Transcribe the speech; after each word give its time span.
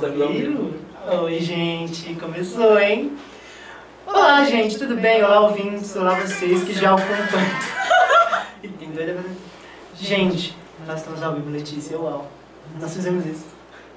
Tranquilo? 0.00 0.74
Oi, 1.22 1.38
gente, 1.40 2.14
começou, 2.14 2.78
hein? 2.78 3.12
Olá, 4.06 4.44
gente, 4.44 4.78
tudo 4.78 4.96
bem? 4.96 5.22
Olá, 5.22 5.40
ouvintes, 5.40 5.94
olá 5.96 6.14
vocês 6.18 6.64
que 6.64 6.72
já 6.72 6.90
acompanham. 6.94 7.58
Tem 8.78 8.90
doida 8.90 9.14
pra- 9.14 9.30
Gente, 9.96 10.56
nós 10.86 10.98
estamos 11.00 11.22
ao 11.22 11.34
vivo, 11.34 11.50
Letícia, 11.50 11.98
uau. 11.98 12.26
Nós 12.80 12.92
fizemos 12.94 13.24
isso. 13.26 13.46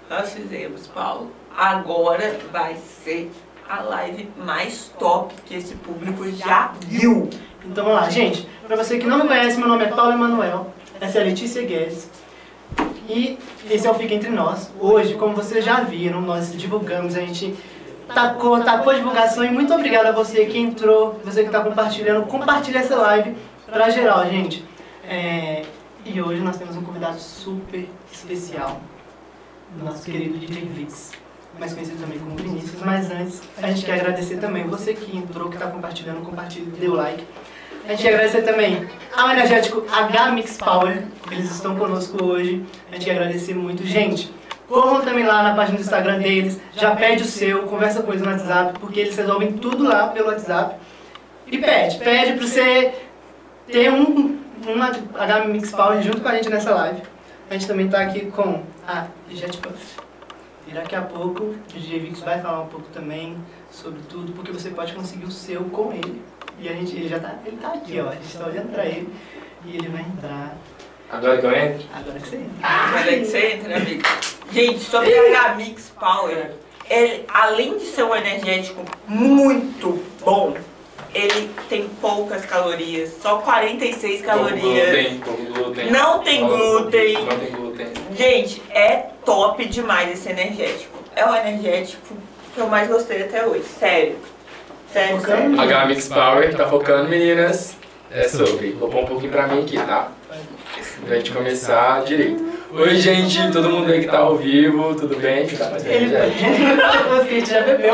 Nós 0.09 0.31
fizemos, 0.33 0.87
Paulo. 0.87 1.31
Agora 1.57 2.37
vai 2.51 2.75
ser 3.03 3.31
a 3.67 3.81
live 3.81 4.29
mais 4.37 4.91
top 4.99 5.33
que 5.45 5.55
esse 5.55 5.75
público 5.75 6.29
já 6.31 6.73
viu. 6.87 7.29
Então 7.65 7.83
vamos 7.83 8.01
lá, 8.01 8.09
gente. 8.09 8.47
Pra 8.67 8.75
você 8.77 8.97
que 8.97 9.07
não 9.07 9.17
me 9.23 9.27
conhece, 9.27 9.57
meu 9.57 9.67
nome 9.67 9.85
é 9.85 9.87
Paulo 9.89 10.11
Emanuel. 10.13 10.73
Essa 11.01 11.17
é 11.17 11.21
a 11.21 11.25
Letícia 11.25 11.63
Guedes. 11.63 12.09
E 13.07 13.37
esse 13.69 13.87
é 13.87 13.91
o 13.91 13.93
Fica 13.93 14.13
Entre 14.13 14.29
Nós. 14.29 14.69
Hoje, 14.79 15.15
como 15.15 15.33
vocês 15.33 15.63
já 15.63 15.81
viram, 15.81 16.19
nós 16.19 16.53
divulgamos, 16.53 17.15
a 17.15 17.21
gente 17.21 17.55
tacou, 18.13 18.61
tacou 18.63 18.93
divulgação 18.93 19.45
e 19.45 19.49
muito 19.49 19.73
obrigado 19.73 20.07
a 20.07 20.11
você 20.11 20.45
que 20.45 20.57
entrou, 20.57 21.19
você 21.23 21.41
que 21.41 21.47
está 21.47 21.61
compartilhando. 21.61 22.25
Compartilha 22.27 22.79
essa 22.79 22.95
live 22.97 23.35
pra 23.65 23.89
geral, 23.89 24.29
gente. 24.29 24.63
É, 25.07 25.63
e 26.05 26.21
hoje 26.21 26.41
nós 26.41 26.57
temos 26.57 26.75
um 26.75 26.81
convidado 26.81 27.17
super 27.17 27.87
especial. 28.11 28.81
Nosso 29.81 30.03
querido 30.03 30.37
DJ 30.37 30.65
Vix. 30.65 31.11
Mais 31.57 31.73
conhecido 31.73 32.01
também 32.01 32.19
como 32.19 32.35
Vinícius. 32.35 32.81
Mas 32.81 33.09
antes, 33.09 33.41
a 33.61 33.67
gente 33.67 33.85
quer 33.85 33.93
agradecer 33.93 34.37
também 34.37 34.67
você 34.67 34.93
que 34.93 35.15
entrou, 35.15 35.49
que 35.49 35.55
está 35.55 35.67
compartilhando, 35.67 36.25
compartilha, 36.25 36.65
deu 36.77 36.93
like. 36.93 37.25
A 37.87 37.91
gente 37.91 38.05
agradecer 38.05 38.41
também 38.41 38.85
ao 39.15 39.29
energético 39.29 39.85
H 39.89 40.31
Mix 40.31 40.57
Power, 40.57 41.03
eles 41.31 41.49
estão 41.49 41.73
conosco 41.77 42.21
hoje. 42.21 42.61
A 42.91 42.95
gente 42.95 43.09
agradecer 43.09 43.53
muito. 43.53 43.81
Gente, 43.85 44.29
corram 44.67 44.99
também 45.05 45.25
lá 45.25 45.41
na 45.41 45.55
página 45.55 45.77
do 45.77 45.81
Instagram 45.81 46.19
deles, 46.19 46.59
já 46.73 46.93
pede 46.93 47.23
o 47.23 47.25
seu, 47.25 47.63
conversa 47.63 48.03
com 48.03 48.11
eles 48.11 48.21
no 48.21 48.29
WhatsApp, 48.29 48.77
porque 48.77 48.99
eles 48.99 49.15
resolvem 49.15 49.53
tudo 49.53 49.85
lá 49.85 50.07
pelo 50.07 50.27
WhatsApp. 50.27 50.75
E 51.49 51.57
pede, 51.57 51.97
pede 51.99 52.33
pra 52.33 52.45
você 52.45 52.93
ter 53.71 53.89
um, 53.89 54.37
uma 54.67 54.91
H 55.17 55.45
Mix 55.45 55.71
Power 55.71 56.01
junto 56.01 56.19
com 56.19 56.27
a 56.27 56.35
gente 56.35 56.49
nessa 56.49 56.75
live. 56.75 57.01
A 57.49 57.53
gente 57.53 57.67
também 57.67 57.87
tá 57.87 58.01
aqui 58.01 58.25
com 58.31 58.63
a 58.85 59.07
Jet 59.29 59.57
Puff. 59.59 59.95
E 60.67 60.73
daqui 60.73 60.93
a 60.93 61.03
pouco 61.03 61.41
o 61.43 61.57
DJ 61.73 61.99
Vix 61.99 62.19
vai 62.19 62.41
falar 62.41 62.63
um 62.63 62.67
pouco 62.67 62.87
também 62.89 63.37
sobre 63.77 63.99
tudo, 64.09 64.33
porque 64.33 64.51
você 64.51 64.69
pode 64.69 64.93
conseguir 64.93 65.25
o 65.25 65.31
seu 65.31 65.63
com 65.65 65.93
ele. 65.93 66.21
E 66.59 66.67
a 66.67 66.73
gente, 66.73 66.95
ele 66.95 67.07
já 67.07 67.19
tá, 67.19 67.35
ele 67.45 67.57
tá 67.57 67.69
aqui, 67.69 67.99
ó. 67.99 68.09
A 68.09 68.15
gente 68.15 68.37
tá 68.37 68.45
olhando 68.47 68.71
pra 68.71 68.85
ele 68.85 69.09
e 69.65 69.77
ele 69.77 69.87
vai 69.89 70.01
entrar. 70.01 70.57
Agora 71.09 71.37
que 71.37 71.45
eu 71.45 71.55
entro? 71.55 71.87
Agora 71.93 72.19
que 72.19 72.27
você 72.27 72.35
entra. 72.37 72.69
Mas 72.91 73.07
é 73.07 73.19
que 73.19 73.25
você 73.25 73.51
entra, 73.53 73.77
amigo. 73.77 74.03
Gente, 74.51 74.79
sobre 74.79 75.13
a 75.15 75.41
H-Mix 75.41 75.93
Power, 75.97 76.51
ele, 76.89 77.25
além 77.27 77.77
de 77.77 77.85
ser 77.85 78.03
um 78.03 78.15
energético 78.15 78.83
muito 79.07 80.03
bom, 80.23 80.57
ele 81.13 81.49
tem 81.69 81.87
poucas 82.01 82.45
calorias, 82.45 83.13
só 83.21 83.37
46 83.37 84.21
calorias. 84.21 85.19
Glúten. 85.19 85.91
Não 85.91 86.19
tem 86.19 86.45
glúten. 86.45 87.13
Não 87.13 87.39
tem 87.39 87.51
glúten. 87.51 87.87
Gente, 88.15 88.61
é 88.71 89.11
top 89.23 89.65
demais 89.65 90.11
esse 90.11 90.29
energético. 90.29 90.97
É 91.15 91.25
o 91.25 91.35
energético 91.35 92.15
que 92.57 92.61
eu 92.61 92.67
mais 92.67 92.87
gostei 92.87 93.21
até 93.21 93.45
hoje, 93.45 93.63
sério. 93.79 94.15
Sério, 94.91 95.19
Focando? 95.19 95.55
sério. 95.55 95.61
H 95.61 95.85
Mix 95.85 96.07
Power 96.07 96.55
tá 96.55 96.67
focando, 96.67 97.07
meninas. 97.07 97.77
É 98.09 98.27
sobre. 98.27 98.71
Vou 98.71 98.89
pôr 98.89 99.03
um 99.03 99.05
pouquinho 99.05 99.31
pra 99.31 99.47
mim 99.47 99.61
aqui, 99.61 99.77
tá? 99.77 100.11
Pra 101.05 101.15
gente 101.17 101.31
começar 101.31 102.03
direito. 102.03 102.43
Oi, 102.73 102.95
gente, 102.95 103.51
todo 103.51 103.69
mundo 103.69 103.91
aí 103.91 104.01
que 104.01 104.07
tá 104.07 104.17
ao 104.19 104.35
vivo, 104.37 104.95
tudo 104.95 105.15
bem? 105.17 105.45
Tá 105.47 105.69
mais 105.69 105.83
bem, 105.83 106.09
gente? 106.09 106.15
A 106.15 107.23
gente 107.23 107.49
já 107.49 107.61
bebeu? 107.61 107.93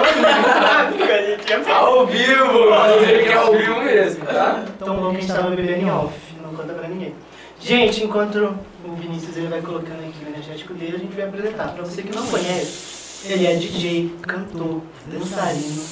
Ao 1.69 2.08
vivo! 2.08 3.00
Dizer 3.00 3.23
que 3.23 3.30
é 3.30 3.34
ao 3.34 3.52
vivo 3.52 3.81
mesmo, 3.81 4.25
tá? 4.25 4.64
Tão 4.80 4.95
bom 4.95 5.11
que 5.11 5.17
a 5.17 5.19
gente 5.19 5.34
tava 5.34 5.50
bebendo 5.50 5.81
em 5.81 5.91
off, 5.91 6.13
não 6.41 6.53
conta 6.56 6.73
pra 6.73 6.88
ninguém. 6.88 7.13
Gente, 7.59 8.03
enquanto 8.06 8.57
o 8.85 8.96
Vinícius 8.96 9.35
ele 9.35 9.47
vai 9.47 9.62
colocando 9.62 10.00
aqui 10.00 10.25
o 10.25 10.29
energético 10.29 10.73
dele, 10.73 10.96
a 10.96 11.00
gente 11.00 11.16
vai 11.16 11.25
apresentar. 11.25 11.68
Pra 11.73 11.84
você 11.84 12.02
que 12.02 12.16
não 12.16 12.25
conhece, 12.28 13.03
ele 13.25 13.47
é 13.47 13.56
DJ, 13.56 14.13
cantor, 14.22 14.81
dançarino. 15.07 15.84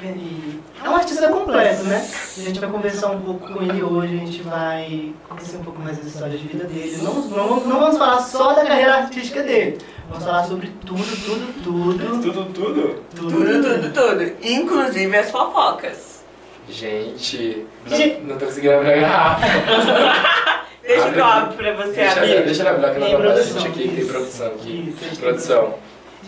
Ele 0.00 0.60
é 0.84 0.88
um 0.88 0.94
artista 0.94 1.28
completo, 1.28 1.82
né? 1.84 2.08
A 2.36 2.40
gente 2.40 2.60
vai 2.60 2.70
conversar 2.70 3.10
um 3.10 3.20
pouco 3.20 3.52
com 3.52 3.60
ele 3.62 3.82
hoje, 3.82 4.14
a 4.14 4.18
gente 4.26 4.42
vai 4.42 5.12
conhecer 5.28 5.56
um 5.56 5.64
pouco 5.64 5.80
mais 5.82 5.96
das 5.98 6.06
histórias 6.06 6.40
de 6.40 6.46
vida 6.46 6.64
dele. 6.64 6.98
Não, 7.02 7.14
não, 7.14 7.60
não 7.66 7.80
vamos 7.80 7.98
falar 7.98 8.20
só 8.20 8.52
da 8.52 8.64
carreira 8.64 8.94
artística 8.94 9.42
dele, 9.42 9.78
vamos 10.08 10.24
falar 10.24 10.44
sobre 10.44 10.68
tudo, 10.86 11.02
tudo, 11.02 11.62
tudo. 11.64 11.98
Tudo, 11.98 12.44
tudo? 12.52 13.02
Tudo, 13.16 13.62
tudo, 13.62 13.92
tudo. 13.92 14.32
Inclusive 14.40 15.16
as 15.16 15.30
fofocas. 15.32 16.22
Gente, 16.68 17.66
Gente. 17.86 18.20
não, 18.20 18.28
não 18.28 18.38
tô 18.38 18.46
conseguindo 18.46 18.74
abrir 18.74 18.92
a 18.92 19.00
garrafa. 19.00 19.46
Deixa 20.86 21.08
aqui. 21.08 21.20
abrir 21.20 21.56
pra 21.56 21.72
você, 21.86 21.92
Deixa, 21.92 22.20
amigo. 22.20 22.42
deixa 22.44 22.62
eu 22.62 22.68
abrir 22.68 23.00
vai 23.00 23.16
produção, 23.16 23.60
gente 23.60 23.68
aqui, 23.68 23.88
tem 23.96 24.06
produção 24.06 24.46
aqui. 24.46 24.88
Isso, 24.94 24.98
a 25.04 25.08
gente- 25.08 25.18
Produção. 25.20 25.74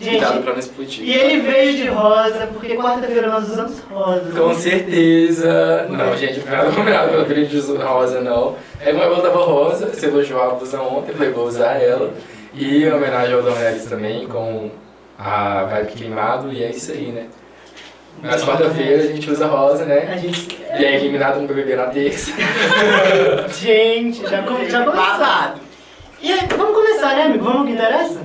Gente, 0.01 0.17
Cuidado 0.17 0.41
pra 0.41 0.53
não 0.53 0.59
explodir. 0.59 1.03
E 1.07 1.13
ele 1.13 1.41
veio 1.41 1.73
de 1.77 1.87
rosa, 1.87 2.49
porque 2.51 2.75
quarta-feira 2.75 3.27
nós 3.27 3.49
usamos 3.49 3.79
rosa. 3.81 4.31
Com 4.31 4.53
certeza. 4.55 5.85
Não, 5.89 6.17
gente, 6.17 6.39
nada 6.49 6.71
combinado 6.71 7.09
pela 7.11 7.25
filha 7.25 7.45
de 7.45 7.51
Jesus 7.51 7.79
rosa, 7.79 8.19
não. 8.19 8.55
É 8.79 8.91
como 8.91 9.03
eu 9.03 9.21
tava 9.21 9.43
rosa, 9.43 9.85
você 9.87 10.07
elogiou 10.07 10.41
a 10.41 10.49
blusa 10.55 10.81
ontem, 10.81 11.11
eu 11.11 11.15
falei, 11.17 11.31
vou 11.31 11.45
usar 11.45 11.73
ela. 11.79 12.11
E 12.53 12.83
em 12.83 12.91
homenagem 12.91 13.35
ao 13.35 13.43
Dom 13.43 13.53
Harris 13.53 13.85
também, 13.85 14.27
com 14.27 14.71
a 15.19 15.65
vibe 15.65 15.91
queimado, 15.93 16.51
e 16.51 16.63
é 16.63 16.71
isso 16.71 16.91
aí, 16.91 17.11
né? 17.11 17.27
Mas 18.23 18.43
quarta-feira 18.43 19.03
a 19.03 19.07
gente 19.07 19.29
usa 19.29 19.45
rosa, 19.45 19.83
A 19.83 19.85
né? 19.85 20.17
gente. 20.17 20.59
E 20.79 20.83
é 20.83 20.95
eliminado 20.95 21.39
um 21.39 21.45
beber 21.47 21.77
na 21.77 21.85
terça. 21.87 22.31
Gente, 23.59 24.27
já, 24.27 24.41
com, 24.43 24.63
já 24.69 24.83
começaram. 24.83 25.55
E 26.21 26.31
aí, 26.31 26.47
vamos 26.55 26.75
começar, 26.75 27.15
né, 27.15 27.23
amigo? 27.23 27.43
Vamos 27.43 27.67
que 27.67 27.73
interessa? 27.73 28.19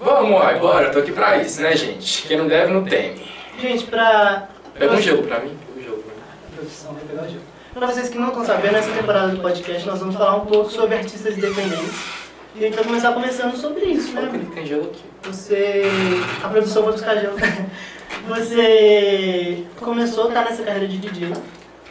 Vamos 0.00 0.38
lá, 0.38 0.52
bora, 0.54 0.86
eu 0.86 0.92
tô 0.92 1.00
aqui 1.00 1.12
pra 1.12 1.38
isso, 1.38 1.60
né, 1.60 1.76
gente? 1.76 2.26
Quem 2.26 2.36
não 2.36 2.46
deve, 2.46 2.72
não 2.72 2.84
teme. 2.84 3.20
Gente, 3.60 3.84
pra. 3.84 4.48
Pega 4.78 4.94
um 4.94 5.00
gelo 5.00 5.24
pra 5.24 5.40
mim, 5.40 5.56
pega 5.66 5.80
um 5.80 5.82
gelo 5.82 6.02
pra 6.02 6.14
mim. 6.14 6.20
A 6.46 6.56
produção 6.56 6.92
vai 6.92 7.02
pegar 7.02 7.22
o 7.22 7.28
jogo. 7.28 7.42
Pra 7.74 7.86
vocês 7.86 8.08
que 8.08 8.18
não 8.18 8.28
estão 8.28 8.44
sabendo, 8.44 8.72
nessa 8.72 8.92
temporada 8.92 9.28
do 9.28 9.40
podcast 9.40 9.86
nós 9.86 9.98
vamos 9.98 10.14
falar 10.14 10.36
um 10.36 10.46
pouco 10.46 10.70
sobre 10.70 10.96
artistas 10.96 11.36
independentes. 11.36 12.18
E 12.54 12.64
a 12.64 12.66
gente 12.66 12.76
vai 12.76 12.84
começar 12.84 13.12
conversando 13.12 13.56
sobre 13.56 13.84
isso, 13.86 14.12
né, 14.12 14.28
Olha 14.30 14.38
que 14.38 14.46
tem 14.46 14.66
gelo 14.66 14.84
aqui. 14.84 15.02
Você. 15.24 15.82
A 16.42 16.48
produção 16.48 16.82
vai 16.84 16.92
buscar 16.92 17.16
gelo. 17.16 17.36
Você 18.28 19.64
começou, 19.80 20.30
tá 20.30 20.44
nessa 20.44 20.62
carreira 20.62 20.86
de 20.86 20.98
DJ. 20.98 21.32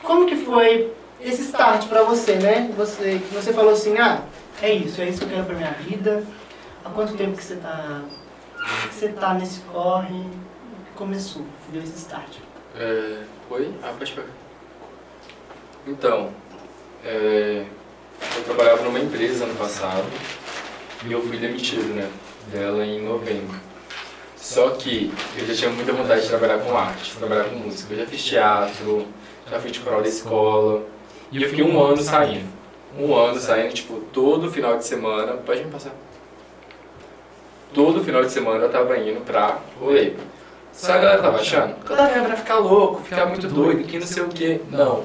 Como 0.03 0.25
que 0.25 0.35
foi 0.35 0.91
esse 1.21 1.41
start 1.41 1.87
pra 1.87 2.03
você, 2.03 2.35
né? 2.35 2.69
Você, 2.77 3.19
que 3.27 3.33
você 3.33 3.51
falou 3.53 3.71
assim, 3.71 3.97
ah, 3.97 4.21
é 4.61 4.71
isso, 4.71 5.01
é 5.01 5.09
isso 5.09 5.19
que 5.19 5.25
eu 5.25 5.29
quero 5.29 5.45
pra 5.45 5.55
minha 5.55 5.71
vida. 5.71 6.23
Há 6.87 6.89
quanto 6.91 7.17
tempo 7.17 7.35
que 7.35 7.43
você 7.43 7.57
tá. 7.57 8.01
que 8.87 8.95
você 8.95 9.09
tá 9.09 9.33
nesse 9.33 9.59
corre? 9.71 10.23
Começou, 10.95 11.45
deu 11.69 11.83
esse 11.83 11.97
start. 11.97 12.37
É, 12.77 13.23
oi? 13.49 13.73
Ah, 13.83 13.93
pode 13.97 14.13
pegar. 14.13 14.29
Então, 15.85 16.31
é, 17.03 17.65
eu 18.37 18.43
trabalhava 18.45 18.83
numa 18.83 18.99
empresa 18.99 19.43
ano 19.43 19.55
passado 19.55 20.05
e 21.05 21.11
eu 21.11 21.21
fui 21.23 21.37
demitido, 21.37 21.93
né? 21.93 22.09
Dela 22.53 22.85
em 22.85 23.03
novembro. 23.03 23.59
Só 24.37 24.69
que 24.69 25.13
eu 25.37 25.45
já 25.45 25.53
tinha 25.53 25.69
muita 25.69 25.91
vontade 25.91 26.21
de 26.21 26.29
trabalhar 26.29 26.59
com 26.59 26.77
arte, 26.77 27.17
trabalhar 27.17 27.49
com 27.49 27.57
música. 27.57 27.93
Eu 27.93 27.99
já 27.99 28.05
fiz 28.05 28.23
teatro, 28.23 29.05
já 29.51 29.59
fui 29.59 29.71
de 29.71 29.81
coral 29.81 30.01
da 30.01 30.07
escola. 30.07 30.85
E 31.33 31.43
eu 31.43 31.49
fiquei 31.49 31.65
um 31.65 31.83
ano 31.83 32.01
saindo. 32.01 32.47
Um 32.97 33.13
ano 33.13 33.37
saindo, 33.37 33.73
tipo, 33.73 33.99
todo 34.13 34.49
final 34.49 34.77
de 34.77 34.85
semana. 34.85 35.33
Pode 35.33 35.65
me 35.65 35.69
passar. 35.69 35.91
Todo 37.73 38.03
final 38.03 38.23
de 38.23 38.31
semana 38.31 38.65
eu 38.65 38.71
tava 38.71 38.97
indo 38.97 39.21
pra 39.21 39.59
rolê. 39.79 40.13
Só 40.71 40.93
a 40.93 40.97
galera 40.97 41.21
tava 41.21 41.37
achando? 41.37 41.75
A 41.85 41.95
galera 41.95 42.27
vai 42.27 42.37
ficar 42.37 42.59
louco, 42.59 43.01
ficar 43.01 43.25
muito 43.25 43.47
doido, 43.47 43.83
que 43.83 43.99
não 43.99 44.05
sei 44.05 44.23
o 44.23 44.29
que. 44.29 44.61
Não. 44.69 45.03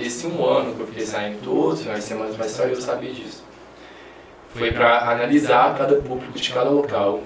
Esse 0.00 0.26
um 0.26 0.44
ano 0.44 0.74
que 0.74 0.80
eu 0.80 0.86
fiquei 0.86 1.04
saindo 1.04 1.42
todos 1.42 1.74
os 1.74 1.82
finais 1.82 2.00
de 2.00 2.06
semana, 2.06 2.32
mas 2.38 2.52
só 2.52 2.62
eu 2.62 2.80
sabia 2.80 3.12
disso. 3.12 3.44
Foi 4.54 4.72
pra 4.72 5.10
analisar 5.10 5.76
cada 5.76 5.96
público 5.96 6.38
de 6.38 6.52
cada 6.52 6.70
local. 6.70 7.20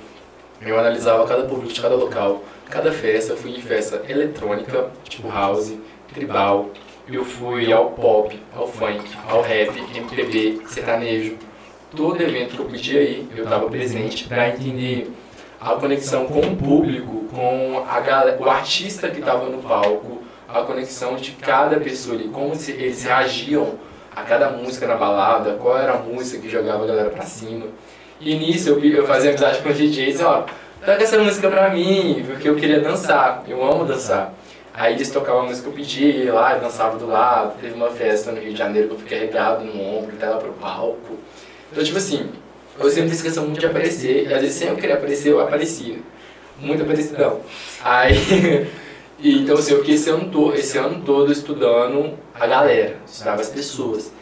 Eu 0.60 0.78
analisava 0.78 1.26
cada 1.26 1.44
público 1.44 1.72
de 1.72 1.80
cada 1.80 1.94
local, 1.94 2.42
cada 2.70 2.90
festa. 2.90 3.32
Eu 3.32 3.36
fui 3.36 3.50
em 3.50 3.60
festa 3.60 4.02
eletrônica, 4.08 4.90
tipo 5.08 5.28
house, 5.28 5.74
tribal. 6.12 6.70
Eu 7.06 7.24
fui 7.24 7.70
ao 7.70 7.90
pop, 7.90 8.40
ao 8.56 8.66
funk, 8.66 9.04
ao 9.28 9.42
rap, 9.42 9.78
MPB, 9.94 10.62
sertanejo. 10.66 11.36
Todo 11.96 12.20
evento 12.20 12.56
que 12.56 12.58
eu 12.60 12.66
podia 12.66 13.02
ir, 13.02 13.28
eu 13.36 13.44
estava 13.44 13.68
presente 13.68 14.24
para 14.24 14.48
entender 14.48 15.12
a 15.60 15.74
conexão 15.76 16.26
com 16.26 16.40
o 16.40 16.56
público, 16.56 17.24
com 17.32 17.84
a 17.88 18.00
galera, 18.00 18.36
o 18.40 18.50
artista 18.50 19.08
que 19.08 19.20
estava 19.20 19.48
no 19.48 19.58
palco, 19.58 20.22
a 20.48 20.62
conexão 20.62 21.14
de 21.14 21.32
cada 21.32 21.78
pessoa 21.78 22.16
ali, 22.16 22.28
como 22.28 22.54
se, 22.56 22.72
eles 22.72 23.04
reagiam 23.04 23.74
a 24.14 24.22
cada 24.22 24.50
música 24.50 24.86
na 24.86 24.96
balada, 24.96 25.54
qual 25.54 25.78
era 25.78 25.92
a 25.94 25.98
música 25.98 26.42
que 26.42 26.48
jogava 26.48 26.84
a 26.84 26.86
galera 26.86 27.10
pra 27.10 27.22
cima. 27.22 27.66
E 28.20 28.34
nisso 28.34 28.70
eu, 28.70 28.84
eu 28.84 29.06
fazia 29.06 29.30
amizade 29.30 29.62
com 29.62 29.68
os 29.68 29.76
DJs, 29.76 30.20
ó, 30.20 30.46
toca 30.84 31.02
essa 31.02 31.18
música 31.18 31.48
pra 31.48 31.70
mim, 31.70 32.24
porque 32.26 32.48
eu 32.48 32.56
queria 32.56 32.80
dançar, 32.80 33.44
eu 33.46 33.64
amo 33.64 33.84
dançar. 33.84 34.34
Aí 34.72 34.94
eles 34.94 35.10
tocavam 35.10 35.42
a 35.42 35.44
música 35.44 35.62
que 35.62 35.68
eu 35.68 35.72
pedi, 35.72 36.24
lá, 36.24 36.54
eu 36.54 36.60
dançava 36.60 36.98
do 36.98 37.06
lado, 37.06 37.54
teve 37.60 37.74
uma 37.74 37.90
festa 37.90 38.32
no 38.32 38.40
Rio 38.40 38.52
de 38.52 38.58
Janeiro 38.58 38.88
que 38.88 38.94
eu 38.94 38.98
fiquei 38.98 39.18
carregado 39.20 39.64
no 39.64 39.80
ombro, 39.80 40.16
lá 40.20 40.36
pro 40.36 40.52
palco. 40.54 41.18
Então, 41.74 41.82
tipo 41.82 41.98
assim, 41.98 42.28
eu 42.78 42.88
sempre 42.88 43.10
fiz 43.10 43.20
questão 43.20 43.46
muito 43.46 43.58
de 43.58 43.66
aparecer, 43.66 44.28
e 44.28 44.32
às 44.32 44.40
vezes 44.42 44.54
sempre 44.54 44.74
eu 44.74 44.78
queria 44.78 44.94
aparecer, 44.94 45.32
eu 45.32 45.40
aparecia. 45.40 45.98
Muito 46.56 46.84
aparecidão. 46.84 47.40
Aí, 47.82 48.14
e, 49.18 49.40
então 49.42 49.58
assim, 49.58 49.72
eu 49.72 49.80
fiquei 49.80 49.96
esse 49.96 50.08
ano, 50.08 50.54
esse 50.54 50.78
ano 50.78 51.02
todo 51.04 51.32
estudando 51.32 52.16
a 52.32 52.46
galera, 52.46 52.98
estudava 53.04 53.40
as 53.40 53.48
pessoas. 53.48 54.12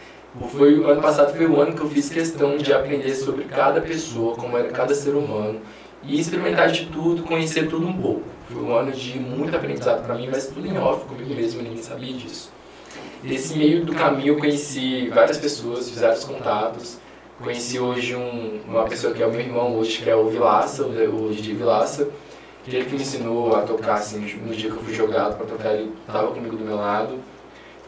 Foi, 0.57 0.79
o 0.79 0.89
ano 0.89 1.03
passado 1.03 1.37
foi 1.37 1.45
o 1.45 1.61
ano 1.61 1.75
que 1.75 1.83
eu 1.83 1.91
fiz 1.91 2.09
questão 2.09 2.57
de 2.57 2.73
aprender 2.73 3.15
sobre 3.15 3.45
cada 3.45 3.83
pessoa, 3.83 4.35
como 4.35 4.57
era 4.57 4.71
cada 4.71 4.95
ser 4.95 5.11
humano, 5.11 5.61
e 6.03 6.19
experimentar 6.19 6.71
de 6.71 6.87
tudo, 6.87 7.23
conhecer 7.23 7.69
tudo 7.69 7.87
um 7.87 7.93
pouco. 7.93 8.23
Foi 8.51 8.63
um 8.63 8.75
ano 8.75 8.93
de 8.93 9.19
muito 9.19 9.55
aprendizado 9.55 10.07
para 10.07 10.15
mim, 10.15 10.27
mas 10.33 10.47
tudo 10.47 10.67
em 10.67 10.79
off, 10.79 11.05
comigo 11.05 11.35
mesmo, 11.35 11.61
ninguém 11.61 11.83
sabia 11.83 12.15
disso. 12.15 12.51
Nesse 13.23 13.59
meio 13.59 13.85
do 13.85 13.93
caminho 13.93 14.29
eu 14.29 14.39
conheci 14.39 15.11
várias 15.11 15.37
pessoas, 15.37 15.91
fiz 15.91 16.01
vários 16.01 16.25
contatos. 16.25 17.03
Conheci 17.43 17.77
hoje 17.81 18.15
um, 18.15 18.61
uma 18.69 18.85
pessoa 18.85 19.13
que 19.13 19.21
é 19.21 19.27
o 19.27 19.31
meu 19.31 19.41
irmão 19.41 19.77
hoje, 19.77 20.01
que 20.01 20.09
é 20.09 20.15
o 20.15 20.29
Vilaça, 20.29 20.87
o 20.87 21.31
Didi 21.35 21.55
Vilaça, 21.55 22.09
que 22.63 22.77
ele 22.77 22.85
que 22.85 22.95
me 22.95 23.03
ensinou 23.03 23.57
a 23.57 23.63
tocar, 23.63 23.95
assim, 23.95 24.21
no 24.37 24.55
dia 24.55 24.71
que 24.71 24.77
eu 24.77 24.83
fui 24.83 24.95
jogado 24.95 25.37
para 25.37 25.47
tocar, 25.47 25.75
ele 25.75 25.93
estava 26.07 26.29
comigo 26.29 26.57
do 26.57 26.65
meu 26.65 26.77
lado. 26.77 27.19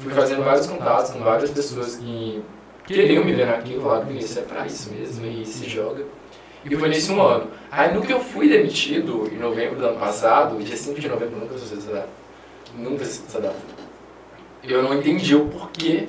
Fui 0.00 0.12
fazendo 0.12 0.42
vários 0.42 0.66
contatos 0.66 1.12
com 1.12 1.20
várias 1.20 1.50
pessoas 1.50 1.94
que 1.94 2.42
queriam 2.84 3.24
me 3.24 3.32
ver 3.32 3.46
naquilo, 3.46 3.82
falaram 3.82 4.06
que 4.06 4.18
isso 4.18 4.40
é 4.40 4.42
para 4.42 4.66
isso 4.66 4.90
mesmo, 4.92 5.24
e 5.24 5.46
se 5.46 5.68
joga. 5.68 6.04
E 6.64 6.74
foi 6.74 6.88
nesse 6.88 7.12
um 7.12 7.22
ano. 7.22 7.46
Aí 7.70 7.94
no 7.94 8.02
que 8.02 8.12
eu 8.12 8.18
fui 8.18 8.48
demitido, 8.48 9.30
em 9.32 9.38
novembro 9.38 9.78
do 9.78 9.86
ano 9.86 10.00
passado, 10.00 10.60
dia 10.64 10.76
5 10.76 11.00
de 11.00 11.08
novembro, 11.08 11.38
nunca 11.38 11.56
sou 11.56 11.78
essa 11.78 11.92
data. 11.92 12.08
Nunca 12.76 13.04
sei 13.04 13.24
essa 13.28 13.40
data. 13.40 13.54
Eu 14.64 14.82
não 14.82 14.94
entendi 14.94 15.36
o 15.36 15.46
porquê 15.46 16.08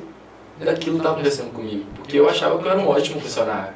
daquilo 0.59 0.97
estava 0.97 1.15
acontecendo 1.15 1.51
comigo. 1.53 1.85
Porque 1.95 2.17
eu 2.17 2.29
achava 2.29 2.57
que 2.57 2.65
eu 2.65 2.71
era 2.71 2.79
um 2.79 2.87
ótimo 2.87 3.19
funcionário. 3.19 3.73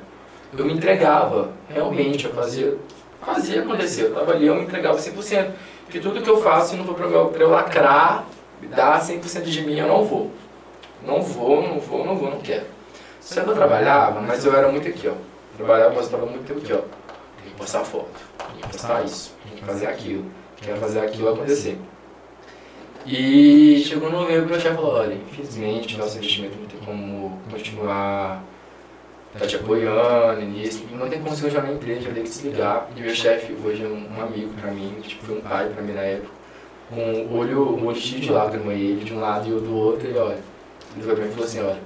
Eu 0.57 0.65
me 0.65 0.73
entregava, 0.73 1.51
realmente, 1.69 2.25
eu 2.25 2.33
fazia, 2.33 2.77
fazia 3.21 3.61
acontecer. 3.61 4.03
Eu 4.03 4.09
estava 4.09 4.31
ali, 4.31 4.47
eu 4.47 4.55
me 4.55 4.63
entregava 4.63 4.97
100%. 4.97 5.51
Porque 5.85 5.99
tudo 5.99 6.21
que 6.21 6.29
eu 6.29 6.41
faço, 6.41 6.71
se 6.71 6.75
não 6.75 6.85
for 6.85 6.95
para 6.95 7.41
eu 7.41 7.49
lacrar, 7.49 8.25
dar 8.75 9.01
100% 9.01 9.41
de 9.43 9.61
mim, 9.61 9.77
eu 9.77 9.87
não 9.87 10.05
vou. 10.05 10.31
Não 11.05 11.21
vou, 11.21 11.61
não 11.61 11.79
vou, 11.79 12.05
não 12.05 12.15
vou, 12.15 12.29
não 12.29 12.39
quero. 12.39 12.65
Que 13.27 13.37
eu 13.39 13.53
trabalhava, 13.53 14.21
mas 14.21 14.45
eu 14.45 14.55
era 14.55 14.69
muito 14.69 14.87
aqui, 14.87 15.07
ó 15.07 15.13
trabalhar, 15.59 15.89
mas 15.89 16.05
estava 16.05 16.25
muito 16.25 16.51
aqui, 16.53 16.73
ó. 16.73 16.77
Tem 16.77 17.51
que 17.51 17.57
postar 17.57 17.83
foto, 17.83 18.09
tem 18.53 18.61
que 18.61 18.67
postar 18.69 19.03
isso, 19.03 19.35
tem 19.43 19.57
que 19.57 19.65
fazer 19.65 19.87
aquilo, 19.87 20.25
quero 20.61 20.79
fazer 20.79 20.99
aquilo 21.01 21.29
acontecer. 21.29 21.77
E 23.11 23.83
chegou 23.83 24.11
no 24.11 24.21
novembro 24.21 24.49
meu 24.49 24.59
chefe 24.59 24.75
falou, 24.75 24.93
olha, 24.93 25.15
infelizmente 25.15 25.97
nosso 25.97 26.17
investimento 26.17 26.55
não 26.59 26.67
tem 26.67 26.79
como 26.79 27.39
continuar 27.49 28.43
tá 29.37 29.47
te 29.47 29.55
apoiando 29.55 30.41
nisso, 30.41 30.85
não 30.91 31.09
tem 31.09 31.19
como 31.19 31.35
você 31.35 31.43
continuar 31.43 31.63
na 31.63 31.73
empresa, 31.73 32.01
vai 32.01 32.13
ter 32.13 32.21
que 32.21 32.29
desligar. 32.29 32.87
E 32.95 33.01
meu 33.01 33.15
chefe 33.15 33.55
hoje 33.65 33.83
é 33.83 33.87
um, 33.87 34.07
um 34.15 34.21
amigo 34.21 34.53
pra 34.61 34.71
mim, 34.71 34.95
tipo, 35.01 35.25
foi 35.25 35.37
um 35.37 35.41
pai 35.41 35.69
pra 35.69 35.81
mim 35.81 35.93
na 35.93 36.01
época, 36.01 36.29
com 36.89 37.01
o 37.01 37.37
olho, 37.37 37.61
o 37.61 37.85
olho 37.85 37.99
cheio 37.99 38.21
de 38.21 38.31
lágrimas, 38.31 38.73
ele 38.73 39.03
de 39.03 39.13
um 39.13 39.19
lado 39.19 39.49
e 39.49 39.53
o 39.53 39.59
do 39.59 39.75
outro, 39.75 40.07
ele 40.07 40.17
olha, 40.17 40.39
ele 40.95 41.03
foi 41.03 41.15
pra 41.15 41.23
mim 41.23 41.29
e 41.29 41.33
falou 41.33 41.47
assim, 41.47 41.59
olha, 41.61 41.79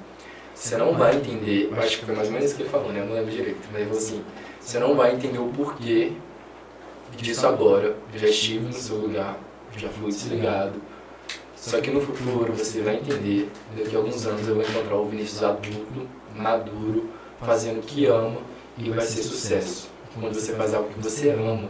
você 0.54 0.78
não 0.78 0.94
vai 0.94 1.16
entender, 1.16 1.70
eu 1.72 1.80
acho 1.82 2.00
que 2.00 2.06
foi 2.06 2.16
mais 2.16 2.28
ou 2.28 2.34
menos 2.34 2.48
isso 2.48 2.58
que 2.58 2.64
ele 2.64 2.70
falou, 2.70 2.92
né? 2.92 3.00
Eu 3.00 3.06
não 3.06 3.14
lembro 3.16 3.32
direito, 3.32 3.60
mas 3.72 3.82
ele 3.82 3.86
falou 3.86 4.02
assim, 4.02 4.24
você 4.60 4.80
não 4.80 4.96
vai 4.96 5.14
entender 5.14 5.40
o 5.40 5.48
porquê 5.48 6.12
disso 7.18 7.46
agora. 7.48 7.96
Eu 8.14 8.20
já 8.20 8.28
estive 8.28 8.66
no 8.66 8.74
seu 8.74 8.98
lugar, 8.98 9.38
já 9.76 9.90
fui 9.90 10.10
desligado. 10.10 10.82
Só 11.64 11.80
que 11.80 11.90
no 11.90 12.02
futuro 12.02 12.52
você 12.52 12.82
vai 12.82 12.98
entender, 12.98 13.50
daqui 13.78 13.96
a 13.96 13.98
alguns 13.98 14.26
anos 14.26 14.46
eu 14.46 14.56
vou 14.56 14.64
encontrar 14.66 14.98
o 14.98 15.06
Vinícius 15.06 15.42
adulto, 15.44 16.10
maduro, 16.36 17.10
fazendo 17.40 17.80
o 17.80 17.82
que 17.82 18.06
ama 18.06 18.42
e 18.78 18.90
vai 18.90 19.06
ser 19.06 19.24
sucesso. 19.24 19.90
Quando 20.14 20.34
você 20.34 20.52
faz 20.56 20.74
algo 20.74 20.90
que 20.90 21.00
você 21.00 21.30
ama, 21.30 21.70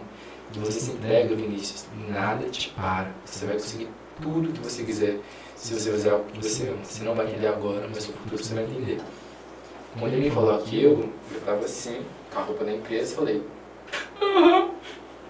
e 0.56 0.58
você 0.58 0.80
se 0.80 0.92
entrega, 0.94 1.36
Vinícius, 1.36 1.86
nada 2.10 2.50
te 2.50 2.70
para. 2.70 3.12
Você 3.24 3.46
vai 3.46 3.54
conseguir 3.54 3.88
tudo 4.20 4.52
que 4.52 4.60
você 4.68 4.84
quiser 4.84 5.20
se 5.56 5.76
você 5.76 5.92
fizer 5.92 6.10
algo 6.10 6.26
que 6.26 6.42
você 6.42 6.70
ama. 6.70 6.84
Você 6.84 7.04
não 7.04 7.14
vai 7.14 7.28
entender 7.28 7.48
agora, 7.48 7.88
mas 7.88 8.08
no 8.08 8.14
futuro 8.16 8.44
você 8.44 8.56
vai 8.56 8.64
entender. 8.64 9.00
Quando 10.00 10.14
ele 10.14 10.24
me 10.24 10.32
falou 10.32 10.56
aquilo, 10.56 11.08
eu 11.32 11.42
tava 11.42 11.64
assim, 11.66 12.02
com 12.34 12.40
a 12.40 12.42
roupa 12.42 12.66
da 12.66 12.72
empresa, 12.72 13.16
falei, 13.16 13.44
uhum, 14.20 14.72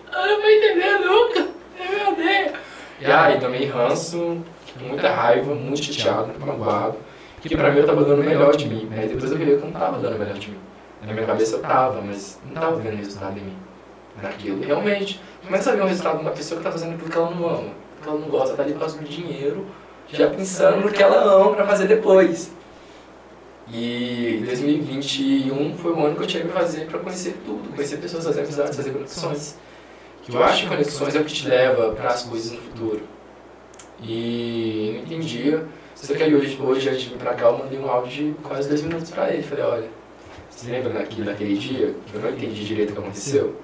eu 0.10 0.28
não 0.28 0.42
vou 0.42 0.50
entender 0.50 1.00
nunca, 1.00 1.50
é 1.78 1.90
meu 1.90 2.16
Deus. 2.16 2.64
E 3.02 3.06
aí 3.06 3.38
tomei 3.42 3.66
ranço, 3.66 4.42
muita 4.80 5.10
raiva, 5.12 5.54
muito 5.54 5.84
chateado, 5.84 6.28
muito 6.28 6.46
magoado, 6.46 6.98
porque 7.42 7.56
pra 7.56 7.72
mim 7.72 7.80
eu 7.80 7.86
tava 7.86 8.04
dando 8.04 8.22
o 8.22 8.26
melhor 8.26 8.56
de 8.56 8.68
mim, 8.68 8.88
mas 8.90 9.10
depois 9.10 9.32
eu 9.32 9.38
vi 9.38 9.46
que 9.46 9.52
eu 9.52 9.60
não 9.60 9.72
tava 9.72 10.00
dando 10.00 10.16
o 10.16 10.20
melhor 10.20 10.38
de 10.38 10.52
mim. 10.52 10.58
Na 11.06 11.14
minha 11.14 11.26
cabeça 11.26 11.58
eu 11.58 11.62
tava, 11.62 12.02
mas 12.02 12.40
não 12.46 12.54
tava 12.54 12.76
vendo 12.78 12.96
resultado 12.96 13.38
em 13.38 13.42
mim, 13.42 13.58
naquilo. 14.22 14.64
Realmente, 14.64 15.22
começa 15.46 15.72
a 15.72 15.76
ver 15.76 15.82
o 15.82 15.86
resultado 15.86 16.18
de 16.18 16.22
uma 16.22 16.32
pessoa 16.32 16.60
que 16.60 16.64
tá 16.64 16.72
fazendo 16.72 16.94
aquilo 16.94 17.10
que 17.10 17.18
ela 17.18 17.30
não 17.32 17.48
ama, 17.48 17.70
que 18.02 18.08
ela 18.08 18.18
não 18.18 18.30
gosta, 18.30 18.56
tá 18.56 18.64
ali 18.64 18.72
por 18.74 18.80
causa 18.80 18.98
do 18.98 19.04
dinheiro, 19.04 19.66
já 20.08 20.30
pensando 20.30 20.82
no 20.82 20.92
que 20.92 21.04
ela 21.04 21.22
ama 21.24 21.54
para 21.54 21.68
fazer 21.68 21.88
depois. 21.88 22.52
E 23.72 24.44
2021 24.46 25.78
foi 25.78 25.92
o 25.92 26.06
ano 26.06 26.16
que 26.16 26.24
eu 26.24 26.28
tive 26.28 26.48
que 26.48 26.54
fazer 26.54 26.86
para 26.86 27.00
conhecer 27.00 27.38
tudo, 27.46 27.74
conhecer 27.74 27.98
pessoas, 27.98 28.26
fazer 28.26 28.42
amizades, 28.42 28.76
fazer 28.76 28.92
conexões. 28.92 29.58
Que 30.22 30.34
eu 30.34 30.44
acho 30.44 30.64
que 30.64 30.70
conexões 30.70 31.16
é 31.16 31.20
o 31.20 31.26
que 31.26 31.34
te 31.34 31.48
leva 31.48 31.92
para 31.92 32.10
as 32.10 32.24
coisas 32.24 32.52
no 32.52 32.60
futuro. 32.60 33.02
E 34.04 34.92
não 34.96 35.04
entendia. 35.04 35.66
Só 35.96 36.14
que 36.14 36.22
aí 36.22 36.36
hoje, 36.36 36.60
hoje 36.62 36.90
de 36.98 37.10
vir 37.10 37.18
pra 37.18 37.34
cá, 37.34 37.46
eu 37.46 37.58
mandei 37.58 37.80
um 37.80 37.90
áudio 37.90 38.34
de 38.34 38.42
quase 38.42 38.68
dois 38.68 38.82
minutos 38.82 39.10
para 39.10 39.32
ele. 39.32 39.44
Falei, 39.44 39.64
olha, 39.64 39.90
você 40.50 40.70
lembra 40.70 40.92
daquele, 40.92 41.24
daquele 41.24 41.58
dia 41.58 41.96
eu 42.14 42.20
não 42.20 42.30
entendi 42.30 42.66
direito 42.66 42.92
o 42.92 42.94
que 42.94 43.00
aconteceu? 43.00 43.56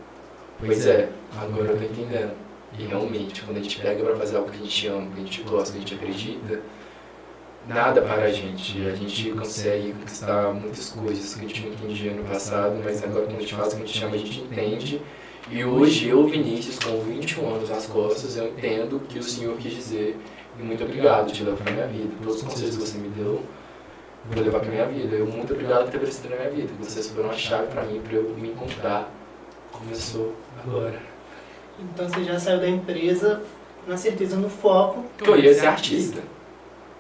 Pois 0.60 0.86
é, 0.88 1.10
agora 1.38 1.72
eu 1.72 1.78
tô 1.78 1.84
entendendo. 1.84 2.32
E 2.78 2.84
realmente, 2.84 3.42
quando 3.42 3.58
a 3.58 3.62
gente 3.62 3.80
pega 3.80 4.04
para 4.04 4.16
fazer 4.16 4.38
algo 4.38 4.50
que 4.50 4.58
a 4.58 4.64
gente 4.64 4.88
ama, 4.88 5.08
que 5.14 5.22
a 5.22 5.24
gente 5.24 5.42
gosta, 5.44 5.72
que 5.72 5.78
a 5.78 5.82
gente 5.82 5.96
acredita, 5.96 6.62
nada 7.68 8.02
para 8.02 8.24
a 8.24 8.32
gente. 8.32 8.88
A 8.88 8.96
gente 8.96 9.32
consegue 9.32 9.94
conquistar 9.94 10.54
muitas 10.54 10.90
coisas 10.90 11.36
que 11.36 11.46
a 11.46 11.48
gente 11.48 11.62
não 11.62 11.74
entendia 11.74 12.14
no 12.14 12.24
passado, 12.24 12.80
mas 12.84 13.04
agora 13.04 13.26
quando 13.26 13.38
a 13.38 13.42
gente 13.42 13.56
faz 13.56 13.74
o 13.74 13.78
que 13.78 13.84
a 13.84 13.86
gente 13.86 14.00
chama, 14.00 14.16
a 14.16 14.20
gente 14.20 14.40
entende. 14.40 15.02
E 15.50 15.64
hoje 15.64 16.10
eu, 16.10 16.28
Vinícius, 16.28 16.78
com 16.80 17.00
21 17.02 17.56
anos 17.56 17.70
nas 17.70 17.88
costas, 17.88 18.38
eu 18.38 18.48
entendo 18.48 18.98
o 18.98 19.00
que 19.00 19.20
o 19.20 19.24
Senhor 19.24 19.56
quis 19.58 19.74
dizer. 19.74 20.18
E 20.60 20.64
muito 20.64 20.84
obrigado 20.84 21.32
te 21.32 21.44
levar 21.44 21.58
para 21.58 21.72
minha 21.72 21.88
vida. 21.88 22.10
Todos 22.22 22.38
os 22.38 22.44
conselhos 22.44 22.76
que 22.76 22.82
você 22.82 22.98
me 22.98 23.10
deu, 23.10 23.42
vou 24.30 24.44
levar 24.44 24.60
para 24.60 24.70
minha 24.70 24.86
vida. 24.86 25.16
Eu 25.16 25.26
muito 25.26 25.54
obrigado 25.54 25.84
por 25.84 25.92
ter 25.92 25.98
aparecido 25.98 26.30
na 26.30 26.36
minha 26.36 26.50
vida. 26.50 26.74
Vocês 26.80 27.10
foram 27.10 27.30
uma 27.30 27.38
chave 27.38 27.68
para 27.68 27.84
mim, 27.84 28.02
para 28.02 28.18
eu 28.18 28.36
me 28.38 28.50
encontrar 28.50 29.12
sou 29.96 30.36
agora. 30.64 31.00
Então 31.80 32.08
você 32.08 32.24
já 32.24 32.40
saiu 32.40 32.60
da 32.60 32.68
empresa 32.68 33.42
na 33.88 33.98
certeza 33.98 34.36
no 34.36 34.50
foco. 34.50 35.06
Que 35.18 35.30
eu 35.30 35.40
ia 35.40 35.54
ser 35.54 35.68
artista. 35.68 36.22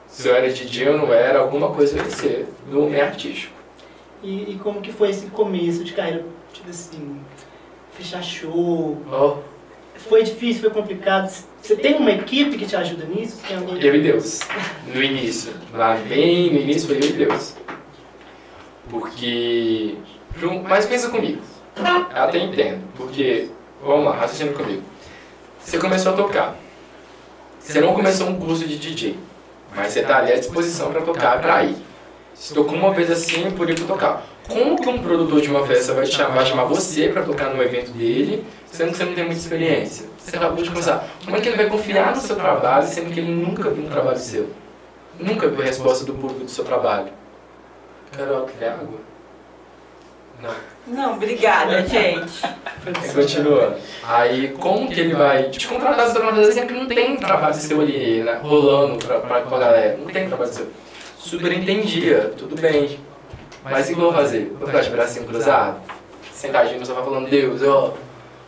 Se 0.08 0.28
eu 0.28 0.36
era 0.36 0.52
DJ 0.52 0.90
ou 0.90 0.98
não 0.98 1.14
era, 1.14 1.40
alguma 1.40 1.70
coisa 1.72 1.98
eu 1.98 2.04
ia 2.04 2.10
ser 2.10 2.48
do 2.70 2.84
meio 2.84 3.04
artístico. 3.04 3.54
E, 4.24 4.54
e, 4.54 4.60
como 4.62 4.82
que 4.82 4.92
foi 4.92 5.12
esse 5.12 5.28
começo 5.28 5.84
de 5.84 5.94
carreira? 5.94 6.26
Tipo 6.52 6.70
assim, 6.70 7.22
fechar 8.00 8.24
show. 8.24 8.98
Oh. 9.12 9.38
Foi 9.96 10.24
difícil, 10.24 10.62
foi 10.62 10.70
complicado. 10.72 11.30
Você 11.62 11.76
tem 11.76 11.96
uma 11.96 12.12
equipe 12.12 12.58
que 12.58 12.66
te 12.66 12.76
ajuda 12.76 13.06
nisso? 13.06 13.42
Tem 13.48 13.58
alguém... 13.58 13.84
Eu 13.84 13.96
e 13.96 14.02
Deus. 14.02 14.40
No 14.88 15.04
início. 15.04 15.54
Lá 15.74 15.96
bem 15.96 16.52
no 16.52 16.60
início 16.60 16.88
foi 16.88 16.98
eu 16.98 17.10
e 17.10 17.14
Deus. 17.14 17.56
Porque. 18.90 19.96
Mas 20.68 20.86
pensa 20.86 21.10
comigo. 21.10 21.42
Eu 21.76 22.24
até 22.24 22.40
entendo. 22.40 22.82
Porque 22.96 23.50
Vamos 23.82 24.06
lá, 24.06 24.16
raciocina 24.16 24.52
comigo. 24.52 24.84
Você 25.60 25.78
começou 25.78 26.14
a 26.14 26.16
tocar. 26.16 26.56
Você 27.60 27.80
não 27.80 27.94
começou 27.94 28.28
um 28.28 28.38
curso 28.38 28.68
de 28.68 28.78
DJ, 28.78 29.18
mas 29.74 29.94
você 29.94 30.02
está 30.02 30.18
ali 30.18 30.34
à 30.34 30.36
disposição 30.36 30.92
para 30.92 31.02
tocar 31.02 31.40
para 31.40 31.64
ir. 31.64 31.78
Você 32.34 32.54
tocou 32.54 32.76
uma 32.76 32.94
vez 32.94 33.10
assim 33.10 33.52
por 33.52 33.74
para 33.74 33.86
tocar. 33.86 34.26
Como 34.50 34.82
que 34.82 34.90
um 34.90 34.98
produtor 34.98 35.42
de 35.42 35.50
uma 35.50 35.66
festa 35.66 35.94
vai, 35.94 36.06
chamar, 36.08 36.36
vai 36.36 36.46
chamar 36.46 36.64
você 36.66 37.08
para 37.10 37.22
tocar 37.22 37.54
no 37.54 37.62
evento 37.62 37.92
dele, 37.92 38.44
sendo 38.66 38.92
que 38.92 38.98
você 38.98 39.06
não 39.06 39.14
tem 39.14 39.26
muita 39.26 39.40
experiência? 39.40 40.08
Você 40.18 40.36
acabou 40.36 40.64
de 40.64 40.70
começar. 40.70 41.08
Como 41.24 41.38
é 41.38 41.40
que 41.40 41.50
ele 41.50 41.58
vai 41.58 41.70
confiar 41.70 42.16
no 42.16 42.22
seu 42.22 42.36
trabalho, 42.36 42.88
sendo 42.88 43.14
que 43.14 43.20
ele 43.20 43.32
nunca 43.32 43.70
viu 43.70 43.86
um 43.86 43.90
trabalho 43.90 44.18
seu? 44.18 44.50
Nunca 45.20 45.48
viu 45.48 45.62
a 45.62 45.66
resposta 45.66 46.04
do 46.04 46.14
público 46.14 46.46
do 46.46 46.50
seu 46.50 46.66
trabalho? 46.66 47.10
Carol, 48.12 48.50
quer 48.58 48.70
água? 48.70 49.00
Não. 50.42 50.70
Não, 50.88 51.14
obrigada, 51.14 51.86
gente. 51.86 52.42
Continua. 53.14 53.78
Aí, 54.04 54.56
como 54.60 54.90
que 54.90 55.00
ele 55.00 55.14
vai 55.14 55.50
te 55.50 55.68
contratar 55.68 56.10
se 56.10 56.18
uma 56.18 56.32
vez 56.32 56.56
que 56.56 56.74
não 56.74 56.88
tem 56.88 57.18
trabalho 57.18 57.54
seu 57.54 57.82
ali, 57.82 58.24
né, 58.24 58.40
rolando 58.42 58.98
pra, 59.06 59.20
pra, 59.20 59.42
com 59.42 59.56
a 59.56 59.60
galera? 59.60 59.98
Não 59.98 60.08
tem 60.08 60.28
trabalho 60.28 60.52
seu. 60.52 60.68
Super 61.20 61.52
entendia, 61.52 62.34
tudo 62.36 62.60
bem. 62.60 62.98
Mas 63.70 63.86
o 63.86 63.88
que 63.88 63.94
eu 63.94 64.04
vou 64.04 64.14
fazer? 64.14 64.56
Vou 64.58 64.68
ficar 64.68 64.82
de 64.82 64.90
bracinho 64.90 65.26
cruzado? 65.26 65.80
Sentadinho, 66.34 66.86
só 66.86 66.94
vai 66.94 67.04
falando, 67.04 67.30
Deus, 67.30 67.62
ó, 67.64 67.94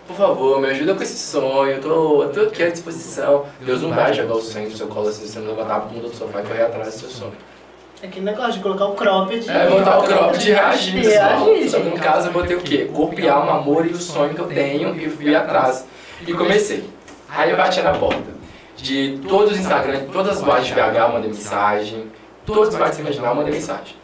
por 0.07 0.15
favor, 0.15 0.61
me 0.61 0.69
ajuda 0.69 0.95
com 0.95 1.03
esse 1.03 1.17
sonho, 1.17 1.71
eu 1.73 1.81
tô, 1.81 2.25
tô 2.33 2.41
aqui 2.47 2.63
à 2.63 2.69
disposição. 2.69 3.45
Deus 3.61 3.81
não 3.81 3.91
vai 3.91 4.13
jogar 4.13 4.35
o 4.35 4.41
sonho 4.41 4.69
no 4.69 4.75
seu 4.75 4.87
colo 4.87 5.09
assim, 5.09 5.27
você 5.27 5.39
não 5.39 5.47
levantar 5.47 5.75
a 5.75 5.79
bunda 5.79 6.07
do 6.07 6.15
sofá 6.15 6.41
e 6.41 6.43
correr 6.43 6.63
atrás 6.63 6.93
do 6.93 6.99
seu 6.99 7.09
sonho. 7.09 7.33
É 8.01 8.07
aquele 8.07 8.25
negócio 8.25 8.53
de 8.53 8.59
colocar 8.61 8.85
o 8.85 8.95
cropped. 8.95 9.49
É, 9.49 9.69
botar 9.69 9.99
o 9.99 10.03
cropped 10.03 10.49
e 10.49 10.53
reagir, 10.53 11.01
pessoal. 11.01 11.45
reagir, 11.45 11.69
Só 11.69 11.79
que 11.79 11.89
no 11.89 11.99
caso 11.99 12.29
eu 12.29 12.33
botei 12.33 12.55
o 12.55 12.61
quê? 12.61 12.89
Copiar 12.91 13.45
um 13.45 13.49
amor 13.51 13.85
e 13.85 13.89
o 13.89 13.97
sonho 13.97 14.33
que 14.33 14.41
eu 14.41 14.47
tenho 14.47 14.95
e 14.95 15.09
fui 15.09 15.35
atrás. 15.35 15.85
E 16.25 16.33
comecei. 16.33 16.89
Aí 17.29 17.51
eu 17.51 17.57
bati 17.57 17.79
na 17.81 17.91
porta. 17.93 18.31
De 18.75 19.19
todos 19.27 19.51
os 19.51 19.59
Instagram, 19.59 20.07
todas 20.11 20.37
as 20.37 20.43
boates 20.43 20.67
de 20.67 20.73
BH 20.73 20.79
eu 20.97 21.09
mandei 21.09 21.29
mensagem. 21.29 22.07
Todas 22.45 22.69
as 22.69 22.75
boates 22.75 22.97
que 22.97 23.03
você 23.03 23.09
imaginar 23.09 23.29
eu 23.29 23.35
mandei 23.35 23.53
mensagem. 23.53 24.00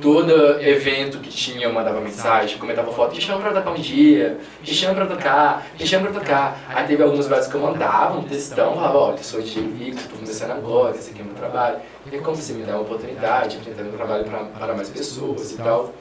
Todo 0.00 0.60
evento 0.62 1.18
que 1.18 1.28
tinha 1.28 1.66
eu 1.66 1.72
mandava 1.72 2.00
mensagem, 2.00 2.56
comentava 2.58 2.90
foto, 2.90 3.14
me 3.14 3.20
chama 3.20 3.40
pra 3.40 3.52
tocar 3.52 3.70
um 3.70 3.74
dia, 3.74 4.38
me 4.60 4.66
chama 4.66 4.94
pra 4.94 5.06
tocar, 5.06 5.66
me 5.78 5.86
chama 5.86 6.08
pra 6.08 6.20
tocar. 6.20 6.58
Aí 6.68 6.86
teve 6.86 7.02
alguns 7.02 7.28
boates 7.28 7.48
que 7.48 7.54
eu 7.54 7.60
mandava 7.60 8.18
um 8.18 8.22
textão, 8.22 8.74
falava, 8.74 8.98
olha, 8.98 9.18
sou 9.18 9.42
Diego 9.42 9.70
Victor, 9.72 10.04
tô 10.04 10.16
começando 10.16 10.52
agora, 10.52 10.96
esse 10.96 11.10
aqui 11.10 11.20
é 11.20 11.24
meu 11.24 11.34
trabalho. 11.34 11.76
E 12.10 12.18
como 12.18 12.34
você 12.34 12.54
me 12.54 12.62
dá 12.62 12.72
uma 12.72 12.82
oportunidade, 12.82 13.58
apresentar 13.58 13.82
meu 13.82 13.92
trabalho 13.92 14.24
pra, 14.24 14.38
para 14.38 14.74
mais 14.74 14.88
pessoas 14.88 15.52
e 15.52 15.56
tal. 15.56 15.92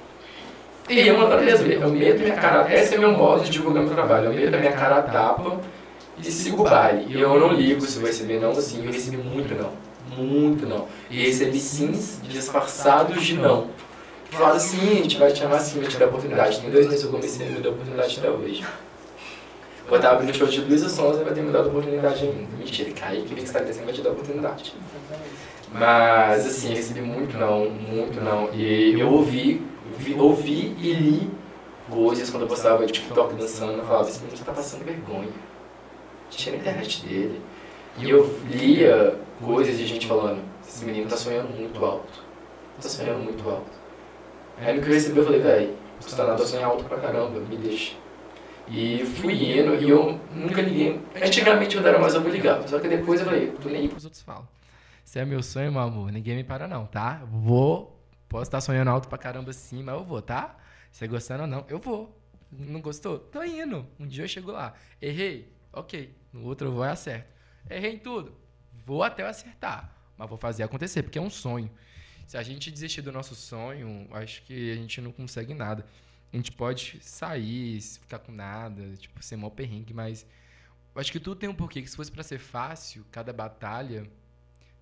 E 0.90 1.08
eu 1.08 1.18
mandando 1.18 1.44
mesmo, 1.44 1.68
eu 1.68 1.90
meto 1.90 2.20
minha 2.22 2.36
cara, 2.36 2.74
esse 2.74 2.96
é 2.96 2.98
meu 2.98 3.12
modo 3.12 3.44
de 3.44 3.50
divulgar 3.52 3.84
meu 3.84 3.94
trabalho, 3.94 4.26
eu 4.28 4.34
meto 4.34 4.56
a 4.56 4.60
minha 4.60 4.72
cara 4.72 5.00
a 5.00 5.02
tapa 5.02 5.60
e 6.18 6.24
sigo 6.32 6.62
o 6.62 6.70
baile. 6.70 7.06
E 7.14 7.20
eu 7.20 7.40
não 7.40 7.52
ligo 7.52 7.82
se 7.82 8.00
eu 8.00 8.06
receber 8.06 8.40
não, 8.40 8.52
assim, 8.52 8.86
eu 8.86 8.92
recebi 8.92 9.18
muito 9.18 9.54
não, 9.56 9.72
muito 10.18 10.66
não. 10.66 10.88
E 11.12 11.22
recebi 11.26 11.60
sims 11.60 12.20
disfarçados 12.24 13.22
de 13.24 13.36
não. 13.36 13.68
Falaram 14.32 14.56
assim, 14.56 15.00
a 15.00 15.02
gente 15.04 15.18
vai 15.18 15.32
te 15.32 15.40
chamar 15.40 15.58
assim, 15.58 15.80
vai 15.80 15.90
te 15.90 15.98
dar 15.98 16.08
oportunidade. 16.08 16.62
Tem 16.62 16.70
dois 16.70 16.86
meses 16.86 17.02
que 17.02 17.08
eu 17.08 17.12
comecei 17.12 17.48
a 17.48 17.50
me 17.50 17.60
dar 17.60 17.70
oportunidade 17.70 18.20
até 18.20 18.30
hoje. 18.30 18.66
Eu 19.92 20.00
tava 20.00 20.16
abrindo 20.16 20.36
show 20.36 20.48
de 20.48 20.62
Luísa 20.62 20.88
Sonza 20.88 21.22
e 21.22 21.24
vai 21.24 21.34
ter 21.34 21.42
me 21.42 21.52
dado 21.52 21.70
oportunidade 21.70 22.24
ainda. 22.24 22.48
Mentira, 22.58 22.92
Kaique, 22.92 23.34
que 23.34 23.44
está 23.44 23.60
crescendo 23.60 23.86
vai 23.86 23.94
te 23.94 24.02
dar 24.02 24.12
oportunidade. 24.12 24.76
Mas 25.74 26.46
assim, 26.46 26.74
recebi 26.74 27.02
muito 27.02 27.38
não, 27.38 27.70
muito 27.70 28.22
não. 28.22 28.54
E 28.54 29.00
eu 29.00 29.12
ouvi, 29.12 29.66
vi, 29.98 30.14
ouvi 30.14 30.76
e 30.80 30.94
li 30.94 31.32
coisas 31.90 32.30
quando 32.30 32.44
eu 32.44 32.48
postava 32.48 32.86
TikTok 32.86 33.34
dançando, 33.34 33.80
eu 33.80 33.84
falava, 33.84 34.08
esse 34.08 34.20
menino 34.20 34.46
tá 34.46 34.52
passando 34.52 34.86
vergonha. 34.86 35.30
Tinha 36.30 36.56
na 36.56 36.62
internet 36.62 37.06
dele. 37.06 37.42
E 37.98 38.10
eu 38.10 38.32
lia 38.48 39.20
coisas 39.44 39.76
de 39.76 39.88
gente 39.88 40.06
falando, 40.06 40.42
esse 40.68 40.86
menino 40.86 41.10
tá 41.10 41.18
sonhando 41.18 41.50
muito 41.50 41.84
alto. 41.84 42.24
Tá 42.80 42.88
sonhando 42.88 43.24
muito 43.24 43.48
alto. 43.50 43.79
Aí 44.60 44.76
no 44.76 44.82
que 44.82 44.90
eu 44.90 44.94
recebi 44.94 45.18
eu 45.18 45.26
falei, 45.26 45.42
véi, 45.42 45.78
você 46.00 46.16
tá 46.16 46.26
nada 46.26 46.44
a 46.44 46.46
sonhar 46.46 46.70
alto 46.70 46.84
pra 46.84 47.00
caramba, 47.00 47.40
me 47.40 47.58
deixa. 47.58 47.96
E 48.68 49.06
fui 49.06 49.34
indo 49.34 49.76
e 49.76 49.90
eu 49.90 50.20
nunca 50.34 50.62
liguei. 50.62 51.02
Antigamente 51.16 51.76
eu 51.76 51.86
era 51.86 51.98
mais 51.98 52.14
eu 52.14 52.22
vou 52.22 52.32
ligar, 52.32 52.68
só 52.68 52.80
que 52.80 52.88
depois 52.88 53.20
eu 53.20 53.26
falei, 53.26 53.52
tô 53.52 53.70
nem 53.70 53.82
aí 53.82 53.88
pros 53.88 54.04
outros 54.06 54.22
falam. 54.22 54.48
Se 55.04 55.18
é 55.18 55.26
meu 55.26 55.42
sonho, 55.42 55.72
meu 55.72 55.82
amor, 55.82 56.12
ninguém 56.12 56.36
me 56.36 56.44
para 56.44 56.68
não, 56.68 56.86
tá? 56.86 57.24
Vou, 57.32 58.00
posso 58.28 58.44
estar 58.44 58.62
sonhando 58.62 58.92
alto 58.92 59.08
pra 59.08 59.18
caramba 59.18 59.52
sim, 59.54 59.82
mas 59.82 59.96
eu 59.96 60.04
vou, 60.04 60.22
tá? 60.22 60.56
Se 60.92 61.08
gostando 61.08 61.44
ou 61.44 61.48
não, 61.48 61.66
eu 61.68 61.80
vou. 61.80 62.16
Não 62.52 62.82
gostou? 62.82 63.20
Tô 63.20 63.44
indo. 63.44 63.86
Um 64.00 64.08
dia 64.08 64.24
eu 64.24 64.28
chego 64.28 64.52
lá. 64.52 64.74
Errei? 65.02 65.54
Ok. 65.72 66.16
No 66.34 66.46
outro 66.46 66.68
eu 66.68 66.72
vou 66.72 66.84
e 66.84 66.90
acerto. 66.90 67.28
Errei 67.70 67.94
em 67.94 68.00
tudo? 68.00 68.34
Vou 68.86 69.04
até 69.04 69.24
eu 69.24 69.28
acertar. 69.28 69.94
Mas 70.18 70.28
vou 70.28 70.38
fazer 70.38 70.64
acontecer, 70.64 71.04
porque 71.04 71.20
é 71.20 71.22
um 71.22 71.30
sonho. 71.30 71.70
Se 72.30 72.38
a 72.38 72.44
gente 72.44 72.70
desistir 72.70 73.02
do 73.02 73.12
nosso 73.12 73.34
sonho, 73.34 74.08
acho 74.12 74.44
que 74.44 74.72
a 74.72 74.76
gente 74.76 75.02
não 75.02 75.12
consegue 75.12 75.56
nada. 75.56 75.84
A 76.32 76.36
gente 76.36 76.52
pode 76.52 77.00
sair, 77.02 77.82
ficar 77.82 78.20
com 78.20 78.32
nada, 78.32 78.96
tipo, 78.98 79.20
ser 79.24 79.36
mó 79.36 79.50
perrengue, 79.50 79.96
mas 79.96 80.28
acho 80.94 81.12
que 81.12 81.20
tudo 81.20 81.40
tem 81.40 81.50
um 81.50 81.56
porquê. 81.56 81.82
Que 81.82 81.90
se 81.90 81.96
fosse 81.96 82.12
pra 82.12 82.22
ser 82.22 82.38
fácil, 82.38 83.04
cada 83.12 83.34
batalha, 83.34 84.08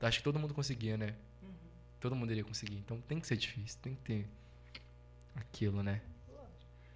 acho 0.02 0.18
que 0.18 0.26
todo 0.26 0.38
mundo 0.38 0.54
conseguia, 0.54 0.98
né? 0.98 1.16
Todo 2.02 2.18
mundo 2.18 2.34
iria 2.34 2.44
conseguir. 2.44 2.76
Então 2.80 3.00
tem 3.00 3.18
que 3.18 3.26
ser 3.26 3.38
difícil, 3.38 3.80
tem 3.82 3.96
que 3.96 4.02
ter 4.02 4.28
aquilo, 5.34 5.82
né? 5.82 6.02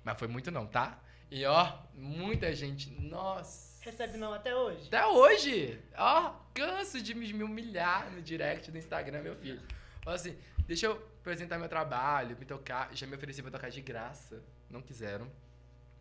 Mas 0.03 0.20
foi 0.20 0.27
muito 0.27 0.51
não, 0.51 0.67
tá? 0.67 1.00
E 1.31 1.46
ó, 1.46 1.79
muita 1.96 2.53
gente, 2.53 2.91
nossa. 3.00 3.81
Recebe 3.86 4.17
não 4.17 4.34
até 4.34 4.53
hoje. 4.53 4.88
Até 4.88 5.08
hoje! 5.08 5.79
Ó, 5.98 6.34
canso 6.53 7.01
de 7.01 7.15
me 7.15 7.31
me 7.31 7.41
humilhar 7.41 8.12
no 8.12 8.22
direct 8.22 8.70
do 8.70 8.77
Instagram, 8.77 9.22
meu 9.22 9.38
filho. 9.38 9.62
Fala 10.03 10.15
assim, 10.15 10.36
deixa 10.67 10.88
eu 10.88 10.98
apresentar 11.22 11.58
meu 11.60 11.70
trabalho, 11.70 12.36
me 12.39 12.46
tocar. 12.46 12.89
Já 12.93 13.05
me 13.05 13.15
ofereci 13.15 13.41
pra 13.41 13.51
tocar 13.51 13.70
de 13.70 13.81
graça. 13.81 14.41
Não 14.70 14.81
quiseram. 14.81 15.27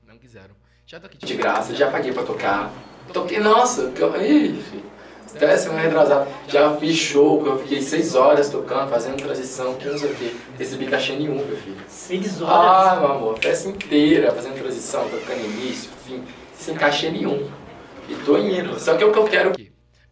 Não 0.07 0.16
quiseram. 0.19 0.54
Já 0.87 0.99
toquei 0.99 1.19
de 1.21 1.37
graça, 1.37 1.75
já 1.75 1.90
paguei 1.90 2.12
pra 2.12 2.23
tocar. 2.25 2.73
Toquei, 3.12 3.38
nossa, 3.38 3.90
que 3.90 4.02
Ih, 4.02 4.62
filho. 4.62 4.90
Até 5.33 5.57
semana 5.57 5.83
retrasada. 5.83 6.28
Já 6.49 6.76
fiz 6.76 6.97
show, 6.97 7.40
que 7.42 7.49
eu 7.49 7.59
fiquei 7.61 7.80
seis 7.83 8.16
horas 8.16 8.50
tocando, 8.50 8.90
fazendo 8.90 9.23
transição, 9.23 9.75
que 9.76 9.87
não 9.88 9.97
sei 9.97 10.11
o 10.11 10.16
quê. 10.16 10.35
Recebi 10.59 10.87
cachê 10.88 11.12
nenhum, 11.14 11.37
meu 11.47 11.57
filho. 11.57 11.76
Seis 11.87 12.42
Ah, 12.42 12.47
horas. 12.47 12.99
meu 12.99 13.12
amor, 13.12 13.38
festa 13.38 13.69
inteira, 13.69 14.33
fazendo 14.33 14.59
transição, 14.59 15.09
tocando 15.09 15.45
início, 15.45 15.90
fim, 16.04 16.25
sem 16.54 16.75
cachê 16.75 17.11
nenhum. 17.11 17.49
E 18.09 18.14
tô 18.25 18.37
indo. 18.38 18.76
Só 18.80 18.97
que 18.97 19.04
é 19.04 19.07
o 19.07 19.12
que 19.12 19.19
eu 19.19 19.25
quero. 19.28 19.52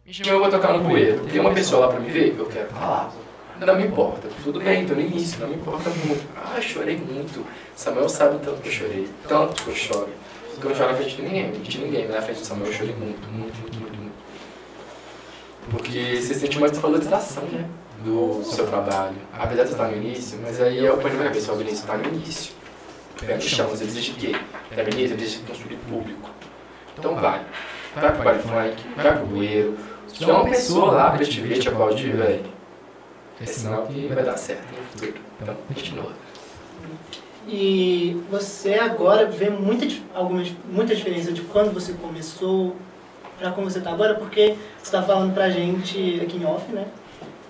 Me 0.05 0.13
chamou, 0.13 0.33
eu 0.35 0.39
vou 0.39 0.49
tocar 0.49 0.71
no 0.77 0.83
bueiro. 0.87 1.25
Tem 1.27 1.41
uma 1.41 1.53
pessoa 1.53 1.87
lá 1.87 1.91
pra 1.91 1.99
me 1.99 2.09
ver? 2.09 2.35
Eu 2.37 2.45
quero 2.45 2.69
falar. 2.69 3.11
Não 3.59 3.75
me 3.75 3.85
importa. 3.85 4.29
Tudo 4.43 4.59
bem, 4.59 4.85
tô 4.85 4.93
no 4.93 5.01
início, 5.01 5.39
não 5.39 5.47
me 5.49 5.55
importa 5.55 5.89
muito. 5.89 6.23
Ah, 6.37 6.61
chorei 6.61 6.97
muito. 6.97 7.45
Samuel 7.75 8.07
sabe 8.07 8.39
tanto 8.43 8.61
que 8.61 8.69
eu 8.69 8.73
chorei. 8.73 9.09
Tanto 9.27 9.63
que 9.63 9.69
eu 9.69 9.75
choro. 9.75 10.09
Porque 10.51 10.65
eu 10.65 10.69
não 10.69 10.77
choro 10.77 10.91
na 10.91 10.97
frente 10.97 11.15
de 11.15 11.21
ninguém, 11.21 11.51
de 11.51 11.77
ninguém. 11.77 12.05
Mas 12.05 12.15
na 12.15 12.21
frente 12.21 12.39
do 12.39 12.45
Samuel 12.45 12.67
eu 12.67 12.73
chorei 12.73 12.95
muito, 12.95 13.27
muito, 13.27 13.59
muito, 13.59 13.79
muito, 13.79 13.97
muito. 13.97 14.13
Porque 15.71 16.21
você 16.21 16.33
sente 16.33 16.57
uma 16.57 16.69
desvalorização, 16.69 17.43
né? 17.43 17.65
Do 18.03 18.41
seu 18.45 18.65
trabalho. 18.65 19.15
Apesar 19.33 19.63
de 19.63 19.69
você 19.69 19.75
estar 19.75 19.87
no 19.89 19.97
início, 19.97 20.39
mas 20.41 20.61
aí 20.61 20.77
eu 20.77 20.95
ponho 20.97 21.09
na 21.15 21.19
minha 21.19 21.29
cabeça, 21.29 21.51
o 21.51 21.55
Vinícius 21.57 21.81
está 21.81 21.97
no 21.97 22.05
início. 22.05 22.53
Pé 23.19 23.35
no 23.35 23.41
chão, 23.41 23.67
você 23.67 23.83
exige 23.83 24.11
o 24.11 24.15
quê? 24.15 24.35
Da 24.73 24.83
Vinícius, 24.83 25.21
exige 25.21 25.39
construir 25.39 25.75
público. 25.89 26.29
Então 26.97 27.15
vai. 27.15 27.41
Vai 27.93 28.13
pro 28.13 28.23
baile 28.23 28.41
funk, 28.41 28.83
vai 28.95 29.17
pro 29.17 29.25
bueiro. 29.25 29.77
Se 30.07 30.15
tiver 30.15 30.31
uma 30.31 30.45
pessoa 30.45 30.91
lá 30.93 31.11
pra 31.11 31.25
te 31.25 31.41
ver, 31.41 31.59
te 31.59 31.67
aplaudir, 31.67 32.15
velho. 32.15 32.58
É 33.41 33.45
sinal 33.45 33.87
que 33.87 34.07
vai 34.07 34.23
dar 34.23 34.37
certo 34.37 34.63
no 34.71 34.83
futuro. 34.83 35.13
Então, 35.41 35.55
continua. 35.73 36.11
E 37.47 38.21
você 38.29 38.75
agora 38.75 39.25
vê 39.25 39.49
muita, 39.49 39.85
dif- 39.85 40.03
alguma, 40.13 40.43
dif- 40.43 40.57
muita 40.69 40.93
diferença 40.95 41.31
de 41.31 41.41
quando 41.41 41.73
você 41.73 41.93
começou 41.93 42.75
pra 43.39 43.51
como 43.51 43.69
você 43.69 43.79
tá 43.79 43.91
agora, 43.91 44.15
porque 44.15 44.55
você 44.81 44.91
tá 44.91 45.01
falando 45.01 45.33
pra 45.33 45.49
gente 45.49 46.19
aqui 46.21 46.37
em 46.37 46.45
off, 46.45 46.71
né? 46.71 46.85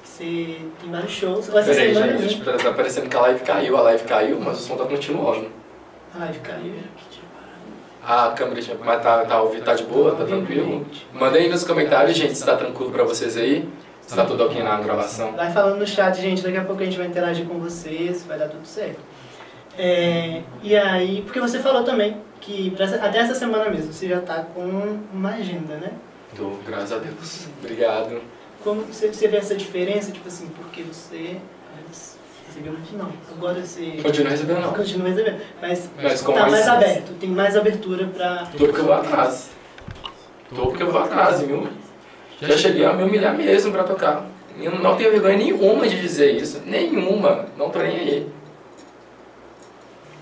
Você 0.04 0.58
tem 0.82 0.92
vários 0.92 1.12
shows. 1.12 1.48
Vai 1.48 1.64
ser 1.64 1.76
Peraí, 1.76 1.94
semana 1.94 2.18
gente, 2.18 2.40
mesmo. 2.46 2.58
tá 2.60 2.74
parecendo 2.74 3.10
que 3.10 3.16
a 3.18 3.22
live 3.22 3.40
caiu. 3.42 3.78
A 3.78 3.82
live 3.82 4.04
caiu, 4.04 4.40
mas 4.40 4.60
o 4.60 4.62
som 4.62 4.78
tá 4.78 4.86
continuando. 4.86 5.50
A 6.16 6.20
live 6.20 6.40
caiu. 6.40 6.74
A 8.06 8.32
câmera, 8.32 8.62
tinha- 8.62 8.78
mas 8.80 9.02
tá, 9.04 9.26
tá, 9.26 9.42
tá 9.66 9.74
de 9.76 9.84
boa, 9.84 10.16
tá 10.16 10.24
tranquilo? 10.26 10.86
Manda 11.14 11.38
aí 11.38 11.50
nos 11.50 11.64
comentários, 11.64 12.16
gente, 12.16 12.36
se 12.36 12.46
tá 12.46 12.56
tranquilo 12.56 12.92
pra 12.92 13.04
vocês 13.04 13.36
aí. 13.36 13.68
Se 14.10 14.16
tá 14.16 14.26
tudo 14.26 14.44
ok 14.44 14.64
na 14.64 14.82
gravação. 14.82 15.34
Vai 15.34 15.52
falando 15.52 15.78
no 15.78 15.86
chat, 15.86 16.20
gente. 16.20 16.42
Daqui 16.42 16.58
a 16.58 16.64
pouco 16.64 16.82
a 16.82 16.86
gente 16.86 16.98
vai 16.98 17.06
interagir 17.06 17.46
com 17.46 17.60
vocês, 17.60 18.24
vai 18.26 18.40
dar 18.40 18.48
tudo 18.50 18.66
certo. 18.66 18.98
É, 19.78 20.42
e 20.64 20.76
aí, 20.76 21.22
porque 21.22 21.40
você 21.40 21.60
falou 21.60 21.84
também 21.84 22.18
que 22.42 22.76
até 23.02 23.20
essa 23.20 23.36
semana 23.36 23.70
mesmo 23.70 23.94
você 23.94 24.08
já 24.08 24.20
tá 24.20 24.44
com 24.56 24.98
uma 25.14 25.30
agenda, 25.36 25.76
né? 25.76 25.92
Tô, 26.36 26.54
graças 26.66 26.92
a 26.92 26.98
Deus. 26.98 27.48
Obrigado. 27.60 28.20
Como 28.64 28.82
você, 28.82 29.14
você 29.14 29.28
vê 29.28 29.38
essa 29.38 29.54
diferença, 29.54 30.12
tipo 30.12 30.28
assim, 30.28 30.48
porque 30.56 30.82
você 30.82 31.38
recebeu 32.48 32.74
muito 32.74 32.98
não, 32.98 33.12
agora 33.32 33.62
você 33.64 34.00
Continua 34.02 34.32
recebendo 34.32 34.62
não. 34.62 34.74
continua 34.74 35.08
recebendo, 35.08 35.40
mas, 35.62 35.88
Mas 36.02 36.22
tá 36.24 36.32
mais, 36.32 36.52
mais- 36.52 36.68
aberto, 36.68 37.14
tem 37.20 37.30
mais 37.30 37.56
abertura 37.56 38.08
pra... 38.08 38.48
Tô 38.52 38.58
porque 38.66 38.80
eu 38.82 38.86
vou 38.86 38.94
atrás. 38.96 39.52
Tô 40.50 40.62
porque 40.66 40.82
eu 40.82 40.92
vou 40.92 41.00
atrás, 41.04 41.42
viu? 41.42 41.70
Já 42.42 42.58
cheguei 42.58 42.86
a 42.86 42.94
me 42.94 43.04
humilhar 43.04 43.36
mesmo 43.36 43.72
pra 43.72 43.84
tocar. 43.84 44.26
Eu 44.62 44.72
não 44.80 44.96
tenho 44.96 45.12
vergonha 45.12 45.38
nenhuma 45.38 45.88
de 45.88 46.00
dizer 46.00 46.36
isso. 46.36 46.62
Nenhuma. 46.66 47.48
Não 47.58 47.70
tô 47.70 47.80
nem 47.80 47.98
aí. 47.98 48.32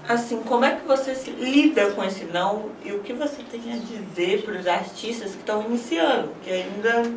Assim, 0.08 0.42
como 0.42 0.64
é 0.64 0.76
que 0.76 0.88
você 0.88 1.14
se 1.14 1.32
lida 1.32 1.92
com 1.92 2.04
esse 2.04 2.26
não 2.26 2.70
e 2.84 2.94
o 2.94 3.00
que 3.00 3.14
você 3.14 3.42
tem 3.52 3.74
a 3.74 3.78
dizer 3.78 4.44
para 4.44 4.58
os 4.58 4.66
artistas 4.66 5.32
que 5.32 5.40
estão 5.40 5.64
iniciando, 5.64 6.30
que 6.44 6.50
ainda 6.50 7.12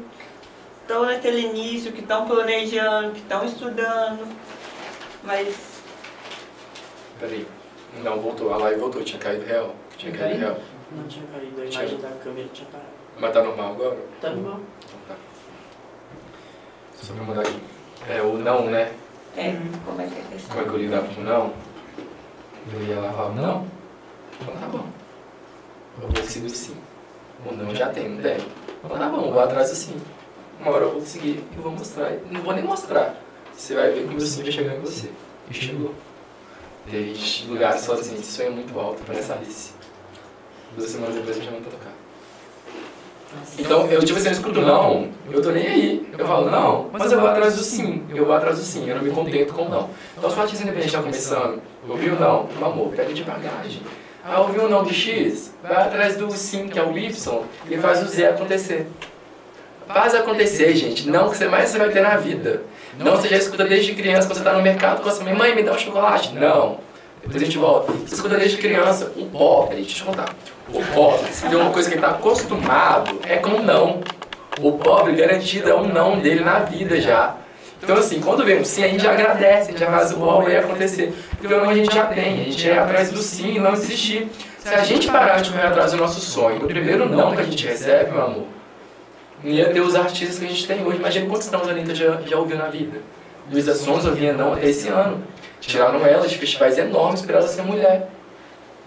estão 0.83 1.05
naquele 1.05 1.43
início, 1.43 1.93
que 1.93 2.01
estão 2.01 2.27
planejando, 2.27 3.13
que 3.13 3.21
estão 3.21 3.45
estudando, 3.45 4.27
mas 5.23 5.81
Peraí. 7.21 7.47
Não, 8.03 8.19
voltou. 8.19 8.53
A 8.53 8.57
live 8.57 8.81
voltou. 8.81 9.05
Tinha 9.05 9.19
caído 9.19 9.45
real. 9.45 9.75
Tinha 9.97 10.13
caído 10.13 10.41
real. 10.41 10.59
Não 10.91 11.07
tinha 11.07 11.27
caído, 11.27 11.61
a 11.61 11.65
imagem 11.67 11.99
da 11.99 12.09
câmera 12.09 12.49
tinha 12.53 12.69
parado. 12.71 13.00
Mas 13.19 13.33
tá 13.33 13.43
normal 13.43 13.73
agora? 13.73 13.99
Tá 14.21 14.31
bom? 14.31 14.61
Então 14.79 14.99
tá. 15.09 15.17
Só 16.95 17.15
pra 17.15 17.23
mandar 17.25 17.43
aqui. 17.43 17.61
É 18.09 18.23
o 18.23 18.37
não, 18.39 18.67
né? 18.67 18.93
é, 19.37 19.57
como 19.85 20.01
é 20.01 20.07
que 20.07 20.19
é 20.19 20.23
a 20.23 20.25
questão? 20.25 20.57
Como 20.57 20.61
é 20.61 20.69
que 20.69 20.75
eu 20.75 20.79
lidava 20.79 21.15
com 21.15 21.21
o 21.21 21.25
não? 21.25 21.53
Eu 22.73 22.83
ia 22.83 23.01
lá 23.01 23.09
e 23.09 23.13
falava, 23.13 23.35
não. 23.41 23.67
Então 24.41 24.55
tá 24.57 24.67
bom. 24.67 24.87
Eu 26.01 26.09
vou 26.09 26.25
seguir 26.25 26.47
o 26.47 26.51
sim. 26.51 26.77
O 27.47 27.53
não 27.53 27.75
já 27.75 27.89
tem, 27.89 28.09
não 28.09 28.23
tem. 28.23 28.37
Então 28.85 28.99
tá 28.99 29.09
bom, 29.09 29.27
eu 29.27 29.33
vou 29.33 29.41
atrás 29.41 29.71
do 29.71 29.77
sim. 29.77 29.97
Uma 30.61 30.73
hora 30.73 30.85
eu 30.85 30.93
vou 30.93 31.01
seguir 31.01 31.45
e 31.53 31.61
vou 31.61 31.73
mostrar. 31.73 32.13
Não 32.31 32.43
vou 32.43 32.55
nem 32.55 32.65
mostrar. 32.65 33.17
Você 33.55 33.75
vai 33.75 33.91
ver 33.93 34.03
que 34.03 34.09
o 34.09 34.13
meu 34.13 34.21
sim 34.21 34.43
vai 34.43 34.53
chegar 34.53 34.77
em 34.77 34.81
você. 34.81 35.11
E 35.51 35.55
chegou. 35.55 35.95
Teve 36.91 37.47
lugares 37.47 37.83
só 37.83 37.95
assim, 37.95 38.15
esse 38.15 38.33
sonho 38.33 38.49
é 38.49 38.53
muito 38.53 38.79
alto, 38.79 39.03
parece 39.07 39.33
Alice. 39.33 39.73
Duas 40.77 40.91
semanas 40.91 41.15
depois 41.15 41.37
me 41.37 41.45
chamando 41.45 41.63
pra 41.63 41.79
tocar. 41.79 41.93
Então, 43.59 43.87
eu 43.87 43.99
assim, 43.99 44.13
eu 44.13 44.33
escuto 44.33 44.61
não, 44.61 45.09
eu 45.31 45.41
tô 45.41 45.51
nem 45.51 45.67
aí. 45.67 46.11
Eu 46.17 46.27
falo 46.27 46.51
não, 46.51 46.89
mas 46.93 47.13
eu 47.13 47.21
vou 47.21 47.29
atrás 47.29 47.57
do 47.57 47.63
sim, 47.63 48.03
eu 48.15 48.25
vou 48.25 48.35
atrás 48.35 48.59
do 48.59 48.65
sim, 48.65 48.89
eu 48.89 48.97
não 48.97 49.03
me 49.03 49.11
contento 49.11 49.53
com 49.53 49.69
não. 49.69 49.91
Então, 50.17 50.31
se 50.31 50.37
o 50.37 50.41
artista 50.41 50.63
independente 50.63 50.89
está 50.89 51.03
começando, 51.03 51.61
ouviu 51.89 52.15
não, 52.17 52.49
meu 52.57 52.67
amor, 52.67 52.93
pega 52.93 53.13
de 53.13 53.23
bagagem. 53.23 53.83
Ah, 54.25 54.41
ouviu 54.41 54.69
não 54.69 54.85
de 54.85 54.93
X, 54.93 55.55
vai 55.63 55.77
atrás 55.77 56.17
do 56.17 56.31
sim, 56.33 56.69
que 56.69 56.79
é 56.79 56.83
o 56.83 56.97
Y, 56.97 57.43
e 57.71 57.79
faz 57.79 58.03
o 58.03 58.07
Z 58.07 58.27
acontecer. 58.27 58.87
Faz 59.87 60.15
acontecer, 60.15 60.75
gente. 60.77 61.09
Não 61.09 61.29
que 61.29 61.37
você 61.37 61.49
mais 61.49 61.69
você 61.69 61.79
vai 61.79 61.91
ter 61.91 62.01
na 62.01 62.17
vida. 62.17 62.63
Não 62.99 63.17
você 63.17 63.29
já 63.29 63.37
escuta 63.37 63.65
desde 63.65 63.95
criança, 63.95 64.29
quando 64.29 64.39
você 64.39 64.45
tá 64.45 64.53
no 64.53 64.63
mercado 64.63 65.03
com 65.03 65.09
a 65.09 65.13
sua 65.13 65.25
mãe, 65.25 65.35
mãe, 65.35 65.55
me 65.55 65.63
dá 65.63 65.73
um 65.73 65.79
chocolate. 65.79 66.35
Não. 66.35 66.79
Depois 67.23 67.43
a 67.43 67.45
gente 67.45 67.59
volta. 67.59 67.93
Você 67.93 68.15
escuta 68.15 68.37
desde 68.37 68.57
criança. 68.59 69.13
O 69.17 69.27
pobre, 69.27 69.77
deixa 69.77 70.03
eu 70.03 70.07
contar. 70.07 70.35
O 70.73 70.83
pobre, 70.95 71.33
se 71.33 71.47
tem 71.47 71.57
uma 71.57 71.71
coisa 71.71 71.89
que 71.89 71.95
ele 71.95 72.03
tá 72.03 72.11
acostumado, 72.11 73.19
é 73.25 73.37
com 73.37 73.63
não. 73.63 74.01
O 74.61 74.73
pobre 74.73 75.15
garantido 75.15 75.69
é 75.69 75.75
um 75.75 75.89
não 75.89 76.19
dele 76.19 76.43
na 76.43 76.61
vida 76.61 77.01
já. 77.01 77.37
Então 77.83 77.97
assim, 77.97 78.21
quando 78.21 78.45
vem 78.45 78.61
um 78.61 78.65
sim, 78.65 78.85
a 78.85 78.89
gente 78.89 79.03
já 79.03 79.13
agradece, 79.13 79.69
a 79.69 79.71
gente 79.71 79.81
já 79.81 79.91
faz 79.91 80.13
o 80.13 80.17
bom 80.17 80.47
e 80.49 80.57
acontecer. 80.57 81.15
Porque 81.39 81.53
o 81.53 81.61
não 81.61 81.71
a 81.71 81.75
gente 81.75 81.95
já 81.95 82.07
tem, 82.07 82.41
a 82.41 82.45
gente 82.45 82.69
é 82.69 82.79
atrás 82.79 83.11
do 83.11 83.23
sim 83.23 83.57
e 83.57 83.59
não 83.59 83.73
desistir. 83.73 84.29
Se 84.59 84.75
a 84.75 84.85
gente 84.85 85.11
parar 85.11 85.41
de 85.41 85.51
correr 85.51 85.67
atrás 85.67 85.93
do 85.93 85.99
nosso 85.99 86.21
sonho, 86.21 86.61
no 86.61 86.69
primeiro 86.69 87.09
não 87.09 87.35
que 87.35 87.41
a 87.41 87.45
gente 87.45 87.67
recebe, 87.67 88.11
meu 88.13 88.23
amor, 88.23 88.47
não 89.43 89.51
ia 89.51 89.73
ter 89.73 89.81
os 89.81 89.95
artistas 89.95 90.39
que 90.39 90.45
a 90.45 90.49
gente 90.49 90.67
tem 90.67 90.85
hoje. 90.85 90.99
Imagina 90.99 91.27
quantos 91.27 91.51
não 91.51 91.61
a 91.61 91.71
Anitta 91.71 91.95
já, 91.95 92.21
já 92.27 92.37
ouviu 92.37 92.59
na 92.59 92.67
vida. 92.67 93.01
Luísa 93.51 93.75
Sonza 93.75 94.11
ouvia 94.11 94.35
não 94.35 94.53
até 94.53 94.69
esse 94.69 94.89
ano. 94.89 95.23
Tiraram 95.61 96.05
ela 96.07 96.27
de 96.27 96.37
festivais 96.39 96.79
enormes 96.79 97.23
para 97.23 97.39
ela 97.39 97.49
ser 97.49 97.63
mulher. 97.63 98.09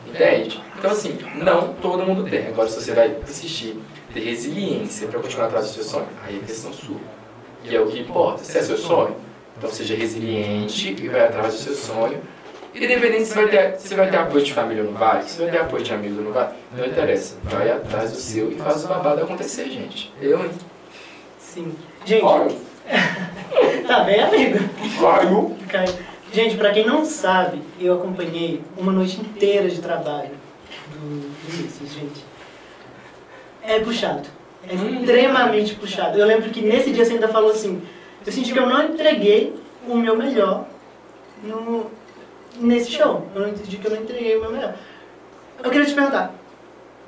Entende? 0.08 0.62
Então, 0.78 0.92
assim, 0.92 1.18
não 1.36 1.74
todo 1.76 2.06
mundo 2.06 2.30
tem. 2.30 2.48
Agora, 2.48 2.68
se 2.68 2.82
você 2.82 2.92
vai 2.94 3.16
assistir, 3.24 3.80
ter 4.14 4.20
resiliência 4.20 5.08
para 5.08 5.20
continuar 5.20 5.46
atrás 5.46 5.68
do 5.68 5.74
seu 5.74 5.84
sonho, 5.84 6.08
aí 6.28 6.38
é 6.38 6.46
questão 6.46 6.74
sua. 6.74 6.98
E 7.64 7.76
é 7.76 7.80
o 7.80 7.88
que 7.88 8.00
importa. 8.02 8.44
Se 8.44 8.58
é 8.58 8.62
seu 8.62 8.78
sonho, 8.78 9.16
então 9.58 9.70
seja 9.72 9.96
resiliente 9.96 10.96
e 11.02 11.08
vai 11.08 11.22
atrás 11.22 11.54
do 11.54 11.60
seu 11.60 11.74
sonho. 11.74 12.20
Independente 12.76 13.26
se 13.26 13.36
vai 13.36 13.48
ter, 13.48 13.76
se 13.78 13.94
vai 13.94 14.10
ter 14.10 14.18
apoio 14.18 14.44
de 14.44 14.52
família 14.52 14.84
ou 14.84 14.92
não 14.92 14.98
vai, 14.98 15.22
se 15.22 15.40
vai 15.40 15.52
ter 15.52 15.60
apoio 15.60 15.84
de 15.84 15.94
amigo 15.94 16.18
ou 16.18 16.24
não 16.24 16.32
vai, 16.32 16.50
não 16.76 16.86
interessa. 16.86 17.38
Vai 17.44 17.72
atrás 17.72 18.12
do 18.12 18.18
seu 18.18 18.52
e 18.52 18.56
faz 18.56 18.84
o 18.84 18.88
babado 18.88 19.22
acontecer, 19.22 19.70
gente. 19.70 20.12
Eu, 20.20 20.44
hein? 20.44 20.52
Sim. 21.38 21.74
Gente, 22.04 22.22
Claro. 22.22 22.58
tá 23.88 24.04
bem, 24.04 24.22
amigo? 24.22 24.60
Claro. 24.98 25.56
Caiu. 25.70 25.94
Gente, 26.34 26.58
pra 26.58 26.74
quem 26.74 26.84
não 26.84 27.06
sabe, 27.06 27.62
eu 27.80 27.94
acompanhei 27.94 28.64
uma 28.76 28.92
noite 28.92 29.22
inteira 29.22 29.70
de 29.70 29.80
trabalho 29.80 30.32
do 30.92 31.32
Vinícius, 31.48 31.94
gente. 31.94 32.26
É 33.62 33.80
puxado. 33.80 34.28
É 34.68 34.74
extremamente 34.74 35.76
puxado. 35.76 36.18
Eu 36.18 36.26
lembro 36.26 36.50
que 36.50 36.60
nesse 36.60 36.92
dia 36.92 37.06
você 37.06 37.14
ainda 37.14 37.28
falou 37.28 37.52
assim, 37.52 37.84
eu 38.26 38.32
senti 38.32 38.52
que 38.52 38.58
eu 38.58 38.66
não 38.66 38.84
entreguei 38.84 39.54
o 39.88 39.96
meu 39.96 40.18
melhor 40.18 40.66
no, 41.44 41.92
nesse 42.60 42.90
show. 42.90 43.28
Eu 43.36 43.42
não 43.42 43.50
entendi 43.50 43.78
que 43.78 43.86
eu 43.86 43.92
não 43.92 44.02
entreguei 44.02 44.36
o 44.36 44.42
meu 44.42 44.52
melhor. 44.54 44.74
Eu 45.64 45.70
queria 45.70 45.86
te 45.86 45.94
perguntar, 45.94 46.34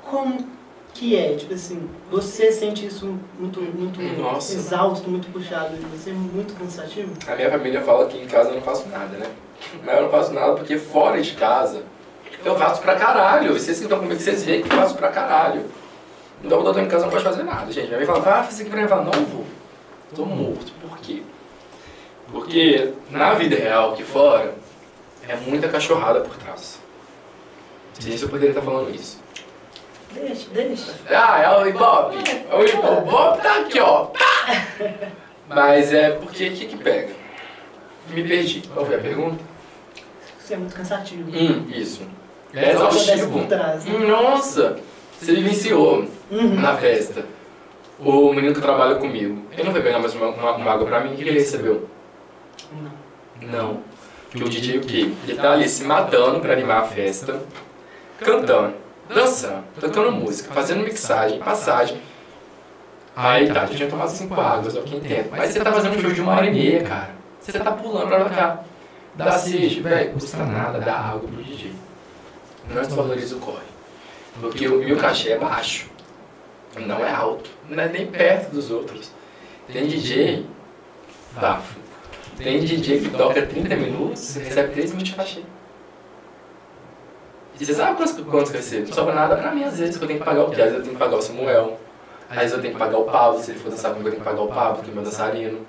como 0.04 0.46
que 0.96 1.16
é? 1.16 1.36
Tipo 1.36 1.54
assim, 1.54 1.88
você 2.10 2.50
sente 2.50 2.86
isso 2.86 3.18
muito, 3.38 3.60
muito 3.60 4.00
Nossa. 4.20 4.54
exausto, 4.54 5.08
muito 5.08 5.30
puxado, 5.30 5.76
você 5.92 6.10
é 6.10 6.12
muito 6.12 6.54
cansativo? 6.54 7.12
A 7.26 7.36
minha 7.36 7.50
família 7.50 7.82
fala 7.82 8.06
que 8.06 8.18
em 8.18 8.26
casa 8.26 8.50
eu 8.50 8.56
não 8.56 8.62
faço 8.62 8.88
nada, 8.88 9.16
né? 9.18 9.26
Mas 9.84 9.96
eu 9.96 10.02
não 10.04 10.10
faço 10.10 10.32
nada 10.32 10.54
porque 10.54 10.78
fora 10.78 11.20
de 11.20 11.32
casa 11.32 11.82
eu 12.44 12.56
faço 12.56 12.80
pra 12.80 12.96
caralho. 12.96 13.52
Vocês 13.52 13.78
que 13.78 13.84
estão 13.84 13.98
comigo, 13.98 14.20
vocês 14.20 14.44
veem 14.44 14.62
que 14.62 14.72
eu 14.72 14.76
faço 14.76 14.94
pra 14.94 15.08
caralho. 15.08 15.64
Então 16.42 16.58
quando 16.58 16.68
eu 16.68 16.74
tô 16.74 16.80
em 16.80 16.88
casa 16.88 17.04
eu 17.04 17.06
não 17.06 17.12
posso 17.12 17.24
fazer 17.24 17.42
nada, 17.42 17.70
gente. 17.70 17.86
Minha 17.86 17.98
mãe 17.98 18.06
fala, 18.06 18.22
faz 18.22 18.52
isso 18.52 18.62
aqui 18.62 18.70
pra 18.70 18.78
mim. 18.78 18.84
Eu 18.84 18.88
falo, 18.88 19.04
não 19.04 19.24
vou. 19.26 19.44
Tô 20.14 20.24
morto. 20.24 20.72
Por 20.80 20.98
quê? 20.98 21.22
Porque 22.30 22.92
na 23.10 23.34
vida 23.34 23.56
real 23.56 23.92
aqui 23.92 24.02
fora 24.02 24.54
é 25.28 25.36
muita 25.36 25.68
cachorrada 25.68 26.20
por 26.20 26.36
trás. 26.36 26.78
Não 27.96 28.02
sei 28.02 28.16
se 28.16 28.24
eu 28.24 28.28
poderia 28.28 28.50
estar 28.50 28.62
falando 28.62 28.94
isso. 28.94 29.25
Deixa, 30.12 30.48
deixa. 30.50 30.92
Ah, 31.10 31.40
é 31.40 31.58
o 31.58 31.66
Ibope. 31.68 32.16
O 32.52 32.62
Ibope. 32.64 32.86
O 32.88 33.00
Bob 33.10 33.42
tá 33.42 33.58
aqui, 33.60 33.78
ó. 33.80 34.08
Mas 35.48 35.92
é 35.92 36.10
porque 36.10 36.48
o 36.48 36.52
que 36.52 36.66
que 36.66 36.76
pega? 36.76 37.12
Me 38.10 38.22
perdi. 38.26 38.62
Qual 38.72 38.86
foi 38.86 38.96
a 38.96 39.00
pergunta? 39.00 39.42
Você 40.38 40.54
é 40.54 40.56
muito 40.56 40.74
cansativo. 40.74 41.28
Hum, 41.30 41.66
isso. 41.74 42.02
É 42.54 42.70
exaustivo. 42.72 43.38
né? 43.40 44.06
Nossa! 44.06 44.78
Você 45.20 45.34
vivenciou 45.34 46.06
Uhum. 46.30 46.60
na 46.60 46.76
festa. 46.76 47.24
O 47.98 48.32
menino 48.32 48.54
que 48.54 48.60
trabalha 48.60 48.96
comigo. 48.96 49.42
Ele 49.52 49.62
não 49.64 49.72
foi 49.72 49.82
pegar 49.82 49.98
mais 49.98 50.14
uma, 50.14 50.28
uma, 50.28 50.52
uma 50.52 50.70
água 50.72 50.86
pra 50.86 51.00
mim? 51.00 51.12
O 51.14 51.16
que 51.16 51.22
ele 51.22 51.32
recebeu? 51.32 51.88
Não. 52.72 53.48
Não. 53.50 53.80
Que 54.30 54.42
o 54.44 54.48
DJ 54.48 54.78
o 54.78 54.80
quê? 54.82 55.10
Ele 55.26 55.36
tá 55.38 55.52
ali 55.52 55.68
se 55.68 55.84
matando 55.84 56.40
pra 56.40 56.52
animar 56.52 56.82
a 56.82 56.84
festa, 56.84 57.40
cantando, 58.18 58.74
dançando, 59.08 59.64
tocando 59.80 60.12
música, 60.12 60.52
fazendo 60.52 60.82
mixagem, 60.82 61.38
passagem. 61.38 62.00
Aí 63.14 63.46
tá, 63.48 63.66
já 63.66 63.74
tinha 63.74 63.88
tomado 63.88 64.10
cinco 64.10 64.38
águas, 64.38 64.76
ó, 64.76 64.82
quem 64.82 64.98
entende. 64.98 65.28
Mas 65.30 65.50
você 65.50 65.60
tá 65.60 65.72
fazendo 65.72 65.96
um 65.96 66.00
show 66.00 66.12
de 66.12 66.20
uma 66.20 66.32
hora 66.32 66.46
e 66.46 66.52
meia, 66.52 66.82
cara. 66.82 67.10
Você 67.40 67.58
tá 67.58 67.72
pulando 67.72 68.08
pra 68.08 68.24
cá. 68.26 68.60
Dá 69.14 69.32
sede, 69.32 69.80
velho, 69.80 70.12
custa 70.12 70.44
nada 70.44 70.78
dar 70.78 70.98
água 70.98 71.28
pro 71.28 71.42
DJ. 71.42 71.72
Não 72.68 72.82
desvaloriza 72.82 73.36
o 73.36 73.38
corre. 73.38 73.64
Porque 74.40 74.68
o 74.68 74.78
meu 74.78 74.98
cachê 74.98 75.32
é 75.32 75.38
baixo. 75.38 75.88
Não 76.76 77.04
é 77.04 77.10
alto. 77.10 77.48
Não 77.70 77.82
é 77.82 77.88
nem 77.88 78.06
perto 78.06 78.50
dos 78.50 78.70
outros. 78.70 79.10
Tem 79.72 79.86
DJ, 79.86 80.44
bafo. 81.32 81.78
Tem 82.36 82.60
DJ 82.60 83.00
que 83.00 83.08
toca 83.08 83.40
30 83.46 83.76
minutos 83.76 84.36
e 84.36 84.40
recebe 84.40 84.72
3 84.74 84.90
minutos 84.90 85.08
de 85.08 85.16
cachê. 85.16 85.42
Você 87.58 87.74
sabe 87.74 87.96
quantos, 87.96 88.12
quantos 88.24 88.50
que 88.50 88.56
eu 88.56 88.60
recebo? 88.60 88.86
Não 88.86 88.94
sobra 88.94 89.14
nada 89.14 89.36
pra 89.36 89.50
mim 89.54 89.64
às 89.64 89.78
vezes, 89.78 89.96
que 89.96 90.04
eu 90.04 90.08
tenho 90.08 90.20
que 90.20 90.26
pagar 90.26 90.44
o 90.44 90.50
quê? 90.50 90.60
Às 90.60 90.72
vezes 90.72 90.74
eu 90.74 90.82
tenho 90.82 90.94
que 90.94 90.98
pagar 90.98 91.16
o 91.16 91.22
Samuel. 91.22 91.80
Às 92.28 92.36
vezes 92.38 92.52
eu 92.52 92.60
tenho 92.60 92.72
que 92.74 92.78
pagar 92.78 92.98
o 92.98 93.04
Pablo, 93.04 93.40
se 93.40 93.50
ele 93.50 93.60
for 93.60 93.70
dançar 93.70 93.92
comigo 93.92 94.08
eu 94.08 94.12
tenho 94.12 94.24
que 94.24 94.30
pagar 94.30 94.42
o 94.42 94.48
Pablo, 94.48 94.82
que 94.82 94.90
é 94.90 94.94
meu 94.94 95.02
dançarino. 95.02 95.60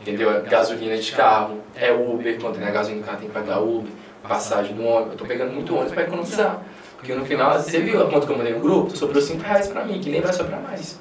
Entendeu? 0.00 0.30
É 0.30 0.40
gasolina 0.40 0.96
de 0.96 1.12
carro, 1.12 1.58
é 1.76 1.92
Uber, 1.92 2.40
quando 2.40 2.58
tem 2.58 2.66
a 2.66 2.70
gasolina 2.70 3.02
do 3.02 3.06
carro 3.06 3.18
tem 3.18 3.28
que 3.28 3.34
pagar 3.34 3.60
Uber, 3.60 3.92
passagem 4.26 4.74
do 4.74 4.84
ônibus. 4.84 5.12
Eu 5.12 5.18
tô 5.18 5.24
pegando 5.24 5.52
muito 5.52 5.74
ônibus 5.74 5.92
pra 5.92 6.02
economizar. 6.04 6.62
Porque 6.96 7.14
no 7.14 7.24
final, 7.24 7.58
você 7.58 7.80
viu 7.80 8.00
a 8.00 8.08
conta 8.08 8.26
que 8.26 8.32
eu 8.32 8.38
mandei 8.38 8.54
no 8.54 8.60
grupo? 8.60 8.96
Sobrou 8.96 9.20
5 9.20 9.42
reais 9.42 9.68
pra 9.68 9.84
mim, 9.84 10.00
que 10.00 10.08
nem 10.08 10.20
vai 10.20 10.32
sobrar 10.32 10.60
mais. 10.62 11.00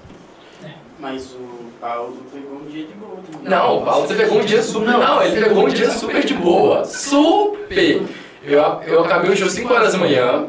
Mas 0.99 1.31
o 1.31 1.71
Paulo 1.79 2.17
pegou 2.31 2.57
um 2.57 2.65
dia 2.65 2.85
de 2.85 2.93
boa 2.93 3.17
também. 3.31 3.49
Não, 3.49 3.77
o 3.77 3.85
Paulo, 3.85 4.07
você 4.07 4.13
pegou 4.13 4.39
um 4.39 4.45
dia 4.45 4.61
super. 4.61 4.87
Não, 4.87 5.23
ele 5.23 5.43
pegou 5.43 5.65
um 5.65 5.69
dia 5.69 5.89
super 5.89 6.23
de 6.23 6.33
boa. 6.35 6.85
Super! 6.85 8.03
Eu, 8.43 8.59
eu 8.87 9.03
acabei 9.03 9.31
o 9.31 9.35
show 9.35 9.49
5 9.49 9.71
horas 9.73 9.93
da 9.93 9.99
manhã. 9.99 10.47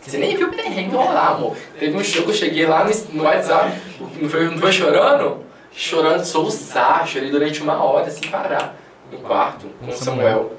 Você 0.00 0.18
nem 0.18 0.36
viu 0.36 0.48
o 0.48 0.50
perrengue 0.50 0.94
rolar, 0.94 1.32
amor. 1.32 1.56
Teve 1.78 1.96
um 1.96 2.02
show 2.02 2.24
que 2.24 2.30
eu 2.30 2.34
cheguei 2.34 2.66
lá 2.66 2.84
no, 2.84 2.90
no 3.14 3.24
WhatsApp, 3.24 3.78
não 4.20 4.28
foi, 4.28 4.44
não 4.46 4.58
foi 4.58 4.72
chorando? 4.72 5.44
Chorando, 5.72 6.24
soluçar, 6.24 7.06
chorei 7.06 7.30
durante 7.30 7.62
uma 7.62 7.82
hora 7.82 8.10
sem 8.10 8.28
parar. 8.28 8.76
No 9.12 9.18
quarto, 9.18 9.66
com 9.80 9.90
o 9.90 9.92
Samuel. 9.92 10.52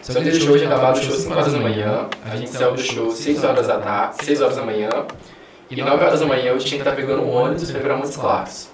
Só 0.00 0.20
que 0.20 0.32
show 0.38 0.56
tinha 0.56 0.68
acabado 0.68 0.98
o 0.98 1.02
show 1.02 1.16
5 1.16 1.32
horas 1.32 1.52
da 1.52 1.58
manhã, 1.58 2.08
a 2.30 2.36
gente 2.36 2.50
saiu 2.50 2.72
do 2.72 2.82
show 2.82 3.10
6 3.10 3.42
horas 3.42 3.66
da 3.66 3.78
tarde, 3.78 4.24
6 4.24 4.42
horas 4.42 4.56
da 4.56 4.62
manhã, 4.62 4.90
e 5.70 5.82
9 5.82 6.04
horas 6.04 6.20
da 6.20 6.26
manhã 6.26 6.50
eu 6.50 6.58
tinha 6.58 6.82
que 6.82 6.88
estar 6.88 6.94
pegando 6.94 7.22
o 7.22 7.30
ônibus 7.30 7.70
para 7.70 7.80
ir 7.80 7.82
pra 7.82 7.96
Montes 7.96 8.16
Claros. 8.16 8.68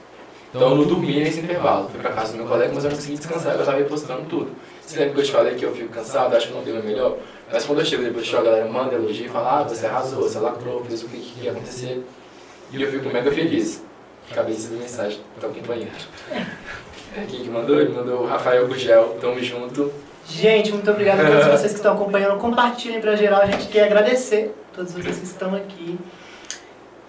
Então 0.52 0.70
eu 0.70 0.76
não 0.76 0.84
dormi 0.84 1.20
nesse 1.20 1.38
intervalo. 1.38 1.88
Fui 1.88 2.00
pra 2.00 2.10
casa 2.10 2.32
do 2.32 2.38
meu 2.38 2.46
colega, 2.46 2.72
mas 2.74 2.84
eu 2.84 2.90
não 2.90 2.96
consegui 2.96 3.16
descansar, 3.16 3.54
eu 3.54 3.64
tava 3.64 3.78
repostando 3.78 4.22
tudo. 4.28 4.50
Você 4.90 4.98
lembra 4.98 5.14
que 5.14 5.20
eu 5.20 5.24
te 5.24 5.30
falei 5.30 5.54
que 5.54 5.64
eu 5.64 5.72
fico 5.72 5.88
cansado, 5.88 6.36
acho 6.36 6.48
que 6.48 6.52
não 6.52 6.64
deu 6.64 6.80
o 6.80 6.82
melhor? 6.82 7.16
Mas 7.52 7.64
quando 7.64 7.78
eu 7.78 7.84
chego 7.84 8.02
depois 8.02 8.24
do 8.24 8.28
show, 8.28 8.40
a 8.40 8.42
galera 8.42 8.66
manda 8.66 8.96
elogio 8.96 9.26
e 9.26 9.28
fala, 9.28 9.60
ah, 9.60 9.62
você 9.62 9.86
arrasou, 9.86 10.22
você 10.22 10.40
lacrou, 10.40 10.84
fez 10.84 11.04
o 11.04 11.08
que, 11.08 11.16
que 11.16 11.44
ia 11.44 11.52
acontecer. 11.52 12.04
E 12.72 12.82
eu 12.82 12.90
fico 12.90 13.08
mega 13.08 13.30
feliz. 13.30 13.84
Acabei 14.28 14.52
de 14.52 14.60
receber 14.60 14.80
mensagem 14.80 15.20
do 15.40 15.48
companheiro. 15.48 15.92
É, 17.16 17.24
Quem 17.28 17.40
que 17.40 17.50
mandou? 17.50 17.80
Ele 17.80 17.92
mandou 17.92 18.20
o 18.20 18.24
Rafael 18.26 18.68
Gugel, 18.68 19.16
tamo 19.20 19.42
junto. 19.42 19.92
Gente, 20.28 20.70
muito 20.70 20.88
obrigado 20.88 21.18
a 21.18 21.26
todos 21.26 21.46
vocês 21.58 21.72
que 21.72 21.78
estão 21.78 21.94
acompanhando. 21.94 22.38
Compartilhem 22.38 23.00
pra 23.00 23.16
geral. 23.16 23.42
A 23.42 23.46
gente 23.46 23.66
quer 23.66 23.86
agradecer 23.86 24.54
a 24.72 24.76
todos 24.76 24.92
vocês 24.92 25.18
que 25.18 25.24
estão 25.24 25.52
aqui. 25.56 25.98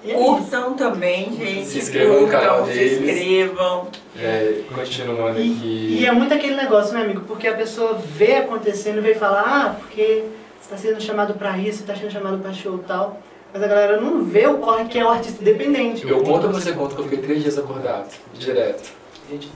Curtam 0.04 0.74
também, 0.74 1.32
gente. 1.38 1.66
Se 1.68 1.78
inscrevam 1.80 2.22
no 2.22 2.28
canal 2.28 2.60
Curtam, 2.60 2.74
Se 2.74 2.80
deles. 2.80 3.18
inscrevam. 3.18 3.88
É, 4.18 4.62
continuando 4.74 5.40
E, 5.40 5.52
aqui. 5.54 5.98
e 6.02 6.06
é 6.06 6.12
muito 6.12 6.34
aquele 6.34 6.56
negócio, 6.56 6.94
né, 6.94 7.02
amigo? 7.04 7.22
Porque 7.22 7.48
a 7.48 7.54
pessoa 7.54 7.94
vê 7.94 8.38
acontecendo 8.38 8.98
e 8.98 9.02
vem 9.02 9.16
falar, 9.16 9.44
ah, 9.46 9.76
porque 9.80 10.24
você 10.60 10.74
está 10.74 10.78
sendo 10.78 11.02
chamado 11.02 11.34
pra 11.36 11.58
isso, 11.58 11.78
você 11.80 11.84
está 11.84 11.96
sendo 11.96 12.12
chamado 12.12 12.40
pra 12.40 12.52
show 12.54 12.76
e 12.78 12.88
tal. 12.88 13.20
mas 13.54 13.62
a 13.62 13.68
galera 13.68 14.00
não 14.00 14.24
vê 14.24 14.48
o 14.48 14.58
corre 14.60 14.86
que 14.86 14.98
é 14.98 15.04
o 15.06 15.10
artista 15.10 15.42
independente. 15.42 16.08
Eu 16.08 16.24
conto 16.24 16.48
ou 16.48 16.54
você 16.54 16.72
conta 16.72 16.96
que 16.96 17.02
eu 17.02 17.04
fiquei 17.06 17.20
três 17.20 17.42
dias 17.44 17.58
acordado, 17.58 18.10
direto. 18.34 18.90
Gente, 19.30 19.50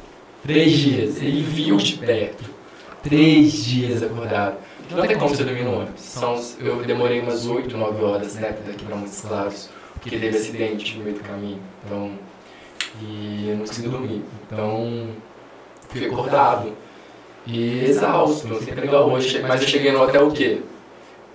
três 0.45 0.71
dias, 0.73 1.21
ele 1.21 1.41
viu 1.41 1.77
de 1.77 1.93
perto. 1.93 2.43
Três 3.01 3.53
dias 3.63 4.03
acordado. 4.03 4.57
Não 4.91 5.05
tem 5.07 5.17
como 5.17 5.33
você 5.35 5.43
dormir 5.43 5.63
no 5.63 5.77
ônibus. 5.79 6.01
São, 6.01 6.39
eu 6.59 6.83
demorei 6.83 7.19
umas 7.21 7.45
8, 7.47 7.75
9 7.75 8.03
horas, 8.03 8.35
né, 8.35 8.55
daqui 8.67 8.83
pra 8.85 8.95
Montes 8.95 9.21
Claros, 9.21 9.69
porque 10.05 10.19
teve 10.19 10.37
acidente 10.37 10.97
no 10.97 11.03
meio 11.03 11.15
do 11.17 11.23
caminho. 11.23 11.59
Então, 11.83 12.11
e 13.01 13.49
eu 13.49 13.57
não 13.57 13.65
consegui 13.65 13.87
dormir. 13.87 14.21
Então, 14.45 15.07
fui 15.89 16.05
acordado. 16.05 16.73
E 17.47 17.85
exausto, 17.85 18.47
não 18.47 18.61
sei 18.61 18.75
legal 18.75 19.09
hoje. 19.09 19.39
Mas 19.41 19.61
eu 19.63 19.67
cheguei 19.67 19.91
no 19.91 20.01
hotel 20.03 20.27
o 20.27 20.31
quê? 20.31 20.61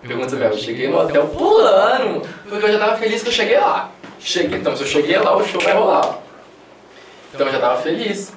Pergunta 0.02 0.36
Bel, 0.36 0.52
eu 0.52 0.58
cheguei 0.58 0.88
no 0.88 0.98
hotel 0.98 1.26
pulando, 1.28 2.22
porque 2.48 2.64
eu 2.64 2.72
já 2.72 2.78
tava 2.78 2.96
feliz 2.96 3.22
que 3.22 3.28
eu 3.28 3.32
cheguei 3.32 3.58
lá. 3.58 3.90
Cheguei, 4.20 4.58
então, 4.60 4.76
se 4.76 4.82
eu 4.82 4.86
cheguei 4.86 5.18
lá, 5.18 5.36
o 5.36 5.44
show 5.44 5.60
vai 5.60 5.74
rolar. 5.74 6.18
Então 7.34 7.46
eu 7.46 7.52
já 7.52 7.58
tava 7.58 7.82
feliz. 7.82 8.32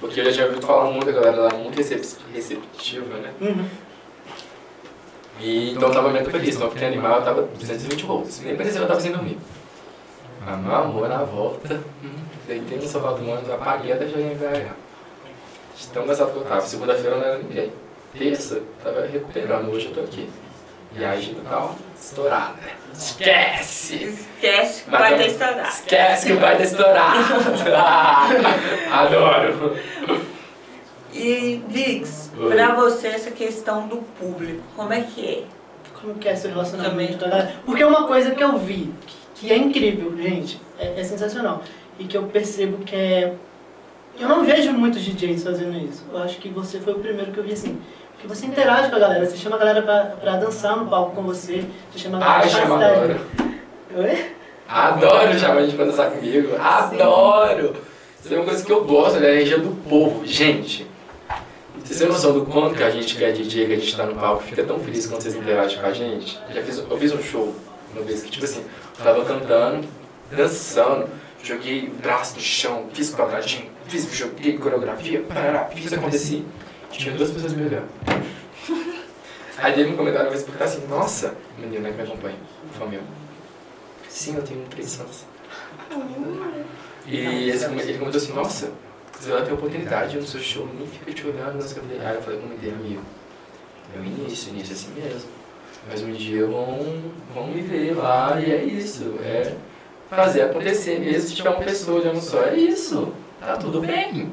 Porque 0.00 0.20
eu 0.20 0.24
já 0.26 0.32
tinha 0.32 0.46
ouvido 0.46 0.64
falar 0.64 0.90
muito, 0.90 1.08
a 1.08 1.12
galera 1.12 1.36
lá 1.42 1.50
muito 1.54 1.76
recep- 1.76 2.16
receptiva, 2.32 3.16
né? 3.18 3.30
Uhum. 3.40 3.64
E, 5.40 5.72
então 5.72 5.88
eu 5.88 5.94
tava 5.94 6.10
muito 6.10 6.30
feliz, 6.30 6.54
então 6.54 6.66
eu 6.66 6.72
fiquei 6.72 6.88
animado, 6.88 7.20
eu 7.20 7.24
tava 7.24 7.42
220 7.42 8.04
volts. 8.04 8.40
Nem 8.40 8.56
parecia 8.56 8.78
que 8.78 8.84
eu 8.84 8.88
tava 8.88 9.00
sem 9.00 9.12
dormir. 9.12 9.38
Mas 10.44 10.58
meu 10.58 10.74
amor, 10.74 11.08
na 11.08 11.22
volta, 11.22 11.80
deitei 12.46 12.78
no 12.78 12.86
sofá 12.86 13.12
do 13.12 13.28
ônibus, 13.28 13.50
apaguei 13.50 13.92
até 13.92 14.06
chegar 14.06 14.20
em. 14.20 14.68
De 15.76 15.86
tão 15.88 16.06
cansado 16.06 16.32
que 16.32 16.36
eu 16.38 16.44
tava. 16.44 16.60
Segunda-feira 16.60 17.16
eu 17.16 17.18
não 17.18 17.26
era 17.26 17.38
ninguém. 17.38 17.72
Terça, 18.16 18.60
tava 18.82 19.06
recuperando, 19.06 19.70
hoje 19.70 19.86
eu 19.86 19.94
tô 19.94 20.00
aqui. 20.00 20.28
E 20.96 21.04
a 21.04 21.12
agenda 21.12 21.40
tá 21.48 21.64
ó, 21.64 21.74
estourada. 21.98 22.58
Esquece! 22.92 24.18
Esquece 24.40 24.84
que 24.84 24.90
vai 24.90 25.16
ter 25.16 25.26
estourado. 25.28 25.68
Esquece 25.68 26.26
que 26.26 26.32
vai 26.34 26.56
ter 26.56 26.64
estourado! 26.64 27.18
Ah, 28.92 29.02
adoro! 29.02 29.76
E, 31.12 31.62
Vix, 31.68 32.30
Oi. 32.38 32.54
pra 32.54 32.74
você 32.74 33.08
essa 33.08 33.30
questão 33.30 33.88
do 33.88 33.96
público, 34.18 34.62
como 34.76 34.92
é 34.92 35.00
que 35.00 35.26
é? 35.26 35.44
Como 36.00 36.14
que 36.14 36.28
é 36.28 36.36
seu 36.36 36.50
relacionamento 36.50 37.18
com 37.18 37.24
a 37.24 37.28
galera? 37.28 37.54
Porque 37.66 37.82
é 37.82 37.86
uma 37.86 38.06
coisa 38.06 38.30
que 38.30 38.42
eu 38.42 38.56
vi, 38.56 38.92
que, 39.34 39.50
é 39.50 39.56
incrível, 39.56 40.16
gente, 40.16 40.60
é, 40.78 41.00
é 41.00 41.04
sensacional. 41.04 41.62
E 41.98 42.04
que 42.04 42.16
eu 42.16 42.22
percebo 42.24 42.78
que 42.84 42.94
é... 42.94 43.34
Eu 44.18 44.28
não 44.28 44.44
vejo 44.44 44.72
muitos 44.72 45.02
DJs 45.02 45.44
fazendo 45.44 45.76
isso. 45.78 46.04
Eu 46.10 46.18
acho 46.18 46.38
que 46.38 46.48
você 46.48 46.78
foi 46.78 46.94
o 46.94 46.98
primeiro 46.98 47.32
que 47.32 47.38
eu 47.38 47.44
vi 47.44 47.52
assim. 47.52 47.80
Que 48.18 48.26
você 48.26 48.46
interage 48.46 48.90
com 48.90 48.96
a 48.96 48.98
galera, 48.98 49.24
você 49.24 49.36
chama 49.36 49.56
a 49.56 49.58
galera 49.58 49.82
pra, 49.82 50.04
pra 50.20 50.36
dançar 50.36 50.76
no 50.76 50.86
palco 50.88 51.16
com 51.16 51.22
você, 51.22 51.64
você 51.90 51.98
chama 51.98 52.18
a 52.18 52.20
galera 52.20 52.42
Ai, 52.42 52.50
pra 52.50 52.60
chama 52.60 52.84
adoro. 52.84 53.20
Oi? 53.96 54.30
Adoro 54.68 55.38
chamar 55.38 55.56
a 55.56 55.62
gente 55.62 55.74
pra 55.74 55.84
dançar 55.86 56.10
comigo. 56.10 56.56
Adoro! 56.58 57.74
Isso 58.22 58.34
é 58.34 58.36
uma 58.36 58.44
coisa 58.44 58.64
que 58.64 58.70
eu 58.70 58.84
gosto, 58.84 59.18
né? 59.18 59.28
A 59.28 59.32
energia 59.32 59.58
do 59.58 59.74
povo. 59.88 60.24
Gente, 60.26 60.86
vocês 61.90 61.98
têm 61.98 62.08
noção 62.08 62.32
do 62.32 62.46
quanto 62.46 62.76
que 62.76 62.84
a 62.84 62.90
gente 62.90 63.16
que 63.16 63.24
é 63.24 63.32
DJ, 63.32 63.66
que 63.66 63.72
a 63.72 63.76
gente 63.76 63.96
tá 63.96 64.06
no 64.06 64.14
palco, 64.14 64.44
fica 64.44 64.62
tão 64.62 64.78
feliz 64.78 65.06
quando 65.06 65.22
vocês 65.22 65.34
interagem 65.34 65.80
com 65.80 65.86
a 65.86 65.92
gente? 65.92 66.38
Eu, 66.48 66.54
já 66.54 66.62
fiz, 66.62 66.78
eu 66.78 66.96
fiz 66.96 67.12
um 67.12 67.20
show 67.20 67.52
uma 67.92 68.02
vez 68.02 68.22
que, 68.22 68.30
tipo 68.30 68.44
assim, 68.44 68.64
eu 68.96 69.04
tava 69.04 69.24
cantando, 69.24 69.88
dançando, 70.30 71.08
joguei 71.42 71.88
o 71.88 71.90
braço 71.94 72.36
no 72.36 72.40
chão, 72.40 72.86
fiz 72.94 73.12
quadradinho, 73.12 73.68
fiz, 73.88 74.08
joguei 74.14 74.56
coreografia, 74.56 75.20
parará, 75.22 75.64
fiz 75.64 75.92
acontecer. 75.92 76.44
Tinha 76.92 77.12
duas 77.12 77.32
pessoas 77.32 77.54
me 77.54 77.66
olhando. 77.66 77.88
Aí 79.58 79.72
teve 79.72 79.90
um 79.90 79.96
comentário 79.96 80.26
no 80.26 80.30
Facebook 80.30 80.58
tá 80.58 80.66
assim, 80.66 80.86
nossa, 80.86 81.34
menino 81.58 81.82
né, 81.82 81.90
que 81.90 81.96
me 81.96 82.02
acompanha, 82.04 82.36
fã 82.78 82.86
meu. 82.86 83.00
Sim, 84.08 84.36
eu 84.36 84.42
tenho 84.42 84.64
três 84.70 85.00
anos. 85.00 85.24
E 87.06 87.16
ele 87.16 87.98
comentou 87.98 88.20
assim, 88.20 88.32
nossa, 88.32 88.70
vai 89.28 89.44
ter 89.44 89.52
oportunidade 89.52 90.16
no 90.16 90.26
seu 90.26 90.40
show, 90.40 90.68
nem 90.76 90.86
fica 90.86 91.12
te 91.12 91.26
olhando, 91.26 91.60
o 91.60 91.74
que. 91.74 91.80
Aí 92.00 92.14
eu 92.14 92.22
falei, 92.22 92.40
comentei, 92.40 92.70
amigo, 92.70 93.02
é 93.94 93.98
o 93.98 94.04
início, 94.04 94.50
início 94.50 94.72
é 94.72 94.74
assim 94.74 94.92
mesmo. 94.94 95.28
Mas 95.88 96.02
um 96.02 96.12
dia 96.12 96.46
vão, 96.46 97.02
vão 97.34 97.46
me 97.48 97.60
ver 97.62 97.96
lá 97.96 98.40
e 98.40 98.50
é 98.50 98.62
isso. 98.62 99.14
É 99.22 99.54
fazer 100.08 100.42
acontecer 100.42 100.98
mesmo 100.98 101.28
se 101.28 101.34
tiver 101.34 101.50
uma 101.50 101.60
pessoa 101.60 102.00
olhando 102.00 102.20
só. 102.20 102.42
É 102.42 102.56
isso. 102.56 103.12
Tá 103.40 103.56
tudo 103.56 103.80
bem. 103.80 104.32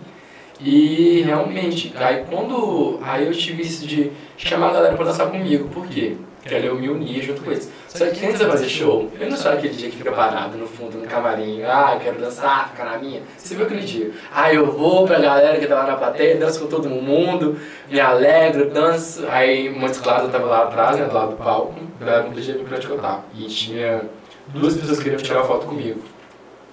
E 0.59 1.21
realmente, 1.21 1.93
aí 1.95 2.25
quando. 2.29 2.99
Aí 3.01 3.25
eu 3.25 3.31
tive 3.31 3.61
isso 3.61 3.85
de 3.85 4.11
chamar 4.37 4.69
a 4.69 4.73
galera 4.73 4.95
pra 4.95 5.05
dançar 5.05 5.29
comigo. 5.29 5.69
Por 5.69 5.87
quê? 5.87 6.17
Porque 6.41 6.55
eu 6.55 6.75
me 6.75 6.89
unia 6.89 7.21
junto 7.21 7.41
com 7.41 7.51
eles. 7.51 7.71
Só 7.87 8.05
que 8.07 8.25
antes 8.25 8.37
de 8.37 8.43
eu 8.43 8.51
fazer 8.51 8.67
show, 8.67 9.09
eu 9.19 9.29
não 9.29 9.37
sou 9.37 9.51
aquele 9.51 9.73
dia 9.73 9.89
que 9.89 9.97
fica 9.97 10.11
parado 10.11 10.57
no 10.57 10.67
fundo, 10.67 10.97
no 10.97 11.07
camarim. 11.07 11.63
Ah, 11.63 11.93
eu 11.93 11.99
quero 12.01 12.19
dançar, 12.19 12.69
ficar 12.69 12.85
na 12.85 12.97
minha. 12.97 13.21
Você 13.37 13.55
viu 13.55 13.65
aquele 13.65 13.81
dia? 13.81 14.11
Ah, 14.33 14.53
eu 14.53 14.71
vou 14.71 15.07
pra 15.07 15.19
galera 15.19 15.57
que 15.57 15.65
tá 15.65 15.75
lá 15.75 15.87
na 15.87 15.95
plateia, 15.95 16.35
danço 16.35 16.59
com 16.59 16.67
todo 16.67 16.89
mundo, 16.89 17.57
me 17.89 17.99
alegro, 17.99 18.69
danço. 18.69 19.25
Aí, 19.29 19.69
muito 19.69 20.01
claro, 20.01 20.25
eu 20.25 20.31
tava 20.31 20.45
lá 20.45 20.63
atrás, 20.63 20.97
né, 20.97 21.05
do 21.05 21.13
lado 21.13 21.31
do 21.31 21.37
palco, 21.37 21.73
da 21.99 22.21
DJ 22.21 22.55
que 22.55 22.85
eu 22.89 22.99
tava. 22.99 23.23
E 23.33 23.47
tinha 23.47 24.03
duas 24.47 24.75
pessoas 24.75 24.97
que 24.97 25.05
queriam 25.05 25.21
tirar 25.21 25.43
foto 25.45 25.65
comigo. 25.65 26.01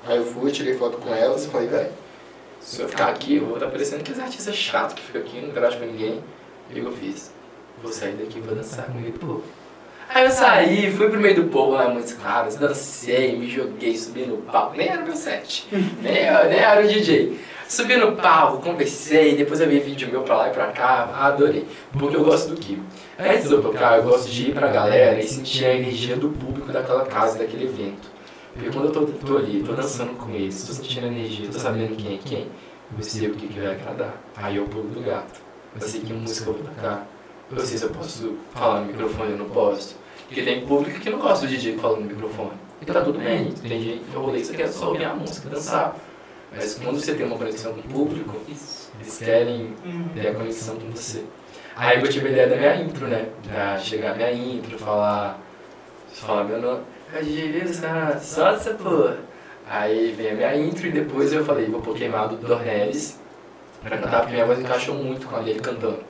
Aí 0.07 0.17
eu 0.17 0.25
fui, 0.25 0.51
tirei 0.51 0.75
foto 0.75 0.99
com 0.99 1.15
elas 1.15 1.45
e 1.45 1.49
falei, 1.49 1.69
velho, 1.69 1.91
se 2.61 2.83
eu 2.83 2.89
ficar 2.89 3.09
aqui, 3.09 3.37
eu 3.37 3.47
vou 3.47 3.55
estar 3.55 3.69
parecendo 3.69 4.03
aqueles 4.03 4.21
artistas 4.21 4.55
chatos 4.55 4.95
que 4.95 5.03
ficam 5.03 5.21
aqui, 5.21 5.41
não 5.41 5.49
interage 5.49 5.77
com 5.77 5.87
ninguém. 5.87 6.21
E 6.71 6.79
eu 6.79 6.93
fiz? 6.93 7.33
Vou 7.83 7.93
sair 7.93 8.13
daqui 8.15 8.39
e 8.39 8.41
vou 8.41 8.55
dançar 8.55 8.91
meio 8.95 9.13
do 9.13 9.19
povo. 9.19 9.45
Aí 10.09 10.25
eu 10.25 10.31
saí, 10.31 10.93
fui 10.93 11.09
pro 11.09 11.21
meio 11.21 11.35
do 11.35 11.45
povo 11.45 11.73
lá, 11.73 11.89
muitos 11.89 12.13
caras, 12.13 12.57
dancei, 12.57 13.37
me 13.37 13.51
joguei, 13.51 13.97
subi 13.97 14.27
no 14.27 14.37
palco. 14.39 14.77
Nem 14.77 14.89
era 14.89 15.03
meu 15.03 15.17
set, 15.17 15.67
nem, 16.03 16.17
eu- 16.27 16.49
nem 16.49 16.59
era 16.59 16.85
o 16.85 16.89
DJ. 16.89 17.39
Subi 17.67 17.97
no 17.97 18.13
palco, 18.13 18.63
conversei, 18.63 19.35
depois 19.37 19.59
eu 19.61 19.69
vi 19.69 19.81
vídeo 19.81 20.09
meu 20.11 20.23
pra 20.23 20.37
lá 20.37 20.49
e 20.49 20.53
pra 20.53 20.67
cá, 20.67 21.09
adorei. 21.21 21.67
Porque 21.93 22.15
eu 22.15 22.23
gosto 22.25 22.51
do 22.51 22.61
que? 22.61 22.79
Antes 23.19 23.49
de 23.49 23.55
eu 23.55 23.63
tocar, 23.63 23.97
eu 23.99 24.05
gosto 24.05 24.31
de 24.31 24.51
ir 24.51 24.55
pra 24.55 24.69
galera 24.69 25.19
e 25.19 25.27
sentir 25.27 25.65
a 25.65 25.75
energia 25.75 26.15
do 26.17 26.29
público 26.29 26.71
daquela 26.71 27.07
casa, 27.07 27.39
daquele 27.39 27.65
evento. 27.65 28.13
Porque 28.53 28.71
quando 28.71 28.85
eu 28.87 28.93
tô, 28.93 29.01
tô 29.27 29.39
ali, 29.39 29.63
tô 29.67 29.73
dançando 29.73 30.13
com 30.17 30.31
eles, 30.33 30.63
tô 30.67 30.73
sentindo 30.75 31.07
a 31.07 31.09
energia, 31.09 31.49
tô 31.51 31.59
sabendo 31.59 31.97
quem 31.97 32.15
é 32.15 32.19
quem, 32.25 32.47
eu 32.97 33.03
sei 33.03 33.29
o 33.29 33.35
que, 33.35 33.49
que 33.49 33.59
vai 33.59 33.73
agradar. 33.73 34.15
Aí 34.37 34.57
eu 34.57 34.67
pulo 34.67 34.91
do 34.91 35.01
gato. 35.01 35.41
Eu 35.75 35.81
sei 35.81 36.03
que 36.03 36.13
música 36.13 36.51
eu 36.51 36.55
vou 36.55 36.63
tocar. 36.65 37.07
Eu 37.51 37.61
sei 37.61 37.79
se 37.79 37.85
eu 37.85 37.91
posso 37.91 38.37
falar 38.53 38.81
no 38.81 38.87
microfone 38.87 39.33
ou 39.33 39.39
não 39.39 39.49
posso. 39.51 39.97
Porque 40.27 40.43
tem 40.43 40.67
público 40.67 40.99
que 40.99 41.11
não 41.11 41.19
gosta 41.19 41.47
do 41.47 41.51
DJ 41.51 41.77
falando 41.77 42.01
no 42.01 42.07
microfone. 42.07 42.53
E 42.81 42.87
tá 42.87 43.01
tudo 43.01 43.19
bem. 43.19 43.53
Tem 43.53 43.81
gente 43.81 44.05
que 44.05 44.15
eu 44.15 44.23
rolei 44.23 44.41
que 44.41 44.47
você 44.47 44.57
quer 44.57 44.69
só 44.69 44.89
ouvir 44.89 45.05
a 45.05 45.15
música, 45.15 45.49
dançar. 45.49 45.97
Mas 46.55 46.75
quando 46.75 47.01
você 47.01 47.15
tem 47.15 47.27
uma 47.27 47.37
conexão 47.37 47.73
com 47.75 47.81
o 47.81 47.83
público, 47.83 48.37
eles 48.49 49.19
querem 49.19 49.75
ter 50.15 50.29
a 50.29 50.35
conexão 50.35 50.77
com 50.77 50.91
você. 50.91 51.25
Aí 51.77 52.01
eu 52.01 52.09
tive 52.09 52.29
a 52.29 52.31
ideia 52.31 52.49
da 52.49 52.57
minha 52.57 52.77
intro, 52.77 53.07
né? 53.07 53.29
Pra 53.47 53.79
chegar 53.79 54.13
a 54.13 54.15
minha 54.15 54.33
intro, 54.33 54.79
falar. 54.79 55.41
Falar 56.13 56.45
meu 56.45 56.61
nome. 56.61 56.83
É 57.13 57.21
DJ 57.21 57.61
Wilson, 57.61 58.19
só 58.21 58.51
essa 58.51 58.75
porra. 58.75 59.19
Aí 59.67 60.15
vem 60.17 60.31
a 60.31 60.35
minha 60.35 60.57
intro 60.57 60.87
e 60.87 60.93
depois 60.93 61.33
eu 61.33 61.45
falei, 61.45 61.67
vou 61.67 61.81
pôr 61.81 61.97
queimado 61.97 62.37
do 62.37 62.47
Dornelis 62.47 63.19
pra 63.83 63.99
cantar, 63.99 64.21
porque 64.21 64.33
minha 64.33 64.47
voz 64.47 64.59
encaixou 64.59 64.95
muito 64.95 65.27
com 65.27 65.37
a 65.37 65.41
dele 65.41 65.61
cantando. 65.61 66.01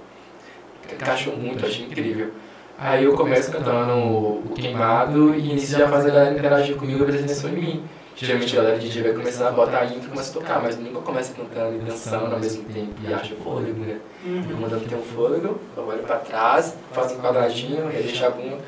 Encaixou 0.92 1.36
muito, 1.36 1.64
achei 1.66 1.84
incrível. 1.86 2.32
Aí 2.78 3.04
eu 3.04 3.14
começo 3.14 3.50
cantando 3.52 3.92
o 3.94 4.52
queimado 4.54 5.34
e 5.34 5.42
nisso 5.54 5.78
já 5.78 5.88
faz 5.88 6.04
a 6.06 6.08
galera 6.08 6.34
interagir 6.36 6.76
comigo 6.76 7.02
e 7.02 7.06
prestar 7.06 7.24
atenção 7.24 7.50
em 7.50 7.54
mim. 7.54 7.84
Geralmente 8.16 8.52
a 8.56 8.62
galera 8.62 8.78
de 8.78 8.86
DJ 8.88 9.02
vai 9.02 9.12
começar 9.12 9.48
a 9.48 9.50
botar 9.52 9.78
a 9.80 9.84
intro 9.86 10.06
e 10.06 10.08
começa 10.10 10.30
a 10.30 10.34
tocar, 10.40 10.62
mas 10.62 10.78
nunca 10.78 11.00
começa 11.00 11.34
cantando 11.34 11.76
e 11.76 11.78
dançando 11.80 12.32
ao 12.32 12.38
mesmo 12.40 12.62
tempo 12.64 12.92
e 13.02 13.12
acha 13.12 13.34
fôlego, 13.42 13.80
né? 13.80 13.98
Eu 14.24 14.30
Uhum. 14.32 14.60
mandando 14.60 14.84
ter 14.84 14.94
um 14.94 15.02
fôlego, 15.02 15.60
eu 15.76 15.86
olho 15.86 15.98
pra 16.00 16.16
trás, 16.16 16.76
faço 16.92 17.14
um 17.14 17.18
quadradinho, 17.20 17.88
redeixo 17.88 18.24
a 18.24 18.30
bunda. 18.30 18.58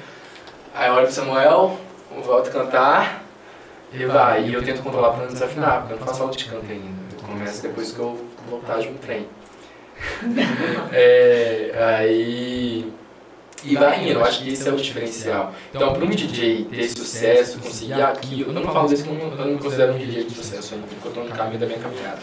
Aí 0.75 0.89
eu 0.89 0.95
olho 0.95 1.05
pro 1.07 1.15
Samuel, 1.15 1.77
volto 2.25 2.49
a 2.49 2.51
cantar 2.51 3.23
e 3.93 4.05
vai. 4.05 4.45
E 4.49 4.55
eu 4.55 4.63
tento 4.65 4.83
controlar 4.83 5.11
pra 5.11 5.27
não 5.27 5.33
desafinar, 5.33 5.81
porque 5.81 5.95
eu 5.95 5.99
não 6.01 6.07
faço 6.07 6.23
aula 6.23 6.35
de 6.35 6.45
canto 6.45 6.67
ainda. 6.71 6.87
Eu 7.17 7.29
começo 7.29 7.63
depois 7.63 7.93
que 7.93 7.99
eu 8.01 8.27
voltar 8.51 8.79
de 8.79 8.89
um 8.89 8.95
trem. 8.95 9.27
É, 10.93 11.73
aí. 11.75 12.93
E 13.65 13.75
vai 13.75 14.03
indo, 14.05 14.13
eu 14.13 14.25
acho 14.25 14.43
que 14.45 14.51
esse 14.53 14.69
é 14.69 14.73
o 14.73 14.77
diferencial. 14.77 15.53
Então, 15.75 15.93
para 15.93 16.05
um 16.05 16.09
DJ 16.09 16.67
ter 16.71 16.89
sucesso, 16.89 17.59
conseguir 17.59 18.01
aquilo, 18.01 18.51
eu 18.51 18.53
não 18.53 18.63
falo 18.63 18.93
isso 18.93 19.05
porque 19.05 19.21
eu 19.25 19.31
não 19.37 19.47
me 19.55 19.59
considero 19.59 19.95
um 19.95 19.99
DJ 19.99 20.25
de 20.25 20.35
sucesso 20.35 20.75
ainda, 20.75 20.87
porque 20.87 21.07
eu 21.09 21.11
estou 21.11 21.25
no 21.25 21.31
caminho 21.31 21.59
da 21.59 21.67
minha 21.67 21.79
caminhada. 21.79 22.19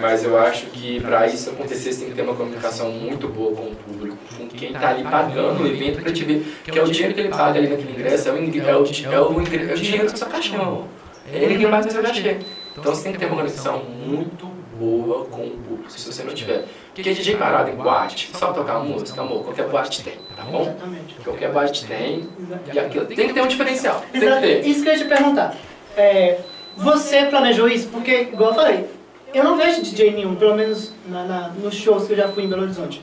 Mas 0.00 0.22
eu 0.22 0.38
acho 0.38 0.66
que 0.66 1.00
para 1.00 1.26
isso 1.26 1.50
acontecer, 1.50 1.92
você 1.92 2.00
tem 2.00 2.10
que 2.10 2.14
ter 2.14 2.22
uma 2.22 2.34
comunicação 2.34 2.92
muito 2.92 3.26
boa 3.26 3.56
com 3.56 3.62
o 3.68 3.74
público, 3.74 4.18
com 4.36 4.46
quem 4.46 4.70
está 4.70 4.90
ali 4.90 5.02
pagando 5.02 5.62
o 5.62 5.66
evento 5.66 6.02
para 6.02 6.12
te 6.12 6.24
ver, 6.24 6.46
que 6.62 6.78
é 6.78 6.82
o 6.82 6.86
dinheiro 6.86 7.14
que 7.14 7.20
ele 7.20 7.30
paga 7.30 7.58
ali 7.58 7.68
naquele 7.68 7.92
ingresso, 7.92 8.28
é 8.28 8.32
o, 8.32 8.38
ingre- 8.44 8.60
é 8.60 8.76
o, 8.76 8.84
é 8.84 9.20
o, 9.20 9.40
é 9.70 9.72
o 9.72 9.76
dinheiro 9.76 10.12
do 10.12 10.16
seu 10.18 10.26
cachê, 10.28 10.54
amor. 10.54 10.84
É 11.32 11.38
ele 11.42 11.56
que 11.58 11.66
paga 11.66 11.88
o 11.88 11.90
seu 11.90 12.02
cachê. 12.02 12.36
Então 12.76 12.94
você 12.94 13.02
tem 13.04 13.12
que 13.12 13.18
ter 13.18 13.26
uma 13.26 13.36
conexão 13.36 13.82
muito 13.82 14.46
boa 14.78 15.24
com 15.24 15.40
o 15.46 15.50
público, 15.50 15.67
se 15.88 16.12
você 16.12 16.22
não 16.22 16.34
tiver. 16.34 16.64
Porque 16.94 17.12
DJ 17.14 17.36
parado 17.36 17.70
em 17.70 17.74
boate, 17.76 18.30
só 18.34 18.52
tocar 18.52 18.80
música, 18.80 19.20
amor, 19.20 19.44
qualquer 19.44 19.68
boate 19.68 20.02
tem, 20.02 20.14
tá 20.36 20.42
bom? 20.44 20.62
Exatamente. 20.62 21.14
Qualquer 21.24 21.52
boate 21.52 21.86
tem, 21.86 22.28
e 22.72 22.78
aquilo 22.78 23.06
tem 23.06 23.28
que 23.28 23.34
ter 23.34 23.42
um 23.42 23.46
diferencial, 23.46 24.02
tem 24.12 24.20
que 24.20 24.40
ter. 24.40 24.66
Isso 24.66 24.82
que 24.82 24.88
eu 24.88 24.92
ia 24.94 24.98
te 24.98 25.04
perguntar. 25.04 25.54
É, 25.96 26.38
você 26.76 27.26
planejou 27.26 27.68
isso? 27.68 27.88
Porque, 27.88 28.12
igual 28.32 28.50
eu 28.50 28.54
falei, 28.54 28.86
eu 29.32 29.44
não 29.44 29.56
vejo 29.56 29.82
DJ 29.82 30.12
nenhum, 30.12 30.34
pelo 30.34 30.54
menos 30.56 30.92
na, 31.06 31.24
na- 31.24 31.48
nos 31.50 31.74
shows 31.74 32.06
que 32.06 32.12
eu 32.12 32.16
já 32.16 32.28
fui 32.28 32.44
em 32.44 32.48
Belo 32.48 32.62
Horizonte. 32.62 33.02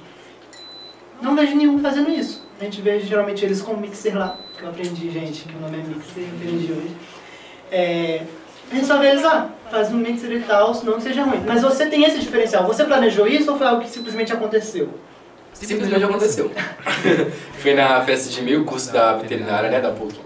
Não 1.22 1.36
vejo 1.36 1.56
nenhum 1.56 1.80
fazendo 1.80 2.10
isso. 2.10 2.44
A 2.60 2.64
gente 2.64 2.82
vê 2.82 3.00
geralmente 3.00 3.44
eles 3.46 3.62
com 3.62 3.76
mixer 3.76 4.18
lá, 4.18 4.38
que 4.58 4.64
eu 4.64 4.70
aprendi, 4.70 5.10
gente, 5.12 5.44
que 5.44 5.56
o 5.56 5.60
nome 5.60 5.78
é 5.78 5.82
mixer, 5.84 6.24
eu 6.24 6.36
aprendi 6.36 6.72
hoje. 6.72 6.96
É, 7.72 8.22
a 8.72 8.76
gente 8.76 8.88
só 8.88 8.98
vê 8.98 9.10
eles 9.10 9.24
lá, 9.24 9.50
faz 9.70 9.92
um 9.92 9.98
mixer 9.98 10.32
e 10.32 10.40
tal, 10.42 10.74
não 10.84 10.94
que 10.94 11.04
seja 11.04 11.24
ruim. 11.24 11.44
Mas 11.46 11.62
você 11.62 11.86
tem 11.88 12.04
esse 12.04 12.20
diferencial. 12.20 12.66
Você 12.66 12.84
planejou 12.84 13.28
isso 13.28 13.52
ou 13.52 13.58
foi 13.58 13.68
algo 13.68 13.82
que 13.82 13.90
simplesmente 13.90 14.32
aconteceu? 14.32 14.90
Simplesmente 15.54 16.04
aconteceu. 16.04 16.52
Fui 17.58 17.74
na 17.74 18.02
festa 18.02 18.30
de 18.30 18.42
mil 18.42 18.66
curso 18.66 18.92
da 18.92 19.14
veterinária, 19.14 19.70
né, 19.70 19.80
da 19.80 19.90
PUC. 19.92 20.20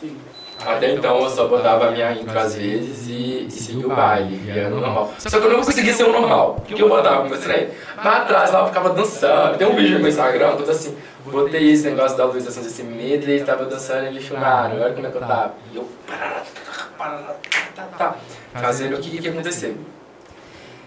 Sim. 0.00 0.16
Até 0.64 0.94
então 0.94 1.22
eu 1.22 1.28
só 1.30 1.46
botava 1.46 1.88
a 1.88 1.90
minha 1.90 2.12
intro 2.12 2.36
às 2.38 2.56
vezes 2.56 3.06
e, 3.08 3.46
e 3.46 3.50
seguia 3.50 3.86
o 3.86 3.94
baile, 3.94 4.40
e 4.46 4.50
era 4.50 4.70
normal. 4.70 5.12
Só 5.18 5.38
que 5.38 5.46
eu 5.46 5.50
não 5.50 5.62
conseguia 5.62 5.92
ser 5.92 6.04
o 6.04 6.12
normal, 6.12 6.62
porque 6.66 6.82
eu 6.82 6.88
botava 6.88 7.28
meu 7.28 7.38
trem. 7.38 7.68
Mas 7.96 8.06
atrás 8.06 8.50
lá 8.50 8.60
eu 8.60 8.66
ficava 8.68 8.90
dançando. 8.90 9.58
Tem 9.58 9.66
um 9.66 9.76
vídeo 9.76 9.94
no 9.94 10.00
meu 10.00 10.08
Instagram, 10.08 10.56
tudo 10.56 10.70
assim. 10.70 10.96
Botei 11.30 11.70
esse 11.72 11.88
negócio 11.88 12.16
da 12.16 12.24
Luísa 12.24 12.60
desse 12.60 12.82
medley, 12.82 13.36
ele 13.36 13.44
tava 13.44 13.64
dançando, 13.64 14.06
eles 14.06 14.24
filmaram, 14.24 14.76
olha 14.80 14.94
como 14.94 15.06
é 15.06 15.10
que 15.10 15.16
eu 15.16 15.20
tava. 15.20 15.54
E 15.72 15.76
eu. 15.76 15.88
Tá, 17.76 18.16
fazendo 18.52 18.96
o 18.96 19.00
que 19.00 19.18
que 19.18 19.24
ia 19.24 19.32
acontecer. 19.32 19.76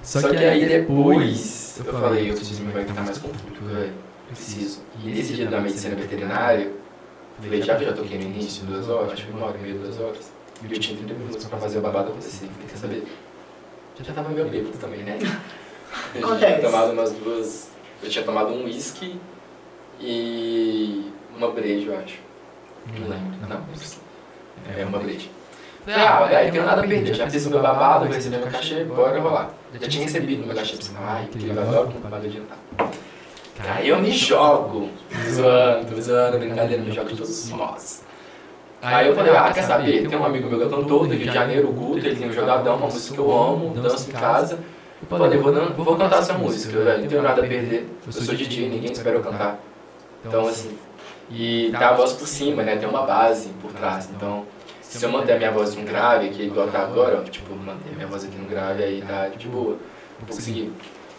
Só 0.02 0.30
que 0.30 0.38
aí 0.38 0.68
depois 0.68 1.82
eu 1.86 1.94
falei, 1.94 2.32
eu 2.32 2.36
preciso 2.36 2.64
me 2.64 2.72
conectar 2.72 3.02
mais 3.02 3.18
com 3.18 3.28
o 3.28 3.32
público, 3.32 3.66
velho. 3.66 3.94
Preciso. 4.28 4.82
E 5.04 5.10
nesse 5.10 5.34
dia 5.34 5.48
da 5.48 5.60
medicina 5.60 5.96
veterinária, 5.96 6.66
eu 6.66 7.44
falei, 7.44 7.62
já 7.62 7.76
que 7.76 7.84
eu 7.84 7.90
já 7.90 7.94
toquei 7.94 8.18
no 8.18 8.26
início, 8.26 8.66
duas 8.66 8.90
horas, 8.90 9.14
acho 9.14 9.26
que 9.26 9.32
uma 9.32 9.48
hora 9.48 9.58
e 9.58 9.62
meia, 9.62 9.76
duas 9.76 10.00
horas. 10.00 10.32
E 10.62 10.74
eu 10.74 10.80
tinha 10.80 10.98
30 10.98 11.14
minutos 11.14 11.46
pra 11.46 11.58
fazer 11.58 11.80
o 11.80 11.82
babado 11.82 12.10
acontecer. 12.10 12.48
Falei, 12.48 12.68
quer 12.70 12.78
saber? 12.78 13.04
Eu 14.00 14.06
já 14.06 14.14
tava 14.14 14.30
meio 14.30 14.48
bêbado 14.48 14.78
também, 14.78 15.04
né? 15.04 15.18
Eu 16.16 16.38
tinha 16.38 16.60
tomado 16.60 16.92
umas 16.92 17.12
duas. 17.12 17.70
Eu 18.02 18.10
tinha 18.10 18.24
tomado 18.24 18.54
um 18.54 18.66
whisky 18.66 19.20
e 20.00 21.12
uma 21.36 21.52
breja, 21.52 21.88
eu 21.88 22.00
acho. 22.00 22.20
Não 22.98 23.08
lembro. 23.08 23.38
Não, 23.48 23.62
é 24.78 24.86
uma 24.86 25.00
breja. 25.00 25.28
Falei, 25.86 26.02
ah, 26.02 26.22
olha, 26.24 26.38
aí 26.38 26.52
tenho 26.52 26.66
nada 26.66 26.82
a 26.82 26.88
perder. 26.88 27.14
Já 27.14 27.30
fiz 27.30 27.46
o 27.46 27.50
meu 27.50 27.62
babado, 27.62 28.06
vou 28.06 28.14
receber 28.14 28.38
meu 28.38 28.48
cachê, 28.48 28.84
bora 28.84 29.20
rolar. 29.20 29.50
Já 29.80 29.88
tinha 29.88 30.04
recebido 30.04 30.46
meu 30.46 30.56
cachê. 30.56 30.76
Pensei, 30.76 30.96
ai, 31.00 31.28
que 31.32 31.40
legal, 31.40 31.86
com 31.86 32.00
babado 32.00 32.26
adiantar. 32.26 32.58
Aí 33.68 33.90
eu 33.90 34.00
me 34.00 34.12
jogo, 34.12 34.90
zoando, 35.30 35.94
tô 35.94 36.02
zoando, 36.02 36.40
brincadeira, 36.40 36.82
me 36.82 36.92
jogo 36.92 37.10
de 37.10 37.16
todos 37.16 37.44
os 37.44 37.50
modos. 37.50 38.02
Aí 38.82 39.08
eu 39.08 39.16
falei, 39.16 39.36
ah, 39.36 39.52
quer 39.54 39.64
saber? 39.64 40.08
Tem 40.08 40.18
um 40.18 40.24
amigo 40.24 40.50
meu 40.50 40.60
que 40.60 40.66
é 40.66 40.70
cantor 40.70 41.08
do 41.08 41.14
Rio 41.14 41.28
de 41.28 41.34
Janeiro, 41.34 41.70
o 41.70 41.74
Guto, 41.74 41.98
ele 41.98 42.16
tem 42.16 42.30
o 42.30 42.34
Jogadão, 42.34 42.78
uma 42.78 42.86
música 42.86 43.16
que 43.16 43.20
eu 43.20 43.32
amo, 43.32 43.74
danço 43.74 44.10
em 44.10 44.14
casa. 44.14 44.60
Eu 45.02 45.08
falei, 45.08 45.38
vou, 45.38 45.54
vou 45.84 45.98
cantar 45.98 46.20
essa 46.20 46.34
música, 46.34 46.80
velho, 46.80 47.02
não 47.02 47.08
tenho 47.08 47.22
nada 47.22 47.42
a 47.42 47.48
perder. 47.48 47.90
Eu 48.06 48.12
sou 48.14 48.34
DJ, 48.34 48.70
ninguém 48.70 48.92
espera 48.92 49.18
eu 49.18 49.22
cantar. 49.22 49.60
Então, 50.26 50.48
assim, 50.48 50.78
e 51.32 51.72
tá 51.72 51.90
a 51.90 51.94
voz 51.94 52.14
por 52.14 52.28
cima, 52.28 52.64
né? 52.64 52.76
Tem 52.76 52.88
uma 52.88 53.04
base 53.04 53.50
por 53.62 53.72
trás. 53.72 54.10
Então, 54.16 54.46
se 54.82 55.04
eu 55.04 55.12
manter 55.12 55.34
a 55.34 55.38
minha 55.38 55.52
voz 55.52 55.76
num 55.76 55.86
grave 55.86 56.28
aqui, 56.28 56.44
igual 56.44 56.68
tá 56.68 56.80
agora, 56.80 57.20
ó, 57.20 57.30
tipo, 57.30 57.56
manter 57.56 57.92
a 57.94 57.96
minha 57.96 58.08
voz 58.08 58.24
aqui 58.24 58.36
no 58.36 58.48
grave, 58.48 58.84
aí 58.84 59.04
tá 59.08 59.28
de 59.28 59.48
boa. 59.48 59.78
Vou 60.20 60.28
conseguir. 60.36 60.74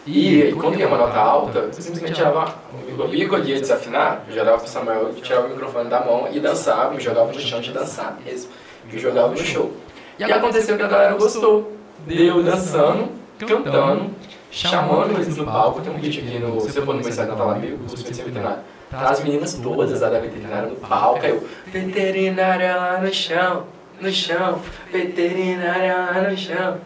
E 0.05 0.51
quando 0.59 0.79
ia 0.79 0.87
uma 0.87 0.97
nota 0.97 1.17
alta, 1.17 1.59
eu 1.59 1.73
simplesmente 1.73 2.15
tirava, 2.15 2.55
eu 2.87 3.13
ia 3.13 3.25
eu 3.25 3.45
ia 3.45 3.59
desafinar, 3.59 4.23
eu 4.27 4.33
jogava 4.33 4.57
pro 4.57 4.67
Samuel, 4.67 5.09
eu 5.09 5.13
tirava 5.13 5.45
o 5.45 5.49
microfone 5.51 5.89
da 5.89 5.99
mão 6.03 6.27
e 6.31 6.39
dançava, 6.39 6.91
me 6.93 6.99
jogava 6.99 7.31
no 7.31 7.39
chão 7.39 7.61
de 7.61 7.71
dançar 7.71 8.17
mesmo. 8.25 8.49
Me 8.91 8.99
jogava 8.99 9.29
no 9.29 9.37
show. 9.37 9.71
E 10.17 10.23
aconteceu 10.23 10.75
que 10.75 10.83
a 10.83 10.87
galera 10.87 11.15
gostou. 11.15 11.71
Deu 12.05 12.41
dançando, 12.41 13.09
cantando, 13.39 14.09
chamando 14.49 15.13
eles 15.13 15.37
no 15.37 15.45
palco. 15.45 15.81
Tem 15.81 15.93
um 15.93 15.97
vídeo 15.97 16.23
aqui 16.23 16.39
no. 16.39 16.59
Se 16.61 16.71
você 16.71 16.81
for 16.81 16.95
no 16.95 16.99
meu 16.99 17.09
Instagram, 17.09 17.35
tá 17.35 17.43
lá, 17.43 17.55
meu 17.55 17.77
curso. 17.77 18.03
Tá 18.03 18.59
as 18.91 19.23
meninas 19.23 19.53
todas 19.53 20.01
lá 20.01 20.09
da 20.09 20.19
veterinária 20.19 20.67
no 20.67 20.75
palco. 20.75 21.25
Aí 21.25 21.31
eu, 21.31 21.47
veterinária 21.67 22.75
lá 22.75 22.99
no 22.99 23.13
chão, 23.13 23.65
no 23.99 24.11
chão, 24.11 24.61
veterinária 24.91 25.95
lá 25.95 26.29
no 26.29 26.37
chão. 26.37 26.77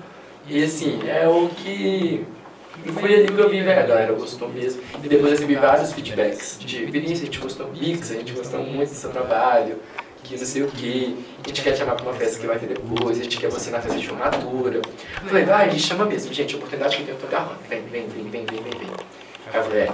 E 0.47 0.63
assim, 0.63 0.99
é 1.07 1.27
o 1.27 1.49
que. 1.49 2.25
Foi 2.93 3.15
ali 3.15 3.27
que 3.27 3.39
eu 3.39 3.49
vi, 3.49 3.61
velho, 3.61 3.79
a 3.79 3.85
galera 3.85 4.13
gostou 4.13 4.47
mesmo. 4.49 4.81
E 5.03 5.07
depois 5.07 5.25
eu 5.25 5.31
recebi 5.31 5.55
vários 5.55 5.91
feedbacks 5.93 6.57
de 6.59 6.85
Vinícius, 6.85 7.21
a 7.21 7.25
gente 7.25 7.39
gostou 7.39 7.67
Pix, 7.67 8.11
a 8.11 8.15
gente 8.15 8.31
gostou 8.33 8.61
muito 8.61 8.89
do 8.89 8.95
seu 8.95 9.09
trabalho, 9.09 9.79
que 10.23 10.37
não 10.37 10.45
sei 10.45 10.61
o 10.61 10.67
que, 10.67 11.17
a 11.43 11.47
gente 11.47 11.61
quer 11.63 11.71
te 11.71 11.79
chamar 11.79 11.95
pra 11.95 12.05
uma 12.05 12.13
festa 12.13 12.39
que 12.39 12.45
vai 12.45 12.59
ter 12.59 12.67
depois, 12.67 13.19
a 13.19 13.23
gente 13.23 13.37
quer 13.37 13.49
você 13.49 13.71
na 13.71 13.81
festa 13.81 13.97
de 13.97 14.07
formatura. 14.07 14.77
Eu 14.77 15.27
falei, 15.27 15.45
vai, 15.45 15.71
me 15.71 15.79
chama 15.79 16.05
mesmo, 16.05 16.31
gente, 16.31 16.53
a 16.53 16.57
oportunidade 16.57 16.95
que 16.95 17.01
eu 17.01 17.05
tenho, 17.07 17.17
eu 17.17 17.21
tô 17.21 17.27
agarrando. 17.27 17.59
Vem, 17.67 17.81
vem, 17.83 18.07
vem, 18.07 18.23
vem, 18.25 18.45
vem, 18.45 18.61
vem, 18.61 18.79
vem. 18.79 18.89
Aí 19.51 19.59
eu 19.59 19.63
falei, 19.63 19.81
é, 19.83 19.91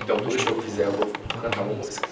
então 0.00 0.16
todo 0.16 0.38
show 0.38 0.52
que 0.52 0.58
eu 0.58 0.62
fizer 0.62 0.84
eu 0.84 0.92
vou 0.92 1.06
cantar 1.40 1.62
uma 1.62 1.74
música. 1.74 2.08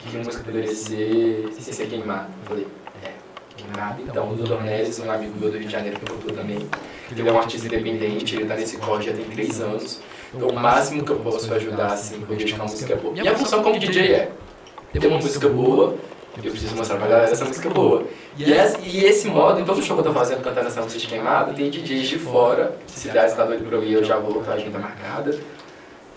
Que 0.00 0.16
música 0.16 0.44
poderia 0.44 0.74
ser 0.74 1.48
sem 1.52 1.74
ser 1.74 1.86
queimada? 1.86 2.28
Eu 2.42 2.48
falei, 2.48 2.66
é, 3.04 3.10
queimada. 3.56 4.00
Então, 4.00 4.32
o 4.32 4.36
Dr. 4.36 4.62
Neres, 4.62 4.98
um 5.00 5.10
amigo 5.10 5.38
meu 5.38 5.50
do 5.50 5.58
Rio 5.58 5.66
de 5.66 5.72
Janeiro 5.72 5.98
que 5.98 6.06
cantou 6.06 6.34
também, 6.34 6.58
ele 7.10 7.28
é 7.28 7.32
um 7.32 7.38
artista 7.38 7.66
independente, 7.66 8.36
ele 8.36 8.46
tá 8.46 8.54
nesse 8.54 8.76
corre 8.78 9.04
já 9.04 9.12
tem 9.12 9.24
três 9.24 9.60
anos. 9.60 10.00
Então, 10.32 10.48
o 10.48 10.54
máximo 10.54 11.04
que 11.04 11.10
eu 11.10 11.16
posso 11.16 11.52
ajudar, 11.52 11.92
assim, 11.92 12.24
eu 12.28 12.36
deixar 12.36 12.56
uma 12.56 12.64
música 12.64 12.96
boa. 12.96 13.12
Minha 13.12 13.36
função 13.36 13.62
como 13.62 13.78
DJ 13.78 14.12
é 14.12 14.32
ter 14.92 15.06
uma 15.06 15.18
música 15.18 15.48
boa, 15.48 15.96
eu 16.42 16.50
preciso 16.50 16.76
mostrar 16.76 16.96
pra 16.96 17.08
galera 17.08 17.30
essa 17.30 17.44
música 17.44 17.68
boa. 17.68 18.04
E 18.36 18.52
esse, 18.52 18.78
e 18.82 19.04
esse 19.04 19.28
modo, 19.28 19.60
em 19.60 19.64
todo 19.64 19.82
show 19.82 19.96
que 19.96 20.00
eu 20.00 20.12
tô 20.12 20.12
fazendo, 20.12 20.42
cantando 20.42 20.68
essa 20.68 20.80
música 20.80 21.00
de 21.00 21.06
queimada, 21.08 21.52
tem 21.52 21.70
DJs 21.70 22.08
de 22.08 22.18
fora, 22.18 22.76
se 22.86 23.08
der, 23.08 23.34
tá 23.34 23.44
doido 23.44 23.66
pra 23.66 23.76
eu 23.76 23.84
ir, 23.84 23.94
eu 23.94 24.04
já 24.04 24.18
vou 24.18 24.42
com 24.42 24.50
a 24.50 24.54
agenda 24.54 24.78
marcada. 24.78 25.36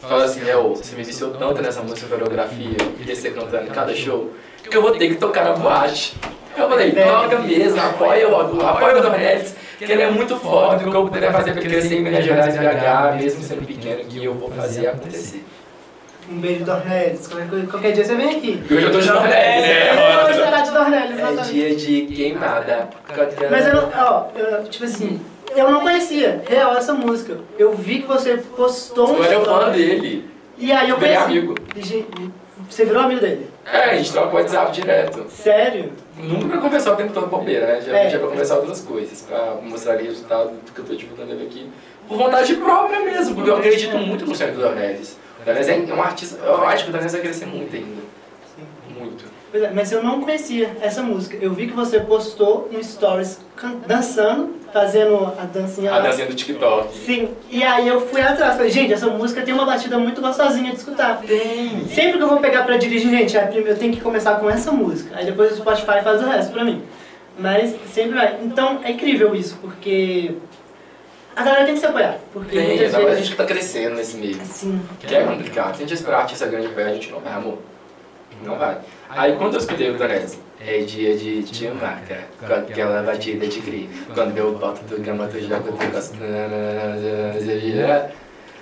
Fala 0.01 0.25
assim, 0.25 0.43
Léo, 0.43 0.75
você 0.75 0.95
me 0.95 1.03
viciou 1.03 1.31
tanto 1.31 1.61
nessa 1.61 1.81
música 1.81 2.07
coreografia 2.07 2.75
e 2.99 3.15
você 3.15 3.29
cantando 3.29 3.67
em 3.67 3.69
cada 3.69 3.93
show, 3.93 4.31
que 4.67 4.75
eu 4.75 4.81
vou 4.81 4.91
ter 4.91 5.09
que 5.09 5.15
tocar 5.15 5.45
na 5.45 5.53
boate. 5.53 6.15
Eu 6.57 6.67
falei, 6.67 6.91
toca 6.91 7.39
mesmo, 7.39 7.79
apoia 7.79 8.27
o, 8.27 8.65
apoia 8.65 8.97
o 8.97 9.85
que 9.85 9.91
ele 9.91 10.01
é 10.01 10.11
muito 10.11 10.35
foda, 10.37 10.87
o 10.87 10.91
que 10.91 10.95
eu 10.95 11.07
puder 11.07 11.31
fazer 11.31 11.51
pra 11.53 11.61
ele 11.61 11.69
crescer 11.69 11.95
em 11.95 12.01
Minas 12.01 12.23
Gerais 12.25 12.55
e 12.55 12.59
BH, 12.59 13.21
mesmo 13.21 13.43
sendo 13.43 13.65
pequeno, 13.65 14.03
que 14.05 14.23
eu 14.23 14.33
vou 14.33 14.51
fazer 14.51 14.87
acontecer. 14.87 15.43
Um 16.29 16.39
beijo, 16.39 16.63
Dornelis. 16.63 17.27
Qualquer, 17.69 17.91
dia 17.91 18.05
você 18.05 18.15
vem 18.15 18.37
aqui. 18.37 18.63
Hoje 18.71 18.83
eu 18.83 18.91
tô 18.91 18.99
de 18.99 19.07
Dornelis, 19.07 19.35
É, 19.35 19.95
né? 19.95 20.33
você 20.33 20.43
tá 20.43 20.61
de 20.61 20.71
Dornelis, 20.71 21.19
É 21.19 21.51
dia 21.51 21.75
de 21.75 22.01
queimada. 22.05 22.89
Mas 23.49 23.67
eu 23.67 23.73
não, 23.73 23.89
ó, 23.97 24.27
eu, 24.35 24.63
tipo 24.65 24.85
assim, 24.85 25.19
eu 25.55 25.69
não 25.71 25.81
conhecia 25.81 26.43
real 26.47 26.75
essa 26.75 26.93
música. 26.93 27.37
Eu 27.57 27.73
vi 27.73 28.01
que 28.01 28.07
você 28.07 28.37
postou 28.55 29.11
um 29.11 29.17
Eu 29.17 29.23
era 29.23 29.41
fã 29.45 29.69
dele. 29.71 30.29
E 30.57 30.71
aí 30.71 30.89
eu 30.89 30.97
Virei 30.97 31.15
conheci. 31.15 31.31
amigo. 31.39 31.55
E, 31.75 32.31
Você 32.69 32.85
virou 32.85 33.01
amigo 33.03 33.19
dele? 33.19 33.47
É, 33.65 33.91
a 33.91 33.95
gente 33.97 34.11
troca 34.13 34.33
WhatsApp 34.35 34.71
direto. 34.71 35.25
Sério? 35.29 35.91
Nunca 36.17 36.47
pra 36.47 36.57
conversar 36.59 36.93
o 36.93 36.95
tempo 36.95 37.11
todo 37.11 37.27
bobeira, 37.27 37.65
né? 37.67 37.81
Já 37.81 37.97
É. 37.97 38.09
já 38.09 38.19
pra 38.19 38.27
conversar 38.29 38.57
outras 38.57 38.81
coisas, 38.81 39.21
pra 39.23 39.55
mostrar 39.61 39.95
o 39.97 40.03
resultado 40.03 40.49
do 40.51 40.71
que 40.71 40.79
eu 40.79 40.85
tô 40.85 40.95
divulgando 40.95 41.31
ele 41.33 41.45
aqui. 41.47 41.69
Por 42.07 42.17
vontade 42.17 42.55
própria 42.55 42.99
mesmo, 43.01 43.35
porque 43.35 43.49
eu 43.49 43.57
acredito 43.57 43.97
muito 43.97 44.25
no 44.25 44.33
do 44.33 44.61
Dornelis. 44.61 45.17
O 45.41 45.45
Dornelis 45.45 45.67
é 45.69 45.93
um 45.93 46.01
artista, 46.01 46.39
eu 46.45 46.63
acho 46.67 46.83
que 46.85 46.89
o 46.89 46.91
Dornelis 46.93 47.11
vai 47.13 47.21
crescer 47.21 47.45
muito 47.45 47.75
ainda. 47.75 48.01
Sim. 49.51 49.57
Pois 49.59 49.63
é, 49.63 49.71
mas 49.71 49.91
eu 49.91 50.01
não 50.01 50.21
conhecia 50.21 50.75
essa 50.81 51.01
música. 51.03 51.37
Eu 51.41 51.53
vi 51.53 51.67
que 51.67 51.73
você 51.73 51.99
postou 51.99 52.69
no 52.71 52.81
Stories 52.83 53.37
dançando, 53.85 54.55
fazendo 54.71 55.25
a 55.37 55.43
dancinha 55.45 55.91
A 55.91 55.97
lá. 55.97 56.03
dancinha 56.03 56.25
do 56.27 56.33
TikTok. 56.33 56.95
Sim, 57.05 57.29
e 57.49 57.61
aí 57.63 57.87
eu 57.87 57.99
fui 58.07 58.21
atrás. 58.21 58.55
Falei, 58.55 58.71
gente, 58.71 58.93
essa 58.93 59.07
música 59.07 59.41
tem 59.41 59.53
uma 59.53 59.65
batida 59.65 59.97
muito 59.97 60.21
gostosinha 60.21 60.71
de 60.71 60.77
escutar. 60.77 61.21
Tem! 61.21 61.85
Sempre 61.89 62.13
que 62.17 62.23
eu 62.23 62.29
vou 62.29 62.37
pegar 62.39 62.63
pra 62.63 62.77
dirigir, 62.77 63.09
gente, 63.09 63.37
é, 63.37 63.51
eu 63.53 63.77
tenho 63.77 63.93
que 63.93 63.99
começar 63.99 64.35
com 64.35 64.49
essa 64.49 64.71
música. 64.71 65.15
Aí 65.17 65.25
depois 65.25 65.51
o 65.51 65.55
Spotify 65.57 66.01
faz 66.01 66.21
o 66.21 66.25
resto 66.25 66.53
pra 66.53 66.63
mim. 66.63 66.81
Mas 67.37 67.75
sempre 67.93 68.15
vai. 68.15 68.37
Então 68.41 68.79
é 68.83 68.91
incrível 68.91 69.35
isso, 69.35 69.57
porque 69.61 70.31
a 71.35 71.43
galera 71.43 71.65
tem 71.65 71.73
que 71.73 71.79
se 71.81 71.85
apoiar. 71.85 72.17
Porque 72.31 72.55
Tem, 72.55 72.67
muitas 72.67 72.85
ainda 72.85 72.97
mais 72.97 73.05
a 73.05 73.09
vezes. 73.09 73.23
gente 73.25 73.31
que 73.31 73.37
tá 73.37 73.45
crescendo 73.45 73.95
nesse 73.95 74.15
meio. 74.17 74.37
Assim, 74.41 74.81
Que 74.99 75.13
é 75.15 75.23
complicado. 75.23 75.75
Se 75.75 75.83
a 75.83 75.85
gente 75.85 75.93
esperar 75.93 76.19
artista 76.21 76.45
grande 76.45 76.69
pé, 76.69 76.85
a 76.85 76.93
gente 76.93 77.09
não 77.11 77.19
vai, 77.19 77.33
amor. 77.33 77.57
Não 78.43 78.57
vai. 78.57 78.77
Aí 79.09 79.35
quando 79.35 79.53
eu 79.53 79.59
escutei 79.59 79.89
o 79.89 79.97
Dornelis, 79.97 80.39
é 80.65 80.79
dia 80.79 81.17
de 81.17 81.43
te 81.43 81.67
amar, 81.67 82.01
cara. 82.07 82.27
Com 82.39 82.53
aquela 82.53 83.03
batida 83.03 83.47
de 83.47 83.59
gri. 83.59 83.89
Quando 84.13 84.37
eu 84.37 84.57
boto 84.57 84.81
do 84.85 85.01
gama, 85.01 85.27
tu 85.27 85.39
joga, 85.39 85.71
tu 85.71 85.91
gosta. 85.91 86.15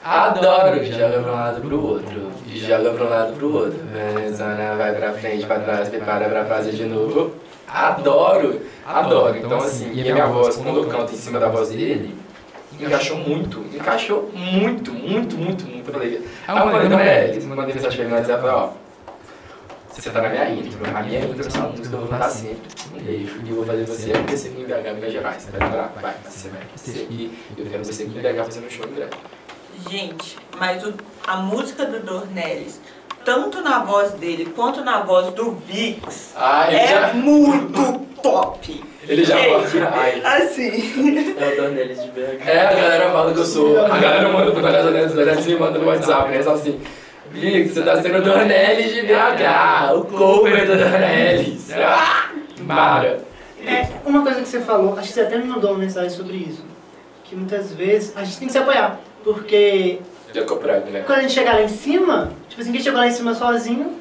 Adoro, 0.03 0.83
joga 0.85 1.19
pra 1.21 1.31
um 1.31 1.35
lado 1.35 1.61
pro 1.61 1.85
outro. 1.85 2.31
E 2.47 2.57
joga 2.57 2.91
pra 2.91 3.05
um 3.05 3.09
lado 3.09 3.33
pro 3.33 3.53
outro. 3.53 3.79
Venezuela 3.91 4.75
vai 4.75 4.95
pra 4.95 5.13
frente, 5.13 5.45
pra 5.45 5.59
trás, 5.59 5.89
prepara 5.89 6.29
pra 6.29 6.45
fazer 6.45 6.71
de 6.71 6.85
novo. 6.85 7.35
Adoro, 7.67 8.61
adoro. 8.87 9.37
Então 9.37 9.57
assim, 9.57 9.91
e 9.93 10.09
a 10.09 10.13
minha 10.13 10.27
voz, 10.27 10.57
quando 10.57 10.77
eu 10.77 10.87
canto 10.87 11.13
em 11.13 11.17
cima 11.17 11.39
da 11.39 11.49
voz 11.49 11.69
dele, 11.69 12.15
encaixou 12.79 13.17
muito, 13.17 13.59
encaixou 13.75 14.31
muito, 14.33 14.91
muito, 14.91 15.37
muito, 15.37 15.65
muito. 15.65 15.87
Eu 15.89 15.93
falei, 15.93 16.25
aí 16.47 16.57
eu 16.57 16.71
falei, 16.71 16.89
Dornelis, 16.89 17.45
mandei 17.45 17.75
mensagem 17.75 17.97
pra 17.97 18.05
ele 18.05 18.09
no 18.09 18.15
WhatsApp, 18.15 18.45
ó, 18.47 18.69
você 19.91 20.09
tá 20.09 20.21
na 20.21 20.29
minha 20.29 20.49
intro, 20.51 20.79
a 20.95 21.01
minha 21.03 21.19
intro 21.19 21.43
é 21.43 21.47
essa 21.47 21.59
música, 21.61 21.95
eu 21.95 21.99
vou 21.99 22.07
cantar 22.09 22.29
sempre, 22.29 22.57
um 22.95 22.99
beijo, 22.99 23.41
e 23.45 23.49
eu 23.49 23.55
vou 23.57 23.65
fazer 23.65 23.85
você 23.85 24.11
acontecer 24.11 24.47
aqui 24.49 24.61
em 24.61 24.65
BH, 24.65 24.93
Minas 24.95 25.11
Gerais, 25.13 25.41
você 25.43 25.51
vai 25.51 25.59
demorar? 25.69 25.93
Vai, 26.01 26.13
você 26.25 26.49
vai 26.49 26.61
acontecer 26.61 27.01
aqui, 27.03 27.39
eu 27.57 27.65
quero 27.65 27.85
você 27.85 28.03
aqui 28.03 28.17
em 28.17 28.21
BH 28.21 28.43
fazendo 28.45 28.67
um 28.67 28.69
show 28.69 28.85
em 28.85 28.93
breve. 28.93 29.11
Gente, 29.89 30.37
mas 30.57 30.83
o- 30.85 30.93
a 31.25 31.37
música 31.37 31.85
do 31.85 31.99
Dornelles, 32.01 32.79
tanto 33.25 33.61
na 33.61 33.79
voz 33.83 34.11
dele 34.13 34.51
quanto 34.55 34.83
na 34.83 35.01
voz 35.03 35.33
do 35.33 35.51
Vix, 35.51 36.33
Ah, 36.35 36.67
ele 36.67 36.77
é 36.77 36.87
já, 36.87 37.13
muito 37.13 37.99
top. 38.21 38.83
ele 39.07 39.23
já 39.23 39.37
Ai. 39.37 40.21
assim. 40.23 41.33
É 41.39 41.53
o 41.53 41.61
Dornelis 41.61 42.01
de 42.03 42.09
BH. 42.11 42.45
É, 42.49 42.61
a 42.67 42.73
galera 42.73 43.11
fala 43.11 43.33
que 43.33 43.39
eu 43.39 43.45
sou. 43.45 43.85
A 43.85 43.97
galera 43.97 44.29
manda 44.29 44.51
pro 44.51 44.61
Galera 44.61 44.83
Dornelis, 44.83 45.13
Dornelis 45.13 45.45
me 45.45 45.55
manda 45.55 45.79
no 45.79 45.85
WhatsApp, 45.87 46.29
né? 46.29 46.43
Só 46.43 46.53
assim. 46.53 46.79
Vic, 47.31 47.69
você 47.69 47.81
tá 47.81 48.01
sendo 48.01 48.23
Dornelis 48.23 48.93
de 48.93 49.01
BH, 49.03 49.93
o 49.95 50.05
cover 50.05 50.65
do 50.65 50.77
Dornelis. 50.77 51.71
Ah, 51.73 52.29
para. 52.67 53.19
É, 53.65 53.87
uma 54.05 54.23
coisa 54.23 54.41
que 54.41 54.47
você 54.47 54.59
falou, 54.61 54.97
acho 54.97 55.09
que 55.09 55.13
você 55.13 55.21
até 55.21 55.37
me 55.37 55.45
mandou 55.45 55.71
uma 55.71 55.79
mensagem 55.79 56.09
sobre 56.09 56.37
isso. 56.37 56.63
Que 57.23 57.35
muitas 57.35 57.73
vezes 57.73 58.15
a 58.15 58.23
gente 58.23 58.39
tem 58.39 58.47
que 58.47 58.51
se 58.51 58.57
apoiar. 58.57 58.99
Porque 59.23 59.99
Já 60.33 60.43
comprado, 60.45 60.89
né? 60.89 61.03
quando 61.05 61.19
a 61.19 61.21
gente 61.21 61.33
chegar 61.33 61.55
lá 61.55 61.61
em 61.61 61.67
cima, 61.67 62.31
tipo 62.47 62.61
assim, 62.61 62.71
quem 62.71 62.81
chegou 62.81 62.99
lá 62.99 63.07
em 63.07 63.11
cima 63.11 63.33
sozinho, 63.35 63.99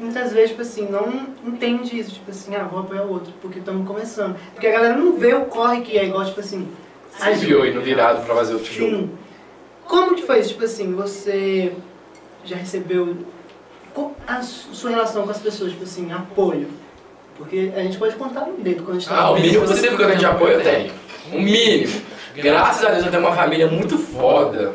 muitas 0.00 0.32
vezes, 0.32 0.50
tipo 0.50 0.62
assim, 0.62 0.88
não 0.90 1.28
entende 1.46 1.98
isso. 1.98 2.14
Tipo 2.14 2.30
assim, 2.30 2.54
ah, 2.56 2.64
vou 2.64 2.80
apoiar 2.80 3.02
o 3.02 3.12
outro, 3.12 3.32
porque 3.40 3.58
estamos 3.58 3.86
começando. 3.86 4.36
Porque 4.52 4.66
a 4.66 4.72
galera 4.72 4.96
não 4.96 5.18
vê 5.18 5.34
o 5.34 5.44
corre 5.44 5.82
que 5.82 5.98
é 5.98 6.06
igual, 6.06 6.24
tipo 6.24 6.40
assim. 6.40 6.66
Você 7.10 7.32
viu 7.34 7.62
aí 7.62 7.74
no 7.74 7.80
virado 7.80 8.24
pra 8.24 8.34
fazer 8.34 8.54
outro 8.54 8.72
show. 8.72 8.88
Sim. 8.88 9.10
Como 9.84 10.14
que 10.14 10.22
foi 10.22 10.40
isso? 10.40 10.50
Tipo 10.50 10.64
assim, 10.64 10.92
você 10.94 11.72
já 12.48 12.56
recebeu 12.56 13.16
a 14.26 14.42
su- 14.42 14.74
sua 14.74 14.90
relação 14.90 15.24
com 15.24 15.30
as 15.30 15.38
pessoas, 15.38 15.72
tipo 15.72 15.84
assim, 15.84 16.12
apoio? 16.12 16.68
Porque 17.36 17.72
a 17.76 17.80
gente 17.82 17.98
pode 17.98 18.14
contar 18.16 18.42
no 18.46 18.56
dedo 18.58 18.82
quando 18.82 18.96
a 18.96 19.00
gente 19.00 19.08
tá 19.08 19.16
Ah, 19.16 19.30
o 19.30 19.34
mínimo 19.34 19.64
que 19.66 19.72
eu 19.72 19.96
tenho 19.96 20.16
de 20.18 20.26
apoio 20.26 20.52
eu 20.54 20.62
tenho. 20.62 20.92
O 21.32 21.40
mínimo. 21.40 22.02
Graças 22.34 22.84
a 22.84 22.90
Deus 22.90 23.04
eu 23.06 23.10
tenho 23.10 23.22
uma 23.24 23.34
família 23.34 23.66
muito 23.68 23.96
foda. 23.98 24.74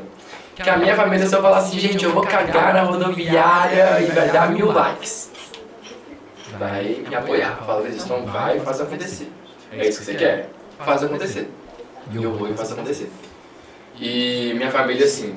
Que 0.55 0.69
a 0.69 0.77
minha 0.77 0.95
família, 0.95 1.25
se 1.25 1.35
eu 1.35 1.41
falar 1.41 1.57
assim, 1.57 1.79
gente, 1.79 2.03
eu 2.05 2.11
vou 2.11 2.21
cagar 2.23 2.73
na 2.73 2.83
rodoviária 2.83 3.99
e 4.01 4.05
vai 4.05 4.29
dar 4.29 4.51
mil 4.51 4.71
likes. 4.71 5.31
Vai 6.59 7.03
me 7.07 7.15
apoiar. 7.15 7.57
Fala, 7.65 7.87
então 7.89 8.25
vai 8.25 8.57
e 8.57 8.59
faz 8.59 8.79
acontecer. 8.79 9.31
É 9.71 9.87
isso 9.87 9.99
que 9.99 10.05
você 10.05 10.13
quer? 10.15 10.49
Faz 10.79 11.03
acontecer. 11.03 11.49
E 12.11 12.23
eu 12.23 12.33
vou 12.33 12.47
e 12.49 12.53
faço 12.53 12.73
acontecer. 12.73 13.09
E 13.99 14.53
minha 14.55 14.69
família, 14.69 15.05
assim, 15.05 15.35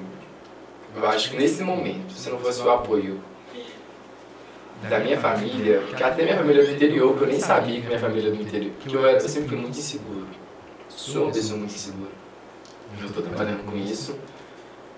eu 0.96 1.06
acho 1.08 1.30
que 1.30 1.36
nesse 1.36 1.62
momento, 1.62 2.12
se 2.12 2.30
não 2.30 2.38
fosse 2.38 2.62
o 2.62 2.70
apoio 2.70 3.20
da 4.88 4.98
minha 4.98 5.18
família, 5.18 5.82
porque 5.88 6.02
até 6.02 6.22
minha 6.24 6.36
família 6.36 6.62
é 6.62 6.66
do 6.66 6.72
interior, 6.72 7.16
eu 7.20 7.26
nem 7.26 7.40
sabia 7.40 7.80
que 7.80 7.86
minha 7.86 7.98
família 7.98 8.28
é 8.28 8.32
do 8.32 8.42
interior, 8.42 8.72
que 8.80 8.94
eu, 8.94 9.00
eu 9.02 9.20
sempre 9.28 9.48
fui 9.48 9.58
muito 9.58 9.78
inseguro. 9.78 10.26
Sou 10.88 11.24
uma 11.24 11.32
pessoa 11.32 11.58
muito 11.58 11.74
insegura. 11.74 12.10
Eu 13.00 13.06
estou 13.06 13.22
trabalhando 13.22 13.64
com 13.64 13.76
isso. 13.76 14.16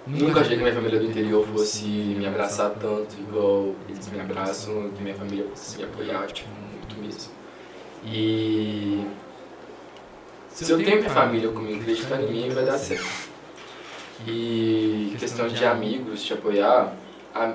Nunca 0.07 0.41
achei 0.41 0.57
que 0.57 0.63
minha 0.63 0.75
família 0.75 0.99
do 0.99 1.07
interior 1.07 1.47
fosse 1.49 1.85
me 1.85 2.27
abraçar 2.27 2.71
tanto, 2.71 3.15
igual 3.19 3.75
eles 3.89 4.09
me 4.09 4.21
abraçam, 4.21 4.91
que 4.91 5.03
minha 5.03 5.15
família 5.15 5.45
fosse 5.51 5.79
me 5.79 5.85
apoiar, 5.85 6.27
tipo, 6.29 6.49
muito 6.51 6.97
mesmo. 6.97 7.33
E 8.05 9.07
se 10.51 10.71
eu 10.71 10.79
tenho 10.79 10.97
minha 10.99 11.11
família 11.11 11.51
comigo 11.51 11.81
acreditando 11.81 12.25
em 12.25 12.33
mim, 12.33 12.49
vai 12.49 12.65
dar 12.65 12.79
certo. 12.79 13.07
E 14.27 15.17
questão 15.19 15.49
de 15.49 15.65
amigos 15.65 16.25
te 16.25 16.33
apoiar, 16.33 16.93
a 17.35 17.55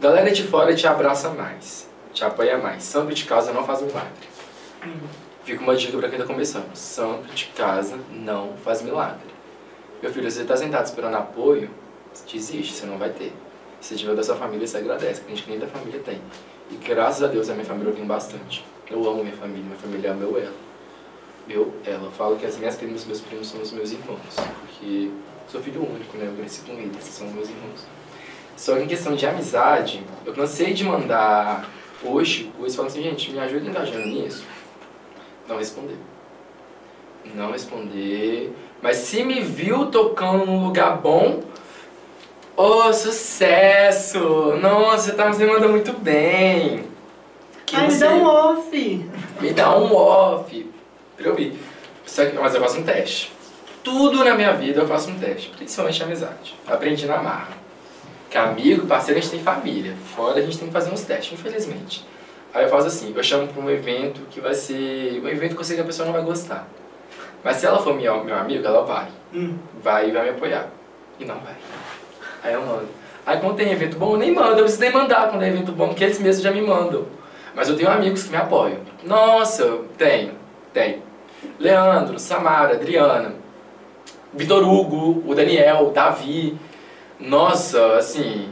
galera 0.00 0.30
de 0.30 0.44
fora 0.44 0.74
te 0.74 0.86
abraça 0.86 1.30
mais, 1.30 1.88
te 2.12 2.24
apoia 2.24 2.58
mais. 2.58 2.82
Santo 2.82 3.12
de 3.12 3.24
casa 3.24 3.52
não 3.52 3.64
faz 3.64 3.82
milagre. 3.82 4.28
Hum. 4.84 4.98
Fica 5.44 5.62
uma 5.62 5.74
dica 5.74 5.96
pra 5.98 6.08
quem 6.08 6.18
tá 6.18 6.24
começando. 6.24 6.74
Santo 6.74 7.34
de 7.34 7.46
casa 7.46 7.98
não 8.10 8.54
faz 8.64 8.82
milagre. 8.82 9.30
Meu 10.02 10.12
filho, 10.12 10.30
se 10.30 10.38
você 10.38 10.44
tá 10.44 10.56
sentado 10.56 10.86
esperando 10.86 11.16
apoio, 11.16 11.70
desiste, 12.30 12.72
você 12.72 12.86
não 12.86 12.98
vai 12.98 13.10
ter. 13.10 13.32
Se 13.80 13.96
tiver 13.96 14.14
da 14.14 14.22
sua 14.22 14.36
família, 14.36 14.66
você 14.66 14.78
agradece, 14.78 15.22
que 15.22 15.32
a 15.32 15.34
gente 15.34 15.48
nem 15.48 15.58
da 15.58 15.66
família 15.66 16.00
tem. 16.00 16.20
E 16.70 16.76
graças 16.76 17.22
a 17.22 17.26
Deus 17.26 17.48
a 17.48 17.54
minha 17.54 17.64
família 17.64 17.90
eu 17.90 17.94
tenho 17.94 18.06
bastante. 18.06 18.64
Eu 18.90 18.98
amo 19.08 19.24
minha 19.24 19.36
família, 19.36 19.64
minha 19.64 19.76
família 19.76 20.08
é 20.10 20.14
meu 20.14 20.38
ela. 20.38 20.54
Eu, 21.48 21.74
ela. 21.84 22.04
Eu 22.04 22.10
falo 22.12 22.36
que 22.36 22.46
as 22.46 22.56
minhas 22.56 22.76
primas 22.76 23.04
e 23.04 23.06
meus 23.06 23.20
primos 23.20 23.48
são 23.48 23.60
os 23.60 23.72
meus 23.72 23.90
irmãos. 23.90 24.36
Porque 24.60 25.10
sou 25.50 25.60
filho 25.60 25.82
único, 25.82 26.16
né? 26.16 26.26
Eu 26.26 26.36
cresci 26.36 26.60
com 26.62 26.72
eles, 26.72 27.02
são 27.04 27.26
meus 27.28 27.48
irmãos. 27.48 27.86
Só 28.56 28.76
que 28.76 28.82
em 28.82 28.86
questão 28.86 29.14
de 29.14 29.26
amizade, 29.26 30.02
eu 30.24 30.32
cansei 30.32 30.72
de 30.72 30.84
mandar 30.84 31.68
hoje 32.04 32.52
coisas 32.56 32.76
falando 32.76 32.90
assim, 32.90 33.02
gente, 33.02 33.32
me 33.32 33.38
ajuda 33.38 33.66
engajando 33.66 34.06
nisso. 34.06 34.44
Não 35.48 35.58
responder. 35.58 35.96
Não 37.34 37.52
responder. 37.52 38.52
Mas 38.82 38.98
se 38.98 39.24
me 39.24 39.40
viu 39.40 39.86
tocando 39.86 40.46
num 40.46 40.64
lugar 40.64 40.98
bom, 40.98 41.42
ô, 42.56 42.92
sucesso! 42.92 44.56
Nossa, 44.60 45.10
você 45.10 45.12
tá 45.12 45.28
me 45.30 45.46
mandando 45.46 45.70
muito 45.70 45.92
bem. 45.92 46.84
Que 47.66 47.76
Ai, 47.76 47.88
me 47.88 47.98
dá 47.98 48.10
um 48.10 48.24
off. 48.24 49.10
me 49.40 49.52
dá 49.52 49.76
um 49.76 49.94
off 49.94 50.70
pra 51.16 51.28
eu 51.28 51.36
mas 52.40 52.54
eu 52.54 52.60
faço 52.60 52.78
um 52.78 52.82
teste. 52.82 53.39
Tudo 53.82 54.24
na 54.24 54.34
minha 54.34 54.52
vida 54.52 54.80
eu 54.80 54.86
faço 54.88 55.10
um 55.10 55.18
teste, 55.18 55.50
principalmente 55.56 56.02
amizade. 56.02 56.54
Aprendi 56.66 57.06
na 57.06 57.18
marra. 57.18 57.58
Que 58.28 58.38
amigo, 58.38 58.86
parceiro, 58.86 59.18
a 59.18 59.22
gente 59.22 59.32
tem 59.32 59.42
família. 59.42 59.94
Fora 60.14 60.38
a 60.38 60.42
gente 60.42 60.58
tem 60.58 60.68
que 60.68 60.72
fazer 60.72 60.92
uns 60.92 61.02
testes, 61.02 61.32
infelizmente. 61.32 62.06
Aí 62.52 62.64
eu 62.64 62.68
faço 62.68 62.86
assim, 62.86 63.12
eu 63.16 63.22
chamo 63.22 63.48
pra 63.48 63.62
um 63.62 63.70
evento 63.70 64.20
que 64.30 64.40
vai 64.40 64.54
ser 64.54 65.20
um 65.22 65.28
evento 65.28 65.54
que 65.54 65.60
eu 65.60 65.64
sei 65.64 65.76
que 65.76 65.82
a 65.82 65.84
pessoa 65.84 66.06
não 66.06 66.12
vai 66.12 66.22
gostar. 66.22 66.68
Mas 67.42 67.56
se 67.56 67.66
ela 67.66 67.78
for 67.78 67.94
meu, 67.94 68.22
meu 68.22 68.36
amigo, 68.36 68.66
ela 68.66 68.84
vai. 68.84 69.08
Hum. 69.34 69.56
Vai 69.82 70.08
e 70.08 70.12
vai 70.12 70.24
me 70.24 70.30
apoiar. 70.30 70.68
E 71.18 71.24
não 71.24 71.36
vai. 71.36 71.54
Aí 72.42 72.52
eu 72.52 72.62
mando. 72.62 72.88
Aí 73.24 73.38
quando 73.38 73.56
tem 73.56 73.70
evento 73.70 73.96
bom, 73.96 74.14
eu 74.14 74.18
nem 74.18 74.34
mando, 74.34 74.58
eu 74.58 74.64
preciso 74.64 74.80
nem 74.80 74.92
mandar 74.92 75.28
quando 75.28 75.42
é 75.42 75.48
evento 75.48 75.72
bom, 75.72 75.88
porque 75.88 76.04
eles 76.04 76.18
mesmos 76.18 76.42
já 76.42 76.50
me 76.50 76.60
mandam. 76.62 77.06
Mas 77.54 77.68
eu 77.68 77.76
tenho 77.76 77.90
amigos 77.90 78.24
que 78.24 78.30
me 78.30 78.36
apoiam. 78.36 78.78
Nossa, 79.04 79.78
tenho, 79.96 80.34
tenho. 80.72 81.02
Leandro, 81.58 82.18
Samara, 82.18 82.74
Adriana, 82.74 83.34
Vitor 84.34 84.62
Hugo, 84.62 85.22
o 85.26 85.34
Daniel, 85.34 85.88
o 85.88 85.90
Davi. 85.90 86.56
Nossa, 87.18 87.96
assim, 87.96 88.48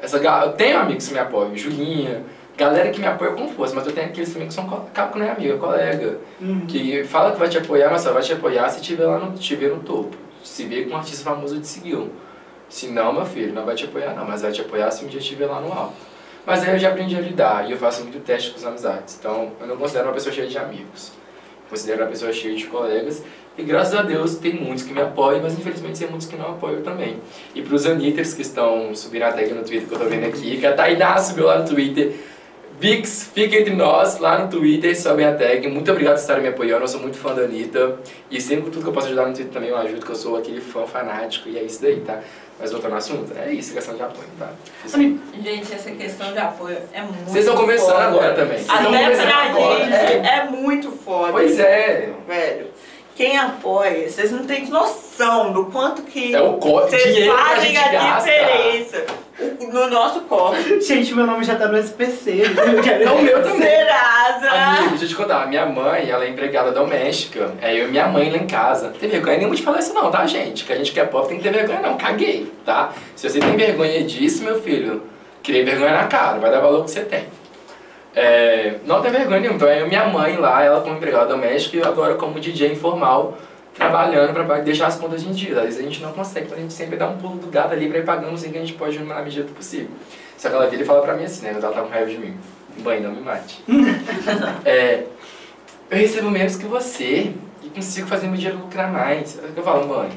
essa 0.00 0.18
eu 0.18 0.52
tenho 0.52 0.78
amigos 0.78 1.08
que 1.08 1.14
me 1.14 1.20
apoiam, 1.20 1.56
Julinha, 1.56 2.22
galera 2.56 2.90
que 2.90 3.00
me 3.00 3.06
apoia 3.06 3.32
com 3.32 3.48
força, 3.48 3.74
mas 3.74 3.86
eu 3.86 3.92
tenho 3.92 4.06
aqueles 4.06 4.32
também 4.32 4.48
que 4.48 4.54
são 4.54 4.64
acaba 4.64 5.12
que 5.12 5.18
não 5.18 5.26
é 5.26 5.30
amigo, 5.30 5.54
é 5.54 5.58
colega. 5.58 6.18
Hum. 6.40 6.66
Que 6.66 7.04
fala 7.04 7.32
que 7.32 7.38
vai 7.38 7.48
te 7.48 7.58
apoiar, 7.58 7.90
mas 7.90 8.02
só 8.02 8.12
vai 8.12 8.22
te 8.22 8.32
apoiar 8.32 8.68
se 8.70 8.80
tiver 8.80 9.04
lá 9.04 9.18
no, 9.18 9.36
tiver 9.36 9.68
no 9.68 9.80
topo. 9.80 10.16
Se 10.42 10.64
vê 10.64 10.84
que 10.84 10.90
um 10.90 10.96
artista 10.96 11.28
famoso 11.28 11.60
te 11.60 11.66
seguiu. 11.66 12.10
Se 12.68 12.88
não, 12.88 13.12
meu 13.12 13.24
filho, 13.24 13.52
não 13.52 13.64
vai 13.64 13.74
te 13.74 13.84
apoiar 13.84 14.14
não, 14.14 14.26
mas 14.26 14.42
vai 14.42 14.52
te 14.52 14.60
apoiar 14.60 14.90
se 14.90 15.04
um 15.04 15.08
dia 15.08 15.20
estiver 15.20 15.46
lá 15.46 15.60
no 15.60 15.72
alto. 15.72 15.94
Mas 16.44 16.62
aí 16.62 16.74
eu 16.74 16.78
já 16.78 16.90
aprendi 16.90 17.16
a 17.16 17.20
lidar 17.20 17.68
e 17.68 17.72
eu 17.72 17.78
faço 17.78 18.02
muito 18.02 18.20
teste 18.20 18.50
com 18.50 18.58
as 18.58 18.64
amizades. 18.64 19.16
Então, 19.18 19.52
eu 19.60 19.66
não 19.66 19.76
considero 19.76 20.06
uma 20.06 20.14
pessoa 20.14 20.32
cheia 20.32 20.46
de 20.46 20.56
amigos. 20.56 21.12
Considero 21.68 22.02
uma 22.02 22.08
pessoa 22.08 22.32
cheia 22.32 22.54
de 22.54 22.66
colegas. 22.66 23.24
E 23.58 23.62
graças 23.62 23.94
a 23.94 24.02
Deus 24.02 24.34
tem 24.36 24.52
muitos 24.54 24.84
que 24.84 24.92
me 24.92 25.00
apoiam, 25.00 25.40
mas 25.42 25.54
infelizmente 25.54 25.98
tem 25.98 26.08
muitos 26.08 26.26
que 26.28 26.36
não 26.36 26.50
apoiam 26.50 26.82
também. 26.82 27.16
E 27.54 27.62
para 27.62 27.74
os 27.74 27.86
Anitters 27.86 28.34
que 28.34 28.42
estão 28.42 28.94
subindo 28.94 29.22
a 29.22 29.32
tag 29.32 29.52
no 29.54 29.62
Twitter 29.62 29.88
que 29.88 29.94
eu 29.94 29.98
tô 29.98 30.04
vendo 30.04 30.26
aqui, 30.26 30.58
que 30.58 30.66
a 30.66 30.74
Tainá 30.74 31.16
subiu 31.18 31.46
lá 31.46 31.58
no 31.58 31.68
Twitter. 31.68 32.12
Vix, 32.78 33.30
fica 33.32 33.56
entre 33.56 33.74
nós 33.74 34.18
lá 34.18 34.38
no 34.38 34.50
Twitter, 34.50 34.94
sobe 35.00 35.24
a 35.24 35.34
tag. 35.34 35.66
Muito 35.68 35.90
obrigado 35.90 36.16
por 36.16 36.20
estarem 36.20 36.42
me 36.42 36.48
apoiando, 36.50 36.84
eu 36.84 36.88
sou 36.88 37.00
muito 37.00 37.16
fã 37.16 37.34
da 37.34 37.42
Anitta. 37.44 37.96
E 38.30 38.38
sempre 38.38 38.70
tudo 38.70 38.82
que 38.82 38.88
eu 38.90 38.92
posso 38.92 39.06
ajudar 39.06 39.26
no 39.26 39.32
Twitter 39.32 39.50
também 39.54 39.70
eu 39.70 39.78
ajudo, 39.78 40.04
que 40.04 40.12
eu 40.12 40.16
sou 40.16 40.36
aquele 40.36 40.60
fã 40.60 40.84
fanático 40.86 41.48
e 41.48 41.56
é 41.58 41.62
isso 41.62 41.80
daí, 41.80 42.00
tá? 42.00 42.20
Mas 42.60 42.72
voltando 42.72 42.92
ao 42.92 42.98
assunto, 42.98 43.32
é 43.38 43.50
isso, 43.52 43.72
questão 43.74 43.94
de 43.94 44.02
apoio, 44.02 44.28
tá? 44.38 44.50
Gente, 44.86 45.74
essa 45.74 45.90
questão 45.90 46.32
de 46.32 46.38
apoio 46.38 46.76
é 46.92 47.00
muito 47.02 47.24
Vocês 47.30 47.44
estão 47.46 47.54
começando 47.58 47.88
foda. 47.92 48.04
agora 48.04 48.34
também. 48.34 48.58
Vocês 48.58 48.70
Até 48.70 49.10
pra 49.26 49.36
agora. 49.44 49.84
gente 49.84 49.94
É. 49.94 50.38
é 50.38 50.44
muito 50.50 50.90
foda. 50.90 51.32
Pois 51.32 51.58
é. 51.58 52.10
Velho, 52.26 52.66
quem 53.16 53.36
apoia, 53.38 54.08
vocês 54.08 54.30
não 54.30 54.44
têm 54.44 54.66
noção 54.68 55.52
do 55.52 55.64
quanto 55.66 56.02
que 56.02 56.34
É 56.34 56.40
o 56.42 56.58
vocês 56.58 57.02
dinheiro 57.02 57.34
que 57.34 57.40
a 57.40 57.44
fazem 57.44 57.74
gente 57.74 57.78
a, 57.78 57.92
gasta. 57.92 58.30
diferença 58.30 59.04
o- 59.40 59.72
no 59.72 59.90
nosso 59.90 60.20
corpo. 60.22 60.80
gente, 60.80 61.14
meu 61.14 61.26
nome 61.26 61.42
já 61.44 61.56
tá 61.56 61.66
no 61.68 61.78
SPC. 61.78 62.42
É 63.02 63.10
o 63.10 63.22
meu 63.22 63.42
também. 63.42 63.60
Serasa! 63.62 64.50
Amigo, 64.50 64.88
deixa 64.90 65.04
eu 65.04 65.08
te 65.08 65.14
contar, 65.14 65.46
minha 65.48 65.64
mãe, 65.66 66.08
ela 66.10 66.24
é 66.24 66.28
empregada 66.28 66.70
doméstica, 66.72 67.52
é 67.62 67.74
eu 67.74 67.88
e 67.88 67.90
minha 67.90 68.06
mãe 68.06 68.30
lá 68.30 68.36
em 68.36 68.46
casa. 68.46 68.92
Tem 69.00 69.08
vergonha 69.08 69.38
nenhuma 69.38 69.56
de 69.56 69.62
falar 69.62 69.78
isso 69.78 69.94
não, 69.94 70.10
tá, 70.10 70.26
gente? 70.26 70.64
Que 70.64 70.72
a 70.72 70.76
gente 70.76 70.92
que 70.92 71.00
é 71.00 71.04
pobre 71.04 71.28
tem 71.30 71.38
que 71.38 71.42
ter 71.44 71.52
vergonha 71.52 71.80
não, 71.80 71.96
caguei, 71.96 72.52
tá? 72.64 72.92
Se 73.14 73.28
você 73.30 73.40
tem 73.40 73.56
vergonha 73.56 74.02
disso, 74.04 74.44
meu 74.44 74.60
filho, 74.60 75.02
crie 75.42 75.62
vergonha 75.64 75.92
na 75.92 76.04
cara, 76.06 76.38
vai 76.38 76.50
dar 76.50 76.60
valor 76.60 76.84
que 76.84 76.90
você 76.90 77.00
tem. 77.00 77.24
É, 78.18 78.78
não 78.86 79.02
tem 79.02 79.12
vergonha 79.12 79.40
nenhuma, 79.40 79.56
então 79.56 79.68
é 79.68 79.84
minha 79.84 80.06
mãe 80.06 80.38
lá, 80.38 80.62
ela 80.62 80.80
como 80.80 80.96
empregada 80.96 81.26
doméstica 81.26 81.76
e 81.76 81.82
agora 81.82 82.14
como 82.14 82.40
DJ 82.40 82.72
informal, 82.72 83.36
trabalhando 83.74 84.32
para 84.32 84.60
deixar 84.60 84.86
as 84.86 84.96
contas 84.96 85.22
em 85.22 85.32
dia. 85.32 85.58
Às 85.58 85.64
vezes 85.64 85.80
a 85.80 85.82
gente 85.82 86.00
não 86.00 86.14
consegue, 86.14 86.50
a 86.50 86.56
gente 86.56 86.72
sempre 86.72 86.96
dá 86.96 87.08
um 87.08 87.18
pulo 87.18 87.36
do 87.36 87.48
gato 87.48 87.74
ali 87.74 87.90
para 87.90 87.98
ir 87.98 88.06
pagando 88.06 88.32
assim 88.32 88.50
que 88.50 88.56
a 88.56 88.60
gente 88.62 88.72
pode 88.72 88.98
na 89.00 89.20
medida 89.20 89.44
do 89.44 89.52
possível. 89.52 89.90
Só 90.38 90.48
que 90.48 90.54
ela 90.54 90.66
vira 90.66 90.82
e 90.82 90.86
fala 90.86 91.02
pra 91.02 91.12
mim 91.12 91.24
assim, 91.24 91.44
né? 91.44 91.50
Ela 91.50 91.60
tá 91.60 91.82
com 91.82 91.90
raiva 91.90 92.10
de 92.10 92.16
mim. 92.16 92.34
Mãe, 92.82 93.00
não 93.00 93.10
me 93.10 93.20
mate. 93.20 93.62
é, 94.64 95.04
eu 95.90 95.98
recebo 95.98 96.30
menos 96.30 96.56
que 96.56 96.64
você 96.64 97.34
e 97.62 97.68
consigo 97.68 98.08
fazer 98.08 98.28
meu 98.28 98.36
dinheiro 98.36 98.58
lucrar 98.58 98.90
mais. 98.90 99.38
Eu 99.54 99.62
falo, 99.62 99.86
mãe, 99.86 100.10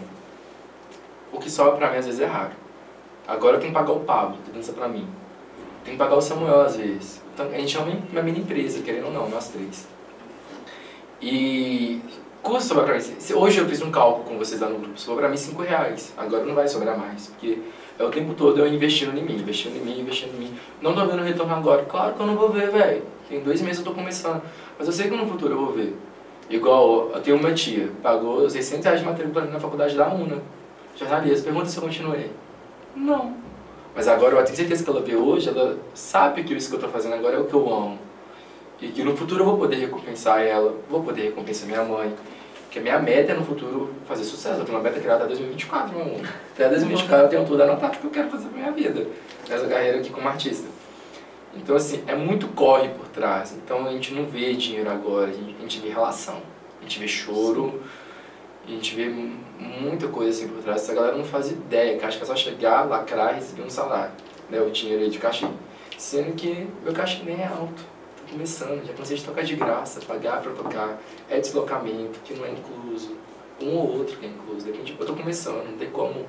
o 1.34 1.38
que 1.38 1.52
sobra 1.52 1.76
pra 1.76 1.92
mim 1.92 1.98
às 1.98 2.06
vezes 2.06 2.22
é 2.22 2.26
raro. 2.26 2.52
Agora 3.28 3.58
eu 3.58 3.60
tenho 3.60 3.74
que 3.74 3.78
pagar 3.78 3.92
o 3.92 4.00
Pablo, 4.00 4.38
que 4.46 4.52
dança 4.52 4.72
pra 4.72 4.88
mim. 4.88 5.06
Tem 5.84 5.94
que 5.94 6.00
pagar 6.00 6.16
o 6.16 6.22
Samuel 6.22 6.62
às 6.62 6.78
vezes. 6.78 7.22
Então 7.40 7.56
a 7.56 7.58
gente 7.58 7.78
é 7.78 7.80
uma, 7.80 8.22
mini 8.22 8.40
empresa, 8.40 8.82
querendo 8.82 9.06
ou 9.06 9.14
não, 9.14 9.30
nós 9.30 9.48
três. 9.48 9.88
E 11.22 12.02
custa 12.44 12.68
sobrar 12.68 12.86
pra 12.86 12.96
mim. 12.98 13.16
Hoje 13.34 13.60
eu 13.60 13.66
fiz 13.66 13.82
um 13.82 13.90
cálculo 13.90 14.26
com 14.26 14.38
vocês 14.38 14.60
lá 14.60 14.68
no 14.68 14.78
grupo, 14.78 15.00
sobrou 15.00 15.20
pra 15.20 15.30
mim 15.30 15.38
5 15.38 15.62
reais. 15.62 16.14
Agora 16.18 16.44
não 16.44 16.54
vai 16.54 16.68
sobrar 16.68 16.98
mais, 16.98 17.28
porque 17.28 17.60
é 17.98 18.04
o 18.04 18.10
tempo 18.10 18.34
todo 18.34 18.60
eu 18.60 18.68
investindo 18.68 19.18
em 19.18 19.24
mim, 19.24 19.36
investindo 19.36 19.78
em 19.78 19.80
mim, 19.80 20.02
investindo 20.02 20.36
em 20.36 20.40
mim. 20.40 20.60
Não 20.82 20.94
tô 20.94 21.06
vendo 21.06 21.24
retorno 21.24 21.56
agora. 21.56 21.86
Claro 21.86 22.14
que 22.14 22.20
eu 22.20 22.28
não 22.28 22.36
vou 22.36 22.50
ver, 22.50 22.72
velho. 22.72 23.04
Tem 23.30 23.40
dois 23.40 23.62
meses 23.62 23.78
eu 23.78 23.86
tô 23.86 23.92
começando. 23.94 24.42
Mas 24.78 24.88
eu 24.88 24.94
sei 24.94 25.10
que 25.10 25.16
no 25.16 25.26
futuro 25.26 25.54
eu 25.54 25.66
vou 25.66 25.72
ver. 25.72 25.98
Igual, 26.50 27.12
eu 27.14 27.22
tenho 27.22 27.38
uma 27.38 27.54
tia, 27.54 27.90
pagou 28.04 28.50
600 28.50 28.84
reais 28.84 29.00
de 29.00 29.06
matrícula 29.06 29.46
na 29.46 29.62
faculdade 29.62 29.96
da 29.96 30.10
UNA. 30.14 30.42
Jornalista, 30.94 31.46
pergunta 31.46 31.68
se 31.68 31.78
eu 31.78 31.84
continuei. 31.84 32.32
Não. 32.94 33.49
Mas 34.00 34.08
agora 34.08 34.34
eu 34.34 34.46
tenho 34.46 34.56
certeza 34.56 34.82
que 34.82 34.90
ela 34.90 35.02
vê 35.02 35.14
hoje, 35.14 35.50
ela 35.50 35.78
sabe 35.94 36.46
que 36.46 36.54
isso 36.54 36.70
que 36.70 36.76
eu 36.78 36.80
tô 36.80 36.88
fazendo 36.88 37.16
agora 37.16 37.36
é 37.36 37.40
o 37.40 37.44
que 37.44 37.54
eu 37.54 37.68
amo. 37.68 38.00
E 38.82 38.88
que 38.88 39.04
no 39.04 39.14
futuro 39.14 39.42
eu 39.42 39.46
vou 39.46 39.58
poder 39.58 39.76
recompensar 39.76 40.42
ela, 40.42 40.74
vou 40.90 41.04
poder 41.04 41.24
recompensar 41.24 41.68
minha 41.68 41.84
mãe. 41.84 42.16
Porque 42.64 42.80
a 42.80 42.82
minha 42.82 42.98
meta 42.98 43.34
é 43.34 43.36
no 43.36 43.44
futuro 43.44 43.94
fazer 44.08 44.24
sucesso. 44.24 44.62
Eu 44.62 44.64
tenho 44.64 44.78
uma 44.78 44.84
meta 44.86 45.02
criada 45.02 45.26
até 45.26 45.34
2024, 45.34 45.94
meu 45.94 46.02
amor. 46.02 46.22
Até 46.54 46.70
2024 46.70 47.26
eu 47.26 47.30
tenho 47.30 47.46
tudo 47.46 47.62
anotado 47.62 47.98
que 47.98 48.06
eu 48.06 48.10
quero 48.10 48.30
fazer 48.30 48.48
pra 48.48 48.58
minha 48.58 48.72
vida. 48.72 49.06
Nessa 49.50 49.68
carreira 49.68 49.98
aqui 49.98 50.12
como 50.12 50.30
artista. 50.30 50.70
Então, 51.54 51.76
assim, 51.76 52.02
é 52.08 52.16
muito 52.16 52.48
corre 52.56 52.88
por 52.88 53.10
trás. 53.10 53.52
Então, 53.52 53.86
a 53.86 53.92
gente 53.92 54.14
não 54.14 54.24
vê 54.28 54.54
dinheiro 54.54 54.90
agora, 54.90 55.30
a 55.30 55.34
gente, 55.34 55.80
vê 55.82 55.90
relação. 55.90 56.42
A 56.80 56.84
gente 56.84 57.00
vê 57.00 57.08
choro, 57.10 57.82
a 58.70 58.76
gente 58.76 58.96
vê 58.96 59.10
muita 59.10 60.08
coisa 60.08 60.30
assim 60.30 60.48
por 60.48 60.62
trás. 60.62 60.84
Essa 60.84 60.94
galera 60.94 61.18
não 61.18 61.26
faz 61.26 61.50
ideia, 61.50 61.98
que 61.98 62.06
acha 62.06 62.18
que 62.18 62.24
é 62.24 62.28
só 62.28 62.36
chegar, 62.36 62.88
lacrar 62.88 63.34
e 63.34 63.36
receber 63.36 63.64
um 63.64 63.70
salário. 63.70 64.12
Né, 64.50 64.60
o 64.62 64.70
dinheiro 64.70 65.04
aí 65.04 65.10
de 65.10 65.20
cachê. 65.20 65.46
Sendo 65.98 66.34
que 66.36 66.68
meu 66.84 66.94
cachê 66.94 67.24
nem 67.24 67.42
é 67.42 67.48
alto 67.48 67.84
começando, 68.32 68.86
já 68.86 68.94
comecei 68.94 69.18
a 69.18 69.22
tocar 69.22 69.44
de 69.44 69.56
graça, 69.56 70.00
pagar 70.02 70.42
para 70.42 70.52
tocar, 70.54 71.02
é 71.30 71.40
deslocamento, 71.40 72.20
que 72.24 72.34
não 72.36 72.46
é 72.46 72.52
incluso, 72.52 73.16
um 73.60 73.76
ou 73.76 73.98
outro 73.98 74.18
que 74.18 74.26
é 74.26 74.30
incluso, 74.30 74.66
depende, 74.66 74.96
eu 74.98 75.06
tô 75.06 75.16
começando, 75.16 75.66
não 75.66 75.78
tem 75.78 75.90
como 75.90 76.26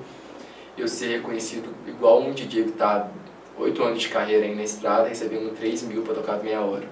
eu 0.77 0.87
ser 0.87 1.17
reconhecido 1.17 1.69
igual 1.85 2.21
um 2.21 2.33
DJ 2.33 2.63
que 2.63 2.69
está 2.71 3.07
oito 3.57 3.83
anos 3.83 4.01
de 4.01 4.09
carreira 4.09 4.45
aí 4.45 4.55
na 4.55 4.63
estrada, 4.63 5.07
recebendo 5.07 5.55
3 5.55 5.83
mil 5.83 6.01
para 6.01 6.15
tocar 6.15 6.41
meia 6.41 6.61
hora. 6.61 6.87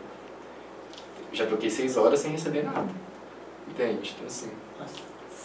Já 1.32 1.46
toquei 1.46 1.70
seis 1.70 1.98
horas 1.98 2.20
sem 2.20 2.32
receber 2.32 2.64
nada, 2.64 2.90
entende? 3.68 4.14
Então 4.16 4.28
assim... 4.28 4.52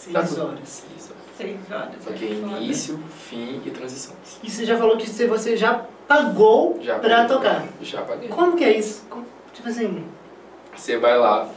Seis 0.04 0.36
tá 0.36 0.44
horas. 0.44 0.58
Seis 0.68 1.10
horas. 1.10 1.22
Seis 1.36 1.56
horas. 1.70 1.94
É 1.94 1.98
foda. 2.44 2.58
início, 2.60 2.98
fim 3.28 3.60
e 3.64 3.70
transições. 3.70 4.38
E 4.42 4.50
você 4.50 4.64
já 4.66 4.76
falou 4.76 4.96
que 4.98 5.08
você- 5.08 5.56
já 5.56 5.86
pagou 6.06 6.78
Já 6.82 6.98
pra 6.98 7.22
paguei. 7.24 7.28
tocar. 7.36 7.68
Já 7.80 8.02
paguei. 8.02 8.28
Como 8.28 8.54
que 8.56 8.64
é 8.64 8.78
isso? 8.78 9.04
Como- 9.08 9.24
Tipo 9.52 9.68
assim, 9.68 10.04
Você 10.76 10.98
vai 10.98 11.16
lá, 11.16 11.48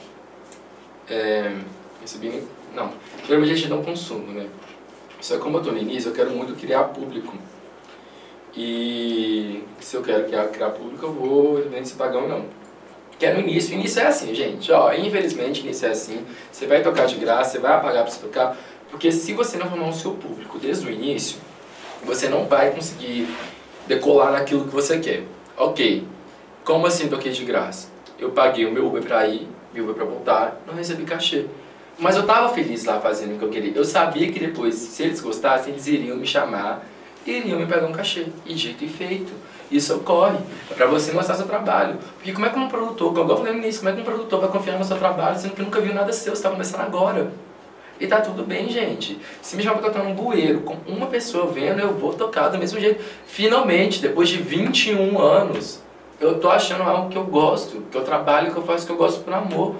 é, 1.10 1.52
recebi, 2.00 2.44
não, 2.76 2.92
geralmente 3.26 3.52
a 3.54 3.56
gente 3.56 3.70
não 3.70 3.84
consumo, 3.84 4.32
né? 4.32 4.48
Só 5.20 5.36
que 5.36 5.42
como 5.42 5.58
eu 5.58 5.64
tô 5.64 5.72
no 5.72 5.80
início, 5.80 6.10
eu 6.10 6.14
quero 6.14 6.30
muito 6.30 6.54
criar 6.56 6.84
público. 6.86 7.34
E 8.56 9.64
se 9.80 9.96
eu 9.96 10.04
quero 10.04 10.26
criar, 10.26 10.48
criar 10.50 10.70
público, 10.70 11.06
eu 11.06 11.14
vou 11.14 11.60
independente 11.60 11.90
se 11.90 11.96
pagar 11.96 12.20
ou 12.20 12.30
não. 12.30 12.46
Que 13.20 13.26
é 13.26 13.34
no 13.34 13.40
início, 13.40 13.76
o 13.76 13.80
início 13.80 14.00
é 14.00 14.08
assim, 14.08 14.34
gente, 14.36 14.72
ó, 14.72 14.94
infelizmente 14.94 15.62
início 15.62 15.88
é 15.88 15.92
assim, 15.92 16.24
você 16.52 16.68
vai 16.68 16.84
tocar 16.84 17.08
de 17.08 17.16
graça, 17.16 17.52
você 17.52 17.60
vai 17.60 17.82
pagar 17.82 18.04
pra 18.04 18.12
você 18.12 18.20
tocar, 18.20 18.56
porque 18.92 19.12
se 19.12 19.34
você 19.34 19.58
não 19.58 19.68
formar 19.68 19.90
o 19.90 19.94
seu 19.94 20.12
público 20.12 20.60
desde 20.60 20.86
o 20.86 20.92
início, 20.92 21.40
você 22.04 22.30
não 22.30 22.46
vai 22.46 22.70
conseguir 22.72 23.28
decolar 23.88 24.32
naquilo 24.32 24.66
que 24.66 24.74
você 24.74 25.00
quer. 25.00 25.24
Ok, 25.58 26.06
como 26.64 26.86
assim 26.86 27.08
toquei 27.08 27.32
de 27.32 27.44
graça? 27.44 27.88
Eu 28.20 28.30
paguei 28.32 28.66
o 28.66 28.72
meu 28.72 28.86
Uber 28.86 29.02
pra 29.02 29.28
ir, 29.28 29.48
meu 29.74 29.86
Uber 29.86 29.96
pra 29.96 30.06
voltar, 30.06 30.62
não 30.68 30.76
recebi 30.76 31.04
cachê. 31.04 31.46
Mas 31.98 32.16
eu 32.16 32.26
tava 32.26 32.54
feliz 32.54 32.86
lá 32.86 33.00
fazendo 33.02 33.36
o 33.36 33.40
que 33.40 33.46
eu 33.46 33.50
queria. 33.50 33.72
Eu 33.74 33.84
sabia 33.84 34.32
que 34.32 34.40
depois, 34.40 34.76
se 34.76 35.02
eles 35.02 35.20
gostassem, 35.20 35.74
eles 35.74 35.88
iriam 35.88 36.16
me 36.16 36.28
chamar 36.28 36.86
e 37.26 37.32
iriam 37.32 37.60
me 37.60 37.66
pagar 37.66 37.88
um 37.88 37.92
cachê. 37.92 38.28
E 38.46 38.54
dito 38.54 38.84
e 38.84 38.88
feito. 38.88 39.34
Isso 39.72 39.96
ocorre. 39.96 40.38
É 40.70 40.74
pra 40.74 40.86
você 40.86 41.12
mostrar 41.12 41.36
seu 41.36 41.46
trabalho. 41.46 41.98
Porque 42.16 42.32
como 42.32 42.46
é 42.46 42.50
que 42.50 42.58
um 42.58 42.68
produtor, 42.68 43.14
como 43.14 43.32
eu 43.32 43.38
falei 43.38 43.54
no 43.54 43.60
início, 43.60 43.82
como 43.82 43.92
é 43.92 43.96
que 43.96 44.02
um 44.02 44.06
produtor 44.06 44.40
vai 44.40 44.50
confiar 44.50 44.78
no 44.78 44.86
seu 44.86 44.98
trabalho 44.98 45.38
sendo 45.38 45.56
que 45.56 45.62
nunca 45.62 45.82
viu 45.82 45.94
nada 45.94 46.12
seu, 46.14 46.36
você 46.36 46.44
tá 46.44 46.50
começando 46.50 46.82
agora? 46.82 47.32
E 48.00 48.06
tá 48.06 48.22
tudo 48.22 48.44
bem, 48.44 48.70
gente. 48.70 49.20
Se 49.42 49.56
me 49.56 49.64
chamar 49.64 49.80
pra 49.80 49.90
tocar 49.90 50.04
num 50.04 50.14
bueiro 50.14 50.62
com 50.62 50.78
uma 50.88 51.08
pessoa 51.08 51.48
vendo, 51.48 51.80
eu 51.80 51.94
vou 51.96 52.14
tocar 52.14 52.50
do 52.50 52.58
mesmo 52.58 52.80
jeito. 52.80 53.04
Finalmente, 53.26 54.02
depois 54.02 54.30
de 54.30 54.38
21 54.38 55.20
anos, 55.20 55.82
eu 56.20 56.40
tô 56.40 56.50
achando 56.50 56.84
algo 56.84 57.10
que 57.10 57.18
eu 57.18 57.24
gosto, 57.24 57.82
que 57.92 57.98
eu 57.98 58.04
trabalho, 58.04 58.52
que 58.52 58.58
eu 58.58 58.64
faço, 58.64 58.86
que 58.86 58.92
eu 58.92 58.98
gosto 58.98 59.24
por 59.24 59.34
amor. 59.34 59.76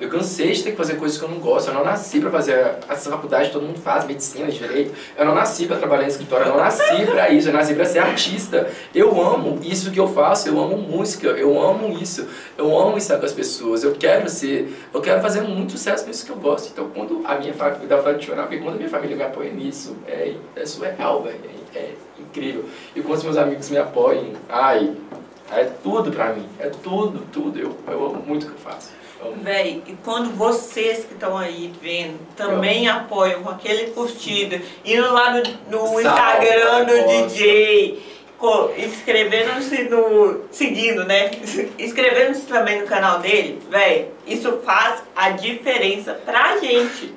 Eu 0.00 0.08
cansei 0.08 0.52
de 0.52 0.62
ter 0.62 0.70
que 0.70 0.76
fazer 0.76 0.94
coisas 0.94 1.18
que 1.18 1.24
eu 1.24 1.28
não 1.28 1.38
gosto. 1.38 1.68
Eu 1.68 1.74
não 1.74 1.84
nasci 1.84 2.20
pra 2.20 2.30
fazer 2.30 2.76
essa 2.88 3.10
faculdade 3.10 3.50
todo 3.50 3.66
mundo 3.66 3.80
faz, 3.80 4.04
medicina, 4.04 4.46
direito. 4.48 4.94
Eu 5.16 5.24
não 5.24 5.34
nasci 5.34 5.66
pra 5.66 5.76
trabalhar 5.76 6.04
em 6.04 6.08
escritório, 6.08 6.46
eu 6.46 6.50
não 6.50 6.58
nasci 6.58 7.04
pra 7.04 7.30
isso. 7.30 7.48
Eu 7.48 7.52
nasci 7.52 7.74
pra 7.74 7.84
ser 7.84 7.98
artista. 7.98 8.70
Eu 8.94 9.20
amo 9.20 9.58
isso 9.60 9.90
que 9.90 9.98
eu 9.98 10.06
faço, 10.06 10.48
eu 10.48 10.60
amo 10.60 10.76
música, 10.76 11.26
eu 11.28 11.60
amo 11.60 11.98
isso. 11.98 12.28
Eu 12.56 12.78
amo 12.78 12.96
estar 12.96 13.18
com 13.18 13.26
as 13.26 13.32
pessoas. 13.32 13.82
Eu 13.82 13.92
quero 13.92 14.28
ser, 14.28 14.72
eu 14.94 15.00
quero 15.00 15.20
fazer 15.20 15.40
muito 15.40 15.72
sucesso 15.72 16.06
nisso 16.06 16.24
que 16.24 16.30
eu 16.30 16.36
gosto. 16.36 16.70
Então, 16.72 16.88
quando 16.90 17.22
a 17.24 17.34
minha 17.34 17.52
família, 17.52 17.88
dá 17.88 17.96
vontade 17.96 18.20
de 18.20 18.26
quando 18.26 18.74
a 18.74 18.76
minha 18.76 18.88
família 18.88 19.16
me 19.16 19.22
apoia 19.24 19.50
nisso, 19.50 19.96
é, 20.06 20.34
é 20.54 20.64
surreal, 20.64 21.24
velho. 21.24 21.40
É, 21.74 21.78
é 21.78 21.94
incrível. 22.20 22.64
E 22.94 23.00
quando 23.00 23.18
os 23.18 23.24
meus 23.24 23.36
amigos 23.36 23.68
me 23.68 23.78
apoiam, 23.78 24.32
ai, 24.48 24.94
é 25.50 25.64
tudo 25.82 26.12
pra 26.12 26.32
mim. 26.32 26.46
É 26.60 26.68
tudo, 26.68 27.20
tudo. 27.32 27.58
Eu, 27.58 27.76
eu 27.88 28.06
amo 28.06 28.22
muito 28.24 28.44
o 28.44 28.50
que 28.50 28.52
eu 28.52 28.58
faço. 28.58 28.97
Véi, 29.42 29.82
e 29.86 29.94
quando 30.04 30.30
vocês 30.36 31.04
que 31.04 31.14
estão 31.14 31.36
aí 31.36 31.72
vendo 31.82 32.18
também 32.36 32.88
apoiam 32.88 33.42
com 33.42 33.50
aquele 33.50 33.90
curtido, 33.90 34.60
indo 34.84 35.12
lá 35.12 35.32
no, 35.32 35.42
no 35.70 36.00
Instagram 36.00 36.84
do 36.84 37.02
gosto. 37.02 37.28
DJ, 37.28 38.02
inscrevendo-se 38.78 39.84
no. 39.84 40.44
seguindo, 40.52 41.04
né? 41.04 41.32
Inscrevendo-se 41.78 42.46
também 42.46 42.80
no 42.80 42.86
canal 42.86 43.18
dele, 43.18 43.60
véi, 43.68 44.10
isso 44.24 44.60
faz 44.64 45.02
a 45.16 45.30
diferença 45.30 46.14
pra 46.14 46.58
gente. 46.58 47.12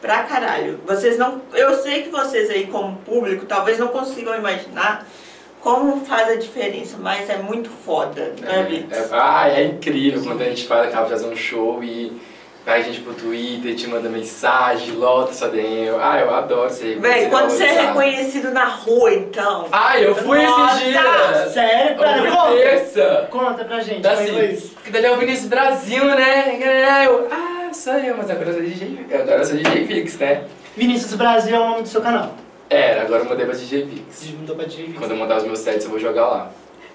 Pra 0.00 0.22
caralho. 0.22 0.80
Vocês 0.86 1.18
não. 1.18 1.42
Eu 1.52 1.82
sei 1.82 2.04
que 2.04 2.08
vocês 2.08 2.48
aí, 2.48 2.66
como 2.66 2.96
público, 3.00 3.44
talvez 3.44 3.78
não 3.78 3.88
consigam 3.88 4.34
imaginar 4.34 5.06
como 5.60 6.04
faz 6.04 6.28
a 6.28 6.34
diferença, 6.36 6.96
mas 6.98 7.28
é 7.28 7.36
muito 7.36 7.70
foda, 7.70 8.34
né, 8.40 8.66
Vitor? 8.68 8.98
É, 8.98 9.08
ah, 9.12 9.48
é 9.48 9.64
incrível 9.64 10.22
quando 10.22 10.42
a 10.42 10.46
gente 10.46 10.66
faz, 10.66 10.88
acaba 10.88 11.04
de 11.04 11.10
fazer 11.12 11.26
um 11.26 11.36
show 11.36 11.82
e 11.82 12.20
vai 12.64 12.80
a 12.80 12.82
gente 12.82 13.00
pro 13.00 13.14
Twitter, 13.14 13.74
te 13.74 13.86
manda 13.86 14.08
mensagem, 14.08 14.94
lota 14.94 15.32
sua 15.32 15.48
DM. 15.48 15.90
Ah, 16.00 16.20
eu 16.20 16.34
adoro 16.34 16.70
ser 16.70 16.98
Véi, 16.98 17.28
quando 17.28 17.50
você 17.50 17.64
é 17.64 17.86
reconhecido 17.88 18.50
na 18.50 18.66
rua, 18.66 19.12
então. 19.12 19.66
Ah, 19.70 19.98
eu 20.00 20.14
fui 20.14 20.42
Nossa! 20.42 20.76
esses 20.76 20.88
dias! 20.88 21.52
sério? 21.52 21.98
Pera, 21.98 22.30
conta. 22.30 22.52
terça! 22.52 23.28
Conta 23.30 23.64
pra 23.64 23.80
gente, 23.80 24.02
como 24.02 24.16
foi 24.16 24.24
assim, 24.24 24.52
isso? 24.54 24.76
que 24.82 24.90
dali 24.90 25.06
é 25.06 25.12
o 25.12 25.16
Vinícius 25.16 25.48
Brasil, 25.48 26.04
né? 26.04 26.58
É, 26.62 27.06
Eu, 27.06 27.28
ah, 27.30 27.72
sou 27.72 27.94
eu, 27.94 28.16
mas 28.16 28.30
agora 28.30 28.48
eu 28.50 28.54
sou 28.54 28.62
DJ, 28.62 29.06
agora 29.12 29.38
eu 29.38 29.44
sou 29.44 29.56
DJ 29.56 29.86
Fix, 29.86 30.18
né? 30.18 30.44
Vinícius 30.76 31.14
Brasil 31.14 31.56
é 31.56 31.60
o 31.60 31.68
nome 31.68 31.82
do 31.82 31.88
seu 31.88 32.00
canal. 32.00 32.34
Era, 32.70 33.02
agora 33.02 33.22
eu 33.24 33.28
mudei 33.28 33.44
pra 33.44 33.54
DJ. 33.54 34.04
Você 34.08 34.32
mudou 34.32 34.54
pra 34.54 34.64
DJ 34.64 34.94
Quando 34.96 35.10
eu 35.10 35.16
montar 35.16 35.38
os 35.38 35.44
meus 35.44 35.58
sets 35.58 35.84
eu 35.84 35.90
vou 35.90 35.98
jogar 35.98 36.26
lá. 36.28 36.50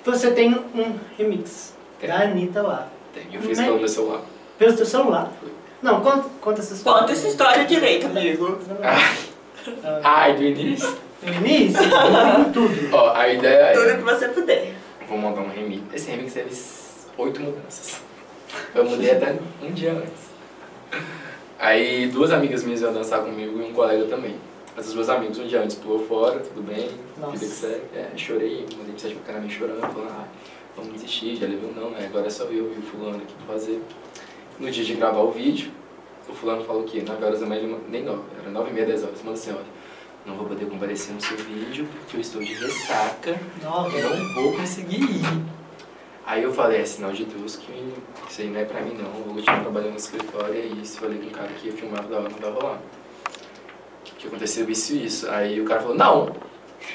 Você 0.05 0.31
tem 0.31 0.53
um 0.53 0.95
remix 1.17 1.73
Tem. 1.99 2.09
da 2.09 2.21
Anitta 2.21 2.61
lá. 2.61 2.87
Tem, 3.13 3.23
Eu 3.33 3.41
fiz 3.41 3.57
Né? 3.57 3.65
pelo 3.65 3.79
meu 3.79 3.87
celular. 3.87 4.21
Pelo 4.57 4.77
seu 4.77 4.85
celular. 4.85 5.31
Não, 5.81 5.99
conta, 6.01 6.29
conta 6.39 6.61
essa 6.61 6.73
história. 6.73 7.01
Conta 7.01 7.11
essa 7.11 7.27
história 7.27 7.65
direito, 7.65 8.05
amigo. 8.07 8.57
Ah, 8.81 10.01
Ai, 10.03 10.35
do 10.35 10.43
início? 10.43 10.95
No 11.21 11.33
início, 11.33 11.81
tudo. 12.53 12.95
Ó, 12.95 13.11
a 13.13 13.27
ideia 13.27 13.73
Tudo 13.73 13.89
é... 13.89 13.95
que 13.97 14.03
você 14.03 14.27
puder. 14.29 14.73
Vou 15.09 15.17
montar 15.17 15.41
um 15.41 15.49
remix. 15.49 15.81
Esse 15.93 16.11
remix 16.11 16.33
teve 16.33 16.51
oito 17.17 17.41
mudanças. 17.41 17.99
Eu 18.73 18.85
mudei 18.85 19.11
até 19.11 19.35
um 19.61 19.71
dia 19.71 19.91
antes. 19.93 21.01
Aí 21.59 22.07
duas 22.07 22.31
amigas 22.31 22.63
minhas 22.63 22.81
iam 22.81 22.93
dançar 22.93 23.21
comigo 23.21 23.59
e 23.59 23.63
um 23.63 23.73
colega 23.73 24.05
também. 24.05 24.35
Essas 24.77 24.93
duas 24.93 25.09
amigas 25.09 25.37
um 25.39 25.47
dia 25.47 25.61
antes 25.61 25.77
pulou 25.77 26.05
fora, 26.05 26.39
tudo 26.39 26.61
bem, 26.61 26.89
Nossa. 27.17 27.31
vida 27.33 27.45
que 27.45 27.51
segue. 27.51 27.81
É, 27.95 28.11
chorei, 28.17 28.65
mandei 28.77 28.91
mensagem 28.91 29.15
pro 29.17 29.25
cara 29.25 29.39
me 29.39 29.49
chorando, 29.49 29.79
falando, 29.79 30.09
ah, 30.11 30.25
vamos 30.75 30.93
desistir, 30.93 31.37
já 31.37 31.47
levou 31.47 31.71
não, 31.73 31.91
né? 31.91 32.05
Agora 32.05 32.27
é 32.27 32.29
só 32.29 32.43
eu 32.45 32.73
e 32.75 32.79
o 32.79 32.81
fulano 32.81 33.17
aqui 33.17 33.33
pra 33.45 33.53
fazer. 33.55 33.81
No 34.59 34.69
dia 34.69 34.83
de 34.83 34.93
gravar 34.95 35.19
o 35.21 35.31
vídeo, 35.31 35.71
o 36.27 36.33
fulano 36.33 36.63
falou 36.65 36.83
que 36.83 37.01
9 37.01 37.23
horas 37.23 37.39
da 37.39 37.45
manhã, 37.45 37.61
ele, 37.61 37.77
nem 37.89 38.03
9, 38.03 38.21
era 38.41 38.49
9 38.51 38.69
e 38.69 38.73
meia, 38.73 38.85
10 38.85 39.03
horas, 39.03 39.19
manda 39.23 39.37
assim, 39.37 39.51
olha, 39.51 39.63
não 40.25 40.35
vou 40.35 40.45
poder 40.47 40.65
comparecer 40.65 41.13
no 41.13 41.21
seu 41.21 41.37
vídeo 41.37 41.87
porque 41.99 42.17
eu 42.17 42.21
estou 42.21 42.43
de 42.43 42.53
ressaca, 42.53 43.39
eu 43.61 44.15
não 44.19 44.33
vou 44.33 44.53
conseguir 44.57 45.01
ir. 45.03 45.45
Aí 46.25 46.41
eu 46.43 46.51
falei, 46.51 46.81
é 46.81 46.85
sinal 46.85 47.11
de 47.13 47.23
Deus 47.23 47.55
que 47.55 47.71
isso 48.29 48.41
aí 48.41 48.49
não 48.49 48.59
é 48.59 48.65
pra 48.65 48.81
mim 48.81 48.93
não, 48.95 49.05
eu 49.19 49.23
vou 49.25 49.35
continuar 49.35 49.61
trabalhando 49.61 49.91
no 49.91 49.97
escritório, 49.97 50.55
é 50.55 50.65
isso, 50.65 50.99
falei 50.99 51.19
com 51.19 51.27
o 51.27 51.31
cara 51.31 51.47
que 51.49 51.67
ia 51.67 51.73
filmar, 51.73 52.01
não 52.03 52.09
vai- 52.09 52.31
não 52.31 52.39
vai 52.39 52.51
rolar. 52.51 52.81
Que 54.25 54.27
aconteceu 54.27 54.67
isso 54.69 54.93
e 54.93 55.05
isso. 55.05 55.29
Aí 55.29 55.61
o 55.61 55.65
cara 55.65 55.81
falou, 55.81 55.95
não, 55.95 56.35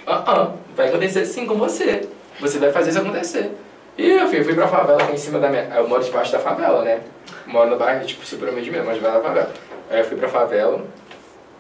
ah, 0.07 0.25
ah, 0.27 0.53
vai 0.75 0.89
acontecer 0.89 1.25
sim 1.25 1.47
com 1.47 1.55
você, 1.55 2.09
você 2.41 2.59
vai 2.59 2.73
fazer 2.73 2.91
isso 2.91 2.99
acontecer. 2.99 3.53
E 3.97 4.09
eu 4.11 4.29
fui, 4.29 4.43
fui 4.43 4.55
pra 4.55 4.67
favela 4.67 5.01
aqui 5.03 5.13
em 5.13 5.17
cima 5.17 5.39
da 5.39 5.49
minha. 5.49 5.63
Eu 5.75 5.89
moro 5.89 6.03
debaixo 6.03 6.33
da 6.33 6.41
favela, 6.41 6.83
né? 6.83 7.01
Moro 7.47 7.71
no 7.71 7.77
bairro, 7.77 8.05
tipo, 8.05 8.25
super 8.27 8.49
humilde 8.49 8.71
mesmo, 8.71 8.87
mas 8.87 8.97
debaixo 8.97 9.19
da 9.19 9.23
favela. 9.23 9.53
Aí 9.89 10.01
eu 10.01 10.05
fui 10.05 10.17
pra 10.17 10.29
favela 10.29 10.85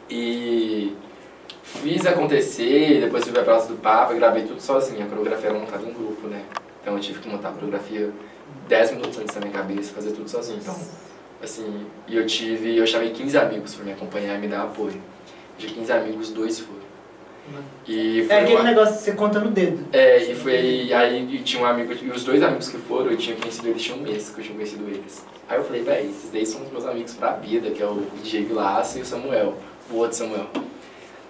e 0.08 0.96
fiz 1.62 2.04
acontecer, 2.06 3.00
depois 3.00 3.22
fui 3.22 3.32
pra 3.32 3.42
Praça 3.42 3.68
do 3.68 3.76
Papa, 3.76 4.12
gravei 4.14 4.42
tudo 4.42 4.60
sozinho. 4.60 5.04
A 5.04 5.08
coreografia 5.08 5.50
era 5.50 5.58
montada 5.58 5.84
em 5.84 5.92
grupo, 5.92 6.26
né? 6.26 6.42
Então 6.82 6.94
eu 6.94 7.00
tive 7.00 7.20
que 7.20 7.28
montar 7.28 7.50
a 7.50 7.52
coreografia 7.52 8.10
10 8.68 8.92
minutos 8.92 9.18
antes 9.18 9.34
da 9.34 9.40
minha 9.40 9.52
cabeça, 9.52 9.92
fazer 9.92 10.10
tudo 10.12 10.28
sozinho. 10.28 10.58
Então, 10.60 10.76
assim, 11.42 11.86
e 12.08 12.16
eu 12.16 12.26
tive, 12.26 12.76
eu 12.76 12.86
chamei 12.86 13.10
15 13.10 13.38
amigos 13.38 13.74
pra 13.74 13.84
me 13.84 13.92
acompanhar 13.92 14.36
e 14.36 14.38
me 14.38 14.48
dar 14.48 14.62
apoio. 14.62 15.00
De 15.60 15.66
15 15.74 15.92
amigos, 15.92 16.30
dois 16.30 16.58
foram. 16.60 16.80
E 17.86 18.26
É 18.30 18.38
aquele 18.40 18.54
uma- 18.56 18.62
negócio 18.64 18.94
que 18.96 19.02
você 19.02 19.12
conta 19.12 19.38
no 19.40 19.50
dedo. 19.50 19.84
é, 19.92 20.22
e 20.30 20.34
foi 20.34 20.56
aí 20.92 21.34
e 21.34 21.38
tinha 21.42 21.62
um 21.62 21.66
amigo, 21.66 21.92
e 21.92 22.08
os 22.10 22.24
dois 22.24 22.42
amigos 22.42 22.68
que 22.68 22.78
foram, 22.78 23.10
eu 23.10 23.16
tinha 23.16 23.36
conhecido 23.36 23.68
eles, 23.68 23.82
tinha 23.82 23.96
um 23.96 24.00
mês 24.00 24.30
que 24.30 24.40
eu 24.40 24.44
tinha 24.44 24.54
conhecido 24.56 24.88
eles. 24.88 25.24
Aí 25.48 25.58
eu 25.58 25.64
falei, 25.64 25.82
véi, 25.82 26.06
esses 26.06 26.30
daí 26.30 26.46
são 26.46 26.62
os 26.62 26.70
meus 26.70 26.86
amigos 26.86 27.12
pra 27.14 27.32
vida, 27.32 27.70
que 27.72 27.82
é 27.82 27.86
o 27.86 28.06
DJ 28.22 28.44
Vilaça 28.44 28.98
e 28.98 29.02
o 29.02 29.04
Samuel, 29.04 29.54
o 29.90 29.96
outro 29.96 30.16
Samuel. 30.16 30.46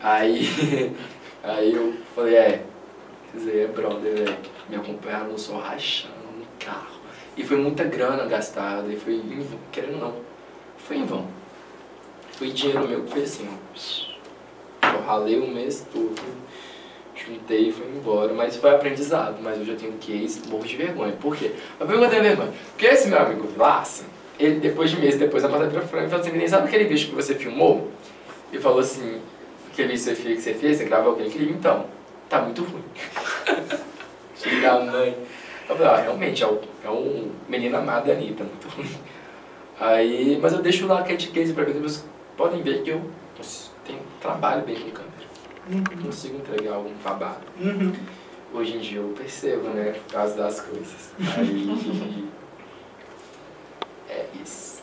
Aí, 0.03 0.47
aí 1.43 1.75
eu 1.75 1.95
falei, 2.15 2.35
é, 2.37 2.63
aí 3.35 3.61
é 3.61 3.67
brother, 3.67 4.15
velho. 4.15 4.37
Me 4.69 4.77
acompanharam 4.77 5.29
no 5.29 5.39
sol 5.39 5.59
rachando 5.59 6.15
no 6.39 6.45
carro. 6.65 7.01
E 7.37 7.43
foi 7.43 7.57
muita 7.57 7.83
grana 7.85 8.27
gastada, 8.27 8.87
e 8.93 8.97
foi 8.97 9.15
em 9.15 9.41
vão, 9.41 9.59
querendo 9.73 9.95
ou 9.95 10.01
não, 10.01 10.15
foi 10.79 10.99
em 10.99 11.05
vão. 11.05 11.27
Foi 12.33 12.49
dinheiro 12.51 12.87
meu 12.87 13.03
que 13.05 13.11
foi 13.11 13.23
assim, 13.23 13.49
ó. 13.51 14.10
Eu 14.93 15.03
ralei 15.03 15.39
o 15.39 15.47
mês 15.47 15.87
todo, 15.93 16.21
juntei 17.15 17.69
e 17.69 17.73
fui 17.73 17.87
embora, 17.87 18.33
mas 18.33 18.57
foi 18.57 18.71
aprendizado, 18.71 19.39
mas 19.43 19.59
eu 19.59 19.65
já 19.65 19.75
tenho 19.75 19.93
case, 19.95 20.49
morro 20.49 20.65
de 20.65 20.77
vergonha. 20.77 21.13
Por 21.13 21.37
quê? 21.37 21.53
Mas 21.79 21.89
por 21.89 21.99
que 21.99 22.05
eu 22.05 22.11
tenho 22.11 22.23
vergonha? 22.23 22.53
Porque 22.71 22.87
esse 22.87 23.09
meu 23.09 23.19
amigo 23.19 23.47
Vilaça, 23.47 24.05
ele 24.39 24.59
depois 24.59 24.91
de 24.91 24.99
meses 24.99 25.19
depois, 25.19 25.45
a 25.45 25.49
passada 25.49 25.71
pra 25.71 26.05
e 26.05 26.09
falou 26.09 26.25
assim, 26.25 26.37
nem 26.37 26.49
sabe 26.49 26.67
aquele 26.67 26.85
vídeo 26.85 27.09
que 27.09 27.15
você 27.15 27.35
filmou? 27.35 27.91
E 28.53 28.59
falou 28.59 28.81
assim, 28.81 29.21
aquele 29.71 29.89
vídeo 29.89 30.15
que 30.15 30.41
você 30.41 30.55
fez, 30.55 30.79
você, 30.79 30.85
gravou 30.85 31.13
aquele 31.13 31.31
clipe, 31.31 31.53
então, 31.53 31.87
tá 32.29 32.41
muito 32.43 32.63
ruim. 32.63 32.85
Chega 34.35 34.73
a 34.73 34.81
mãe. 34.81 35.17
Eu 35.69 35.77
falei, 35.77 35.93
ah, 35.93 36.03
realmente, 36.03 36.43
é 36.43 36.47
um, 36.47 36.59
é 36.85 36.91
um 36.91 37.31
menino 37.49 37.77
amado 37.77 38.07
da 38.07 38.13
Anitta, 38.13 38.43
muito 38.43 38.69
ruim. 38.69 38.91
Aí, 39.79 40.39
mas 40.43 40.53
eu 40.53 40.61
deixo 40.61 40.87
lá 40.87 41.01
a 41.01 41.03
cat 41.03 41.29
case 41.29 41.53
pra 41.53 41.65
ver, 41.65 41.75
vocês 41.75 42.05
podem 42.37 42.63
ver 42.63 42.83
que 42.83 42.91
eu 42.91 43.03
trabalho 44.21 44.63
bem 44.65 44.77
com 44.77 44.91
câmera. 44.91 45.11
Uhum. 45.71 46.03
Consigo 46.05 46.37
entregar 46.37 46.75
algum 46.75 46.93
babado. 47.03 47.41
Uhum. 47.61 47.93
Hoje 48.53 48.77
em 48.77 48.81
dia 48.81 48.99
eu 48.99 49.15
percebo, 49.17 49.69
né? 49.69 49.95
Por 50.07 50.15
causa 50.15 50.35
das 50.35 50.61
coisas. 50.61 51.13
Aí. 51.39 52.29
é 54.09 54.27
isso. 54.43 54.83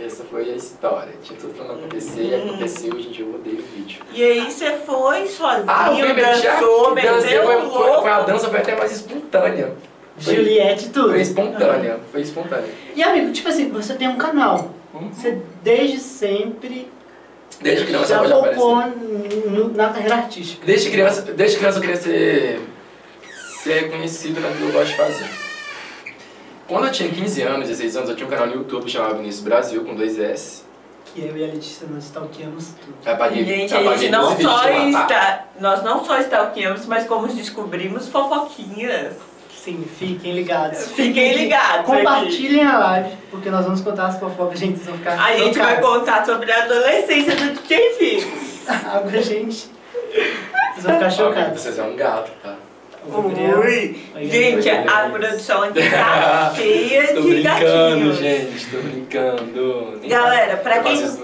Essa 0.00 0.24
foi 0.24 0.50
a 0.50 0.56
história. 0.56 1.12
Tinha 1.22 1.38
tudo 1.38 1.54
pra 1.54 1.64
não 1.66 1.74
acontecer 1.74 2.22
e 2.22 2.34
aconteceu. 2.34 2.94
Hoje 2.94 3.08
em 3.08 3.12
dia 3.12 3.24
eu 3.26 3.34
odeio 3.34 3.58
o 3.58 3.62
vídeo. 3.62 4.02
E 4.10 4.24
aí 4.24 4.50
você 4.50 4.78
foi 4.78 5.26
sozinho, 5.26 5.64
Ah, 5.68 5.90
eu 5.90 6.06
fui 6.06 6.22
dançou, 6.22 6.94
dancei, 6.94 7.42
foi, 7.42 7.60
foi, 7.70 8.00
foi 8.00 8.10
a 8.10 8.20
dança 8.22 8.48
foi 8.48 8.58
até 8.60 8.74
mais 8.76 8.92
espontânea. 8.92 9.74
Foi- 10.18 10.36
Juliette 10.36 10.88
tudo. 10.90 11.10
Foi 11.10 11.20
espontânea, 11.20 12.00
foi 12.10 12.20
espontânea. 12.22 12.68
E 12.94 13.02
amigo, 13.02 13.32
tipo 13.32 13.48
assim, 13.48 13.68
você 13.70 13.94
tem 13.94 14.08
um 14.08 14.16
canal. 14.16 14.70
Você 15.12 15.42
desde 15.62 15.98
sempre 15.98 16.90
Desde 17.62 17.86
criança 17.86 18.06
já 18.08 18.18
pode 18.18 18.32
aparecer. 18.32 19.70
na 19.74 19.88
carreira 19.90 20.14
artística. 20.16 20.66
Desde 20.66 20.90
criança, 20.90 21.22
desde 21.22 21.58
criança 21.58 21.78
eu 21.78 21.80
queria 21.80 21.96
ser, 21.96 22.60
ser 23.62 23.74
reconhecido 23.84 24.40
naquilo 24.40 24.70
que 24.70 24.76
eu 24.76 24.80
gosto 24.80 24.90
de 24.90 24.96
fazer. 24.96 25.26
Quando 26.66 26.86
eu 26.86 26.92
tinha 26.92 27.08
15 27.08 27.42
anos, 27.42 27.68
16 27.68 27.96
anos, 27.96 28.10
eu 28.10 28.16
tinha 28.16 28.26
um 28.26 28.30
canal 28.30 28.46
no 28.46 28.54
YouTube 28.54 28.88
chamado 28.90 29.16
Vinícius 29.16 29.44
Brasil, 29.44 29.84
com 29.84 29.94
dois 29.94 30.18
S. 30.18 30.62
Que 31.14 31.20
eu 31.26 31.36
e 31.36 31.44
a 31.44 31.48
Letícia 31.48 31.86
nós 31.90 32.04
stalkeamos 32.04 32.68
tudo. 32.80 32.94
Apaguei, 33.04 33.44
Gente, 33.44 33.74
a 33.74 33.80
apaguei 33.80 33.98
gente 33.98 34.10
não 34.10 34.30
12 34.30 34.42
só 34.42 34.58
tá? 34.58 34.88
está, 34.88 35.44
nós 35.60 35.82
não 35.82 36.04
só 36.04 36.18
stalkeamos, 36.20 36.86
mas 36.86 37.06
como 37.06 37.28
descobrimos 37.28 38.08
fofoquinhas. 38.08 39.14
Sim, 39.64 39.84
fiquem 39.98 40.32
ligados. 40.34 40.90
Fiquem 40.90 41.34
ligados. 41.34 41.86
Compartilhem 41.86 42.64
a 42.66 42.78
live, 42.78 43.10
porque 43.30 43.48
nós 43.48 43.64
vamos 43.64 43.80
contar 43.80 44.06
as 44.08 44.18
fofocas, 44.18 44.58
gente, 44.58 44.74
vocês 44.78 44.88
vão 44.88 44.98
ficar 44.98 45.20
A 45.24 45.36
gente 45.36 45.56
vai 45.58 45.80
contar 45.80 46.26
sobre 46.26 46.50
a 46.50 46.64
adolescência 46.64 47.36
do 47.36 47.52
DJ 47.52 47.90
Fix. 47.94 48.68
Água, 48.92 49.22
gente. 49.22 49.70
Vocês 50.74 50.84
vão 50.84 50.94
ficar 50.94 51.10
chocados. 51.10 51.60
Vocês 51.60 51.78
é 51.78 51.82
um 51.84 51.94
gato, 51.94 52.30
tá? 52.42 52.56
Ui! 53.06 53.96
Oi, 54.14 54.24
Gente, 54.28 54.68
a 54.70 55.08
produção 55.10 55.62
aqui 55.62 55.90
tá 55.90 56.52
cheia 56.56 57.14
Tô 57.14 57.20
de 57.22 57.28
brincando, 57.28 57.60
gatinhos. 57.60 58.16
gente, 58.18 58.66
tô 58.70 58.78
brincando. 58.78 59.98
Nem 60.00 60.08
Galera, 60.10 60.56
pra 60.56 60.78
quem- 60.80 61.18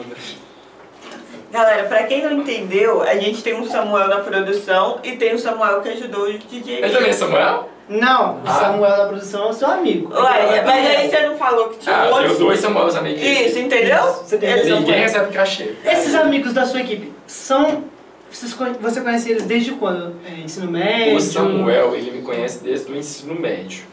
Galera, 1.51 1.84
pra 1.84 2.03
quem 2.05 2.22
não 2.22 2.32
entendeu, 2.32 3.03
a 3.03 3.14
gente 3.14 3.43
tem 3.43 3.55
um 3.55 3.64
Samuel 3.68 4.09
na 4.09 4.18
produção 4.18 5.01
e 5.03 5.12
tem 5.16 5.34
o 5.34 5.39
Samuel 5.39 5.80
que 5.80 5.89
ajudou 5.89 6.24
o 6.28 6.39
DJ. 6.39 6.78
Ele 6.84 6.91
também 6.93 7.11
é 7.11 7.12
Samuel? 7.12 7.68
Não, 7.89 8.36
o 8.36 8.41
Ah. 8.45 8.53
Samuel 8.53 8.97
da 8.99 9.07
produção 9.07 9.47
é 9.47 9.49
o 9.49 9.53
seu 9.53 9.68
amigo. 9.68 10.12
Ué, 10.12 10.62
mas 10.64 10.86
aí 10.86 11.09
você 11.09 11.20
não 11.26 11.36
falou 11.39 11.70
que 11.70 11.78
tinha 11.78 11.97
Ah, 11.97 12.09
outro? 12.11 12.24
eu 12.32 12.39
dois 12.39 12.61
Samuels 12.61 12.95
na 12.95 13.01
minha 13.03 13.14
equipe. 13.14 13.47
Isso, 13.47 13.59
entendeu? 13.59 13.97
Isso, 14.05 14.24
você 14.24 14.36
tem 14.39 14.51
Eles 14.51 14.68
não 14.68 14.80
Ninguém 14.80 15.01
recebe 15.01 15.32
cachê. 15.32 15.74
Esses 15.84 16.14
amigos 16.14 16.53
da 16.53 16.66
sua 16.66 16.80
equipe 16.80 17.12
são. 17.26 17.84
Você 18.30 19.01
conhece 19.01 19.30
eles 19.30 19.45
desde 19.45 19.70
quando? 19.72 20.14
É, 20.26 20.41
ensino 20.41 20.70
médio? 20.70 21.16
O 21.16 21.20
Samuel, 21.20 21.95
ele 21.97 22.11
me 22.11 22.20
conhece 22.22 22.62
desde 22.62 22.93
o 22.93 22.97
ensino 22.97 23.34
médio. 23.34 23.84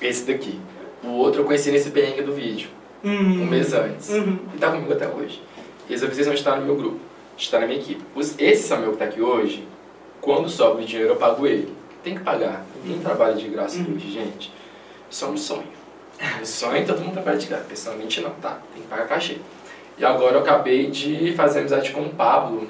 Esse 0.00 0.24
daqui. 0.24 0.58
O 1.04 1.08
outro 1.10 1.42
eu 1.42 1.44
conheci 1.44 1.70
nesse 1.70 1.90
perrengue 1.90 2.22
do 2.22 2.32
vídeo, 2.32 2.68
Uhum. 3.04 3.42
um 3.42 3.46
mês 3.46 3.72
antes. 3.72 4.08
Uhum. 4.10 4.38
E 4.54 4.58
tá 4.58 4.70
comigo 4.70 4.92
até 4.92 5.06
hoje. 5.06 5.40
E 5.88 5.94
essa 5.94 6.06
vocês 6.08 6.26
vão 6.26 6.34
estar 6.34 6.56
no 6.56 6.66
meu 6.66 6.74
grupo, 6.76 6.98
estar 7.36 7.60
na 7.60 7.66
minha 7.66 7.78
equipe. 7.78 8.02
Os- 8.14 8.34
Esse 8.40 8.66
Samuel 8.66 8.92
que 8.92 8.96
tá 8.98 9.04
aqui 9.04 9.20
hoje, 9.20 9.66
quando 10.20 10.48
sobra 10.48 10.82
o 10.82 10.84
dinheiro 10.84 11.12
eu 11.12 11.16
pago 11.16 11.46
ele. 11.46 11.72
Tem 12.02 12.14
que 12.16 12.20
pagar. 12.22 12.64
Ninguém 12.82 13.00
trabalha 13.00 13.34
de 13.34 13.48
graça 13.48 13.78
Uhum. 13.78 13.94
hoje, 13.94 14.10
gente. 14.10 14.52
Isso 15.10 15.24
é 15.24 15.28
um 15.28 15.36
sonho. 15.36 15.66
Um 16.40 16.44
sonho 16.44 16.86
todo 16.86 17.00
mundo 17.00 17.12
trabalha 17.14 17.36
de 17.38 17.46
graça. 17.46 17.64
Pessoalmente 17.68 18.20
não, 18.20 18.30
tá? 18.30 18.58
Tem 18.74 18.82
que 18.82 18.88
pagar 18.88 19.06
cachê. 19.08 19.38
E 19.98 20.04
agora 20.04 20.36
eu 20.36 20.40
acabei 20.40 20.90
de 20.90 21.32
fazer 21.36 21.60
amizade 21.60 21.90
com 21.90 22.02
o 22.02 22.10
Pablo. 22.10 22.68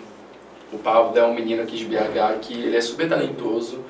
O 0.73 0.79
Pablo 0.79 1.17
é 1.19 1.25
um 1.25 1.35
menino 1.35 1.63
aqui 1.63 1.77
de 1.77 1.85
BH 1.85 2.39
que 2.41 2.55
ele 2.55 2.77
é 2.77 2.81
super 2.81 3.09
talentoso, 3.09 3.81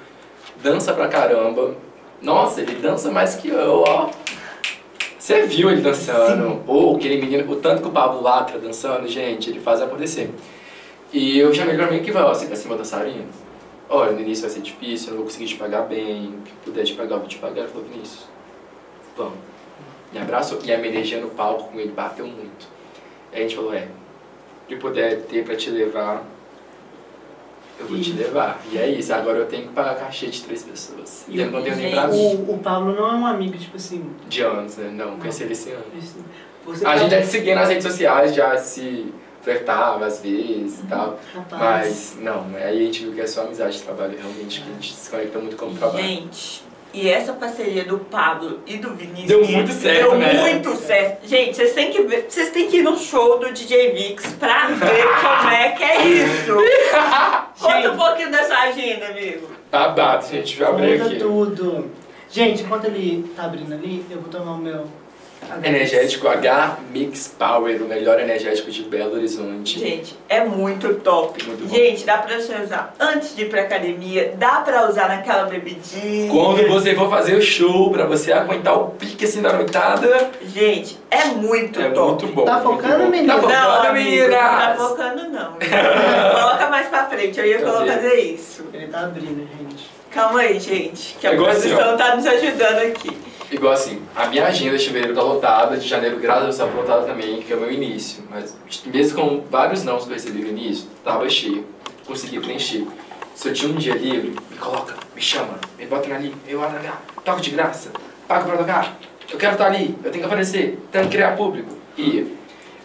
dança 0.62 0.93
pra 0.93 1.09
caramba. 1.09 1.77
Nossa, 2.20 2.61
ele 2.61 2.75
dança 2.77 3.11
mais 3.11 3.37
que 3.37 3.49
eu, 3.49 3.85
ó. 3.87 4.11
Você 5.18 5.43
viu 5.47 5.70
ele 5.70 5.81
dançando? 5.81 6.61
Ou 6.66 6.97
aquele 6.97 7.20
menino, 7.20 7.51
o 7.53 7.57
tanto 7.57 7.83
que 7.83 7.89
o 7.89 7.93
Pablo 7.93 8.20
lacra 8.20 8.59
dançando, 8.59 9.07
gente, 9.07 9.49
ele 9.51 9.61
faz 9.61 9.81
acontecer. 9.81 10.29
E 11.12 11.39
eu 11.39 11.53
ele 11.53 11.77
pra 11.77 11.91
mim 11.91 12.03
que 12.03 12.11
vai, 12.11 12.23
ó, 12.25 12.35
você 12.35 12.47
quer 12.47 12.57
ser 12.57 12.66
meu 12.68 12.77
dançarino? 12.77 13.27
Olha, 13.95 14.12
no 14.12 14.20
início 14.20 14.43
vai 14.43 14.51
ser 14.51 14.62
difícil, 14.62 15.09
eu 15.09 15.11
não 15.11 15.16
vou 15.18 15.26
conseguir 15.26 15.47
te 15.49 15.57
pagar 15.57 15.82
bem, 15.82 16.28
o 16.38 16.43
que 16.43 16.53
puder 16.64 16.82
te 16.84 16.95
pagar, 16.95 17.16
eu 17.16 17.18
vou 17.18 17.28
te 17.28 17.36
pagar. 17.38 17.61
Ele 17.62 17.68
falou, 17.68 17.86
Vinícius, 17.86 18.24
vamos. 19.14 19.34
Me 20.11 20.18
abraçou 20.18 20.59
e 20.64 20.72
a 20.72 20.78
minha 20.78 20.88
energia 20.90 21.20
no 21.20 21.28
palco 21.28 21.70
com 21.70 21.78
ele 21.78 21.93
bateu 21.93 22.26
muito. 22.26 22.66
Aí 23.32 23.40
a 23.40 23.43
gente 23.43 23.55
falou, 23.57 23.74
é, 23.74 23.88
de 24.66 24.76
puder 24.76 25.22
ter 25.24 25.45
pra 25.45 25.57
te 25.57 25.68
levar, 25.68 26.24
eu 27.78 27.86
vou 27.86 28.01
te 28.01 28.12
levar. 28.12 28.62
E 28.70 28.78
é 28.78 28.88
isso, 28.88 29.12
agora 29.12 29.38
eu 29.38 29.47
tenho 29.47 29.68
que 29.68 29.74
pagar 29.74 29.97
cachê 29.97 30.26
de 30.28 30.43
três 30.43 30.62
pessoas. 30.62 31.26
E 31.28 31.38
eu 31.38 31.51
não 31.51 31.62
tenho 31.62 31.76
nem 31.76 31.90
pra 31.93 32.07
mim. 32.09 32.45
O, 32.49 32.55
o 32.55 32.59
Pablo 32.61 32.95
não 32.95 33.07
é 33.11 33.14
um 33.14 33.26
amigo, 33.26 33.59
tipo 33.59 33.76
assim. 33.76 34.11
De 34.26 34.40
anos, 34.40 34.76
né? 34.78 34.90
Não, 34.90 35.18
conheci 35.18 35.43
ele 35.43 35.53
esse 35.53 35.70
ano. 35.70 35.84
Você 36.64 36.86
A 36.86 36.90
tá- 36.90 36.97
gente 36.97 37.11
já 37.11 37.22
se 37.22 37.30
seguia 37.30 37.55
nas 37.55 37.68
redes 37.68 37.84
sociais, 37.84 38.34
já 38.34 38.57
se 38.57 39.12
flertava 39.43 40.07
às 40.07 40.20
vezes 40.20 40.80
e 40.80 40.86
tal. 40.86 41.18
Rapaz. 41.34 42.14
Mas 42.16 42.16
não, 42.20 42.47
aí 42.57 42.82
a 42.82 42.84
gente 42.84 43.05
viu 43.05 43.12
que 43.12 43.20
é 43.20 43.26
só 43.26 43.43
amizade 43.43 43.76
de 43.78 43.82
trabalho, 43.82 44.16
realmente, 44.16 44.61
que 44.61 44.70
a 44.70 44.72
gente 44.74 44.93
se 44.95 45.11
conecta 45.11 45.38
muito 45.38 45.57
como 45.57 45.76
trabalho. 45.76 46.03
Gente, 46.05 46.64
e 46.95 47.09
essa 47.09 47.32
parceria 47.32 47.84
do 47.84 47.99
Pablo 47.99 48.61
e 48.66 48.76
do 48.76 48.95
Vinícius 48.95 49.28
Deu 49.28 49.47
muito 49.47 49.72
certo, 49.72 50.11
deu 50.11 50.18
né? 50.18 50.34
muito 50.34 50.76
certo. 50.76 51.26
Gente, 51.26 51.57
vocês 51.57 51.72
têm 51.72 51.90
que 51.90 52.03
ver, 52.03 52.26
vocês 52.28 52.51
têm 52.51 52.68
que 52.68 52.78
ir 52.78 52.82
no 52.82 52.99
show 52.99 53.38
do 53.38 53.51
DJ 53.51 53.93
Vix 53.93 54.26
pra 54.38 54.66
ver 54.68 55.05
como 55.22 55.51
é 55.51 55.70
que 55.70 55.82
é 55.82 56.07
isso. 56.07 56.55
Conta 57.59 57.93
um 57.93 57.97
pouquinho 57.97 58.30
dessa 58.30 58.55
agenda, 58.59 59.07
amigo. 59.07 59.49
Babado, 59.70 60.26
gente, 60.26 60.61
eu 60.61 60.68
abrir 60.68 60.99
Conta 60.99 61.11
aqui. 61.11 61.18
tudo. 61.18 61.90
Gente, 62.30 62.62
enquanto 62.62 62.84
ele 62.84 63.30
tá 63.34 63.45
abrindo 63.45 63.72
ali, 63.72 64.05
eu 64.11 64.20
vou 64.20 64.28
tomar 64.28 64.53
o 64.53 64.59
meu 64.59 64.86
Energético 65.62 66.28
H 66.28 66.78
Mix 66.93 67.34
Power, 67.38 67.82
o 67.82 67.86
melhor 67.86 68.18
energético 68.20 68.70
de 68.70 68.82
Belo 68.82 69.14
Horizonte. 69.14 69.78
Gente, 69.78 70.16
é 70.28 70.45
muito 70.45 70.95
top. 70.95 71.45
Muito 71.47 71.64
bom. 71.68 71.74
Gente, 71.74 72.05
dá 72.05 72.18
pra 72.18 72.38
você 72.40 72.55
usar 72.62 72.95
antes 72.99 73.34
de 73.36 73.43
ir 73.43 73.49
pra 73.51 73.62
academia, 73.62 74.34
dá 74.38 74.61
pra 74.61 74.88
usar 74.88 75.09
naquela 75.09 75.45
bebidinha. 75.45 76.30
Quando 76.30 76.66
você 76.68 76.95
for 76.95 77.11
fazer 77.11 77.34
o 77.34 77.43
show, 77.43 77.90
pra 77.90 78.07
você 78.07 78.32
aguentar 78.32 78.78
o 78.78 78.90
pique 78.90 79.24
assim 79.24 79.43
da 79.43 79.53
noitada, 79.53 80.30
Gente, 80.47 80.99
é 81.11 81.26
muito 81.26 81.80
é 81.80 81.90
top. 81.90 82.24
muito 82.24 82.34
bom. 82.34 82.45
Tá 82.45 82.61
focando, 82.61 83.07
menina? 83.09 83.34
Tá 83.34 83.40
Não, 83.43 83.49
focando, 83.49 83.86
amigo, 83.88 84.11
meninas? 84.11 84.30
não 84.30 84.38
tá 84.38 84.74
focando 84.76 85.28
não. 85.28 85.53
Coloca 86.40 86.66
mais 86.70 86.88
pra 86.88 87.07
frente, 87.07 87.38
eu 87.38 87.47
ia 87.47 87.59
Cadê? 87.59 87.70
colocar 87.70 87.93
fazer 87.95 88.14
isso. 88.20 88.64
Ele 88.72 88.86
tá 88.86 89.01
abrindo, 89.01 89.47
gente. 89.59 89.90
Calma 90.11 90.40
aí, 90.40 90.61
gente, 90.61 91.16
que 91.18 91.26
a 91.26 91.30
É 91.30 91.34
assim, 91.34 91.43
produção 91.70 91.97
tá 91.97 92.16
nos 92.16 92.26
ajudando 92.26 92.78
aqui. 92.82 93.16
Igual 93.53 93.74
assim, 93.74 94.00
a 94.16 94.28
minha 94.28 94.46
agenda 94.46 94.78
de 94.78 94.86
fevereiro 94.86 95.14
tá 95.14 95.20
lotada, 95.20 95.76
de 95.76 95.86
janeiro, 95.86 96.18
graças 96.18 96.59
a 96.59 96.64
Deus, 96.64 96.72
tá 96.72 96.80
lotada 96.80 97.07
também, 97.07 97.42
que 97.42 97.53
é 97.53 97.57
o 97.57 97.61
meu 97.61 97.70
início. 97.70 98.24
Mas 98.30 98.57
mesmo 98.86 99.20
com 99.20 99.40
vários 99.50 99.84
nãos 99.84 100.05
que 100.05 100.09
eu 100.11 100.14
recebi 100.14 100.40
no 100.40 100.48
início, 100.48 100.88
tava 101.05 101.28
cheio. 101.28 101.66
Consegui 102.07 102.40
preencher. 102.40 102.86
Se 103.34 103.48
eu 103.48 103.53
tinha 103.53 103.70
um 103.70 103.76
dia 103.76 103.92
livre, 103.92 104.34
me 104.50 104.57
coloca, 104.57 104.94
me 105.14 105.20
chama, 105.20 105.59
me 105.78 105.84
bota 105.84 106.14
ali, 106.14 106.34
eu 106.48 106.61
hora 106.61 106.80
lá, 106.82 107.03
toco 107.22 107.42
de 107.42 107.50
graça, 107.50 107.90
pago 108.26 108.48
pra 108.48 108.57
tocar, 108.57 108.98
eu 109.30 109.38
quero 109.38 109.53
estar 109.53 109.66
ali, 109.66 109.96
eu 110.03 110.11
tenho 110.11 110.22
que 110.22 110.26
aparecer, 110.26 110.78
tenho 110.90 111.05
que 111.05 111.11
criar 111.11 111.36
público. 111.36 111.76
E 111.96 112.34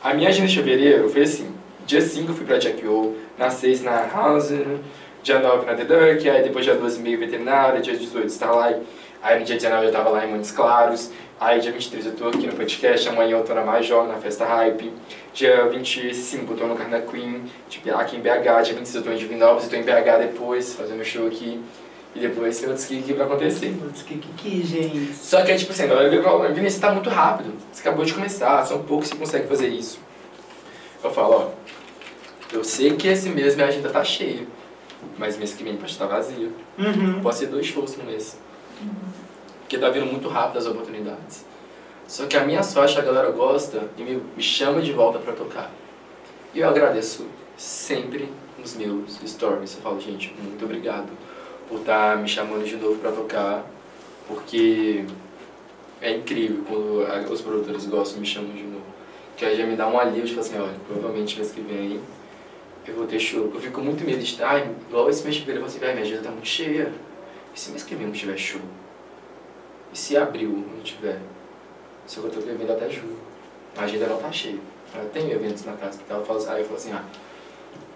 a 0.03 0.13
minha 0.13 0.30
agenda 0.30 0.47
de 0.47 0.55
fevereiro 0.55 1.09
foi 1.09 1.24
assim, 1.24 1.49
dia 1.86 2.01
5 2.01 2.32
eu 2.32 2.36
fui 2.36 2.45
pra 2.45 2.57
Jack 2.57 2.86
O, 2.86 3.15
na 3.38 3.49
6 3.49 3.84
na 3.84 4.07
House, 4.07 4.51
dia 5.24 5.39
9 5.39 5.65
na 5.65 5.76
The 5.76 5.84
Duck, 5.84 6.30
aí 6.30 6.43
depois 6.43 6.65
dia 6.65 6.76
12 6.76 7.01
meio 7.01 7.20
veterinária, 7.20 7.82
dia 7.82 7.95
18 7.97 8.28
Starlight, 8.28 8.82
aí 9.28 9.39
no 9.39 9.45
dia 9.45 9.57
19 9.57 9.86
eu 9.88 9.91
tava 9.91 10.09
lá 10.09 10.25
em 10.25 10.32
Montes 10.32 10.51
Claros, 10.51 11.11
aí 11.39 11.59
dia 11.59 11.71
23 11.71 12.05
eu 12.05 12.15
tô 12.15 12.30
aqui 12.30 12.47
no 12.47 12.53
podcast, 12.53 13.09
amanhã 13.09 13.38
eu 13.38 13.43
tô 13.43 13.53
na 13.53 13.63
Major, 13.63 14.07
na 14.07 14.15
Festa 14.15 14.45
Hype, 14.45 14.91
dia 15.34 15.67
25 15.67 16.53
eu 16.53 16.57
tô 16.57 16.65
no 16.65 16.75
Carna 16.75 17.01
Queen, 17.01 17.43
tipo, 17.69 17.93
aqui 17.93 18.15
em 18.15 18.21
BH, 18.21 18.63
dia 18.63 18.73
26 18.73 18.95
eu 18.95 19.03
tô 19.03 19.11
em 19.11 19.17
Divinópolis, 19.17 19.65
eu 19.65 19.69
tô 19.69 19.75
em 19.75 19.84
BH 19.84 20.17
depois, 20.19 20.73
fazendo 20.73 21.03
show 21.03 21.28
aqui, 21.28 21.61
e 22.15 22.19
depois 22.19 22.57
tem 22.57 22.69
outros 22.69 22.86
que 22.86 23.13
pra 23.13 23.25
acontecer. 23.25 23.78
Putz, 23.80 24.01
que 24.01 24.17
que 24.17 24.65
gente? 24.65 25.13
Só 25.13 25.43
que 25.43 25.51
é 25.51 25.57
tipo 25.57 25.73
assim, 25.73 25.84
a 25.84 25.88
galera 25.88 26.23
fala, 26.23 26.49
Vinícius, 26.51 26.82
tá 26.82 26.91
muito 26.91 27.09
rápido. 27.09 27.53
Você 27.71 27.82
acabou 27.82 28.05
de 28.05 28.13
começar, 28.13 28.65
são 28.65 28.82
poucos 28.84 29.11
que 29.11 29.17
conseguem 29.17 29.47
fazer 29.47 29.67
isso. 29.67 29.99
Eu 31.03 31.11
falo, 31.11 31.34
ó, 31.34 32.55
eu 32.55 32.63
sei 32.63 32.93
que 32.95 33.09
esse 33.09 33.30
mês 33.30 33.55
minha 33.55 33.67
agenda 33.67 33.89
tá 33.89 34.03
cheia, 34.03 34.47
mas 35.17 35.38
mês 35.38 35.53
que 35.53 35.63
vem 35.63 35.75
pode 35.75 35.91
estar 35.91 36.07
vazio. 36.07 36.53
Uhum. 36.80 37.19
Pode 37.21 37.36
ser 37.36 37.47
dois 37.47 37.65
shows 37.65 37.97
no 37.97 38.05
mês. 38.05 38.38
Porque 39.68 39.78
tá 39.78 39.89
vindo 39.89 40.05
muito 40.05 40.30
rápido 40.30 40.59
as 40.59 40.65
oportunidades. 40.65 41.45
Só 42.07 42.26
que 42.26 42.38
a 42.38 42.45
minha 42.45 42.63
sorte, 42.63 42.97
a 42.97 43.01
galera 43.01 43.32
gosta 43.32 43.89
e 43.97 44.01
me, 44.01 44.41
chama 44.41 44.82
de 44.82 44.93
volta 44.93 45.20
pra 45.20 45.34
tocar. 45.34 45.70
E 46.53 46.59
eu 46.59 46.70
agradeço 46.70 47.28
sempre 47.57 48.32
nos 48.57 48.78
meus 48.78 49.20
stories. 49.26 49.76
Eu 49.76 49.82
falo, 49.82 49.99
gente, 49.99 50.34
muito 50.41 50.63
obrigado 50.63 51.09
por 51.68 51.82
estar 51.82 52.15
me 52.15 52.30
chamando 52.30 52.63
de 52.63 52.78
novo 52.78 52.97
pra 52.99 53.11
tocar, 53.11 53.65
porque 54.26 55.03
é 56.01 56.15
incrível 56.15 56.63
quando 56.65 57.30
os 57.30 57.41
produtores 57.41 57.86
gostam 57.88 58.20
e 58.20 58.22
me 58.22 58.26
chamam 58.26 58.55
de 58.55 58.63
novo. 58.63 58.86
Que 59.36 59.43
aí 59.43 59.57
já 59.57 59.65
me 59.65 59.76
dá 59.76 59.86
um 59.89 59.99
alívio, 59.99 60.28
tipo 60.28 60.39
assim, 60.39 60.57
olha, 60.57 60.76
provavelmente 60.88 61.36
mês 61.36 61.51
que 61.51 61.59
vem 61.59 61.99
eu 62.88 62.95
vou 62.95 63.05
ter 63.05 63.20
show. 63.20 63.51
Eu 63.53 63.59
fico 63.59 63.82
muito 63.82 64.05
medo 64.05 64.24
de, 64.24 64.41
ai, 64.41 64.74
igual 64.88 65.09
esse 65.09 65.26
mês 65.26 65.36
que 65.36 65.45
vem, 65.45 65.55
eu 65.55 65.61
falo 65.61 65.76
assim, 65.76 65.80
minha 65.80 66.05
agenda 66.05 66.22
tá 66.24 66.32
muito 66.32 66.47
cheia. 66.47 66.93
E 67.53 67.59
se 67.59 67.70
mês 67.72 67.84
que 67.84 67.93
vem 67.95 68.07
não 68.07 68.13
tiver 68.13 68.38
show? 68.38 68.61
E 69.98 70.00
se 70.00 70.16
abril 70.16 70.64
não 70.76 70.84
tiver? 70.84 71.18
Só 72.06 72.22
que 72.22 72.28
eu 72.28 72.32
tô 72.32 72.39
prevendo 72.41 72.72
até 72.72 72.88
julho. 72.88 73.18
A 73.76 73.82
agenda 73.82 74.06
não 74.06 74.18
tá 74.18 74.32
cheia. 74.32 74.60
Eu 74.95 75.10
tenho 75.10 75.32
eventos 75.32 75.66
na 75.66 75.74
casa 75.74 75.98
que 75.98 76.04
tal, 76.04 76.20
eu 76.20 76.26
falo 76.26 76.38
assim, 76.38 76.50
aí 76.52 76.60
eu 76.60 76.66
falo 76.66 76.78
assim, 76.78 76.91
ah, 76.93 77.02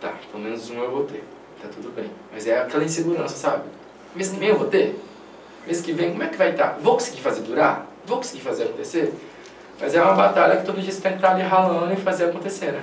tá, 0.02 0.12
pelo 0.32 0.44
menos 0.44 0.68
um 0.72 0.80
eu 0.82 0.90
vou 0.90 1.04
ter. 1.04 1.24
Tá 1.62 1.70
tudo 1.72 1.94
bem. 1.96 2.10
Mas 2.34 2.48
é 2.48 2.58
aquela 2.60 2.84
insegurança, 2.84 3.36
sabe? 3.38 3.66
Mês 4.16 4.30
que 4.30 4.40
vem 4.40 4.50
eu 4.50 4.58
vou 4.58 4.68
ter? 4.68 5.00
Mês 5.68 5.80
que 5.82 5.92
vem 5.92 6.10
como 6.10 6.24
é 6.24 6.28
que 6.28 6.38
vai 6.38 6.50
estar? 6.50 6.80
Vou 6.82 6.94
conseguir 6.96 7.22
fazer 7.22 7.42
durar? 7.42 7.86
Vou 8.04 8.18
conseguir 8.18 8.42
fazer 8.42 8.64
acontecer? 8.64 9.14
Mas 9.80 9.94
é 9.94 10.02
uma 10.02 10.14
batalha 10.14 10.58
que 10.58 10.66
todo 10.66 10.82
dia 10.82 10.92
você 10.92 11.02
tem 11.02 11.12
que 11.12 11.18
estar 11.20 11.34
ali 11.34 11.44
ralando 11.44 11.94
e 11.94 11.98
fazer 11.98 12.26
acontecer, 12.26 12.72
né? 12.72 12.82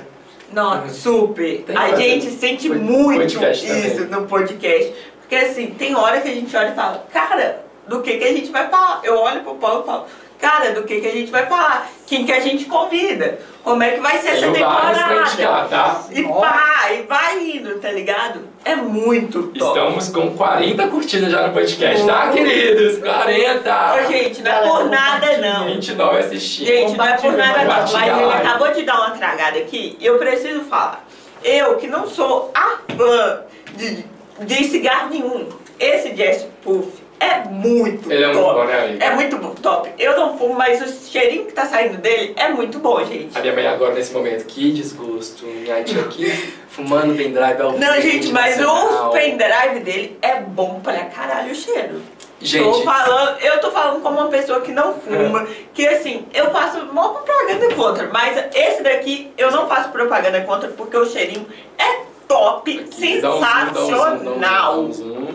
Nossa, 0.52 0.90
super. 0.94 1.62
Tem 1.64 1.76
a 1.76 1.84
que 1.86 1.90
fazer. 1.90 2.02
gente 2.04 2.30
sente 2.30 2.68
Pod- 2.68 2.80
muito 2.80 3.22
isso 3.24 3.40
também. 3.40 4.06
no 4.20 4.26
podcast. 4.28 4.94
Porque 5.20 5.34
assim, 5.34 5.74
tem 5.76 5.96
hora 5.96 6.20
que 6.20 6.28
a 6.28 6.34
gente 6.34 6.56
olha 6.56 6.70
e 6.70 6.74
fala, 6.76 7.04
cara, 7.12 7.64
do 7.88 8.02
que, 8.02 8.18
que 8.18 8.24
a 8.24 8.32
gente 8.32 8.50
vai 8.50 8.68
falar? 8.68 9.00
Eu 9.02 9.18
olho 9.18 9.40
pro 9.40 9.54
Paulo 9.54 9.82
e 9.82 9.86
falo, 9.86 10.06
cara, 10.38 10.72
do 10.72 10.84
que, 10.84 11.00
que 11.00 11.06
a 11.06 11.12
gente 11.12 11.30
vai 11.30 11.46
falar? 11.46 11.90
Quem 12.06 12.24
que 12.24 12.32
a 12.32 12.40
gente 12.40 12.66
convida? 12.66 13.38
Como 13.64 13.82
é 13.82 13.90
que 13.92 14.00
vai 14.00 14.18
ser 14.18 14.28
essa 14.28 14.50
temporada? 14.50 15.68
tá? 15.68 16.04
E 16.10 16.22
pá, 16.22 16.92
e 16.92 17.02
vai 17.02 17.50
indo, 17.50 17.78
tá 17.80 17.90
ligado? 17.90 18.40
É 18.64 18.76
muito 18.76 19.48
top. 19.48 19.58
Estamos 19.58 20.08
com 20.08 20.36
40 20.36 20.86
curtidas 20.88 21.30
já 21.30 21.46
no 21.46 21.52
podcast, 21.52 22.06
tá, 22.06 22.30
queridos? 22.30 22.98
40! 22.98 23.94
Ô, 23.94 24.12
gente, 24.12 24.42
não 24.42 24.50
é 24.50 24.54
Galera, 24.54 24.72
por 24.72 24.90
nada 24.90 25.38
não. 25.38 25.66
29 25.66 26.18
assistindo. 26.18 26.66
Gente, 26.66 26.96
não 26.96 27.04
é 27.04 27.16
por 27.16 27.32
nada 27.32 27.64
não, 27.64 27.92
mas 27.92 28.18
ele 28.18 28.32
acabou 28.32 28.72
de 28.72 28.82
dar 28.82 28.98
uma 28.98 29.10
tragada 29.10 29.58
aqui 29.58 29.96
e 29.98 30.06
eu 30.06 30.18
preciso 30.18 30.60
falar. 30.64 31.06
Eu, 31.42 31.76
que 31.76 31.86
não 31.86 32.08
sou 32.08 32.50
a 32.54 32.78
fã 32.96 33.40
de, 33.76 34.04
de 34.40 34.64
cigarro 34.64 35.10
nenhum, 35.10 35.48
esse 35.78 36.10
Jazz 36.10 36.46
Puff 36.62 37.07
é 37.20 37.44
muito 37.48 38.10
Ele 38.10 38.24
é 38.24 38.26
muito 38.28 38.40
top. 38.40 38.54
bom, 38.60 38.64
né, 38.66 38.80
amigo? 38.84 39.02
É 39.02 39.14
muito 39.14 39.36
bom, 39.38 39.54
top. 39.54 39.90
Eu 39.98 40.16
não 40.16 40.38
fumo, 40.38 40.54
mas 40.54 40.80
o 40.82 41.10
cheirinho 41.10 41.46
que 41.46 41.52
tá 41.52 41.66
saindo 41.66 41.98
dele 41.98 42.32
é 42.36 42.48
muito 42.48 42.78
bom, 42.78 43.04
gente. 43.04 43.36
A 43.36 43.40
minha 43.40 43.52
mãe 43.54 43.66
agora, 43.66 43.94
nesse 43.94 44.12
momento, 44.12 44.44
que 44.46 44.72
desgosto. 44.72 45.44
Minha 45.46 45.82
tia 45.82 46.00
aqui 46.02 46.30
fumando 46.68 47.16
pendrive 47.16 47.60
ao 47.62 47.72
Não, 47.78 48.00
gente, 48.00 48.30
mas 48.32 48.58
o 48.60 49.08
pendrive 49.10 49.80
dele 49.80 50.18
é 50.22 50.40
bom 50.40 50.80
pra 50.80 51.04
caralho 51.06 51.52
o 51.52 51.54
cheiro. 51.54 52.00
Tô 52.40 52.44
Gente, 52.46 52.84
falando, 52.84 53.40
eu 53.40 53.58
tô 53.60 53.68
falando 53.72 54.00
como 54.00 54.20
uma 54.20 54.28
pessoa 54.28 54.60
que 54.60 54.70
não 54.70 54.94
fuma, 54.94 55.44
que 55.74 55.84
assim, 55.88 56.24
eu 56.32 56.52
faço 56.52 56.86
mó 56.92 57.08
propaganda 57.08 57.74
contra, 57.74 58.06
mas 58.12 58.40
esse 58.54 58.80
daqui 58.80 59.32
eu 59.36 59.50
não 59.50 59.66
faço 59.66 59.88
propaganda 59.88 60.40
contra 60.42 60.68
porque 60.68 60.96
o 60.96 61.04
cheirinho 61.04 61.44
é 61.76 62.02
top, 62.28 62.78
aqui, 62.78 63.20
zoom, 63.20 63.20
dá 63.20 63.34
um 63.34 63.40
zoom, 63.40 63.40
dá 63.40 63.72
um 63.72 63.74
zoom, 63.74 63.86
sensacional. 63.88 64.38
dá 64.40 64.78
um 64.78 64.92
zoom. 64.92 65.28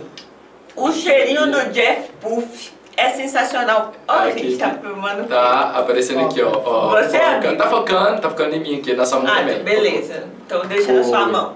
O 0.75 0.91
cheirinho 0.91 1.51
do 1.51 1.71
Jeff 1.71 2.09
Puff 2.19 2.71
é 2.97 3.09
sensacional. 3.09 3.93
Olha, 4.07 4.31
Aqui, 4.31 4.49
gente, 4.51 4.57
tá 4.57 4.71
filmando. 4.71 5.25
Tá 5.27 5.71
aparecendo 5.79 6.21
aqui, 6.25 6.41
ó. 6.41 6.51
ó 6.65 6.89
Você 6.89 7.17
é 7.17 7.19
focando, 7.35 7.47
amigo. 7.47 7.57
tá 7.63 7.69
focando, 7.69 8.21
tá 8.21 8.29
focando 8.29 8.55
em 8.55 8.59
mim 8.59 8.79
aqui, 8.79 8.93
na 8.93 9.05
sua 9.05 9.19
mão 9.19 9.31
Ah, 9.33 9.39
também. 9.39 9.63
beleza. 9.63 10.27
Então 10.45 10.65
deixa 10.65 10.93
na 10.93 11.03
sua 11.03 11.23
Foi. 11.23 11.31
mão. 11.31 11.55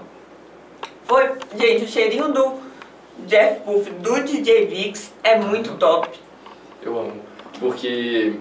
Foi, 1.04 1.30
gente, 1.56 1.84
o 1.84 1.88
cheirinho 1.88 2.32
do 2.32 2.54
Jeff 3.26 3.60
Puff 3.60 3.90
do 3.90 4.22
DJ 4.24 4.66
Vix 4.66 5.12
é 5.24 5.36
muito 5.38 5.74
top. 5.76 6.08
Eu 6.82 6.98
amo. 6.98 7.20
Porque 7.58 8.34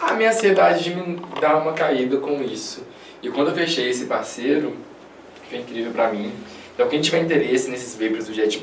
a 0.00 0.12
minha 0.14 0.30
ansiedade 0.30 0.84
de 0.84 0.94
me 0.94 1.20
dar 1.40 1.56
uma 1.56 1.72
caída 1.72 2.16
com 2.18 2.42
isso. 2.42 2.84
E 3.22 3.30
quando 3.30 3.48
eu 3.48 3.54
fechei 3.54 3.88
esse 3.88 4.06
parceiro, 4.06 4.76
foi 5.48 5.58
incrível 5.60 5.92
pra 5.92 6.08
mim. 6.08 6.32
Então 6.74 6.88
quem 6.88 7.00
tiver 7.00 7.20
interesse 7.22 7.70
nesses 7.70 7.94
vapors 7.96 8.26
do 8.26 8.34
Jet 8.34 8.62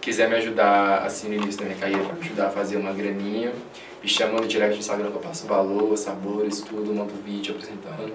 quiser 0.00 0.28
me 0.28 0.36
ajudar 0.36 0.98
assim 0.98 1.28
no 1.28 1.34
início 1.34 1.60
da 1.60 1.66
minha 1.66 1.78
carreira, 1.78 2.02
me 2.02 2.20
ajudar 2.20 2.48
a 2.48 2.50
fazer 2.50 2.76
uma 2.76 2.92
graninha, 2.92 3.52
me 4.02 4.08
chama 4.08 4.40
no 4.40 4.46
direct 4.46 4.74
do 4.74 4.80
Instagram 4.80 5.10
que 5.10 5.16
eu 5.16 5.20
passo 5.20 5.46
valor, 5.46 5.96
sabores, 5.96 6.60
tudo, 6.60 6.92
mando 6.94 7.12
vídeo 7.24 7.54
apresentando. 7.54 8.12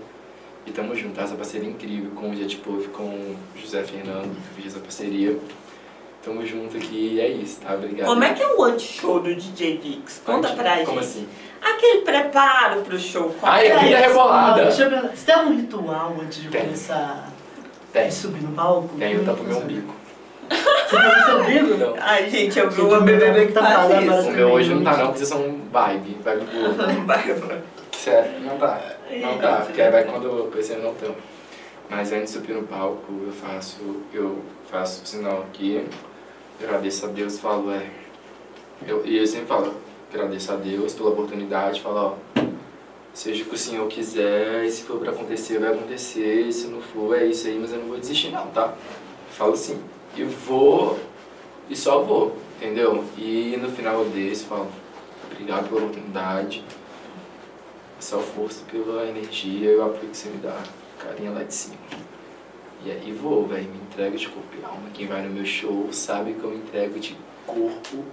E 0.66 0.72
tamo 0.72 0.94
junto, 0.94 1.20
essa 1.20 1.36
parceria 1.36 1.70
incrível 1.70 2.12
com 2.12 2.30
o 2.30 2.36
Jet 2.36 2.58
com 2.58 3.04
o 3.04 3.38
José 3.56 3.84
Fernando, 3.84 4.36
que 4.36 4.62
fez 4.62 4.74
essa 4.74 4.84
parceria. 4.84 5.38
Tamo 6.24 6.46
junto 6.46 6.76
aqui 6.76 7.14
e 7.14 7.22
é 7.22 7.30
isso, 7.30 7.62
tá? 7.62 7.74
Obrigado. 7.74 8.08
Como 8.08 8.22
é 8.22 8.34
que 8.34 8.44
é 8.44 8.48
o 8.54 8.64
anti-show 8.64 9.22
do 9.22 9.34
DJ 9.34 9.78
Vix? 9.78 10.22
Conta 10.26 10.50
pra 10.50 10.76
gente. 10.76 10.86
Como 10.88 11.00
assim? 11.00 11.26
Aquele 11.62 12.02
preparo 12.02 12.82
pro 12.82 13.00
show. 13.00 13.34
Ai, 13.42 13.70
pra 13.70 13.80
vida 13.80 13.98
gente. 13.98 14.08
rebolada. 14.08 14.62
Ah, 14.62 14.66
deixa 14.66 14.84
eu 14.84 14.90
perguntar, 14.90 15.16
Você 15.16 15.26
tem 15.26 15.36
algum 15.36 15.56
ritual 15.56 16.18
antes 16.22 16.42
de 16.42 16.50
Tem. 16.50 16.62
começar 16.66 17.32
Tem. 17.94 18.12
subir 18.12 18.42
no 18.42 18.52
palco? 18.54 18.90
Tem, 18.98 19.14
eu 19.14 19.26
tapo 19.26 19.44
meu 19.44 19.58
umbigo. 19.58 19.94
Você 20.50 20.96
tá 20.96 21.26
seu 21.26 21.40
umbigo? 21.40 21.78
Não. 21.78 21.96
Ai, 22.00 22.30
gente, 22.30 22.58
eu 22.58 22.70
vi 22.70 22.82
uma 22.82 23.00
o 23.00 23.02
meu 23.04 23.16
BBB 23.18 23.32
bebê 23.32 23.48
que 23.48 23.54
tá 23.54 23.64
falando. 23.64 24.28
O 24.28 24.32
meu 24.32 24.52
hoje 24.52 24.74
não 24.74 24.84
tá 24.84 24.98
não, 24.98 25.06
porque 25.08 25.20
vocês 25.20 25.30
são 25.30 25.62
vibe, 25.72 26.18
vibe 26.24 26.46
boa. 26.46 26.70
Vai, 27.06 27.34
vai. 27.34 27.62
Sério, 27.92 28.40
não 28.42 28.58
tá. 28.58 28.80
Não 29.12 29.38
tá, 29.38 29.62
porque 29.66 29.82
aí 29.82 29.92
vai 29.92 30.04
quando 30.06 30.28
eu 30.28 30.46
pensei 30.46 30.78
não 30.78 30.94
tão. 30.94 31.16
Mas 31.90 32.12
antes 32.12 32.34
de 32.34 32.40
subir 32.40 32.54
no 32.54 32.64
palco, 32.64 33.12
eu 33.26 33.32
faço, 33.32 33.78
eu 34.14 34.40
faço 34.70 35.04
o 35.04 35.08
sinal 35.08 35.42
aqui, 35.44 35.86
agradeço 36.62 37.06
a 37.06 37.10
Deus, 37.10 37.40
falo, 37.40 37.72
é. 37.72 37.86
Eu, 38.86 39.06
e 39.06 39.18
eu 39.18 39.26
sempre 39.26 39.48
falo, 39.48 39.74
agradeço 40.14 40.52
a 40.52 40.56
Deus 40.56 40.94
pela 40.94 41.10
oportunidade, 41.10 41.82
falo, 41.82 41.98
ó, 41.98 42.14
seja 43.18 43.44
o 43.44 43.48
que 43.48 43.56
o 43.56 43.58
Senhor 43.58 43.88
quiser, 43.88 44.64
e 44.64 44.70
se 44.70 44.84
for 44.84 45.00
pra 45.00 45.10
acontecer, 45.10 45.58
vai 45.58 45.74
acontecer, 45.74 46.42
e 46.42 46.54
se 46.54 46.68
não 46.68 46.80
for, 46.80 47.18
é 47.18 47.26
isso 47.26 47.48
aí, 47.48 47.58
mas 47.58 47.74
eu 47.74 47.80
não 47.80 47.88
vou 47.88 47.98
desistir 47.98 48.30
não, 48.30 48.46
tá? 48.52 48.76
Falo 49.32 49.54
assim, 49.54 49.82
e 50.16 50.24
vou, 50.24 51.00
e 51.68 51.76
só 51.76 52.04
vou, 52.04 52.38
entendeu? 52.58 53.04
E 53.18 53.58
no 53.60 53.72
final 53.72 54.06
desse, 54.06 54.46
falo, 54.46 54.68
obrigado 55.32 55.68
pela 55.68 55.82
oportunidade, 55.82 56.64
só 58.00 58.20
força 58.20 58.64
pela 58.72 59.08
energia 59.08 59.72
e 59.72 59.76
o 59.76 59.82
apoio 59.82 60.12
que 60.12 60.18
você 60.18 60.30
me 60.30 60.38
dá. 60.38 60.62
Carinha 61.00 61.32
lá 61.32 61.42
de 61.42 61.54
cima. 61.56 61.78
E 62.86 62.92
aí 62.92 63.12
vou, 63.12 63.48
velho. 63.48 63.68
Me 63.68 63.78
entrego 63.78 64.16
de 64.16 64.30
corpo 64.30 64.56
e 64.62 64.64
alma. 64.64 64.90
Quem 64.94 65.08
vai 65.08 65.24
no 65.24 65.32
meu 65.32 65.46
show 65.46 65.88
sabe 65.92 66.34
que 66.34 66.44
eu 66.44 66.52
me 66.52 66.58
entrego 66.58 67.00
de 67.00 67.18
corpo 67.48 68.04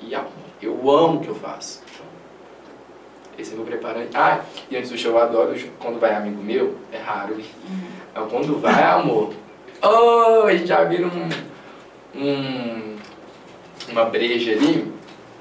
e 0.00 0.14
alma. 0.14 0.30
Eu 0.60 0.88
amo 0.88 1.18
o 1.18 1.20
que 1.20 1.28
eu 1.28 1.34
faço. 1.34 1.82
Então, 3.32 3.38
esse 3.38 3.52
é 3.52 3.56
meu 3.56 3.64
preparante. 3.64 4.10
Ah, 4.14 4.40
e 4.70 4.76
antes 4.76 4.90
do 4.90 4.98
show 4.98 5.12
eu 5.12 5.18
adoro 5.18 5.54
quando 5.78 5.98
vai 5.98 6.14
amigo 6.14 6.42
meu. 6.42 6.76
É 6.92 6.98
raro. 6.98 7.36
Mas 8.14 8.30
quando 8.30 8.60
vai, 8.60 8.82
amor. 8.82 9.32
Oh, 9.82 10.46
a 10.46 10.52
gente 10.52 10.66
já 10.66 10.84
vira 10.84 11.06
um, 11.06 11.28
um, 12.20 12.96
uma 13.90 14.04
breja 14.04 14.52
ali. 14.52 14.92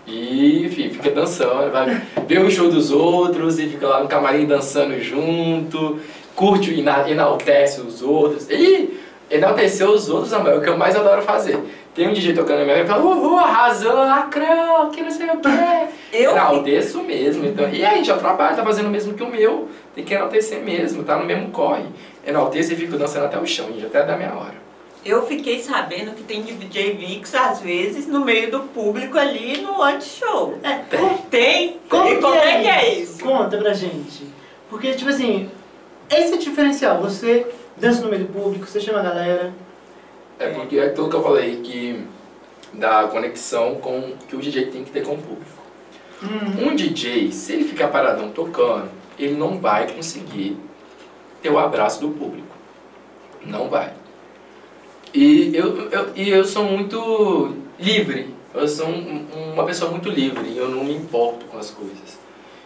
E 0.08 0.66
enfim, 0.66 0.90
fica 0.90 1.12
dançando, 1.12 1.72
vai 1.72 2.02
ver 2.28 2.40
o 2.44 2.50
show 2.50 2.70
dos 2.70 2.92
outros 2.92 3.60
e 3.60 3.68
fica 3.68 3.88
lá 3.88 4.02
no 4.02 4.08
camarim 4.10 4.46
dançando 4.48 5.00
junto, 5.00 6.00
curte 6.36 6.72
e 6.74 6.80
ena- 6.80 7.08
enaltece 7.10 7.82
os 7.82 8.02
outros. 8.02 8.50
E 8.50 9.00
enaltecer 9.30 9.88
os 9.88 10.10
outros 10.10 10.34
amor, 10.34 10.50
é 10.54 10.58
o 10.58 10.62
que 10.62 10.70
eu 10.70 10.78
mais 10.78 10.96
adoro 10.96 11.22
fazer. 11.22 11.58
Tem 11.94 12.08
um 12.08 12.14
DJ 12.14 12.34
tocando 12.34 12.60
na 12.60 12.64
minha 12.64 12.76
frente 12.76 12.86
e 12.86 12.90
fala, 12.90 13.04
uhul, 13.04 13.38
arrasou, 13.38 13.94
lacrão, 13.94 14.90
que 14.92 15.02
não 15.02 15.12
sei 15.12 15.28
o 15.28 15.40
quê. 15.40 15.88
Eu 16.14 16.32
Enalteço 16.32 17.04
mesmo. 17.04 17.46
Então, 17.46 17.70
e 17.70 17.84
aí, 17.84 18.04
já 18.04 18.18
trabalho, 18.18 18.56
tá 18.56 18.64
fazendo 18.64 18.88
o 18.88 18.90
mesmo 18.90 19.14
que 19.14 19.24
o 19.24 19.30
meu. 19.30 19.70
Tem 19.94 20.04
que 20.04 20.14
enaltecer 20.14 20.62
mesmo, 20.62 21.04
tá 21.04 21.18
no 21.18 21.26
mesmo 21.26 21.50
corre. 21.52 21.84
Enalteço 22.26 22.72
e 22.74 22.76
fico 22.76 22.98
dançando 22.98 23.26
até 23.26 23.38
o 23.38 23.46
chão, 23.46 23.68
gente, 23.68 23.86
até 23.86 24.04
da 24.04 24.16
minha 24.16 24.34
hora. 24.34 24.62
Eu 25.04 25.26
fiquei 25.26 25.60
sabendo 25.62 26.12
que 26.12 26.24
tem 26.24 26.44
DJ 26.44 26.94
Vix, 26.94 27.34
às 27.34 27.60
vezes, 27.60 28.08
no 28.08 28.24
meio 28.24 28.52
do 28.52 28.60
público 28.62 29.18
ali 29.18 29.60
no 29.60 29.82
anti-show. 29.82 30.60
É, 30.64 30.80
Tem? 31.30 31.80
Como, 31.90 32.08
e 32.08 32.18
como 32.18 32.36
é 32.36 32.58
é 32.58 32.62
que 32.62 32.68
é 32.68 33.00
isso? 33.00 33.24
Conta 33.24 33.58
pra 33.58 33.74
gente. 33.74 34.28
Porque, 34.70 34.94
tipo 34.94 35.10
assim, 35.10 35.50
esse 36.10 36.34
é 36.34 36.36
o 36.36 36.40
diferencial. 36.40 37.02
Você 37.02 37.48
dança 37.78 38.02
no 38.02 38.10
meio 38.10 38.26
do 38.26 38.34
público, 38.34 38.68
você 38.68 38.80
chama 38.80 39.00
a 39.00 39.04
galera. 39.04 39.52
É 40.42 40.50
porque 40.50 40.78
é 40.78 40.86
aquilo 40.86 41.10
que 41.10 41.16
eu 41.16 41.24
falei, 41.24 41.58
que 41.58 42.04
da 42.74 43.08
conexão 43.08 43.76
com 43.76 44.14
que 44.28 44.36
o 44.36 44.40
DJ 44.40 44.68
tem 44.68 44.84
que 44.84 44.92
ter 44.92 45.04
com 45.04 45.14
o 45.14 45.18
público. 45.18 45.62
Hum, 46.24 46.68
Um 46.70 46.76
DJ, 46.76 47.32
se 47.32 47.54
ele 47.54 47.64
ficar 47.66 47.90
paradão 47.90 48.30
tocando, 48.32 48.90
ele 49.20 49.36
não 49.36 49.60
vai 49.60 49.92
conseguir 49.92 50.58
ter 51.42 51.50
o 51.52 51.60
abraço 51.60 52.00
do 52.02 52.10
público. 52.10 52.56
Não 53.46 53.68
vai. 53.70 53.94
E 55.14 55.52
eu, 55.56 55.90
eu, 55.90 56.10
e 56.16 56.30
eu 56.30 56.46
sou 56.46 56.64
muito 56.64 57.56
livre. 57.80 58.34
Eu 58.54 58.68
sou 58.68 58.88
um- 58.88 59.26
uma 59.54 59.66
pessoa 59.66 59.92
muito 59.92 60.10
livre 60.10 60.48
e 60.50 60.58
eu 60.58 60.70
não 60.70 60.84
me 60.84 60.94
importo 60.96 61.46
com 61.46 61.58
as 61.58 61.70
coisas. 61.72 62.20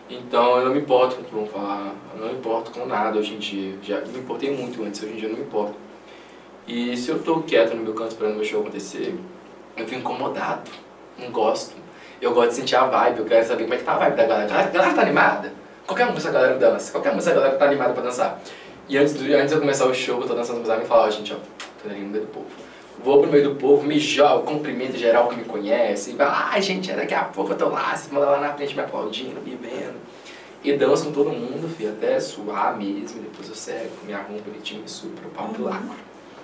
Então 0.09 0.57
eu 0.59 0.65
não 0.65 0.73
me 0.73 0.81
importo 0.81 1.15
com 1.15 1.21
o 1.21 1.25
que 1.25 1.33
vão 1.33 1.45
falar, 1.47 1.95
eu 2.13 2.21
não 2.21 2.27
me 2.27 2.33
importo 2.37 2.71
com 2.71 2.85
nada 2.85 3.17
hoje 3.17 3.33
em 3.33 3.39
dia. 3.39 3.73
Já 3.81 4.01
me 4.01 4.19
importei 4.19 4.51
muito 4.55 4.83
antes, 4.83 5.01
hoje 5.01 5.13
em 5.13 5.15
dia 5.15 5.27
eu 5.27 5.31
não 5.31 5.39
me 5.39 5.45
importo. 5.45 5.75
E 6.67 6.97
se 6.97 7.09
eu 7.09 7.19
tô 7.19 7.41
quieto 7.41 7.75
no 7.75 7.83
meu 7.83 7.93
canto 7.93 8.11
esperando 8.11 8.35
meu 8.35 8.43
show 8.43 8.61
acontecer, 8.61 9.15
eu 9.77 9.85
fico 9.85 9.99
incomodado, 9.99 10.71
não 11.17 11.29
gosto. 11.29 11.75
Eu 12.19 12.33
gosto 12.33 12.49
de 12.49 12.55
sentir 12.55 12.75
a 12.75 12.85
vibe, 12.85 13.19
eu 13.19 13.25
quero 13.25 13.45
saber 13.45 13.63
como 13.63 13.75
é 13.75 13.77
que 13.77 13.83
tá 13.83 13.93
a 13.93 13.97
vibe 13.99 14.15
da 14.15 14.25
galera. 14.25 14.59
A 14.59 14.63
galera 14.63 14.93
tá 14.93 15.01
animada? 15.01 15.53
Qualquer 15.85 16.11
música 16.11 16.29
a 16.29 16.33
galera 16.33 16.57
dança, 16.57 16.91
qualquer 16.91 17.13
música 17.13 17.33
a 17.33 17.35
galera 17.35 17.57
tá 17.57 17.65
animada 17.65 17.93
pra 17.93 18.01
dançar. 18.01 18.41
E 18.89 18.97
antes, 18.97 19.13
do, 19.13 19.23
antes 19.33 19.49
de 19.49 19.53
eu 19.53 19.59
começar 19.59 19.85
o 19.85 19.93
show, 19.93 20.19
eu 20.21 20.27
tô 20.27 20.33
dançando 20.33 20.57
com 20.57 20.63
os 20.63 20.69
amigos 20.69 20.87
e 20.87 20.89
falo, 20.89 21.07
ó, 21.07 21.09
gente, 21.09 21.33
ó, 21.33 21.37
tô 21.83 21.89
ali 21.89 22.01
no 22.01 22.09
meio 22.09 22.25
do 22.25 22.31
povo. 22.31 22.47
Vou 23.03 23.21
pro 23.21 23.31
meio 23.31 23.49
do 23.49 23.55
povo, 23.55 23.83
me 23.83 23.99
jogo, 23.99 24.43
cumprimento 24.43 24.97
geral 24.97 25.27
que 25.27 25.35
me 25.35 25.43
conhece, 25.43 26.11
e 26.11 26.15
fala, 26.15 26.49
ai 26.51 26.61
gente, 26.61 26.91
daqui 26.91 27.13
a 27.13 27.25
pouco 27.25 27.51
eu 27.51 27.57
tô 27.57 27.69
lá, 27.69 27.95
você 27.95 28.11
manda 28.11 28.27
lá 28.27 28.39
na 28.39 28.53
frente 28.53 28.73
me 28.73 28.81
aplaudindo, 28.81 29.39
me 29.41 29.55
vendo. 29.55 29.95
E 30.63 30.73
danço 30.73 31.05
com 31.05 31.11
todo 31.11 31.29
mundo, 31.29 31.67
filho, 31.75 31.91
até 31.91 32.19
suar 32.19 32.75
mesmo, 32.75 33.21
depois 33.21 33.47
eu 33.49 33.55
cego, 33.55 33.91
me 34.07 34.13
arrumo 34.13 34.39
bonitinho 34.41 34.81
e 34.83 34.89
subo 34.89 35.13
pro 35.13 35.29
palco 35.29 35.61
lá. 35.61 35.83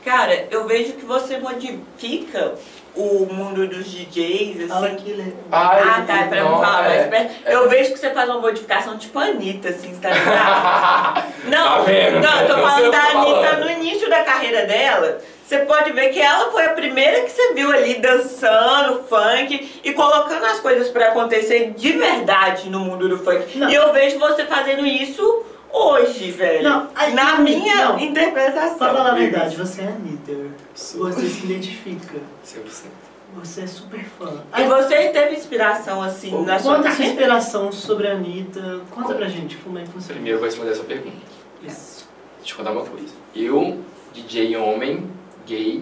Cara, 0.03 0.47
eu 0.49 0.65
vejo 0.65 0.93
que 0.93 1.05
você 1.05 1.37
modifica 1.37 2.53
o 2.95 3.25
mundo 3.31 3.67
dos 3.67 3.85
DJs, 3.89 4.67
fala 4.67 4.87
assim. 4.87 4.95
que 4.97 5.11
ele 5.11 5.35
Ai, 5.51 5.79
Ah, 5.81 6.03
tá, 6.05 6.17
é 6.21 6.23
pra 6.27 6.43
não 6.43 6.59
falar 6.59 6.81
mais 6.83 7.01
é. 7.01 7.07
perto. 7.07 7.33
Eu 7.45 7.69
vejo 7.69 7.93
que 7.93 7.99
você 7.99 8.09
faz 8.09 8.27
uma 8.29 8.39
modificação 8.39 8.97
tipo 8.97 9.17
a 9.19 9.23
Anitta, 9.25 9.69
assim, 9.69 9.93
você 9.93 10.01
tá 10.01 10.09
ligado? 10.09 11.23
Não, 11.47 11.77
Tá 11.77 11.81
vendo? 11.83 12.19
não, 12.19 12.41
eu 12.41 12.47
tô 12.47 12.53
falando 12.61 12.83
que 12.83 12.89
da 12.91 13.03
Anitta 13.03 13.47
falando. 13.49 13.59
no 13.65 13.69
início 13.71 14.09
da 14.09 14.23
carreira 14.23 14.65
dela. 14.65 15.19
Você 15.45 15.59
pode 15.59 15.91
ver 15.91 16.09
que 16.09 16.19
ela 16.21 16.49
foi 16.51 16.65
a 16.65 16.69
primeira 16.69 17.21
que 17.21 17.29
você 17.31 17.53
viu 17.53 17.71
ali 17.71 17.95
dançando 17.95 19.03
funk 19.03 19.79
e 19.83 19.91
colocando 19.93 20.45
as 20.45 20.59
coisas 20.61 20.87
pra 20.89 21.07
acontecer 21.09 21.73
de 21.75 21.91
verdade 21.93 22.69
no 22.69 22.79
mundo 22.79 23.09
do 23.09 23.17
funk. 23.17 23.57
Não. 23.57 23.69
E 23.69 23.75
eu 23.75 23.91
vejo 23.91 24.17
você 24.17 24.45
fazendo 24.45 24.85
isso 24.85 25.43
hoje, 25.71 26.31
velho. 26.31 26.63
Não, 26.63 26.89
aí- 26.95 27.13
Na 27.13 27.39
minha 27.39 27.89
não. 27.89 27.99
interpretação. 27.99 28.77
Pra 28.77 28.93
falar 28.93 29.11
a 29.11 29.15
verdade, 29.15 29.55
você 29.55 29.81
é 29.81 29.87
Anitta. 29.87 30.33
Você 30.75 31.27
se 31.27 31.45
identifica. 31.45 32.19
100%. 32.43 32.89
Você 33.35 33.61
é 33.61 33.67
super 33.67 34.03
fã. 34.19 34.29
E 34.29 34.37
Aí, 34.51 34.67
você 34.67 35.07
teve 35.09 35.35
inspiração 35.35 36.01
assim 36.03 36.31
na 36.43 36.59
sua 36.59 36.75
conta 36.75 36.89
a 36.89 36.91
sua 36.91 37.05
inspiração 37.05 37.71
sobre 37.71 38.07
a 38.09 38.11
Anitta. 38.13 38.81
Conta 38.91 39.13
pra 39.13 39.27
gente 39.29 39.55
como 39.57 39.77
é 39.79 39.83
que 39.83 39.87
funciona. 39.89 40.15
Primeiro 40.15 40.35
eu 40.35 40.39
vou 40.41 40.49
responder 40.49 40.71
essa 40.71 40.83
pergunta. 40.83 41.15
Isso. 41.63 42.09
Deixa 42.39 42.53
eu 42.53 42.57
contar 42.57 42.71
uma 42.71 42.83
coisa. 42.83 43.13
Eu, 43.33 43.79
DJ 44.13 44.57
homem, 44.57 45.09
gay, 45.45 45.81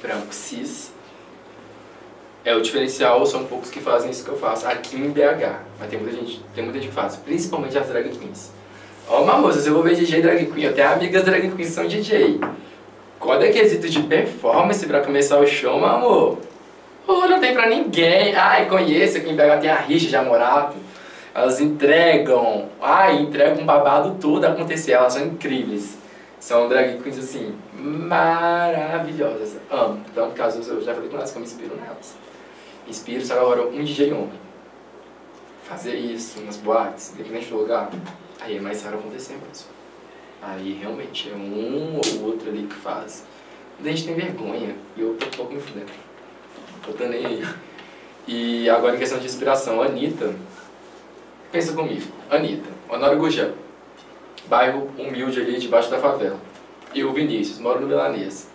branco, 0.00 0.28
cis, 0.32 0.90
é 2.44 2.54
o 2.54 2.62
diferencial, 2.62 3.26
são 3.26 3.44
poucos 3.44 3.68
que 3.68 3.80
fazem 3.80 4.10
isso 4.10 4.24
que 4.24 4.30
eu 4.30 4.38
faço 4.38 4.66
aqui 4.66 4.96
em 4.96 5.10
BH. 5.10 5.60
Mas 5.78 5.90
tem 5.90 5.98
muita 6.00 6.16
gente, 6.16 6.40
tem 6.54 6.64
muita 6.64 6.78
gente 6.80 6.88
que 6.88 6.94
faz, 6.94 7.16
principalmente 7.16 7.76
as 7.76 7.86
drag 7.88 8.08
queens. 8.16 8.50
Ó, 9.08 9.22
uma 9.22 9.38
moça, 9.38 9.60
se 9.60 9.68
eu 9.68 9.74
vou 9.74 9.82
ver 9.82 9.94
DJ 9.94 10.20
drag 10.20 10.46
queen, 10.46 10.66
até 10.66 10.84
amigas 10.84 11.24
drag 11.24 11.50
queens 11.50 11.70
são 11.70 11.86
DJ. 11.86 12.38
Quando 13.18 13.42
é 13.44 13.50
quesito 13.50 13.88
de 13.88 14.02
performance 14.02 14.86
pra 14.86 15.00
começar 15.00 15.38
o 15.38 15.46
show, 15.46 15.78
meu 15.78 15.88
amor, 15.88 16.38
oh, 17.06 17.26
não 17.26 17.40
tem 17.40 17.54
pra 17.54 17.68
ninguém. 17.68 18.34
Ai, 18.34 18.68
conheço, 18.68 19.16
aqui 19.16 19.30
em 19.30 19.34
BH 19.34 19.60
tem 19.62 19.70
a 19.70 19.76
rixa 19.76 20.08
de 20.08 20.16
Amorato. 20.16 20.76
Elas 21.34 21.58
entregam, 21.58 22.68
ai, 22.82 23.16
entregam 23.22 23.62
um 23.62 23.66
babado 23.66 24.16
todo 24.20 24.44
a 24.44 24.48
acontecer, 24.50 24.92
elas 24.92 25.14
são 25.14 25.24
incríveis. 25.24 25.96
São 26.38 26.68
drag 26.68 26.98
queens, 27.02 27.18
assim, 27.18 27.54
maravilhosas. 27.74 29.56
Amo. 29.70 30.02
Então, 30.12 30.30
caso, 30.32 30.60
eu 30.70 30.82
já 30.82 30.94
falei 30.94 31.08
com 31.08 31.16
elas 31.16 31.30
que 31.30 31.36
eu 31.38 31.40
me 31.40 31.46
inspiro 31.46 31.76
nelas. 31.76 32.14
Inspiro, 32.86 33.24
só 33.24 33.34
agora 33.34 33.68
um 33.68 33.82
DJ 33.82 34.12
homem. 34.12 34.38
Fazer 35.64 35.96
isso 35.96 36.42
nas 36.42 36.58
boates, 36.58 37.14
independente 37.14 37.46
do 37.46 37.56
lugar, 37.56 37.90
aí 38.40 38.56
é 38.56 38.60
mais 38.60 38.82
raro 38.82 38.98
acontecer 38.98 39.34
mesmo. 39.46 39.66
Aí 40.40 40.78
realmente 40.80 41.30
é 41.30 41.34
um 41.34 41.96
ou 41.96 42.26
outro 42.26 42.48
ali 42.48 42.62
que 42.62 42.74
faz. 42.74 43.24
A 43.80 43.88
gente 43.88 44.06
tem 44.06 44.14
vergonha 44.14 44.74
e 44.96 45.00
eu 45.00 45.14
tô 45.14 45.26
um 45.26 45.30
pouco 45.30 45.54
me 45.54 45.60
fudendo. 45.60 45.90
Eu 46.86 46.94
tô 46.94 47.04
nem 47.04 47.26
aí. 47.26 47.44
E 48.26 48.68
agora 48.68 48.96
em 48.96 48.98
questão 48.98 49.18
de 49.18 49.26
inspiração, 49.26 49.82
Anitta, 49.82 50.34
pensa 51.50 51.72
comigo, 51.72 52.06
Anitta, 52.30 52.68
Honório 52.88 53.18
Gugel, 53.18 53.52
bairro 54.46 54.90
humilde 54.98 55.40
ali 55.40 55.58
debaixo 55.58 55.90
da 55.90 55.98
favela. 55.98 56.38
Eu, 56.94 57.12
Vinícius, 57.12 57.58
moro 57.58 57.80
no 57.80 57.86
Milanês, 57.86 58.50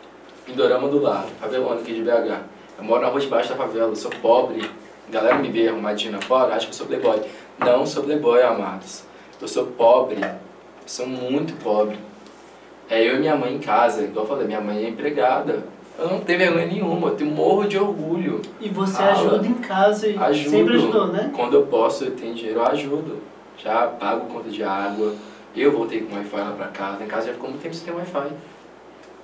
Pindorama 0.46 0.88
do 0.90 1.00
lado, 1.00 1.30
favelona 1.40 1.82
aqui 1.82 1.94
de 1.94 2.02
BH. 2.02 2.44
Eu 2.78 2.84
moro 2.84 3.02
na 3.02 3.08
rua 3.08 3.20
debaixo 3.20 3.50
da 3.50 3.56
favela, 3.56 3.96
sou 3.96 4.12
pobre, 4.22 4.70
a 5.08 5.12
galera 5.12 5.38
me 5.38 5.50
vê 5.50 5.68
arrumadinho 5.68 6.12
na 6.12 6.22
fora, 6.22 6.54
acha 6.54 6.66
que 6.66 6.72
eu 6.72 6.78
sou 6.78 6.88
playboy. 6.88 7.22
Não 7.60 7.86
sou 7.86 8.04
playboy, 8.04 8.42
amados. 8.42 9.04
Eu 9.44 9.48
sou 9.50 9.66
pobre, 9.66 10.16
sou 10.86 11.06
muito 11.06 11.54
pobre. 11.62 11.98
É 12.90 13.06
eu 13.06 13.18
e 13.18 13.20
minha 13.20 13.36
mãe 13.36 13.54
em 13.54 13.60
casa, 13.60 14.02
igual 14.04 14.24
eu 14.24 14.30
falei, 14.30 14.48
minha 14.48 14.62
mãe 14.62 14.86
é 14.86 14.88
empregada. 14.88 15.66
Eu 16.00 16.08
não 16.08 16.22
tenho 16.22 16.40
vergonha 16.40 16.66
nenhuma, 16.66 17.10
eu 17.10 17.16
tenho 17.16 17.30
morro 17.30 17.68
de 17.68 17.78
orgulho. 17.78 18.42
E 18.62 18.70
você 18.70 18.94
Fala. 18.94 19.12
ajuda 19.12 19.46
em 19.46 19.56
casa 19.56 20.08
e 20.08 20.18
Ajudo. 20.18 20.50
sempre 20.50 20.76
ajudou, 20.76 21.08
né? 21.08 21.30
Quando 21.36 21.56
eu 21.56 21.64
posso, 21.64 22.06
eu 22.06 22.12
tenho 22.12 22.34
dinheiro, 22.34 22.60
eu 22.60 22.66
ajudo. 22.68 23.18
Já 23.62 23.88
pago 23.88 24.28
conta 24.34 24.50
de 24.50 24.64
água. 24.64 25.14
Eu 25.54 25.74
voltei 25.74 26.00
com 26.04 26.16
Wi-Fi 26.16 26.38
lá 26.38 26.54
pra 26.58 26.68
casa. 26.68 27.04
Em 27.04 27.08
casa 27.08 27.28
já 27.28 27.34
ficou 27.34 27.50
muito 27.50 27.62
tempo 27.62 27.76
sem 27.76 27.84
ter 27.86 27.92
Wi-Fi. 27.92 28.32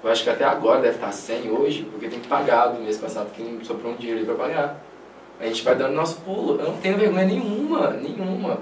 Eu 0.04 0.12
acho 0.12 0.24
que 0.26 0.30
até 0.30 0.44
agora 0.44 0.82
deve 0.82 0.96
estar 0.96 1.14
sem 1.14 1.50
hoje, 1.50 1.88
porque 1.90 2.10
tem 2.10 2.20
que 2.20 2.28
pagar 2.28 2.68
do 2.68 2.82
mês 2.84 2.98
passado, 2.98 3.28
porque 3.28 3.42
não 3.42 3.64
sobrou 3.64 3.94
um 3.94 3.96
dinheiro 3.96 4.20
aí 4.20 4.26
pra 4.26 4.36
pagar. 4.36 4.84
A 5.40 5.46
gente 5.46 5.64
vai 5.64 5.76
dando 5.76 5.94
nosso 5.94 6.20
pulo. 6.26 6.60
Eu 6.60 6.72
não 6.72 6.78
tenho 6.78 6.98
vergonha 6.98 7.24
nenhuma, 7.26 7.92
nenhuma. 7.92 8.58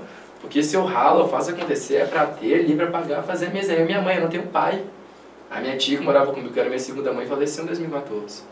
Porque 0.48 0.64
se 0.64 0.78
eu 0.78 0.86
ralo, 0.86 1.24
eu 1.24 1.28
faço 1.28 1.52
acontecer, 1.52 1.96
é 1.98 2.06
pra 2.06 2.26
ter 2.26 2.62
ali 2.62 2.74
pra 2.74 2.88
pagar, 2.88 3.22
fazer 3.22 3.48
a 3.48 3.50
mesa. 3.50 3.74
Eu 3.74 3.82
e 3.82 3.86
minha 3.86 4.02
mãe, 4.02 4.16
eu 4.16 4.22
não 4.22 4.30
tenho 4.30 4.44
pai. 4.44 4.82
A 5.52 5.60
minha 5.60 5.76
tia 5.76 5.98
que 5.98 6.04
morava 6.04 6.32
comigo, 6.32 6.54
que 6.54 6.60
era 6.60 6.70
minha 6.70 6.80
segunda 6.80 7.12
mãe, 7.12 7.26
faleceu 7.26 7.66
em 7.66 7.68
2014. 7.68 8.44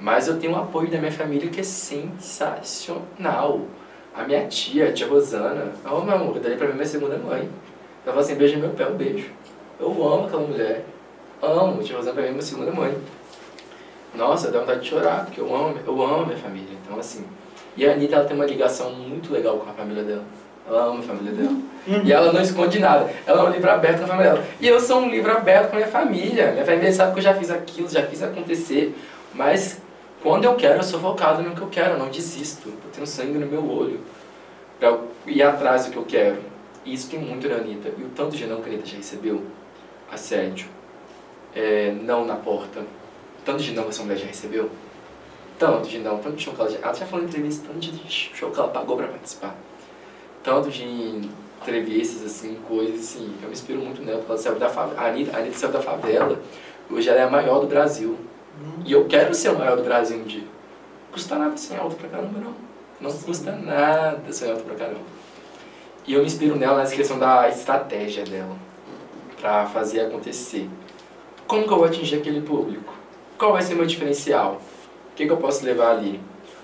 Mas 0.00 0.26
eu 0.26 0.38
tenho 0.38 0.54
o 0.54 0.56
apoio 0.56 0.90
da 0.90 0.96
minha 0.96 1.12
família 1.12 1.50
que 1.50 1.60
é 1.60 1.62
sensacional. 1.62 3.60
A 4.14 4.22
minha 4.24 4.46
tia, 4.46 4.88
a 4.88 4.92
tia 4.92 5.06
Rosana, 5.06 5.74
oh 5.84 6.00
meu 6.00 6.14
amor, 6.14 6.36
eu 6.36 6.42
dei 6.42 6.56
pra 6.56 6.66
mim 6.66 6.72
minha 6.72 6.86
segunda 6.86 7.18
mãe. 7.18 7.40
Ela 7.40 7.50
falou 8.06 8.20
assim, 8.20 8.34
beija 8.34 8.56
meu 8.56 8.70
pé, 8.70 8.88
um 8.88 8.96
beijo. 8.96 9.30
Eu 9.78 9.90
amo 9.90 10.24
aquela 10.24 10.46
mulher. 10.46 10.82
Amo, 11.42 11.78
a 11.78 11.84
tia 11.84 11.94
Rosana 11.94 12.14
pra 12.14 12.22
mim 12.22 12.28
é 12.28 12.32
minha 12.32 12.42
segunda 12.42 12.72
mãe. 12.72 12.96
Nossa, 14.14 14.50
dá 14.50 14.60
vontade 14.60 14.80
de 14.80 14.88
chorar, 14.88 15.26
porque 15.26 15.42
eu 15.42 15.54
amo, 15.54 15.78
eu 15.86 16.02
amo 16.02 16.22
a 16.22 16.26
minha 16.26 16.38
família. 16.38 16.74
Então 16.82 16.98
assim, 16.98 17.22
e 17.76 17.86
a 17.86 17.92
Anitta 17.92 18.16
ela 18.16 18.24
tem 18.24 18.34
uma 18.34 18.46
ligação 18.46 18.94
muito 18.94 19.30
legal 19.30 19.58
com 19.58 19.68
a 19.68 19.74
família 19.74 20.02
dela. 20.02 20.24
Ela 20.66 20.84
ama 20.84 21.00
a 21.00 21.02
família 21.02 21.32
dela. 21.32 21.56
Uhum. 21.86 22.02
E 22.04 22.12
ela 22.12 22.32
não 22.32 22.40
esconde 22.40 22.78
nada. 22.78 23.10
Ela 23.26 23.42
é 23.42 23.44
um 23.44 23.50
livro 23.50 23.70
aberto 23.70 23.98
com 23.98 24.04
a 24.04 24.08
família 24.08 24.32
dela. 24.32 24.46
E 24.60 24.68
eu 24.68 24.80
sou 24.80 25.00
um 25.00 25.10
livro 25.10 25.32
aberto 25.32 25.70
com 25.70 25.76
a 25.76 25.78
minha 25.80 25.90
família. 25.90 26.52
Minha 26.52 26.64
família 26.64 26.92
sabe 26.92 27.12
que 27.12 27.18
eu 27.18 27.22
já 27.22 27.34
fiz 27.34 27.50
aquilo, 27.50 27.88
já 27.88 28.02
fiz 28.04 28.22
acontecer. 28.22 28.94
Mas 29.34 29.80
quando 30.22 30.44
eu 30.44 30.54
quero, 30.54 30.78
eu 30.78 30.82
sou 30.82 31.00
focado 31.00 31.42
no 31.42 31.54
que 31.54 31.60
eu 31.60 31.68
quero, 31.68 31.94
eu 31.94 31.98
não 31.98 32.08
desisto. 32.08 32.68
Eu 32.68 32.90
tenho 32.92 33.06
sangue 33.06 33.38
no 33.38 33.46
meu 33.46 33.68
olho 33.68 34.00
pra 34.78 34.90
eu 34.90 35.08
ir 35.26 35.42
atrás 35.42 35.86
do 35.86 35.92
que 35.92 35.96
eu 35.96 36.04
quero. 36.04 36.38
E 36.84 36.94
isso 36.94 37.10
tem 37.10 37.18
muito 37.18 37.48
na 37.48 37.56
Anitta. 37.56 37.90
E 37.96 38.02
o 38.02 38.08
tanto 38.08 38.36
de 38.36 38.46
não 38.46 38.60
que 38.60 38.68
a 38.68 38.72
Anitta 38.72 38.86
já 38.86 38.96
recebeu, 38.96 39.42
assédio, 40.10 40.66
é, 41.54 41.92
não 42.02 42.24
na 42.24 42.36
porta, 42.36 42.82
tanto 43.44 43.62
de 43.62 43.72
não 43.72 43.84
que 43.84 43.90
essa 43.90 44.02
mulher 44.02 44.18
já 44.18 44.26
recebeu, 44.26 44.70
tanto 45.58 45.88
de 45.88 45.98
não, 45.98 46.18
tanto 46.18 46.36
de 46.36 46.50
que 46.50 46.60
ela 46.60 46.70
já, 46.70 47.06
falou 47.06 47.24
em 47.24 47.28
entrevista, 47.28 47.68
tanto 47.68 47.78
de 47.78 48.30
ela 48.42 48.68
pagou 48.68 48.96
pra 48.96 49.06
participar, 49.08 49.54
tanto 50.42 50.70
de 50.70 50.84
entrevistas, 51.60 52.24
assim, 52.24 52.56
coisas 52.68 53.00
assim, 53.00 53.32
eu 53.42 53.46
me 53.48 53.52
inspiro 53.52 53.78
muito 53.80 54.02
nela, 54.02 54.22
porque 54.26 54.46
ela 54.48 54.58
da 54.58 54.68
favela, 54.68 55.00
a 55.00 55.06
Anitta, 55.08 55.36
a 55.36 55.40
Anitta 55.40 55.56
saiu 55.58 55.72
da 55.72 55.80
favela, 55.80 56.40
hoje 56.90 57.08
ela 57.08 57.18
é 57.20 57.22
a 57.22 57.30
maior 57.30 57.60
do 57.60 57.66
Brasil, 57.66 58.16
Uhum. 58.60 58.82
e 58.84 58.92
eu 58.92 59.06
quero 59.06 59.32
ser 59.34 59.50
o 59.50 59.58
maior 59.58 59.76
do 59.76 59.82
Brasil 59.82 60.18
um 60.18 60.24
dia. 60.24 60.44
Custa 61.10 61.36
nada 61.36 61.56
ser 61.56 61.76
alto 61.76 61.96
pra 61.96 62.08
caramba, 62.08 62.38
não. 62.38 62.54
Não 63.00 63.10
Sim. 63.10 63.24
custa 63.26 63.52
nada 63.52 64.32
ser 64.32 64.50
alto 64.50 64.62
pra 64.64 64.74
caramba. 64.74 65.00
E 66.06 66.14
eu 66.14 66.20
me 66.20 66.26
inspiro 66.26 66.56
nela 66.56 66.78
nessa 66.78 66.94
questão 66.94 67.18
da 67.18 67.48
estratégia 67.48 68.24
dela 68.24 68.54
pra 69.40 69.66
fazer 69.66 70.00
acontecer. 70.00 70.68
Como 71.46 71.64
que 71.66 71.72
eu 71.72 71.76
vou 71.76 71.86
atingir 71.86 72.16
aquele 72.16 72.40
público? 72.42 72.92
Qual 73.38 73.52
vai 73.52 73.62
ser 73.62 73.74
meu 73.74 73.86
diferencial? 73.86 74.60
O 75.12 75.14
que, 75.16 75.26
que 75.26 75.32
eu 75.32 75.36
posso 75.36 75.64
levar 75.64 75.90
ali? 75.92 76.20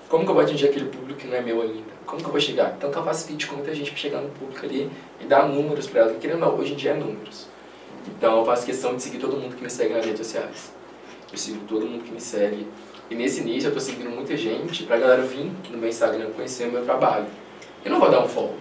Como 0.07 0.23
que 0.23 0.29
eu 0.29 0.35
vou 0.35 0.43
atingir 0.43 0.67
aquele 0.69 0.85
público 0.85 1.19
que 1.19 1.27
não 1.27 1.35
é 1.37 1.41
meu 1.41 1.61
ainda? 1.61 1.88
Como 2.09 2.19
que 2.19 2.27
eu 2.27 2.31
vou 2.31 2.41
chegar? 2.41 2.73
Então 2.75 2.89
que 2.89 2.97
eu 2.97 3.03
faço 3.03 3.27
vídeo 3.27 3.47
com 3.47 3.57
muita 3.57 3.73
gente 3.75 3.91
pra 3.91 3.99
chegar 3.99 4.19
no 4.19 4.29
público 4.29 4.65
ali 4.65 4.89
e 5.21 5.25
dar 5.25 5.47
números 5.47 5.85
pra 5.85 6.01
ela. 6.01 6.13
Querendo 6.15 6.43
ou 6.43 6.49
não, 6.49 6.57
hoje 6.57 6.73
em 6.73 6.75
dia 6.75 6.91
é 6.91 6.93
números. 6.95 7.45
Então 8.07 8.39
eu 8.39 8.45
faço 8.45 8.65
questão 8.65 8.95
de 8.95 9.03
seguir 9.03 9.19
todo 9.19 9.37
mundo 9.37 9.55
que 9.55 9.61
me 9.61 9.69
segue 9.69 9.93
nas 9.93 10.03
redes 10.03 10.25
sociais. 10.25 10.73
Eu 11.31 11.37
sigo 11.37 11.59
todo 11.67 11.85
mundo 11.85 12.03
que 12.03 12.11
me 12.11 12.19
segue. 12.19 12.67
E 13.11 13.15
nesse 13.15 13.41
início 13.41 13.69
eu 13.69 13.73
tô 13.73 13.79
seguindo 13.79 14.09
muita 14.09 14.35
gente 14.35 14.83
pra 14.83 14.97
galera 14.97 15.21
vir 15.21 15.51
no 15.69 15.77
meu 15.77 15.87
Instagram 15.87 16.31
conhecer 16.31 16.67
o 16.67 16.71
meu 16.71 16.83
trabalho. 16.83 17.27
Eu 17.85 17.91
não 17.91 17.99
vou 17.99 18.09
dar 18.09 18.23
um 18.23 18.27
follow. 18.27 18.57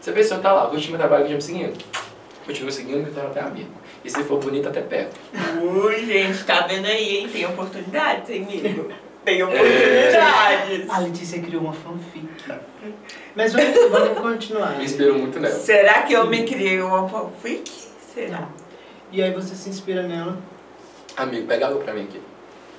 Se 0.00 0.10
pessoa 0.10 0.40
tá 0.40 0.50
lá, 0.50 0.66
curte 0.68 0.88
meu 0.88 0.98
trabalho 0.98 1.26
e 1.26 1.28
já 1.28 1.34
me 1.34 1.42
seguindo, 1.42 1.84
continua 2.46 2.70
seguindo 2.70 3.12
que 3.12 3.18
eu 3.18 3.26
até 3.26 3.40
amigo. 3.40 3.70
E 4.02 4.10
se 4.10 4.22
for 4.24 4.38
bonito, 4.38 4.68
até 4.68 4.80
perto. 4.80 5.14
Ui, 5.60 6.06
gente, 6.06 6.44
tá 6.44 6.66
vendo 6.66 6.86
aí, 6.86 7.18
hein? 7.18 7.28
Tem 7.28 7.44
oportunidades, 7.44 8.30
hein, 8.30 8.46
amigo? 8.48 8.90
Tem 9.24 9.40
É. 9.40 9.44
oportunidades. 9.44 10.90
A 10.90 10.98
Letícia 11.00 11.40
criou 11.42 11.62
uma 11.62 11.72
fanfic. 11.72 12.28
Mas 13.36 13.52
vamos, 13.52 13.90
vamos 13.90 14.18
continuar. 14.18 14.78
Me 14.78 14.84
inspiro 14.84 15.14
muito 15.18 15.38
nela. 15.38 15.54
Será 15.54 16.02
que 16.02 16.12
eu 16.14 16.26
me 16.26 16.44
criei 16.44 16.80
uma 16.80 17.08
fanfic? 17.08 17.70
Será? 18.14 18.40
Não. 18.40 18.48
E 19.12 19.22
aí 19.22 19.32
você 19.32 19.54
se 19.54 19.68
inspira 19.70 20.02
nela, 20.02 20.36
Amigo, 21.16 21.46
pega 21.46 21.66
água 21.68 21.80
pra 21.82 21.92
mim 21.94 22.02
aqui. 22.04 22.20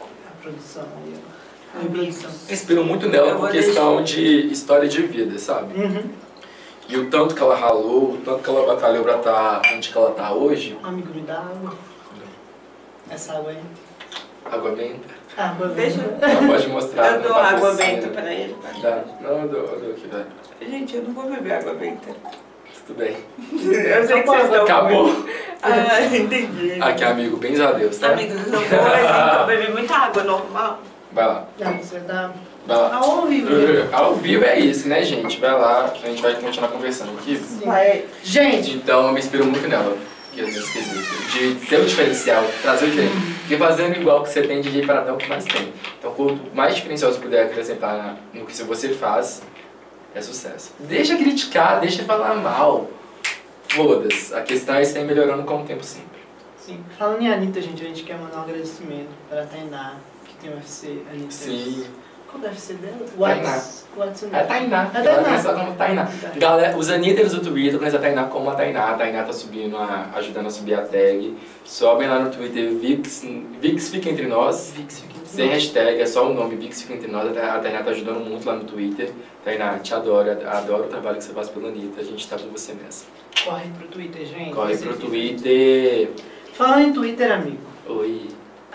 a 0.02 0.42
produção 0.42 0.84
aí, 0.84 1.14
ó. 1.16 1.80
Produção. 1.88 2.32
Me 2.48 2.54
inspiro 2.54 2.84
muito 2.84 3.08
nela 3.10 3.36
por 3.36 3.52
questão 3.52 4.02
de 4.04 4.48
história 4.52 4.88
de 4.88 5.02
vida, 5.04 5.38
sabe? 5.38 5.80
Uhum. 5.80 6.10
E 6.88 6.98
o 6.98 7.10
tanto 7.12 7.36
que 7.36 7.42
ela 7.42 7.56
ralou, 7.56 8.14
o 8.14 8.18
tanto 8.24 8.42
que 8.44 8.50
ela 8.50 8.66
batalhou 8.66 9.04
pra 9.04 9.18
estar 9.18 9.62
onde 9.74 9.90
que 9.90 9.98
ela 9.98 10.12
tá 10.12 10.32
hoje. 10.34 10.76
Amigo, 10.82 11.14
me 11.14 11.22
dá 11.22 11.40
água. 11.40 11.76
Essa 13.10 13.34
água 13.34 13.52
aí. 13.52 13.60
Água 14.46 14.72
benta. 14.72 15.19
Água 15.38 15.68
Deixa- 15.70 16.00
pode 16.48 16.68
mostrar. 16.68 17.08
Eu 17.14 17.22
no 17.22 17.28
dou 17.28 17.38
água 17.38 17.74
benta 17.74 18.08
pra 18.10 18.34
ele. 18.34 18.56
Dá. 18.82 19.04
Não, 19.22 19.42
eu 19.44 19.48
dou, 19.48 19.60
eu 19.62 19.80
dou 19.80 19.92
aqui, 19.92 20.08
vai. 20.12 20.26
Gente, 20.62 20.96
eu 20.98 21.04
não 21.04 21.14
vou 21.14 21.30
beber 21.30 21.54
água 21.54 21.74
benta. 21.76 22.10
Tudo 22.86 22.98
bem. 22.98 23.16
Eu 23.54 24.08
sei 24.08 24.22
que 24.22 24.26
vocês 24.28 24.44
estão... 24.46 24.64
Acabou. 24.64 25.26
Ah, 25.62 26.02
entendi. 26.16 26.82
Aqui, 26.82 27.04
amigo, 27.04 27.38
bens 27.38 27.60
a 27.60 27.72
Deus, 27.72 27.98
tá? 28.00 28.10
Amigos, 28.14 28.36
eu 28.48 28.52
não 28.52 28.60
vou 29.38 29.46
beber, 29.46 29.72
muita 29.72 29.96
água 29.96 30.24
normal. 30.24 30.80
Vai 31.12 31.28
lá. 31.28 31.46
Não, 31.60 31.78
você 31.78 32.00
tá 32.00 32.32
Vai 32.66 32.78
lá. 32.78 32.96
ao 32.98 33.28
vivo. 33.28 33.50
né? 33.52 33.88
Ao 33.92 34.16
vivo 34.16 34.44
é 34.44 34.60
isso, 34.60 34.88
né, 34.88 35.04
gente? 35.04 35.40
Vai 35.40 35.52
lá, 35.52 35.86
a 35.94 36.08
gente 36.08 36.20
vai 36.22 36.34
continuar 36.36 36.70
conversando 36.70 37.12
aqui. 37.20 37.36
Vai. 37.64 38.06
Gente, 38.24 38.72
Então, 38.78 39.06
eu 39.08 39.14
me 39.14 39.20
inspiro 39.20 39.46
muito 39.46 39.68
nela, 39.68 39.96
que 40.34 40.42
é 40.42 40.46
nesse 40.46 40.72
quesito. 40.72 41.32
De 41.32 41.66
ser 41.68 41.80
o 41.80 41.86
diferencial, 41.86 42.44
trazer 42.62 42.86
o 42.86 42.90
diferencial. 42.90 43.22
Porque 43.40 43.58
fazendo 43.58 43.98
igual 43.98 44.24
que 44.24 44.30
você 44.30 44.42
tem, 44.44 44.62
DJ 44.62 44.86
para 44.86 45.02
dar 45.02 45.14
o 45.14 45.18
que 45.18 45.28
mais 45.28 45.46
tem. 45.46 45.74
Então, 45.98 46.14
quanto 46.14 46.56
mais 46.56 46.76
diferencial 46.76 47.12
você 47.12 47.20
puder 47.20 47.46
acrescentar 47.46 48.18
no 48.34 48.46
que 48.46 48.54
você 48.64 48.90
faz, 48.90 49.42
é 50.14 50.22
sucesso. 50.22 50.74
Deixa 50.80 51.16
criticar, 51.18 51.80
deixa 51.80 52.04
falar 52.04 52.36
mal. 52.36 52.90
Foda-se. 53.70 54.34
A 54.34 54.42
questão 54.42 54.76
é 54.76 54.82
estar 54.82 55.02
melhorando 55.02 55.44
com 55.44 55.62
o 55.62 55.66
tempo 55.66 55.84
sempre. 55.84 56.20
sim. 56.58 56.84
Falando 56.98 57.22
em 57.22 57.32
Anitta, 57.32 57.62
gente, 57.62 57.84
a 57.84 57.88
gente 57.88 58.04
quer 58.04 58.18
mandar 58.18 58.40
um 58.40 58.42
agradecimento 58.42 59.10
para 59.30 59.44
a 59.44 59.46
Tainá, 59.46 59.96
que 60.26 60.34
tem 60.36 60.52
o 60.52 60.56
UFC 60.56 61.02
Anitta. 61.12 61.32
Sim. 61.32 61.86
Qual 62.32 62.42
deve 62.44 62.60
ser 62.60 62.76
dela? 62.76 62.98
Whats, 63.18 63.88
what's 63.98 64.24
É 64.24 64.28
a 64.40 64.44
Tainá. 64.46 64.92
É 64.94 65.02
Tainá. 65.02 65.36
ela 65.36 65.54
como 65.54 65.76
Tainá. 65.76 66.08
Galera, 66.38 66.78
os 66.78 66.90
Anitters 66.90 67.32
do 67.34 67.42
Twitter 67.42 67.80
conhecem 67.80 67.98
a 67.98 68.02
Tainá 68.02 68.24
como 68.26 68.50
a 68.52 68.56
Tainá. 68.56 68.92
A 68.92 68.94
Tainá 68.94 69.24
tá 69.24 69.34
subindo, 69.34 69.76
a, 69.76 70.12
ajudando 70.16 70.46
a 70.46 70.50
subir 70.52 70.76
a 70.76 70.82
tag. 70.84 71.36
Sobem 71.66 72.08
lá 72.08 72.20
no 72.20 72.30
Twitter, 72.30 72.72
Vix, 72.76 73.26
Vix 73.60 73.90
fica 73.90 74.10
entre 74.10 74.28
nós. 74.28 74.74
Vix, 74.76 75.00
fica 75.00 75.14
entre 75.18 75.28
Sem 75.28 75.46
nós. 75.46 75.56
hashtag, 75.56 76.02
é 76.02 76.06
só 76.06 76.30
o 76.30 76.34
nome, 76.34 76.56
Vix 76.56 76.84
fica 76.84 76.94
entre 76.94 77.12
nós. 77.12 77.36
A 77.36 77.60
Tainá 77.60 77.82
tá 77.82 77.90
ajudando 77.90 78.20
muito 78.20 78.46
lá 78.46 78.56
no 78.56 78.64
Twitter. 78.64 79.12
Tainá, 79.44 79.80
te 79.80 79.94
adoro, 79.96 80.30
adoro 80.48 80.84
o 80.84 80.88
trabalho 80.88 81.18
que 81.18 81.24
você 81.24 81.34
faz 81.34 81.50
pela 81.50 81.70
Anitta. 81.70 82.00
A 82.00 82.04
gente 82.04 82.28
tá 82.28 82.38
com 82.38 82.50
você 82.50 82.74
nessa. 82.74 83.06
Corre 83.44 83.70
pro 83.78 83.88
Twitter, 83.88 84.26
gente. 84.26 84.54
Corre 84.54 84.78
pro. 84.78 84.96
Twitter. 84.98 86.12
Falando 86.54 86.88
em 86.90 86.94
Twitter, 86.94 87.32
amigo, 87.32 87.58
Oi. 87.88 88.28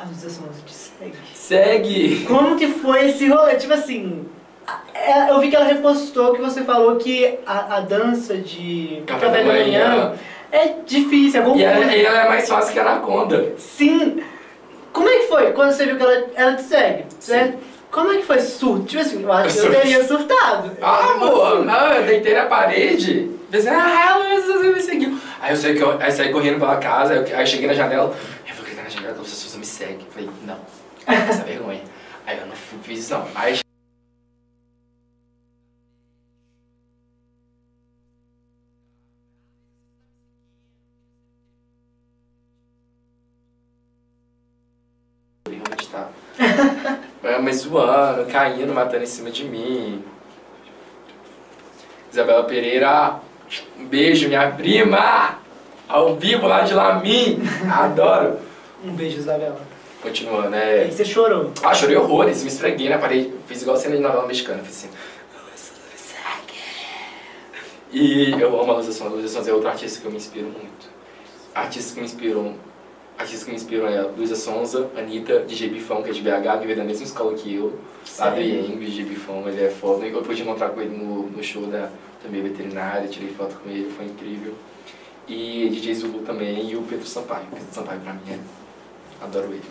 A 0.04 0.06
Luísa 0.06 0.28
Sonza 0.28 0.60
te 0.66 0.74
segue. 0.74 1.16
Segue! 1.34 2.24
Como 2.26 2.56
que 2.56 2.68
foi 2.68 3.08
esse 3.08 3.26
rolê? 3.26 3.54
Tipo 3.54 3.72
assim, 3.72 4.26
é, 4.92 5.30
eu 5.30 5.40
vi 5.40 5.48
que 5.48 5.56
ela 5.56 5.64
repostou 5.64 6.34
que 6.34 6.42
você 6.42 6.62
falou 6.62 6.96
que 6.96 7.38
a, 7.46 7.76
a 7.76 7.80
dança 7.80 8.36
de 8.36 9.02
Café 9.06 9.30
da 9.30 9.44
manhã. 9.44 10.12
é 10.52 10.74
difícil, 10.84 11.42
é 11.42 11.56
E 11.56 11.64
ela, 11.64 11.96
e 11.96 12.04
ela 12.04 12.18
é 12.24 12.28
mais 12.28 12.48
fácil 12.48 12.74
que 12.74 12.78
a 12.78 12.82
Anaconda. 12.82 13.54
Sim. 13.56 14.22
Como 14.92 15.08
é 15.08 15.18
que 15.20 15.26
foi 15.26 15.52
quando 15.52 15.72
você 15.72 15.86
viu 15.86 15.96
que 15.96 16.02
ela, 16.02 16.26
ela 16.34 16.54
te 16.54 16.62
segue, 16.62 17.04
certo? 17.18 17.58
Como 17.90 18.12
é 18.12 18.16
que 18.18 18.24
foi 18.24 18.40
surto? 18.40 18.84
Tipo 18.84 19.02
assim, 19.02 19.22
eu 19.22 19.32
acho 19.32 19.60
que 19.60 19.66
eu 19.66 19.70
teria 19.70 20.04
surtado. 20.04 20.72
Ah, 20.82 21.12
amor, 21.12 21.64
não, 21.64 21.92
eu 21.92 22.04
deitei 22.04 22.34
na 22.34 22.46
parede. 22.46 23.30
Pensei, 23.50 23.70
ah, 23.70 24.06
ela 24.10 24.40
você 24.40 24.68
me 24.68 24.80
seguiu. 24.80 25.18
Aí 25.40 25.52
eu 25.52 25.56
saí, 25.56 25.78
aí 26.00 26.10
saí 26.10 26.32
correndo 26.32 26.58
pela 26.58 26.76
casa, 26.76 27.12
aí 27.12 27.18
eu, 27.18 27.36
aí 27.36 27.42
eu 27.42 27.46
cheguei 27.46 27.66
na 27.68 27.74
janela, 27.74 28.14
eu 29.04 29.14
que 29.14 29.20
as 29.20 29.30
pessoas 29.30 29.56
me 29.56 29.66
seguem. 29.66 30.06
Falei, 30.10 30.30
não, 30.44 30.58
essa 31.06 31.44
vergonha. 31.44 31.82
Aí 32.26 32.38
eu 32.38 32.46
não 32.46 32.56
fiz 32.56 33.00
isso 33.00 33.14
não. 33.14 33.26
Aí 33.34 33.60
tá. 45.90 46.08
É, 47.24 47.38
Mas 47.38 47.60
zoando, 47.60 48.30
caindo, 48.30 48.74
matando 48.74 49.02
em 49.02 49.06
cima 49.06 49.30
de 49.30 49.44
mim. 49.44 50.04
Isabela 52.12 52.44
Pereira, 52.44 53.18
um 53.78 53.86
beijo, 53.86 54.28
minha 54.28 54.50
prima! 54.52 55.38
Ao 55.88 56.16
vivo 56.16 56.46
lá 56.46 56.60
de 56.60 56.74
Lamin! 56.74 57.40
Adoro! 57.72 58.38
Um 58.84 58.94
beijo, 58.94 59.18
Isabela. 59.18 59.60
Continuando, 60.02 60.48
E 60.48 60.50
né? 60.50 60.64
aí 60.82 60.92
você 60.92 61.04
chorou. 61.04 61.50
Ah, 61.62 61.74
chorei 61.74 61.96
horrores, 61.96 62.42
me 62.42 62.48
esfreguei 62.48 62.88
na 62.90 62.98
parede, 62.98 63.32
fiz 63.46 63.62
igual 63.62 63.76
cena 63.76 63.96
de 63.96 64.02
novela 64.02 64.26
mexicana, 64.26 64.62
fiz 64.62 64.84
assim. 64.84 64.90
E 67.90 68.32
eu 68.32 68.60
amo 68.60 68.72
a 68.72 68.74
Luísa 68.74 68.90
Sonza, 68.92 69.10
a 69.10 69.14
Luísa 69.14 69.28
Sonza 69.28 69.50
é 69.50 69.54
outra 69.54 69.70
artista 69.70 70.00
que 70.00 70.06
eu 70.06 70.10
me 70.10 70.16
inspiro 70.16 70.46
muito. 70.46 70.88
Artistas 71.54 71.92
que 71.94 72.00
me 72.00 72.06
inspiram, 72.06 72.56
artistas 73.16 73.44
que 73.44 73.50
me 73.50 73.56
inspiram 73.56 73.86
é 73.86 74.00
a 74.00 74.06
Luísa 74.08 74.34
Sonza, 74.34 74.90
Anitta, 74.98 75.38
DJ 75.40 75.68
Bifão, 75.68 76.02
que 76.02 76.10
é 76.10 76.12
de 76.12 76.20
BH, 76.20 76.58
que 76.60 76.66
veio 76.66 76.76
da 76.76 76.82
mesma 76.82 77.04
escola 77.04 77.34
que 77.34 77.54
eu? 77.54 77.78
IEM, 78.36 78.78
DJ 78.78 79.04
Bifão, 79.04 79.48
ele 79.48 79.62
é 79.64 79.70
foda. 79.70 80.04
Eu 80.04 80.22
pude 80.22 80.42
encontrar 80.42 80.70
com 80.70 80.80
ele 80.80 80.96
no, 80.96 81.30
no 81.30 81.42
show 81.42 81.66
da, 81.66 81.88
minha 82.28 82.42
veterinária, 82.42 83.06
tirei 83.06 83.28
foto 83.28 83.54
com 83.62 83.70
ele, 83.70 83.88
foi 83.96 84.06
incrível. 84.06 84.54
E 85.28 85.68
DJ 85.70 85.94
Zulu 85.94 86.18
também, 86.22 86.68
e 86.68 86.76
o 86.76 86.82
Pedro 86.82 87.06
Sampaio. 87.06 87.44
O 87.44 87.54
Pedro 87.54 87.68
Sampaio 87.70 88.00
pra 88.00 88.12
mim 88.12 88.20
é, 88.28 88.38
adoro 89.20 89.46
ele. 89.52 89.62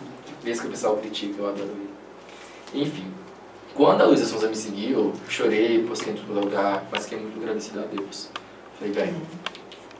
Mesmo 0.43 0.61
que 0.63 0.67
o 0.67 0.71
pessoal 0.71 0.97
critique, 0.97 1.37
eu 1.37 1.47
adoro 1.47 1.69
ele. 1.69 2.83
Enfim, 2.83 3.11
quando 3.75 4.01
a 4.01 4.05
Luísa 4.05 4.25
Sonza 4.25 4.47
me 4.47 4.55
seguiu, 4.55 5.13
chorei, 5.27 5.83
postei 5.83 6.13
em 6.13 6.17
todo 6.17 6.39
lugar, 6.39 6.85
mas 6.91 7.03
fiquei 7.05 7.19
muito 7.19 7.39
agradecido 7.39 7.79
a 7.79 7.83
Deus. 7.83 8.29
Falei, 8.77 8.93
velho, 8.93 9.15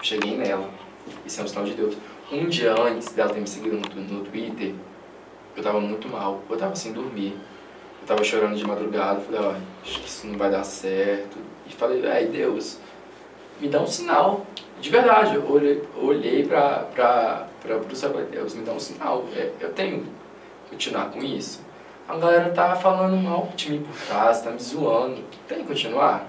cheguei 0.02 0.38
nela. 0.38 0.70
Isso 1.26 1.42
é 1.42 1.44
um 1.44 1.48
sinal 1.48 1.66
de 1.66 1.74
Deus. 1.74 1.96
Um 2.32 2.48
dia 2.48 2.74
antes 2.74 3.12
dela 3.14 3.34
ter 3.34 3.40
me 3.40 3.48
seguido 3.48 3.78
no, 3.78 4.02
no 4.02 4.24
Twitter, 4.26 4.74
eu 5.56 5.64
tava 5.64 5.80
muito 5.80 6.08
mal. 6.08 6.42
Eu 6.50 6.58
tava 6.58 6.76
sem 6.76 6.94
dormir. 6.94 7.36
Eu 8.02 8.08
tava 8.08 8.24
chorando 8.24 8.56
de 8.56 8.66
madrugada. 8.66 9.22
Falei, 9.22 9.40
ó, 9.40 9.54
acho 9.84 10.00
que 10.00 10.08
isso 10.08 10.28
não 10.28 10.38
vai 10.38 10.52
dar 10.52 10.64
certo. 10.64 11.38
E 11.68 11.74
falei, 11.74 12.06
ai 12.08 12.26
Deus, 12.26 12.78
me 13.60 13.68
dá 13.68 13.82
um 13.82 13.88
sinal. 13.88 14.46
De 14.82 14.90
verdade, 14.90 15.36
eu 15.36 15.50
olhei, 15.50 15.82
olhei 15.96 16.46
pra, 16.46 16.80
pra, 16.94 17.48
céu 17.96 18.10
e 18.10 18.14
falei, 18.14 18.28
Deus, 18.28 18.54
me 18.56 18.64
dá 18.64 18.72
um 18.72 18.80
sinal. 18.80 19.26
É, 19.36 19.52
Eu 19.60 19.72
tenho 19.74 20.02
que 20.02 20.10
continuar 20.70 21.10
com 21.12 21.20
isso. 21.24 21.62
A 22.08 22.18
galera 22.18 22.50
tá 22.52 22.76
falando 22.76 23.16
mal 23.16 23.50
de 23.56 23.72
mim 23.72 23.82
por 23.84 23.96
trás, 24.08 24.42
tá 24.42 24.52
me 24.52 24.60
zoando. 24.60 25.24
Tem 25.48 25.60
que 25.60 25.66
continuar? 25.66 26.28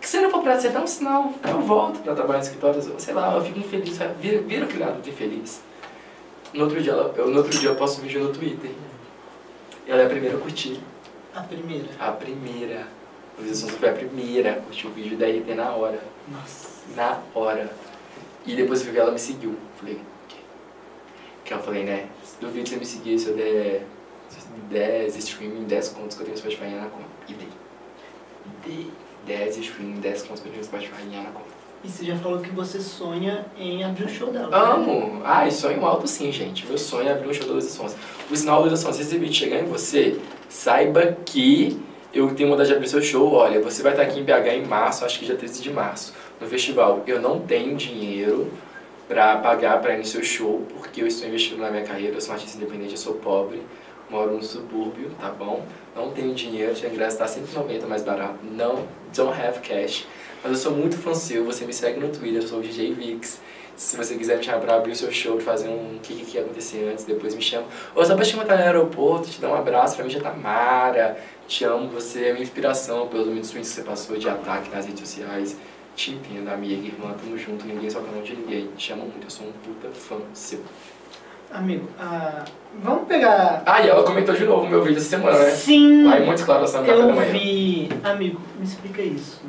Que 0.00 0.06
se 0.06 0.20
não 0.20 0.30
for 0.30 0.42
pra 0.42 0.58
você 0.60 0.68
dar 0.68 0.82
um 0.82 0.86
sinal, 0.86 1.32
eu 1.48 1.60
volto 1.60 2.00
pra 2.00 2.14
trabalhar 2.14 2.38
em 2.40 2.42
escritório, 2.42 2.82
sei 2.98 3.14
lá, 3.14 3.34
eu 3.34 3.42
fico 3.42 3.58
infeliz, 3.58 3.94
sabe? 3.96 4.14
vira, 4.20 4.42
vira 4.42 4.64
aquele 4.66 4.84
lado 4.84 5.08
infeliz. 5.08 5.62
No 6.52 6.64
outro 6.64 6.82
dia, 6.82 6.92
eu, 6.92 7.28
no 7.28 7.38
outro 7.38 7.58
dia 7.58 7.70
eu 7.70 7.76
posto 7.76 8.00
um 8.00 8.04
vídeo 8.04 8.22
no 8.22 8.32
Twitter. 8.32 8.70
E 9.86 9.90
ela 9.90 10.02
é 10.02 10.06
a 10.06 10.08
primeira 10.08 10.36
a 10.36 10.40
curtir. 10.40 10.80
A 11.34 11.40
primeira. 11.40 11.88
A 11.98 12.12
primeira. 12.12 12.86
A 13.38 13.42
visualização 13.42 13.78
foi 13.78 13.88
a 13.88 13.92
primeira 13.92 14.52
a 14.52 14.54
curtir 14.56 14.86
o 14.86 14.90
vídeo 14.90 15.16
da 15.16 15.26
RT 15.26 15.54
na 15.56 15.70
hora. 15.72 16.00
Nossa. 16.28 16.68
Na 16.94 17.20
hora. 17.34 17.70
E 18.46 18.54
depois 18.54 18.80
eu 18.80 18.86
vi 18.86 18.92
que 18.92 18.98
ela 18.98 19.10
me 19.10 19.18
seguiu. 19.18 19.56
Falei, 19.78 20.00
que? 21.46 21.54
Eu 21.54 21.60
falei, 21.60 21.84
né? 21.84 22.06
Duvido 22.40 22.68
você 22.68 22.76
me 22.76 22.84
seguir 22.84 23.18
se 23.18 23.28
eu 23.28 23.36
der 23.36 23.86
10 24.70 25.16
streaming, 25.16 25.64
10 25.64 25.88
contos 25.90 26.16
que 26.16 26.22
eu 26.22 26.26
tenho 26.26 26.36
no 26.36 26.42
Spotify 26.42 26.74
na 26.74 26.88
conta. 26.88 27.04
E 27.28 27.34
dei. 27.34 27.48
Dei 28.64 28.90
10 29.26 29.56
streaming, 29.58 30.00
10 30.00 30.22
contos 30.22 30.40
que 30.40 30.48
eu 30.48 30.52
tenho 30.52 30.62
no 30.62 30.68
Spotify 30.68 31.04
na 31.16 31.30
conta. 31.30 31.56
E 31.84 31.88
você 31.88 32.04
já 32.04 32.16
falou 32.16 32.40
que 32.40 32.50
você 32.50 32.80
sonha 32.80 33.46
em 33.56 33.84
abrir 33.84 34.04
o 34.04 34.08
show 34.08 34.30
dela. 34.32 34.48
né? 34.48 34.56
Amo! 34.56 35.20
Ai, 35.24 35.50
sonho 35.50 35.84
alto 35.84 36.08
sim, 36.08 36.32
gente. 36.32 36.66
Meu 36.66 36.78
sonho 36.78 37.08
é 37.08 37.12
abrir 37.12 37.28
um 37.28 37.32
show 37.34 37.46
da 37.46 37.52
Luísa 37.52 37.70
Sonza. 37.70 37.96
O 38.30 38.36
sinal 38.36 38.60
Luísa 38.62 38.76
Sonza, 38.76 38.96
se 38.96 39.02
esse 39.02 39.18
vídeo 39.18 39.34
chegar 39.34 39.60
em 39.60 39.66
você, 39.66 40.18
saiba 40.48 41.16
que 41.24 41.80
eu 42.12 42.34
tenho 42.34 42.48
vontade 42.48 42.70
de 42.70 42.74
abrir 42.74 42.88
seu 42.88 43.02
show. 43.02 43.32
Olha, 43.34 43.60
você 43.60 43.82
vai 43.82 43.92
estar 43.92 44.02
aqui 44.04 44.18
em 44.18 44.24
BH 44.24 44.48
em 44.54 44.66
março, 44.66 45.04
acho 45.04 45.18
que 45.18 45.26
dia 45.26 45.36
13 45.36 45.62
de 45.62 45.70
março, 45.70 46.12
no 46.40 46.46
festival. 46.48 47.04
Eu 47.06 47.20
não 47.20 47.40
tenho 47.40 47.76
dinheiro 47.76 48.50
pra 49.08 49.36
pagar 49.38 49.80
pra 49.80 49.94
ir 49.94 49.98
no 49.98 50.04
seu 50.04 50.22
show, 50.22 50.64
porque 50.74 51.02
eu 51.02 51.06
estou 51.06 51.28
investindo 51.28 51.58
na 51.60 51.70
minha 51.70 51.84
carreira. 51.84 52.16
Eu 52.16 52.20
sou 52.20 52.30
um 52.30 52.34
artista 52.34 52.56
independente, 52.56 52.92
eu 52.92 52.98
sou 52.98 53.14
pobre, 53.14 53.62
moro 54.10 54.32
no 54.32 54.42
subúrbio, 54.42 55.10
tá 55.20 55.30
bom? 55.30 55.64
Não 55.94 56.10
tenho 56.10 56.34
dinheiro, 56.34 56.72
o 56.72 56.86
ingresso 56.86 57.18
tá 57.18 57.26
190 57.26 57.86
mais 57.86 58.02
barato. 58.02 58.38
Não, 58.42 58.86
don't 59.14 59.40
have 59.40 59.60
cash. 59.60 60.06
Mas 60.42 60.52
eu 60.52 60.58
sou 60.58 60.72
muito 60.72 60.96
fã 60.96 61.14
seu, 61.14 61.44
você 61.44 61.64
me 61.64 61.72
segue 61.72 61.98
no 61.98 62.08
Twitter, 62.08 62.42
eu 62.42 62.48
sou 62.48 62.58
o 62.58 62.62
DJ 62.62 62.92
Vix. 62.92 63.40
Se 63.76 63.94
você 63.94 64.14
quiser 64.16 64.38
me 64.38 64.42
chamar 64.42 64.60
pra 64.60 64.76
abrir 64.76 64.92
o 64.92 64.96
seu 64.96 65.12
show, 65.12 65.38
fazer 65.38 65.68
um 65.68 65.98
que, 66.02 66.14
que 66.24 66.36
ia 66.36 66.42
acontecer 66.42 66.88
antes, 66.90 67.04
depois 67.04 67.34
me 67.34 67.42
chama. 67.42 67.66
Ou 67.94 68.02
só 68.04 68.16
pra 68.16 68.24
te 68.24 68.34
encontrar 68.34 68.56
no 68.56 68.62
aeroporto, 68.62 69.28
te 69.28 69.38
dar 69.38 69.50
um 69.50 69.54
abraço, 69.54 69.96
pra 69.96 70.04
mim 70.04 70.10
já 70.10 70.20
tá 70.20 70.32
Mara. 70.32 71.18
Te 71.46 71.64
amo, 71.64 71.88
você 71.88 72.26
é 72.26 72.32
minha 72.32 72.42
inspiração 72.42 73.06
pelos 73.06 73.26
momentos 73.26 73.52
ruins 73.52 73.68
que 73.68 73.74
você 73.74 73.82
passou 73.82 74.16
de 74.16 74.28
ataque 74.28 74.70
nas 74.70 74.86
redes 74.86 75.00
sociais. 75.00 75.56
Te 75.96 76.10
entendo, 76.12 76.48
amiga, 76.50 76.86
irmã, 76.86 77.14
tamo 77.18 77.38
junto, 77.38 77.64
ninguém 77.66 77.88
solta 77.88 78.10
mão 78.12 78.22
de 78.22 78.36
ninguém. 78.36 78.68
Te 78.76 78.92
amo 78.92 79.02
muito, 79.04 79.24
eu 79.24 79.30
sou 79.30 79.46
um 79.46 79.52
puta 79.52 79.88
fã 79.94 80.16
seu. 80.34 80.60
Amigo, 81.50 81.88
ah, 81.98 82.44
vamos 82.82 83.08
pegar. 83.08 83.62
Ah, 83.64 83.80
e 83.80 83.88
ela 83.88 84.02
comentou 84.02 84.34
de 84.34 84.44
novo 84.44 84.68
meu 84.68 84.82
vídeo 84.82 84.98
essa 84.98 85.08
semana, 85.08 85.38
né? 85.38 85.50
Sim! 85.52 86.04
Claros, 86.44 86.74
no 86.74 86.80
café 86.80 86.92
da 86.92 87.02
Eu 87.02 87.32
vi. 87.32 87.88
Amigo, 88.04 88.40
me 88.58 88.64
explica 88.66 89.00
isso. 89.00 89.40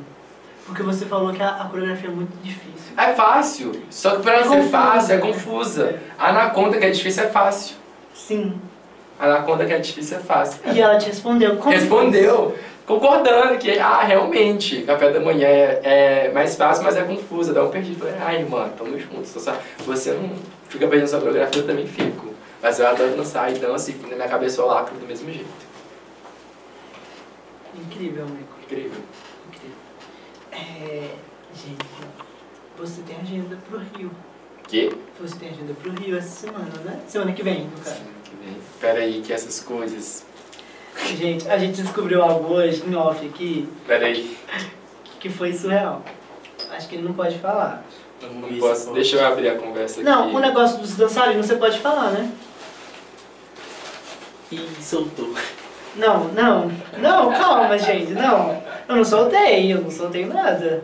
Porque 0.66 0.84
você 0.84 1.06
falou 1.06 1.34
que 1.34 1.42
a, 1.44 1.50
a 1.50 1.66
coreografia 1.66 2.10
é 2.10 2.12
muito 2.14 2.32
difícil. 2.42 2.94
É 2.96 3.14
fácil, 3.14 3.72
só 3.90 4.16
que 4.16 4.22
pra 4.22 4.34
ela 4.34 4.42
É 4.42 4.44
ser 4.46 4.56
confusa. 4.56 4.70
fácil, 4.72 5.16
é 5.16 5.18
confusa. 5.18 6.00
A 6.18 6.30
Anaconda 6.30 6.78
que 6.78 6.86
é 6.86 6.90
difícil 6.92 7.24
é 7.24 7.28
fácil. 7.28 7.76
Sim. 8.14 8.54
A 9.20 9.26
Anaconda 9.26 9.66
que 9.66 9.74
é 9.74 9.80
difícil 9.80 10.18
é 10.18 10.20
fácil. 10.22 10.62
E 10.74 10.80
ela 10.80 10.98
te 10.98 11.08
respondeu. 11.08 11.58
Como 11.58 11.72
Respondeu, 11.76 12.56
concordando 12.88 13.60
que, 13.60 13.78
ah, 13.78 14.02
realmente, 14.02 14.82
café 14.84 15.12
da 15.12 15.20
manhã 15.20 15.48
é, 15.48 16.28
é 16.28 16.32
mais 16.32 16.56
fácil, 16.56 16.84
mas 16.84 16.96
é 16.96 17.04
confuso, 17.04 17.54
dá 17.54 17.64
um 17.64 17.70
perdido. 17.70 18.00
Falei, 18.00 18.16
ai, 18.20 18.38
irmã, 18.38 18.70
tamo 18.70 18.98
juntos. 18.98 19.30
Você, 19.32 19.52
você 19.86 20.12
não 20.14 20.32
fica 20.70 20.88
perdendo 20.88 21.10
sua 21.10 21.20
coreografia, 21.20 21.62
eu 21.62 21.68
também 21.68 21.86
fico. 21.86 22.34
Mas 22.62 22.80
eu 22.80 22.88
adoro 22.88 23.16
dançar 23.16 23.54
e 23.54 23.60
danço, 23.60 23.92
e 23.92 23.94
na 24.08 24.16
minha 24.16 24.28
cabeça 24.28 24.62
eu 24.62 24.66
lacro 24.66 24.98
do 24.98 25.06
mesmo 25.06 25.32
jeito. 25.32 25.68
Incrível, 27.76 28.24
amigo. 28.24 28.48
Incrível. 28.64 29.02
Incrível. 29.48 29.78
É. 30.52 31.10
Gente, 31.54 31.86
você 32.78 33.02
tem 33.02 33.18
agenda 33.18 33.58
pro 33.68 33.80
Rio. 33.80 34.12
Que? 34.68 34.96
Você 35.20 35.36
tem 35.38 35.50
agenda 35.50 35.74
pro 35.74 35.92
Rio 35.92 36.18
essa 36.18 36.48
semana, 36.48 36.72
né? 36.86 37.00
Semana 37.08 37.34
que 37.34 37.42
vem, 37.42 37.66
no 37.66 37.72
caso. 37.78 37.96
Semana 37.96 38.16
que 38.24 38.36
vem. 38.36 38.58
Pera 38.80 39.00
aí, 39.00 39.22
que 39.22 39.34
essas 39.34 39.60
coisas. 39.60 40.26
Gente, 41.18 41.50
a 41.50 41.58
gente 41.58 41.82
descobriu 41.82 42.22
algo 42.22 42.54
hoje 42.54 42.84
em 42.86 42.96
off 42.96 43.26
aqui 43.26 43.68
Pera 43.86 44.06
aí. 44.06 44.38
que 45.20 45.30
foi 45.30 45.54
surreal. 45.54 46.04
Acho 46.72 46.88
que 46.88 46.96
ele 46.96 47.04
não 47.04 47.14
pode 47.14 47.38
falar. 47.40 47.84
Não 48.22 48.60
posso. 48.60 48.94
Deixa 48.94 49.18
eu 49.18 49.26
abrir 49.26 49.50
a 49.50 49.56
conversa 49.56 49.96
aqui. 49.96 50.04
Não, 50.04 50.34
o 50.34 50.40
negócio 50.40 50.80
dos 50.80 50.96
dançarinos 50.96 51.46
você 51.46 51.56
pode 51.56 51.80
falar, 51.80 52.12
né? 52.12 52.32
E 54.52 54.60
soltou. 54.82 55.34
Não, 55.96 56.26
não, 56.30 56.72
não, 56.98 57.32
calma, 57.32 57.78
gente, 57.78 58.14
não. 58.14 58.62
Eu 58.88 58.96
não 58.96 59.04
soltei, 59.04 59.74
eu 59.74 59.82
não 59.82 59.92
soltei 59.92 60.26
nada. 60.26 60.84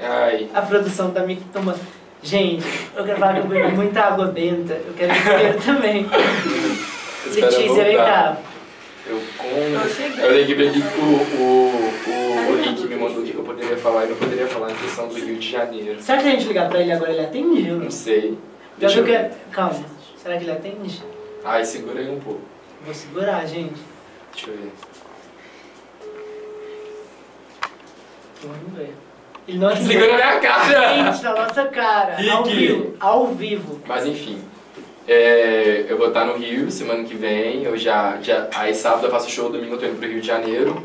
Ai. 0.00 0.48
A 0.54 0.62
produção 0.62 1.10
tá 1.10 1.20
me 1.20 1.36
tomando. 1.52 1.80
Gente, 2.22 2.64
eu 2.96 3.04
quero 3.04 3.18
falar 3.18 3.34
que 3.34 3.40
eu 3.40 3.46
bebi 3.46 3.72
muita 3.72 4.00
água 4.00 4.26
benta. 4.26 4.74
Eu 4.74 4.94
quero 4.96 5.12
beber 5.12 5.60
também. 5.62 6.06
Letícia, 7.26 7.84
vem 7.84 7.96
cá. 7.96 8.36
Eu 9.04 9.20
chegando. 9.88 10.20
Eu 10.20 10.32
lembrei 10.32 10.70
que 10.70 10.78
o, 10.78 11.42
o, 11.42 11.50
o, 12.06 12.52
o 12.52 12.62
link 12.62 12.86
me 12.86 12.96
mandou 12.96 13.22
o 13.22 13.26
que 13.26 13.34
eu 13.34 13.42
poderia 13.42 13.76
falar 13.76 14.04
e 14.06 14.08
não 14.10 14.16
poderia 14.16 14.46
falar 14.46 14.70
em 14.70 14.76
questão 14.76 15.08
do 15.08 15.14
Rio 15.14 15.36
de 15.36 15.50
Janeiro. 15.50 16.00
Será 16.00 16.18
que 16.22 16.28
a 16.28 16.30
gente 16.30 16.46
ligar 16.46 16.68
pra 16.68 16.80
ele 16.80 16.92
agora 16.92 17.10
ele 17.12 17.20
atende? 17.22 17.70
ou 17.70 17.76
não? 17.76 17.84
Não 17.84 17.90
sei. 17.90 18.38
Já 18.78 18.88
viu 18.88 19.06
eu 19.06 19.28
que. 19.30 19.34
Calma. 19.50 19.84
Será 20.16 20.36
que 20.36 20.44
ele 20.44 20.52
atende? 20.52 21.02
Ai, 21.44 21.64
segura 21.64 21.98
aí 21.98 22.08
um 22.08 22.20
pouco. 22.20 22.40
Vou 22.84 22.94
segurar, 22.94 23.44
gente. 23.46 23.80
Deixa 24.32 24.50
eu 24.50 24.56
ver. 24.56 24.72
Vamos 28.42 28.76
ver. 28.76 28.94
Ele 29.48 29.58
não 29.58 29.68
atende. 29.68 29.86
Segura 29.86 30.14
minha 30.14 30.40
cara! 30.40 30.94
Gente, 30.94 31.22
na 31.24 31.34
nossa 31.34 31.64
cara. 31.66 32.16
Ao 32.32 32.42
Rick. 32.44 32.56
vivo. 32.56 32.96
Ao 33.00 33.26
vivo. 33.28 33.80
Mas 33.86 34.06
enfim. 34.06 34.40
É, 35.08 35.86
eu 35.88 35.96
vou 35.98 36.08
estar 36.08 36.24
no 36.24 36.34
Rio 36.36 36.70
semana 36.70 37.04
que 37.04 37.14
vem. 37.14 37.62
Eu 37.64 37.76
já, 37.76 38.18
já. 38.22 38.48
Aí 38.54 38.74
sábado 38.74 39.06
eu 39.06 39.10
faço 39.10 39.30
show, 39.30 39.50
domingo 39.50 39.74
eu 39.74 39.78
tô 39.78 39.86
indo 39.86 39.98
pro 39.98 40.08
Rio 40.08 40.20
de 40.20 40.26
Janeiro. 40.26 40.82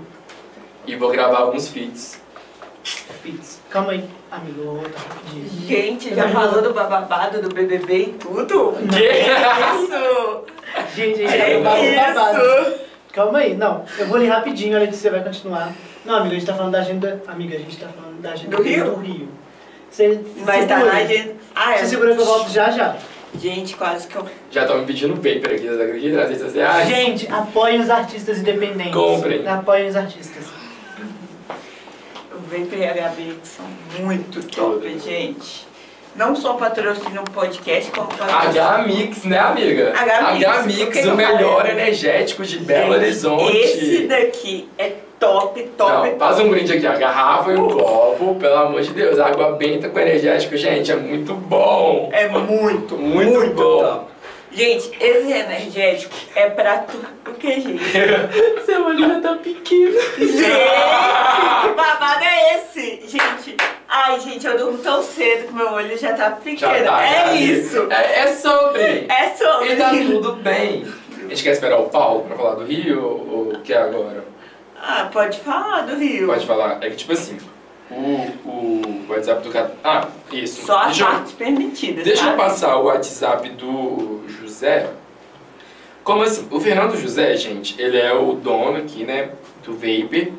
E 0.86 0.96
vou 0.96 1.10
gravar 1.12 1.40
alguns 1.40 1.68
feats. 1.68 2.20
Fitz. 3.22 3.60
Calma 3.70 3.92
aí, 3.92 4.06
amigo. 4.32 4.82
Rapidinho. 4.96 5.68
Gente, 5.68 6.16
já 6.16 6.30
falou 6.30 6.62
do 6.62 6.74
bababado 6.74 7.42
do 7.42 7.54
BBB 7.54 7.94
e 7.98 8.14
tudo? 8.14 8.74
Que? 8.88 9.10
Isso! 9.84 10.44
Gente, 10.96 11.24
a 11.26 11.28
gente 11.28 11.42
É 11.42 11.62
tá 11.62 12.14
babado. 12.14 12.38
isso! 12.40 12.80
Calma 13.12 13.40
aí, 13.40 13.56
não. 13.56 13.84
Eu 13.98 14.08
vou 14.08 14.18
ler 14.18 14.28
rapidinho, 14.30 14.78
a 14.78 14.80
Letícia 14.80 15.12
vai 15.12 15.22
continuar. 15.24 15.74
Não, 16.06 16.16
amiga, 16.16 16.36
a 16.36 16.40
gente 16.40 16.48
tá 16.48 16.54
falando 16.54 16.72
da 16.72 16.80
agenda. 16.80 17.22
Amiga, 17.28 17.56
a 17.58 17.60
gente 17.60 17.78
tá 17.78 17.88
falando 17.88 18.22
da 18.22 18.32
agenda 18.32 18.56
Do 18.56 18.64
Rio? 18.64 18.86
do 18.86 18.96
Rio. 19.02 19.28
Você, 19.92 20.22
Mas 20.46 20.66
tá 20.68 20.76
segura. 20.78 20.94
na 20.94 21.00
agenda. 21.00 21.36
Ah, 21.56 21.74
é. 21.74 21.78
Você 21.80 21.86
segura 21.88 22.16
que 22.16 22.22
eu 22.22 22.26
volto 22.26 22.50
já 22.52 22.70
já. 22.70 22.96
Gente, 23.40 23.76
quase 23.76 24.08
que 24.08 24.16
eu. 24.16 24.26
Já 24.52 24.62
estão 24.64 24.80
me 24.80 24.86
pedindo 24.86 25.14
paper 25.16 25.56
aqui 25.56 25.68
das 25.68 25.80
acreditas 25.80 26.18
nas 26.18 26.30
redes 26.30 26.44
sociais. 26.44 26.88
Gente, 26.88 27.32
apoiem 27.32 27.82
os 27.82 27.90
artistas 27.90 28.40
independentes. 28.40 28.94
Comprem. 28.94 29.48
Apoiem 29.48 29.88
os 29.90 29.96
artistas. 29.96 30.44
O 32.32 32.40
Vapor 32.50 32.78
e 32.78 32.86
a 32.86 32.94
Gabi 32.94 33.40
que 33.42 33.48
são 33.48 33.66
muito 34.00 34.42
top, 34.48 34.80
Tudo. 34.80 35.00
gente. 35.00 35.68
Não 36.16 36.36
só 36.36 36.54
patrocina 36.54 37.22
o 37.22 37.30
podcast, 37.30 37.92
como 37.92 38.08
patrocina. 38.08 38.64
H-Mix, 38.64 39.24
né, 39.26 39.38
amiga? 39.38 39.94
H-Mix. 39.96 41.06
O 41.06 41.16
melhor 41.16 41.58
falei? 41.58 41.74
energético 41.74 42.44
de 42.44 42.58
Belo 42.58 42.94
Horizonte. 42.94 43.56
Esse 43.56 44.08
daqui 44.08 44.68
é 44.80 44.94
top, 45.20 45.62
top, 45.78 45.92
Não, 45.92 46.02
top. 46.04 46.20
faz 46.20 46.40
um 46.40 46.50
brinde 46.50 46.74
aqui, 46.74 46.86
a 46.88 46.96
garrafa 46.96 47.52
e 47.52 47.56
um 47.58 47.68
copo, 47.70 48.36
pelo 48.36 48.56
amor 48.56 48.82
de 48.82 48.92
Deus. 48.94 49.20
Água 49.20 49.52
benta 49.54 49.90
com 49.90 50.00
energético, 50.00 50.56
gente, 50.58 50.92
é 50.92 50.96
muito 50.96 51.34
bom. 51.34 52.10
É 52.14 52.28
muito, 52.28 52.96
Muito 52.98 53.32
muito, 53.40 53.54
bom. 53.56 53.80
top. 53.84 54.06
Gente, 54.50 54.92
esse 55.00 55.32
energético 55.32 56.16
é 56.36 56.50
pra 56.50 56.78
tu. 56.80 56.98
O 57.30 57.34
que, 57.34 57.60
gente? 57.60 57.84
Seu 58.66 58.86
olhinho 58.86 59.22
tá 59.22 59.36
pequeno. 59.36 59.92
Gente, 60.18 60.38
que 60.42 61.74
babado 61.76 62.24
é 62.24 62.56
esse? 62.56 63.02
Gente, 63.08 63.58
ai, 63.90 64.20
gente, 64.20 64.48
eu 64.48 64.58
durmo 64.58 64.78
tão 64.80 65.04
cedo 65.04 65.48
que 65.48 65.54
meu 65.54 65.72
olho 65.74 65.96
já 65.98 66.14
tá 66.14 66.32
pequeno. 66.32 66.60
Já 66.74 66.84
tá, 66.86 67.04
é 67.06 67.24
Gabi. 67.26 67.52
isso. 67.60 67.88
É, 67.92 68.20
é 68.22 68.28
sobre. 68.28 69.06
É 69.10 69.30
sobre. 69.38 69.74
E 69.74 69.76
tá 69.76 69.90
tudo 69.90 70.32
bem. 70.38 70.86
A 71.26 71.30
gente 71.30 71.44
quer 71.44 71.52
esperar 71.52 71.78
o 71.80 71.90
Paulo 71.90 72.24
pra 72.24 72.38
falar 72.38 72.56
do 72.56 72.64
Rio 72.66 73.04
ou 73.04 73.48
ou 73.54 73.60
quer 73.64 73.80
agora? 73.80 74.24
Ah, 74.82 75.10
pode 75.12 75.40
falar 75.40 75.82
do 75.82 75.96
Rio. 75.96 76.28
Pode 76.28 76.46
falar. 76.46 76.84
É 76.84 76.90
que 76.90 76.96
tipo 76.98 77.14
assim, 77.14 77.38
o, 77.90 77.96
o 78.46 79.06
WhatsApp 79.10 79.42
do 79.44 79.50
cara. 79.52 79.74
Ah, 79.84 80.08
isso. 80.32 80.66
Só 80.66 80.78
as 80.80 80.88
Deixa 80.88 81.04
eu- 81.04 81.08
partes 81.08 81.32
permitidas. 81.34 82.04
Deixa 82.04 82.26
tá? 82.26 82.32
eu 82.32 82.38
passar 82.38 82.78
o 82.78 82.84
WhatsApp 82.86 83.50
do 83.50 84.24
José. 84.28 84.90
Como 86.04 86.24
assim? 86.24 86.48
O 86.52 86.60
Fernando 86.60 86.96
José, 86.96 87.36
gente, 87.36 87.80
ele 87.82 87.98
é 87.98 88.14
o 88.14 88.34
dono 88.34 88.78
aqui, 88.78 89.04
né, 89.04 89.32
do 89.66 89.74
Vapor, 89.74 90.32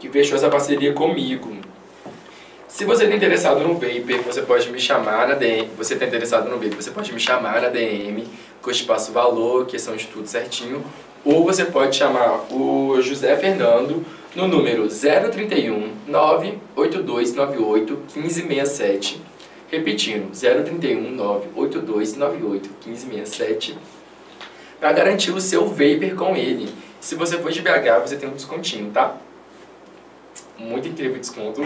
que 0.00 0.08
fechou 0.08 0.36
essa 0.36 0.48
parceria 0.48 0.92
comigo. 0.92 1.56
Se 2.66 2.84
você 2.84 3.04
está 3.04 3.14
interessado 3.14 3.60
no 3.60 3.74
Vapor, 3.74 4.22
você 4.26 4.42
pode 4.42 4.68
me 4.70 4.80
chamar 4.80 5.28
na 5.28 5.34
DM. 5.34 5.68
Você 5.76 5.94
está 5.94 6.06
interessado 6.06 6.48
no 6.48 6.56
Vapor, 6.58 6.74
você 6.82 6.90
pode 6.90 7.12
me 7.12 7.20
chamar 7.20 7.60
na 7.60 7.68
DM, 7.68 8.26
passo 8.84 9.10
o 9.10 9.14
valor, 9.14 9.66
questão 9.66 9.96
de 9.96 10.06
tudo 10.06 10.26
certinho. 10.26 10.84
Ou 11.24 11.44
você 11.44 11.64
pode 11.64 11.96
chamar 11.96 12.46
o 12.52 13.00
José 13.00 13.36
Fernando 13.36 14.04
no 14.34 14.48
número 14.48 14.88
031 14.88 15.92
98298 16.06 17.98
1567. 18.14 19.20
Repetindo, 19.70 20.30
031 20.32 21.10
98298 21.10 22.70
1567. 22.86 23.78
Para 24.80 24.92
garantir 24.92 25.30
o 25.32 25.40
seu 25.40 25.66
Vapor 25.66 26.14
com 26.16 26.36
ele. 26.36 26.68
Se 27.00 27.14
você 27.14 27.38
for 27.38 27.50
de 27.52 27.60
BH, 27.62 28.00
você 28.04 28.16
tem 28.16 28.28
um 28.28 28.32
descontinho, 28.34 28.90
tá? 28.90 29.16
Muito 30.58 30.88
incrível 30.88 31.16
o 31.16 31.20
desconto. 31.20 31.64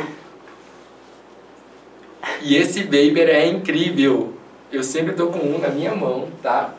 E 2.42 2.56
esse 2.56 2.82
Vapor 2.82 3.28
é 3.28 3.46
incrível. 3.46 4.34
Eu 4.70 4.82
sempre 4.82 5.14
tô 5.14 5.28
com 5.28 5.38
um 5.38 5.58
na 5.58 5.68
minha 5.68 5.94
mão, 5.94 6.28
tá? 6.42 6.74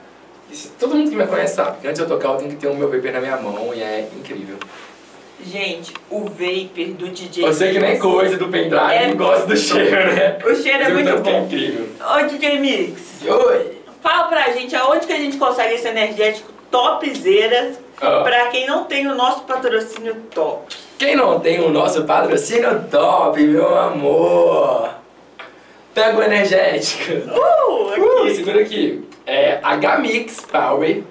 Isso- 0.51 0.71
todo 0.79 0.95
mundo 0.95 1.09
que 1.09 1.15
me 1.15 1.27
conhece 1.27 1.55
sabe 1.55 1.79
que 1.81 1.87
antes 1.87 1.99
de 1.99 2.05
eu 2.05 2.09
tocar 2.09 2.29
eu 2.29 2.35
tenho 2.37 2.49
que 2.51 2.55
ter 2.57 2.67
o 2.67 2.75
meu 2.75 2.89
Vapor 2.89 3.11
na 3.11 3.19
minha 3.19 3.37
mão 3.37 3.73
e 3.73 3.81
é 3.81 4.07
incrível. 4.15 4.57
Gente, 5.45 5.93
o 6.09 6.21
vapor 6.21 6.85
do 6.97 7.07
DJ 7.09 7.45
Eu 7.45 7.53
sei 7.53 7.71
que 7.71 7.79
nem 7.79 7.91
Mix. 7.91 8.01
coisa 8.01 8.37
do 8.37 8.47
pendrive, 8.47 8.75
É 8.93 9.07
não 9.07 9.17
gosta 9.17 9.45
do 9.45 9.55
cheiro, 9.55 10.13
né? 10.13 10.39
O 10.43 10.55
cheiro 10.55 10.83
é 10.83 10.89
muito 10.89 11.09
É 11.09 11.15
bom. 11.17 11.43
incrível. 11.45 11.89
Ô 12.01 12.27
DJ 12.27 12.59
Mix, 12.59 13.01
Oi! 13.23 13.77
fala 14.01 14.23
pra 14.29 14.51
gente 14.53 14.75
aonde 14.75 15.05
que 15.05 15.13
a 15.13 15.17
gente 15.17 15.37
consegue 15.37 15.75
esse 15.75 15.87
energético 15.87 16.51
topzera 16.71 17.71
Ó, 18.01 18.23
pra 18.23 18.47
quem 18.47 18.65
não 18.65 18.85
tem 18.85 19.07
o 19.07 19.15
nosso 19.15 19.41
patrocínio 19.41 20.15
top. 20.33 20.75
Quem 20.97 21.15
não 21.15 21.39
tem 21.39 21.59
o 21.59 21.69
nosso 21.69 22.03
patrocínio 22.03 22.83
top, 22.89 23.39
meu 23.41 23.77
amor? 23.77 24.89
Pega 25.93 26.17
o 26.17 26.23
energético. 26.23 27.11
Uh, 27.13 27.67
Uh, 27.99 28.23
aqui. 28.23 28.35
segura 28.35 28.61
aqui. 28.61 29.03
É 29.27 29.59
H-Mix 29.61 30.39
Power. 30.49 31.03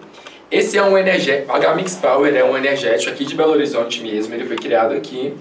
Esse 0.50 0.78
é 0.78 0.82
um 0.82 0.96
energético. 0.96 1.52
H-Mix 1.52 1.96
Power 1.96 2.34
é 2.34 2.42
um 2.42 2.56
energético 2.56 3.12
aqui 3.12 3.26
de 3.26 3.36
Belo 3.36 3.52
Horizonte 3.52 4.02
mesmo. 4.02 4.34
Ele 4.34 4.46
foi 4.46 4.56
criado 4.56 4.94
aqui. 4.94 5.36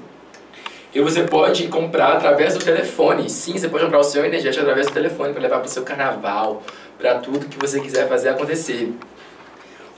E 0.94 1.00
você 1.00 1.24
pode 1.24 1.68
comprar 1.70 2.14
através 2.14 2.54
do 2.54 2.64
telefone. 2.64 3.30
Sim, 3.30 3.58
você 3.58 3.70
pode 3.70 3.84
comprar 3.84 4.00
o 4.00 4.04
seu 4.04 4.26
energético 4.26 4.62
através 4.62 4.88
do 4.88 4.94
telefone 4.94 5.32
para 5.34 5.42
levar 5.42 5.60
para 5.60 5.68
o 5.68 5.70
seu 5.70 5.84
carnaval, 5.84 6.62
para 6.98 7.16
tudo 7.16 7.48
que 7.48 7.58
você 7.58 7.80
quiser 7.80 8.08
fazer 8.08 8.30
acontecer. 8.30 8.94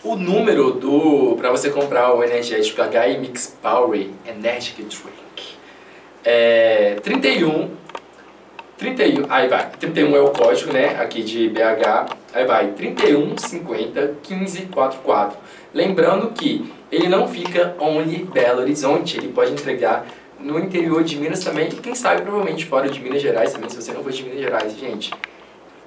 O 0.03 0.15
número 0.15 0.71
do 0.71 1.35
para 1.37 1.49
você 1.49 1.69
comprar 1.69 2.13
o 2.13 2.23
energético 2.23 2.81
H-Mix 2.81 3.57
Power 3.61 4.07
Energy 4.25 4.73
Drink 4.77 5.57
é 6.23 6.97
31 7.01 7.71
31, 8.77 9.25
aí 9.29 9.47
vai, 9.47 9.69
31 9.79 10.15
é 10.15 10.19
o 10.19 10.29
código, 10.29 10.71
né, 10.71 10.99
aqui 10.99 11.23
de 11.23 11.49
BH, 11.49 12.15
aí 12.33 12.45
vai, 12.45 12.67
31 12.73 13.37
50 13.37 14.15
15 14.21 14.61
44. 14.67 15.37
Lembrando 15.73 16.31
que 16.31 16.71
ele 16.91 17.07
não 17.07 17.27
fica 17.27 17.75
only 17.79 18.23
Belo 18.23 18.61
Horizonte, 18.61 19.17
ele 19.17 19.29
pode 19.29 19.51
entregar 19.51 20.05
no 20.39 20.59
interior 20.59 21.03
de 21.03 21.17
Minas 21.17 21.43
também, 21.43 21.69
e 21.69 21.75
quem 21.75 21.95
sabe 21.95 22.21
provavelmente 22.21 22.65
fora 22.65 22.87
de 22.87 22.99
Minas 22.99 23.21
Gerais 23.21 23.51
também, 23.51 23.69
se 23.69 23.81
você 23.81 23.91
não 23.91 24.03
for 24.03 24.11
de 24.11 24.23
Minas 24.23 24.39
Gerais, 24.39 24.77
gente. 24.77 25.11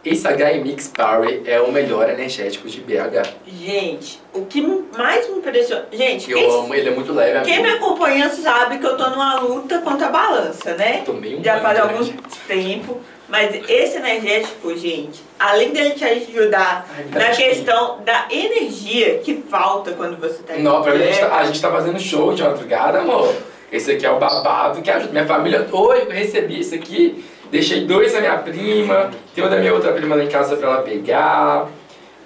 Esse 0.04 0.26
HMX 0.26 0.88
Power 0.96 1.42
é 1.44 1.60
o 1.60 1.70
melhor 1.70 2.08
energético 2.08 2.66
de 2.68 2.80
BH. 2.80 3.28
Gente, 3.46 4.18
o 4.32 4.46
que 4.46 4.62
mais 4.96 5.28
me 5.28 5.38
impressiona. 5.38 5.84
Gente, 5.92 6.30
Eu 6.30 6.38
quem, 6.38 6.50
amo, 6.50 6.74
ele 6.74 6.88
é 6.88 6.92
muito 6.94 7.12
leve, 7.12 7.40
quem 7.44 7.60
me 7.62 7.68
amigo. 7.68 7.84
acompanha 7.84 8.30
sabe 8.30 8.78
que 8.78 8.86
eu 8.86 8.96
tô 8.96 9.10
numa 9.10 9.40
luta 9.40 9.78
contra 9.80 10.06
a 10.06 10.10
balança, 10.10 10.74
né? 10.74 11.02
Tomei 11.04 11.36
um 11.36 11.44
Já 11.44 11.60
faz 11.60 11.78
algum 11.78 12.02
tempo. 12.48 12.98
Mas 13.28 13.54
esse 13.68 13.96
energético, 13.98 14.76
gente, 14.76 15.22
além 15.38 15.70
dele 15.70 15.90
te 15.90 16.04
ajudar 16.04 16.84
Ai, 16.96 17.04
na 17.12 17.30
questão 17.30 18.00
da 18.04 18.26
energia 18.28 19.18
que 19.18 19.34
falta 19.48 19.92
quando 19.92 20.18
você 20.18 20.42
tá 20.42 20.54
Não, 20.56 20.82
pra 20.82 20.94
mim 20.94 21.02
a 21.02 21.06
gente, 21.06 21.12
dieta. 21.14 21.28
tá, 21.30 21.36
a 21.38 21.44
gente 21.44 21.60
tá 21.62 21.70
fazendo 21.70 22.00
show 22.00 22.34
de 22.34 22.42
madrugada, 22.42 22.98
amor. 23.00 23.32
Esse 23.70 23.92
aqui 23.92 24.04
é 24.04 24.10
o 24.10 24.18
babado 24.18 24.82
que 24.82 24.90
ajuda. 24.90 25.12
Minha 25.12 25.26
família, 25.26 25.64
oi, 25.70 26.02
eu 26.02 26.10
recebi 26.10 26.58
esse 26.58 26.74
aqui, 26.74 27.24
deixei 27.50 27.84
dois 27.84 28.12
da 28.12 28.20
minha 28.20 28.38
prima, 28.38 29.10
tem 29.34 29.44
um 29.44 29.48
da 29.48 29.56
minha 29.56 29.74
outra 29.74 29.92
prima 29.92 30.16
lá 30.16 30.24
em 30.24 30.28
casa 30.28 30.56
pra 30.56 30.68
ela 30.68 30.82
pegar. 30.82 31.68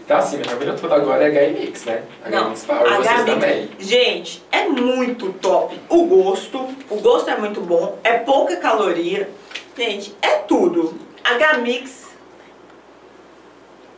Tá 0.07 0.19
assim, 0.19 0.37
minha 0.37 0.51
família 0.51 0.75
toda 0.75 0.97
agora 0.97 1.27
é 1.27 1.31
HMX, 1.31 1.85
né? 1.87 2.03
HMX 2.27 2.65
Power, 2.65 2.97
vocês 2.97 3.21
HMX. 3.21 3.25
também. 3.25 3.71
Gente, 3.79 4.43
é 4.53 4.69
muito 4.69 5.33
top. 5.35 5.81
O 5.89 6.05
gosto, 6.05 6.59
o 6.91 6.97
gosto 6.97 7.31
é 7.31 7.37
muito 7.39 7.61
bom, 7.63 7.99
é 8.05 8.19
pouca 8.19 8.57
caloria. 8.57 9.29
Gente, 9.77 10.15
é 10.21 10.29
tudo. 10.47 10.95
H-Mix 11.25 12.05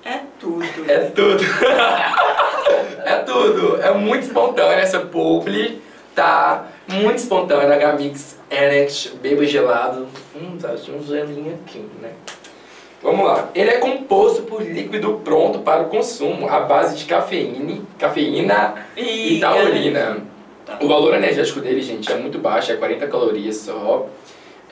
é 0.06 0.20
tudo. 0.38 0.64
É 0.88 0.98
tudo. 1.10 1.42
é 3.04 3.16
tudo. 3.26 3.82
É 3.82 3.92
muito 3.92 4.26
espontânea 4.26 4.76
essa 4.76 5.00
publi, 5.00 5.82
tá? 6.14 6.66
Muito 6.88 7.18
espontânea. 7.18 7.92
HMix 7.92 8.38
Energy, 8.50 9.12
beba 9.20 9.44
gelado. 9.44 10.06
Hum, 10.34 10.56
tá 10.60 10.72
um 10.72 11.02
gelinho 11.02 11.54
aqui, 11.54 11.84
né? 12.00 12.12
Vamos 13.02 13.26
lá. 13.26 13.50
Ele 13.54 13.70
é 13.70 13.78
composto 13.78 14.42
por 14.42 14.62
líquido 14.62 15.20
pronto 15.24 15.60
para 15.60 15.82
o 15.82 15.86
consumo, 15.86 16.48
à 16.48 16.60
base 16.60 16.96
de 16.96 17.04
cafeína, 17.04 17.80
cafeína 17.98 18.74
e 18.96 19.38
taurina. 19.40 20.18
O 20.80 20.88
valor 20.88 21.14
energético 21.14 21.60
dele, 21.60 21.80
gente, 21.82 22.10
é 22.10 22.16
muito 22.16 22.38
baixo, 22.38 22.72
é 22.72 22.76
40 22.76 23.06
calorias 23.06 23.56
só. 23.56 24.08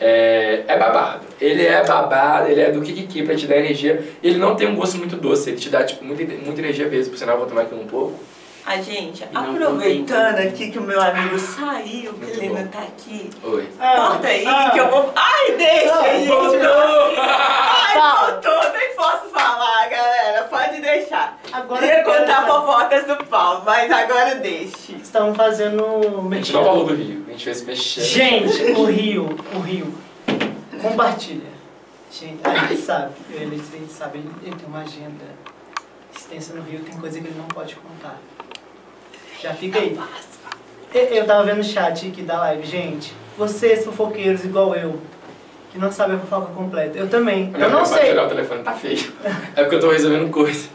É, 0.00 0.64
é 0.66 0.76
babado. 0.76 1.24
Ele 1.40 1.64
é 1.64 1.84
babado, 1.84 2.50
ele 2.50 2.60
é 2.60 2.70
do 2.72 2.80
Kikiki 2.80 3.22
pra 3.22 3.36
te 3.36 3.46
dar 3.46 3.58
energia. 3.58 4.02
Ele 4.22 4.38
não 4.38 4.56
tem 4.56 4.66
um 4.66 4.74
gosto 4.74 4.98
muito 4.98 5.16
doce, 5.16 5.50
ele 5.50 5.58
te 5.58 5.68
dá 5.68 5.84
tipo, 5.84 6.04
muita, 6.04 6.24
muita 6.44 6.60
energia 6.60 6.88
mesmo. 6.88 7.12
Por 7.12 7.18
sinal, 7.18 7.38
vou 7.38 7.46
tomar 7.46 7.62
aqui 7.62 7.74
um 7.74 7.86
pouco. 7.86 8.18
A 8.66 8.80
gente, 8.80 9.26
não 9.30 9.50
aproveitando 9.52 10.38
aqui 10.38 10.70
que 10.70 10.78
o 10.78 10.82
meu 10.82 10.98
amigo 11.00 11.38
saiu, 11.38 12.14
que 12.14 12.30
ele 12.30 12.48
não 12.48 12.66
tá 12.68 12.78
aqui. 12.78 13.28
Oi. 13.42 13.68
Corta 13.78 14.26
aí 14.26 14.46
ah, 14.46 14.70
que 14.72 14.78
eu 14.80 14.90
vou. 14.90 15.12
Ai, 15.14 15.52
deixa, 15.52 15.94
Ah, 15.94 16.02
gente. 16.14 16.28
voltou. 16.28 17.14
Ai, 17.18 17.94
Fala. 17.94 18.30
voltou, 18.40 18.72
nem 18.72 18.96
posso 18.96 19.28
falar, 19.28 19.88
galera. 19.90 20.44
Pode 20.44 20.80
deixar. 20.80 21.38
Agora 21.52 21.84
Ia 21.84 22.02
contar 22.04 22.46
fofocas 22.46 23.06
do 23.06 23.16
pau, 23.26 23.62
mas 23.66 23.90
agora 23.92 24.36
deixe. 24.36 24.94
Estão 24.94 25.34
fazendo 25.34 25.84
A 26.32 26.34
gente 26.34 26.52
não 26.54 26.64
falou 26.64 26.86
do 26.86 26.94
Rio, 26.94 27.22
a 27.28 27.32
gente 27.32 27.44
fez 27.44 27.62
mexer. 27.66 28.00
Gente, 28.00 28.62
o 28.72 28.84
Rio, 28.86 29.36
o 29.54 29.58
Rio. 29.58 29.94
Compartilha. 30.80 31.52
Gente, 32.10 32.40
a 32.44 32.54
gente 32.66 32.80
sabe, 32.80 33.12
ele, 33.30 33.62
ele 33.74 33.88
sabe, 33.90 34.18
ele, 34.18 34.30
ele 34.42 34.56
tem 34.56 34.66
uma 34.68 34.80
agenda 34.80 35.24
extensa 36.16 36.54
no 36.54 36.62
Rio, 36.62 36.80
tem 36.80 36.96
coisa 36.98 37.20
que 37.20 37.26
ele 37.26 37.36
não 37.36 37.46
pode 37.48 37.74
contar. 37.76 38.16
Já 39.44 39.52
fica 39.52 39.78
aí. 39.78 39.94
Eu, 40.94 41.26
tava 41.26 41.44
vendo 41.44 41.60
o 41.60 41.64
chat 41.64 42.08
aqui 42.08 42.22
da 42.22 42.38
live, 42.38 42.66
gente. 42.66 43.12
Vocês 43.36 43.84
fofoqueiros 43.84 44.42
igual 44.42 44.74
eu, 44.74 44.98
que 45.74 45.80
não 45.80 45.90
sabem 45.90 46.14
a 46.14 46.18
fofoca 46.20 46.52
completa. 46.54 46.96
Eu 46.96 47.08
também. 47.10 47.46
Minha 47.48 47.64
Eu 47.66 47.70
não 47.70 47.84
sei. 47.84 48.10
tirar 48.10 48.26
o 48.26 48.28
telefone, 48.28 48.62
tá 48.62 48.72
feio. 48.74 49.12
É 49.56 49.62
porque 49.62 49.74
eu 49.74 49.80
tô 49.80 49.90
resolvendo 49.90 50.30
coisa. 50.30 50.68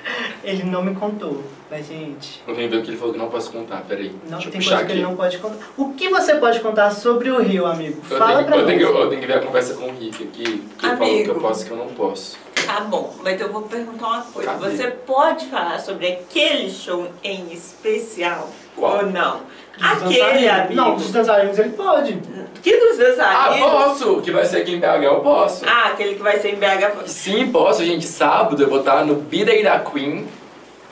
Ele 0.43 0.63
não 0.63 0.83
me 0.83 0.93
contou, 0.93 1.41
mas 1.71 1.87
gente. 1.87 2.43
Não 2.45 2.53
entendeu 2.53 2.81
que 2.81 2.89
ele 2.89 2.97
falou 2.97 3.13
que 3.13 3.19
não 3.19 3.29
posso 3.29 3.49
contar, 3.49 3.81
peraí. 3.87 4.11
Não, 4.29 4.37
Deixa 4.39 4.51
tem 4.51 4.59
coisa 4.61 4.75
que 4.77 4.83
aqui. 4.83 4.91
ele 4.91 5.01
não 5.03 5.15
pode 5.15 5.37
contar. 5.37 5.65
O 5.77 5.93
que 5.93 6.09
você 6.09 6.35
pode 6.35 6.59
contar 6.59 6.91
sobre 6.91 7.31
o 7.31 7.41
Rio, 7.41 7.65
amigo? 7.65 8.01
Eu 8.11 8.17
Fala 8.17 8.33
tenho, 8.43 8.45
pra 8.47 8.55
eu, 8.57 8.61
nós. 8.61 8.67
tenho, 8.67 8.79
que- 8.79 8.97
eu 8.99 9.09
tenho 9.09 9.21
que 9.21 9.27
ver 9.27 9.37
a 9.37 9.39
conversa 9.39 9.73
com 9.75 9.85
o 9.85 9.91
Rick 9.97 10.21
aqui, 10.23 10.43
que 10.43 10.85
ele 10.85 10.97
falou 10.97 10.97
que 10.97 11.03
Amigo. 11.13 11.31
eu 11.31 11.35
posso 11.39 11.63
e 11.63 11.65
que 11.65 11.71
eu 11.71 11.77
não 11.77 11.87
posso. 11.87 12.37
Tá 12.65 12.81
bom, 12.81 13.15
mas 13.23 13.39
eu 13.39 13.51
vou 13.51 13.61
perguntar 13.63 14.05
uma 14.07 14.21
coisa. 14.23 14.51
Cadê? 14.51 14.69
Você 14.75 14.87
pode 14.91 15.45
falar 15.45 15.79
sobre 15.79 16.07
aquele 16.07 16.69
show 16.69 17.07
em 17.23 17.51
especial 17.53 18.49
Qual? 18.75 18.97
ou 18.97 19.05
não? 19.09 19.41
Aquele 19.81 20.19
dançarinos. 20.19 20.49
amigo. 20.51 20.75
Não, 20.75 20.95
dos 20.95 21.11
dançarinos 21.11 21.59
ele 21.59 21.69
pode. 21.69 22.19
Que 22.61 22.77
dos 22.77 22.97
meus 22.97 23.17
Ah, 23.19 23.55
posso! 23.57 24.21
Que 24.21 24.31
vai 24.31 24.45
ser 24.45 24.57
aqui 24.57 24.73
em 24.73 24.79
BH, 24.79 25.03
eu 25.03 25.21
posso. 25.21 25.65
Ah, 25.65 25.87
aquele 25.87 26.15
que 26.15 26.21
vai 26.21 26.39
ser 26.39 26.49
em 26.49 26.55
BH. 26.55 27.07
Sim, 27.07 27.51
posso, 27.51 27.83
gente. 27.85 28.05
Sábado 28.05 28.61
eu 28.61 28.69
vou 28.69 28.79
estar 28.79 29.05
no 29.05 29.15
B-Day 29.15 29.63
da 29.63 29.79
Queen. 29.79 30.27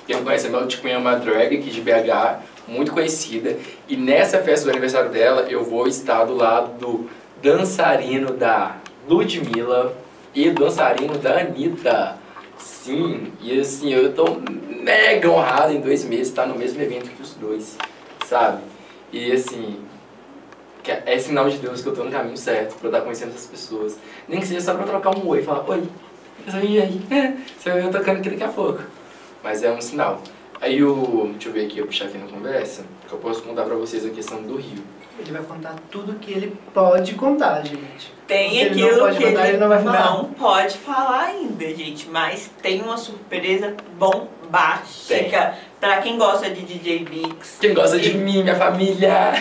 Quem 0.05 0.15
não 0.15 0.23
conhece, 0.23 0.47
a 0.47 0.49
Melt 0.49 0.77
Queen 0.79 0.93
é 0.93 0.97
uma 0.97 1.15
drag 1.15 1.57
aqui 1.57 1.69
de 1.69 1.81
BH, 1.81 2.39
muito 2.65 2.93
conhecida. 2.93 3.57
E 3.89 3.97
nessa 3.97 4.39
festa 4.39 4.65
do 4.65 4.71
aniversário 4.71 5.09
dela, 5.09 5.45
eu 5.49 5.65
vou 5.65 5.85
estar 5.85 6.23
do 6.23 6.33
lado 6.33 6.79
do 6.79 7.09
dançarino 7.43 8.31
da 8.31 8.77
Ludmilla 9.09 9.93
e 10.33 10.49
dançarino 10.49 11.17
da 11.17 11.39
Anitta. 11.39 12.15
Sim, 12.57 13.33
e 13.41 13.59
assim, 13.59 13.91
eu 13.93 14.13
tô 14.13 14.37
mega 14.69 15.29
honrado 15.29 15.73
em 15.73 15.81
dois 15.81 16.05
meses 16.05 16.29
estar 16.29 16.45
no 16.45 16.55
mesmo 16.55 16.81
evento 16.81 17.09
que 17.09 17.21
os 17.21 17.33
dois, 17.33 17.77
sabe? 18.25 18.61
E 19.11 19.31
assim, 19.31 19.79
é 20.85 21.03
é 21.05 21.19
sinal 21.19 21.49
de 21.49 21.57
Deus 21.57 21.81
que 21.81 21.87
eu 21.87 21.95
tô 21.95 22.03
no 22.03 22.11
caminho 22.11 22.37
certo 22.37 22.75
pra 22.75 22.87
eu 22.87 22.91
estar 22.91 23.01
conhecendo 23.01 23.29
essas 23.29 23.47
pessoas. 23.47 23.97
Nem 24.27 24.39
que 24.39 24.47
seja 24.47 24.61
só 24.61 24.73
pra 24.73 24.85
trocar 24.85 25.15
um 25.17 25.27
oi, 25.27 25.41
falar, 25.43 25.69
oi, 25.69 25.83
e 26.63 26.79
aí, 26.79 27.01
você 27.57 27.69
vai 27.69 27.81
ver 27.81 27.87
eu 27.87 27.91
tocando 27.91 28.19
aqui 28.19 28.29
daqui 28.29 28.43
a 28.43 28.47
pouco. 28.47 28.81
Mas 29.43 29.63
é 29.63 29.71
um 29.71 29.81
sinal. 29.81 30.21
Aí 30.61 30.81
o. 30.83 31.29
Deixa 31.33 31.49
eu 31.49 31.53
ver 31.53 31.65
aqui, 31.65 31.79
eu 31.79 31.85
puxar 31.85 32.05
aqui 32.05 32.17
na 32.17 32.27
conversa, 32.27 32.83
que 33.07 33.13
eu 33.13 33.19
posso 33.19 33.41
contar 33.41 33.63
pra 33.63 33.75
vocês 33.75 34.05
a 34.05 34.09
questão 34.09 34.41
do 34.41 34.55
Rio. 34.55 34.83
Ele 35.19 35.31
vai 35.31 35.41
contar 35.41 35.75
tudo 35.91 36.13
que 36.19 36.31
ele 36.31 36.55
pode 36.73 37.15
contar, 37.15 37.65
gente. 37.65 38.13
Tem 38.27 38.57
ele 38.57 38.81
não 38.81 38.87
aquilo 38.87 38.99
pode 38.99 39.17
que 39.17 39.23
contar, 39.25 39.41
ele 39.41 39.49
ele 39.49 39.57
não 39.57 39.67
vai 39.67 39.83
falar. 39.83 40.11
não 40.11 40.25
pode 40.25 40.77
falar 40.77 41.23
ainda, 41.25 41.65
gente. 41.75 42.07
Mas 42.07 42.51
tem 42.61 42.81
uma 42.81 42.97
surpresa 42.97 43.75
bombástica 44.47 45.55
pra 45.79 46.01
quem 46.01 46.17
gosta 46.17 46.49
de 46.49 46.61
DJ 46.61 47.05
Vix. 47.05 47.57
Quem 47.59 47.73
gosta 47.73 47.99
de 47.99 48.13
mim, 48.17 48.41
minha 48.41 48.55
família? 48.55 49.33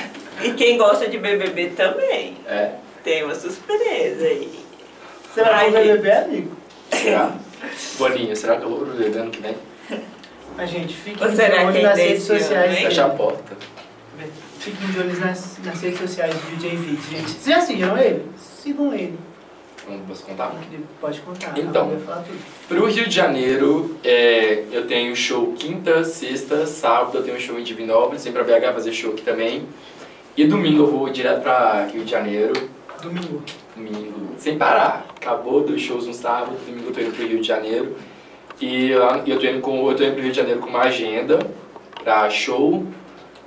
E 0.43 0.51
quem 0.53 0.77
gosta 0.77 1.09
de 1.09 1.19
BBB 1.19 1.71
também. 1.71 2.37
É. 2.47 2.73
Tem 3.03 3.25
uma 3.25 3.35
surpresa 3.35 4.27
aí. 4.27 4.67
Ai, 5.39 5.71
pro 5.71 5.83
gente. 5.83 5.93
BBB, 5.93 6.13
amigo? 6.13 6.57
Será? 6.91 7.33
Boninho, 7.99 8.37
será 8.37 8.57
que 8.57 8.65
eu 8.65 8.69
vou 8.69 8.79
pro 8.81 8.95
BBB 8.95 9.19
ano 9.19 9.31
que 9.31 9.41
vem? 9.41 9.57
Mas, 10.57 10.71
gente, 10.71 10.95
fiquem 10.95 11.29
de 11.29 11.37
será 11.37 11.65
olho 11.65 11.73
que 11.73 11.83
nas 11.83 11.99
redes 11.99 12.25
sociais. 12.25 12.79
Fechar 12.79 13.07
a 13.07 13.11
porta. 13.11 13.57
Fiquem 14.59 14.89
de 14.89 14.99
olho 14.99 15.21
nas, 15.21 15.59
nas 15.63 15.81
redes 15.81 16.01
sociais 16.01 16.35
do 16.35 16.57
DJ 16.57 16.77
Vix, 16.77 17.11
gente. 17.11 17.31
Vocês 17.31 17.57
já 17.57 17.61
seguiram 17.61 17.97
ele? 17.99 18.27
Sigam 18.37 18.93
ele. 18.93 19.19
Não 19.89 20.01
posso 20.01 20.25
contar? 20.25 20.51
Que 20.69 20.75
ele 20.75 20.85
pode 21.01 21.21
contar. 21.21 21.57
Então. 21.59 21.89
Tudo. 21.91 22.39
Pro 22.69 22.87
Rio 22.87 23.05
de 23.09 23.15
Janeiro, 23.15 23.97
é, 24.03 24.65
eu 24.73 24.87
tenho 24.87 25.15
show 25.15 25.53
quinta, 25.53 26.03
sexta, 26.05 26.67
sábado, 26.67 27.19
eu 27.19 27.23
tenho 27.25 27.41
show 27.41 27.59
em 27.59 27.63
Divinópolis, 27.63 28.25
vem 28.25 28.33
pra 28.33 28.43
BH 28.43 28.73
fazer 28.75 28.93
show 28.93 29.13
aqui 29.13 29.23
também. 29.23 29.63
E 30.37 30.45
domingo 30.47 30.83
eu 30.83 30.87
vou 30.91 31.09
direto 31.09 31.43
pra 31.43 31.87
Rio 31.87 32.05
de 32.05 32.11
Janeiro, 32.11 32.53
Domingo. 33.01 33.43
domingo, 33.75 34.35
sem 34.39 34.59
parar. 34.59 35.07
Acabou 35.17 35.63
dois 35.63 35.81
shows 35.81 36.07
no 36.07 36.13
sábado, 36.13 36.57
domingo 36.67 36.89
eu 36.89 36.93
tô 36.93 37.01
indo 37.01 37.13
pro 37.15 37.27
Rio 37.27 37.41
de 37.41 37.47
Janeiro. 37.47 37.97
E 38.61 38.93
lá- 38.95 39.23
eu 39.27 39.39
tô 39.39 39.47
indo, 39.47 39.61
com, 39.61 39.89
eu 39.91 39.97
tô 39.97 40.03
indo 40.03 40.13
pro 40.15 40.23
Rio 40.23 40.31
de 40.33 40.37
Janeiro 40.37 40.61
com 40.61 40.69
uma 40.69 40.81
agenda 40.83 41.39
pra 42.03 42.29
show 42.29 42.85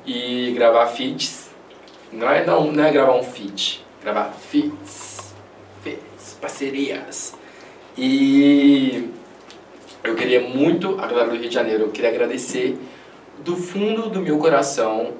e 0.05 0.51
gravar 0.55 0.87
feats. 0.87 1.49
Não 2.11 2.29
é, 2.29 2.45
não, 2.45 2.71
não 2.71 2.83
é 2.83 2.91
gravar 2.91 3.15
um 3.15 3.23
feat, 3.23 3.85
gravar 4.03 4.31
feats, 4.31 4.71
feats, 4.81 5.08
parcerias. 6.39 7.33
E 7.97 9.09
eu 10.03 10.15
queria 10.15 10.41
muito, 10.41 10.97
a 10.99 11.07
galera 11.07 11.29
do 11.29 11.35
Rio 11.35 11.49
de 11.49 11.53
Janeiro, 11.53 11.83
eu 11.83 11.89
queria 11.89 12.09
agradecer 12.09 12.77
do 13.39 13.55
fundo 13.55 14.09
do 14.09 14.21
meu 14.21 14.37
coração. 14.37 15.13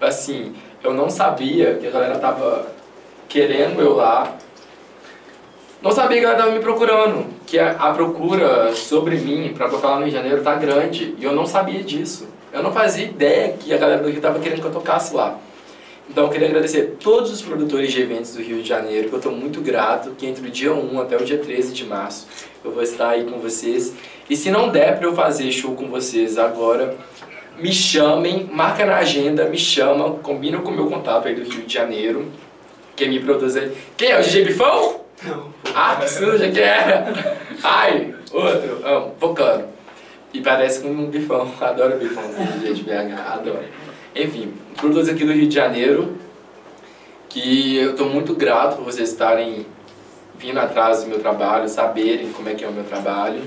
Assim, 0.00 0.54
eu 0.82 0.92
não 0.92 1.08
sabia 1.08 1.74
que 1.74 1.86
a 1.86 1.90
galera 1.90 2.18
tava 2.18 2.72
querendo 3.28 3.80
eu 3.80 3.94
lá. 3.94 4.36
Não 5.80 5.90
sabia 5.90 6.20
que 6.20 6.24
ela 6.24 6.36
tava 6.36 6.52
me 6.52 6.60
procurando. 6.60 7.26
Que 7.46 7.58
a, 7.58 7.72
a 7.72 7.92
procura 7.92 8.74
sobre 8.74 9.16
mim 9.16 9.52
pra 9.54 9.68
tocar 9.68 9.88
lá 9.88 9.94
no 9.96 10.02
Rio 10.02 10.10
de 10.10 10.16
Janeiro 10.16 10.42
tá 10.42 10.54
grande. 10.54 11.14
E 11.18 11.24
eu 11.24 11.32
não 11.32 11.46
sabia 11.46 11.82
disso. 11.82 12.28
Eu 12.52 12.62
não 12.62 12.72
fazia 12.72 13.06
ideia 13.06 13.54
que 13.54 13.72
a 13.72 13.78
galera 13.78 14.02
do 14.02 14.08
Rio 14.08 14.20
tava 14.20 14.38
querendo 14.38 14.60
que 14.60 14.66
eu 14.66 14.72
tocasse 14.72 15.14
lá. 15.14 15.38
Então 16.10 16.24
eu 16.24 16.30
queria 16.30 16.48
agradecer 16.48 16.96
todos 17.00 17.30
os 17.30 17.40
produtores 17.40 17.92
de 17.92 18.02
eventos 18.02 18.34
do 18.34 18.42
Rio 18.42 18.62
de 18.62 18.68
Janeiro, 18.68 19.08
que 19.08 19.14
eu 19.14 19.18
estou 19.18 19.32
muito 19.32 19.60
grato, 19.60 20.10
que 20.10 20.26
entre 20.26 20.46
o 20.46 20.50
dia 20.50 20.72
1 20.72 21.00
até 21.00 21.16
o 21.16 21.24
dia 21.24 21.38
13 21.38 21.72
de 21.72 21.84
março 21.84 22.26
eu 22.64 22.70
vou 22.70 22.82
estar 22.82 23.10
aí 23.10 23.24
com 23.24 23.38
vocês. 23.38 23.94
E 24.28 24.36
se 24.36 24.50
não 24.50 24.68
der 24.68 24.98
para 24.98 25.06
eu 25.06 25.14
fazer 25.14 25.50
show 25.50 25.74
com 25.74 25.88
vocês 25.88 26.38
agora, 26.38 26.96
me 27.58 27.72
chamem, 27.72 28.48
marca 28.52 28.84
na 28.84 28.96
agenda, 28.96 29.44
me 29.46 29.58
chama, 29.58 30.10
combina 30.22 30.58
com 30.58 30.70
o 30.70 30.74
meu 30.74 30.86
contato 30.86 31.28
aí 31.28 31.34
do 31.34 31.42
Rio 31.42 31.64
de 31.64 31.72
Janeiro, 31.72 32.30
quem 32.94 33.08
me 33.08 33.20
produz 33.20 33.56
aí. 33.56 33.72
Quem 33.96 34.10
é 34.10 34.18
o 34.18 34.22
DJ 34.22 34.44
Bifão? 34.44 35.00
Não. 35.24 35.52
Ah, 35.74 35.96
que 35.96 36.08
suja 36.08 36.50
que 36.50 36.60
é! 36.60 37.38
Ai, 37.62 38.14
outro, 38.32 38.80
amo, 38.84 39.14
focando. 39.18 39.64
E 40.32 40.40
parece 40.40 40.80
com 40.80 40.88
um 40.88 41.06
bifão, 41.06 41.50
adoro 41.60 41.98
bifão, 41.98 42.24
gente, 42.62 42.82
BH, 42.82 43.20
adoro. 43.26 43.64
Enfim, 44.14 44.52
produtos 44.76 45.08
aqui 45.08 45.24
do 45.24 45.32
Rio 45.32 45.48
de 45.48 45.54
Janeiro, 45.54 46.16
que 47.30 47.76
eu 47.76 47.92
estou 47.92 48.10
muito 48.10 48.34
grato 48.34 48.76
por 48.76 48.84
vocês 48.84 49.08
estarem 49.08 49.64
vindo 50.38 50.58
atrás 50.58 51.02
do 51.02 51.08
meu 51.08 51.18
trabalho, 51.18 51.66
saberem 51.66 52.30
como 52.30 52.48
é 52.50 52.54
que 52.54 52.62
é 52.62 52.68
o 52.68 52.72
meu 52.72 52.84
trabalho 52.84 53.40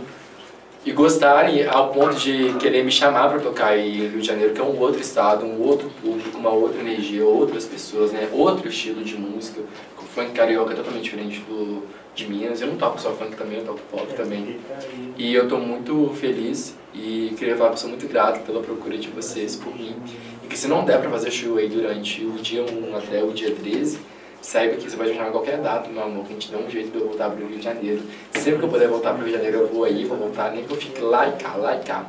e 0.84 0.92
gostarem 0.92 1.68
ao 1.68 1.90
ponto 1.90 2.16
de 2.16 2.54
querer 2.54 2.84
me 2.84 2.92
chamar 2.92 3.30
para 3.30 3.40
tocar 3.40 3.68
aí 3.70 4.04
no 4.04 4.10
Rio 4.10 4.22
de 4.22 4.28
Janeiro, 4.28 4.54
que 4.54 4.62
é 4.62 4.64
um 4.64 4.80
outro 4.80 5.02
estado, 5.02 5.46
um 5.46 5.62
outro 5.62 5.90
público, 6.02 6.36
uma 6.36 6.52
outra 6.52 6.80
energia, 6.80 7.24
outras 7.24 7.66
pessoas, 7.66 8.12
né? 8.12 8.28
Outro 8.32 8.68
estilo 8.68 9.04
de 9.04 9.16
música. 9.18 9.62
O 10.00 10.04
funk 10.04 10.32
carioca 10.32 10.74
é 10.74 10.76
totalmente 10.76 11.04
diferente 11.04 11.40
do 11.42 11.84
de 12.16 12.28
Minas. 12.30 12.62
Eu 12.62 12.68
não 12.68 12.78
toco 12.78 13.00
só 13.00 13.12
funk 13.12 13.36
também, 13.36 13.60
eu 13.60 13.66
toco 13.66 13.82
pop 13.92 14.14
também. 14.14 14.58
E 15.18 15.34
eu 15.34 15.48
tô 15.48 15.58
muito 15.58 16.12
feliz 16.16 16.76
e 16.94 17.34
queria 17.38 17.58
falar 17.58 17.72
que 17.72 17.80
sou 17.80 17.90
muito 17.90 18.08
grato 18.08 18.40
pela 18.46 18.62
procura 18.62 18.98
de 18.98 19.10
vocês 19.10 19.56
por 19.56 19.76
mim. 19.76 19.96
E 20.46 20.48
que 20.48 20.56
se 20.56 20.68
não 20.68 20.86
der 20.86 21.02
pra 21.02 21.10
fazer 21.10 21.32
show 21.32 21.58
aí 21.58 21.68
durante 21.68 22.24
o 22.24 22.34
dia 22.34 22.62
1 22.62 22.96
até 22.96 23.24
o 23.24 23.32
dia 23.32 23.50
13, 23.50 23.98
saiba 24.40 24.76
que 24.76 24.88
você 24.88 24.96
pode 24.96 25.10
me 25.10 25.18
chamar 25.18 25.32
qualquer 25.32 25.58
data, 25.58 25.90
meu 25.90 26.04
amor, 26.04 26.24
que 26.24 26.30
a 26.30 26.34
gente 26.34 26.52
dá 26.52 26.60
um 26.60 26.70
jeito 26.70 26.92
de 26.92 27.00
eu 27.00 27.08
voltar 27.08 27.32
pro 27.32 27.48
Rio 27.48 27.58
de 27.58 27.64
Janeiro. 27.64 28.04
Sempre 28.32 28.60
que 28.60 28.66
eu 28.66 28.70
puder 28.70 28.88
voltar 28.88 29.14
pro 29.16 29.24
Rio 29.26 29.32
de 29.32 29.38
Janeiro, 29.38 29.62
eu 29.62 29.68
vou 29.68 29.86
aí, 29.86 30.06
vou 30.06 30.16
voltar, 30.16 30.52
nem 30.52 30.64
que 30.64 30.72
eu 30.72 30.78
fique 30.78 31.02
lá 31.02 31.28
e 31.28 31.32
cá, 31.32 31.56
lá 31.56 31.76
e 31.78 31.80
cá. 31.80 32.06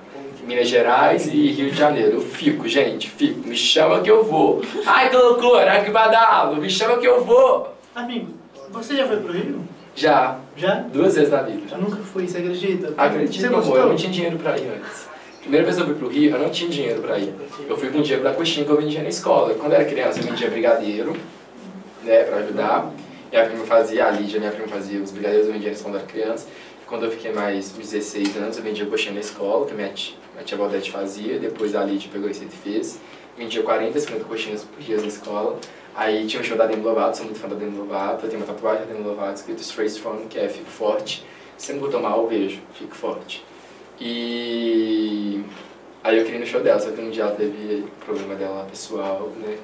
Minas 0.46 0.68
Gerais 0.68 1.26
e 1.28 1.50
Rio 1.50 1.70
de 1.70 1.78
Janeiro. 1.78 2.16
Eu 2.16 2.20
fico, 2.20 2.68
gente, 2.68 3.08
fico. 3.08 3.48
Me 3.48 3.56
chama 3.56 4.00
que 4.02 4.10
eu 4.10 4.22
vou. 4.22 4.62
Ai, 4.84 5.08
que 5.08 5.16
loucura, 5.16 5.82
que 5.82 5.90
badalo. 5.90 6.56
Me 6.56 6.68
chama 6.68 6.98
que 6.98 7.08
eu 7.08 7.24
vou. 7.24 7.74
Amigo, 7.94 8.34
você 8.70 8.96
já 8.96 9.06
foi 9.06 9.16
pro 9.16 9.32
Rio? 9.32 9.60
Já, 9.96 10.36
Já? 10.54 10.74
duas 10.92 11.14
vezes 11.14 11.30
na 11.30 11.40
vida. 11.40 11.62
Eu 11.72 11.78
nunca 11.78 11.96
fui, 11.96 12.28
você 12.28 12.36
acredita? 12.36 12.92
Acredito, 12.98 13.46
amor, 13.46 13.78
eu 13.78 13.88
não 13.88 13.96
tinha 13.96 14.12
dinheiro 14.12 14.38
pra 14.38 14.58
ir 14.58 14.68
antes. 14.68 15.05
Primeira 15.46 15.64
vez 15.64 15.76
que 15.76 15.82
eu 15.82 15.86
fui 15.86 15.94
pro 15.94 16.08
Rio, 16.08 16.32
eu 16.32 16.40
não 16.40 16.50
tinha 16.50 16.68
dinheiro 16.68 17.00
pra 17.00 17.20
ir. 17.20 17.32
Eu 17.68 17.76
fui 17.76 17.88
com 17.88 18.02
dinheiro 18.02 18.24
da 18.24 18.34
coxinha 18.34 18.66
que 18.66 18.72
eu 18.72 18.78
vendia 18.78 19.00
na 19.00 19.08
escola. 19.08 19.54
Quando 19.54 19.74
eu 19.74 19.78
era 19.78 19.84
criança, 19.88 20.18
eu 20.18 20.24
vendia 20.24 20.50
brigadeiro, 20.50 21.16
né, 22.02 22.24
pra 22.24 22.38
ajudar. 22.38 22.92
Minha 23.30 23.46
prima 23.46 23.64
fazia, 23.64 24.06
a 24.06 24.10
Lídia, 24.10 24.40
minha 24.40 24.50
prima 24.50 24.66
fazia 24.66 25.00
os 25.00 25.12
brigadeiros, 25.12 25.46
eu 25.46 25.52
vendia 25.52 25.70
escola 25.70 26.00
quando 26.00 26.10
eu 26.10 26.20
era 26.20 26.24
criança. 26.26 26.48
Quando 26.88 27.04
eu 27.04 27.12
fiquei 27.12 27.32
mais 27.32 27.66
uns 27.78 27.90
16 27.90 28.36
anos, 28.38 28.56
eu 28.56 28.64
vendia 28.64 28.86
coxinha 28.86 29.14
na 29.14 29.20
escola, 29.20 29.64
que 29.66 29.74
minha 29.74 29.88
tia, 29.90 30.16
minha 30.32 30.44
tia 30.44 30.58
Valdete 30.58 30.90
fazia. 30.90 31.38
Depois 31.38 31.76
a 31.76 31.84
Lídia 31.84 32.10
pegou 32.12 32.28
isso 32.28 32.42
e 32.42 32.48
fez. 32.48 32.98
Vendia 33.38 33.62
40, 33.62 34.00
50 34.00 34.24
coxinhas 34.24 34.64
por 34.64 34.82
dia 34.82 34.96
na 34.96 35.06
escola. 35.06 35.60
Aí 35.94 36.26
tinha 36.26 36.42
um 36.42 36.44
show 36.44 36.56
da 36.56 36.66
Demi 36.66 36.82
Lovato, 36.82 37.18
sou 37.18 37.26
muito 37.26 37.38
fã 37.38 37.46
da 37.46 37.54
Demi 37.54 37.78
Lovato. 37.78 38.26
Eu 38.26 38.30
tenho 38.30 38.42
uma 38.42 38.52
tatuagem 38.52 38.84
da 38.84 38.92
Demi 38.92 39.06
Lovato 39.06 39.34
escrito 39.34 39.60
Straight 39.60 39.94
Strong, 39.94 40.26
que 40.26 40.40
é 40.40 40.48
Fico 40.48 40.68
Forte. 40.68 41.24
Sempre 41.56 41.82
vou 41.82 41.90
tomar 41.90 42.16
o 42.16 42.26
beijo, 42.26 42.58
Fico 42.74 42.96
Forte. 42.96 43.44
E 44.00 45.42
aí 46.04 46.18
eu 46.18 46.24
queria 46.24 46.38
ir 46.38 46.40
no 46.40 46.46
show 46.46 46.60
dela, 46.60 46.78
só 46.78 46.90
que 46.90 47.00
um 47.00 47.10
dia 47.10 47.24
ela 47.24 47.34
teve 47.34 47.84
problema 48.04 48.34
dela 48.34 48.66
pessoal, 48.70 49.32
né? 49.40 49.56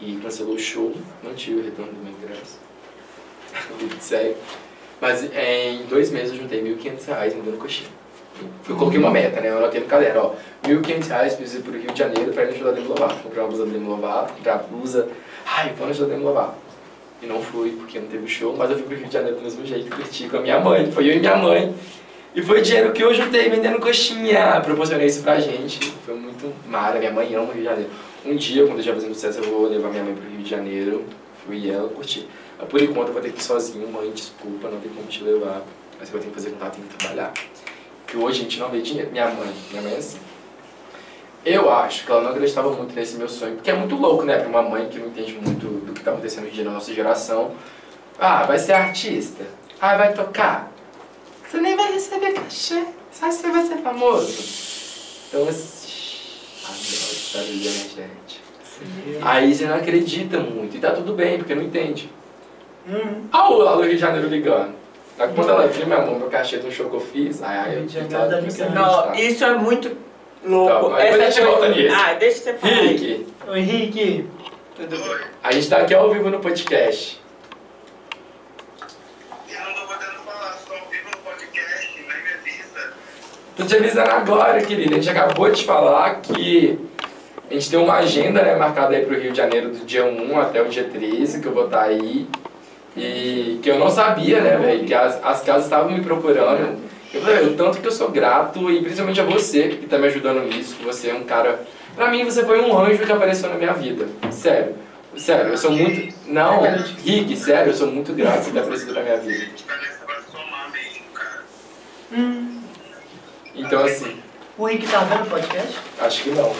E 0.00 0.18
cancelou 0.22 0.54
o 0.54 0.58
show, 0.58 0.94
não 1.22 1.34
tive 1.34 1.60
o 1.60 1.64
retorno 1.64 1.92
do 1.92 2.02
meu 2.02 2.12
ingresso. 2.12 2.58
Segue. 4.00 4.36
Mas 5.00 5.32
é, 5.32 5.70
em 5.70 5.84
dois 5.84 6.10
meses 6.10 6.32
eu 6.32 6.42
juntei 6.42 6.62
1.500 6.62 7.06
reais 7.06 7.34
me 7.34 7.42
dando 7.42 7.58
coxinha. 7.58 7.88
Eu 8.68 8.76
coloquei 8.76 8.98
uma 8.98 9.10
meta, 9.10 9.40
né? 9.40 9.48
Eu 9.48 9.58
anotei 9.58 9.80
no 9.80 9.86
caderno, 9.86 10.20
ó. 10.20 10.68
1.500 10.68 11.08
reais 11.08 11.34
pra 11.34 11.44
ir 11.44 11.62
pro 11.62 11.72
Rio 11.72 11.92
de 11.92 11.98
Janeiro 11.98 12.32
pra 12.32 12.44
ir 12.44 12.52
no 12.52 12.56
show 12.56 12.66
da 12.66 12.72
Demi 12.72 12.88
Lovato. 12.88 13.16
Comprei 13.22 13.42
uma 13.42 13.48
blusa 13.48 13.66
da 13.66 13.72
Demi 13.72 13.86
Lovato, 13.86 14.32
comprei 14.34 14.52
a 14.52 14.56
blusa. 14.56 15.08
Ai, 15.46 15.72
vou 15.76 15.86
no 15.86 15.94
show 15.94 16.06
da 16.06 16.12
Demi 16.14 16.24
Lovato. 16.24 16.54
E 17.22 17.26
não 17.26 17.42
fui, 17.42 17.72
porque 17.72 17.98
não 17.98 18.08
teve 18.08 18.26
show, 18.28 18.54
mas 18.56 18.70
eu 18.70 18.76
fui 18.76 18.86
pro 18.86 18.96
Rio 18.96 19.06
de 19.06 19.12
Janeiro 19.12 19.36
do 19.36 19.42
mesmo 19.42 19.66
jeito, 19.66 19.94
curti 19.94 20.28
com 20.28 20.38
a 20.38 20.40
minha 20.40 20.60
mãe. 20.60 20.90
Foi 20.90 21.06
eu 21.06 21.16
e 21.16 21.18
minha 21.18 21.36
mãe. 21.36 21.74
E 22.32 22.42
foi 22.42 22.62
dinheiro 22.62 22.92
que 22.92 23.02
eu 23.02 23.12
juntei 23.12 23.48
vendendo 23.48 23.80
coxinha. 23.80 24.60
Proporcionei 24.60 25.06
isso 25.06 25.22
pra 25.22 25.40
gente. 25.40 25.80
Foi 26.06 26.14
muito 26.14 26.52
mara. 26.68 26.98
Minha 26.98 27.12
mãe 27.12 27.34
ama 27.34 27.48
o 27.48 27.52
Rio 27.52 27.62
de 27.62 27.64
Janeiro. 27.64 27.90
Um 28.24 28.36
dia, 28.36 28.66
quando 28.66 28.78
eu 28.78 28.84
já 28.84 28.94
fazendo 28.94 29.14
sucesso, 29.14 29.40
eu 29.40 29.44
vou 29.44 29.68
levar 29.68 29.88
minha 29.88 30.04
mãe 30.04 30.14
pro 30.14 30.28
Rio 30.28 30.38
de 30.38 30.48
Janeiro. 30.48 31.04
Fui 31.44 31.68
ela 31.68 31.88
curti. 31.88 32.28
Por 32.68 32.80
enquanto 32.80 33.08
eu 33.08 33.14
vou 33.14 33.22
ter 33.22 33.32
que 33.32 33.40
ir 33.40 33.42
sozinho. 33.42 33.88
Mãe, 33.88 34.10
desculpa, 34.12 34.68
não 34.68 34.78
tem 34.78 34.92
como 34.92 35.06
te 35.08 35.24
levar. 35.24 35.62
Mas 35.98 36.08
eu 36.08 36.12
vou 36.12 36.20
ter 36.20 36.28
que 36.28 36.34
fazer 36.34 36.50
contato, 36.50 36.76
tem 36.76 36.84
que 36.84 36.94
trabalhar. 36.96 37.32
Porque 38.04 38.16
hoje 38.16 38.40
a 38.40 38.42
gente 38.44 38.60
não 38.60 38.68
vê 38.68 38.80
dinheiro. 38.80 39.10
Minha 39.10 39.28
mãe, 39.30 39.52
minha 39.70 39.82
mãe 39.82 39.94
é 39.94 39.96
assim. 39.96 40.18
Eu 41.44 41.72
acho 41.72 42.04
que 42.04 42.12
ela 42.12 42.20
não 42.20 42.30
acreditava 42.30 42.70
muito 42.70 42.94
nesse 42.94 43.16
meu 43.16 43.28
sonho. 43.28 43.56
Porque 43.56 43.70
é 43.70 43.74
muito 43.74 43.96
louco, 43.96 44.24
né? 44.24 44.38
Pra 44.38 44.48
uma 44.48 44.62
mãe 44.62 44.88
que 44.88 44.98
não 44.98 45.08
entende 45.08 45.32
muito 45.32 45.66
do 45.84 45.92
que 45.92 46.02
tá 46.02 46.12
acontecendo 46.12 46.46
hoje 46.46 46.62
na 46.62 46.70
nossa 46.70 46.94
geração. 46.94 47.52
Ah, 48.18 48.44
vai 48.44 48.58
ser 48.58 48.74
artista. 48.74 49.44
Ah, 49.80 49.96
vai 49.96 50.12
tocar. 50.12 50.70
Você 51.50 51.60
nem 51.60 51.76
vai 51.76 51.92
receber 51.92 52.32
cachê. 52.32 52.84
Só 53.10 53.30
você 53.30 53.50
vai 53.50 53.66
ser 53.66 53.78
famoso. 53.78 54.32
Então, 55.28 55.48
assim... 55.48 55.88
Ai, 56.68 56.76
meu, 56.90 57.32
tá 57.32 57.50
ligando, 57.50 57.96
gente. 57.96 58.40
Aí 59.22 59.54
você 59.54 59.66
não 59.66 59.76
acredita 59.76 60.38
muito. 60.38 60.76
E 60.76 60.80
tá 60.80 60.92
tudo 60.92 61.12
bem, 61.14 61.38
porque 61.38 61.54
não 61.54 61.62
entende. 61.62 62.08
Hum. 62.88 63.24
Ah, 63.32 63.50
o 63.50 63.58
lá 63.58 63.74
do 63.74 63.82
Rio 63.82 63.90
de 63.92 63.98
Janeiro 63.98 64.28
ligando. 64.28 64.74
Aí 65.18 65.28
quando 65.34 65.50
ela 65.50 65.66
viu, 65.66 65.86
meu 65.86 66.00
amor, 66.00 66.18
meu 66.18 66.30
cachê 66.30 66.56
do 66.58 66.72
show 66.72 66.88
que 66.88 66.96
eu 66.96 67.00
fiz, 67.00 67.42
ai, 67.42 67.58
ai, 67.58 67.76
eu 67.76 68.08
tá 68.08 68.22
a 68.22 68.40
ligando. 68.40 68.74
Não, 68.74 69.14
isso 69.14 69.44
é 69.44 69.54
muito 69.54 69.94
louco. 70.42 70.88
Tá, 70.88 70.88
mas 70.88 71.02
depois 71.04 71.22
a 71.22 71.30
gente 71.30 71.44
volta 71.44 71.68
nisso. 71.68 71.94
Ah, 71.94 72.14
deixa 72.14 72.38
você 72.38 72.54
falar. 72.54 72.74
Rick, 72.74 73.26
Ô 73.46 73.54
Henrique, 73.54 74.26
Tudo 74.76 74.96
bem. 74.96 75.26
a 75.42 75.52
gente 75.52 75.68
tá 75.68 75.76
aqui 75.78 75.92
ao 75.92 76.10
vivo 76.10 76.30
no 76.30 76.40
podcast. 76.40 77.20
Eu 79.50 79.60
não 79.60 79.74
tô 79.74 79.80
podendo 79.92 80.20
falar, 80.24 80.58
só 80.66 80.74
ao 80.74 80.86
vivo 80.88 81.10
no 81.10 81.18
podcast, 81.18 81.94
nem 81.96 82.22
me 82.22 82.32
avisa. 82.32 82.92
Tô 83.60 83.66
te 83.66 83.76
avisando 83.76 84.10
agora, 84.10 84.62
querida. 84.62 84.92
A 84.92 84.94
gente 84.94 85.10
acabou 85.10 85.50
de 85.50 85.62
falar 85.64 86.22
que 86.22 86.78
a 87.50 87.52
gente 87.52 87.68
tem 87.68 87.78
uma 87.78 87.96
agenda 87.96 88.40
né, 88.40 88.54
marcada 88.56 88.96
aí 88.96 89.04
pro 89.04 89.20
Rio 89.20 89.32
de 89.32 89.36
Janeiro 89.36 89.68
do 89.68 89.84
dia 89.84 90.02
1 90.02 90.40
até 90.40 90.62
o 90.62 90.68
dia 90.68 90.84
13, 90.84 91.42
que 91.42 91.46
eu 91.46 91.52
vou 91.52 91.66
estar 91.66 91.82
aí. 91.82 92.26
E 92.96 93.60
que 93.62 93.68
eu 93.70 93.78
não 93.78 93.90
sabia, 93.90 94.40
né, 94.40 94.56
velho? 94.56 94.86
Que 94.86 94.94
as, 94.94 95.22
as 95.22 95.42
casas 95.42 95.64
estavam 95.64 95.92
me 95.92 96.00
procurando. 96.00 96.78
Eu 97.12 97.20
falei, 97.20 97.48
o 97.48 97.54
tanto 97.54 97.80
que 97.80 97.86
eu 97.86 97.92
sou 97.92 98.10
grato 98.10 98.70
e 98.70 98.80
principalmente 98.80 99.20
a 99.20 99.24
você 99.24 99.68
que 99.68 99.86
tá 99.86 99.98
me 99.98 100.06
ajudando 100.06 100.42
nisso, 100.46 100.76
que 100.76 100.84
você 100.84 101.10
é 101.10 101.14
um 101.14 101.24
cara. 101.24 101.60
Pra 101.94 102.10
mim, 102.10 102.24
você 102.24 102.42
foi 102.46 102.62
um 102.62 102.78
anjo 102.78 103.04
que 103.04 103.12
apareceu 103.12 103.50
na 103.50 103.56
minha 103.56 103.74
vida. 103.74 104.08
Sério. 104.30 104.74
Sério, 105.18 105.50
eu 105.50 105.58
sou 105.58 105.70
muito. 105.70 106.14
Não, 106.26 106.62
Rick, 107.04 107.36
sério, 107.36 107.72
eu 107.72 107.74
sou 107.74 107.88
muito 107.88 108.14
grato 108.14 108.44
por 108.44 108.52
ter 108.54 108.60
aparecido 108.60 108.94
na 108.94 109.02
minha 109.02 109.18
vida. 109.18 109.48
Tá. 109.68 111.42
Hum, 112.12 112.59
Então, 113.54 113.84
assim, 113.84 114.20
o 114.56 114.64
Rick 114.66 114.86
tá 114.88 115.00
vendo 115.04 115.26
o 115.26 115.30
podcast? 115.30 115.78
acho 116.00 116.22
que 116.22 116.30
não. 116.30 116.44
Não, 116.44 116.52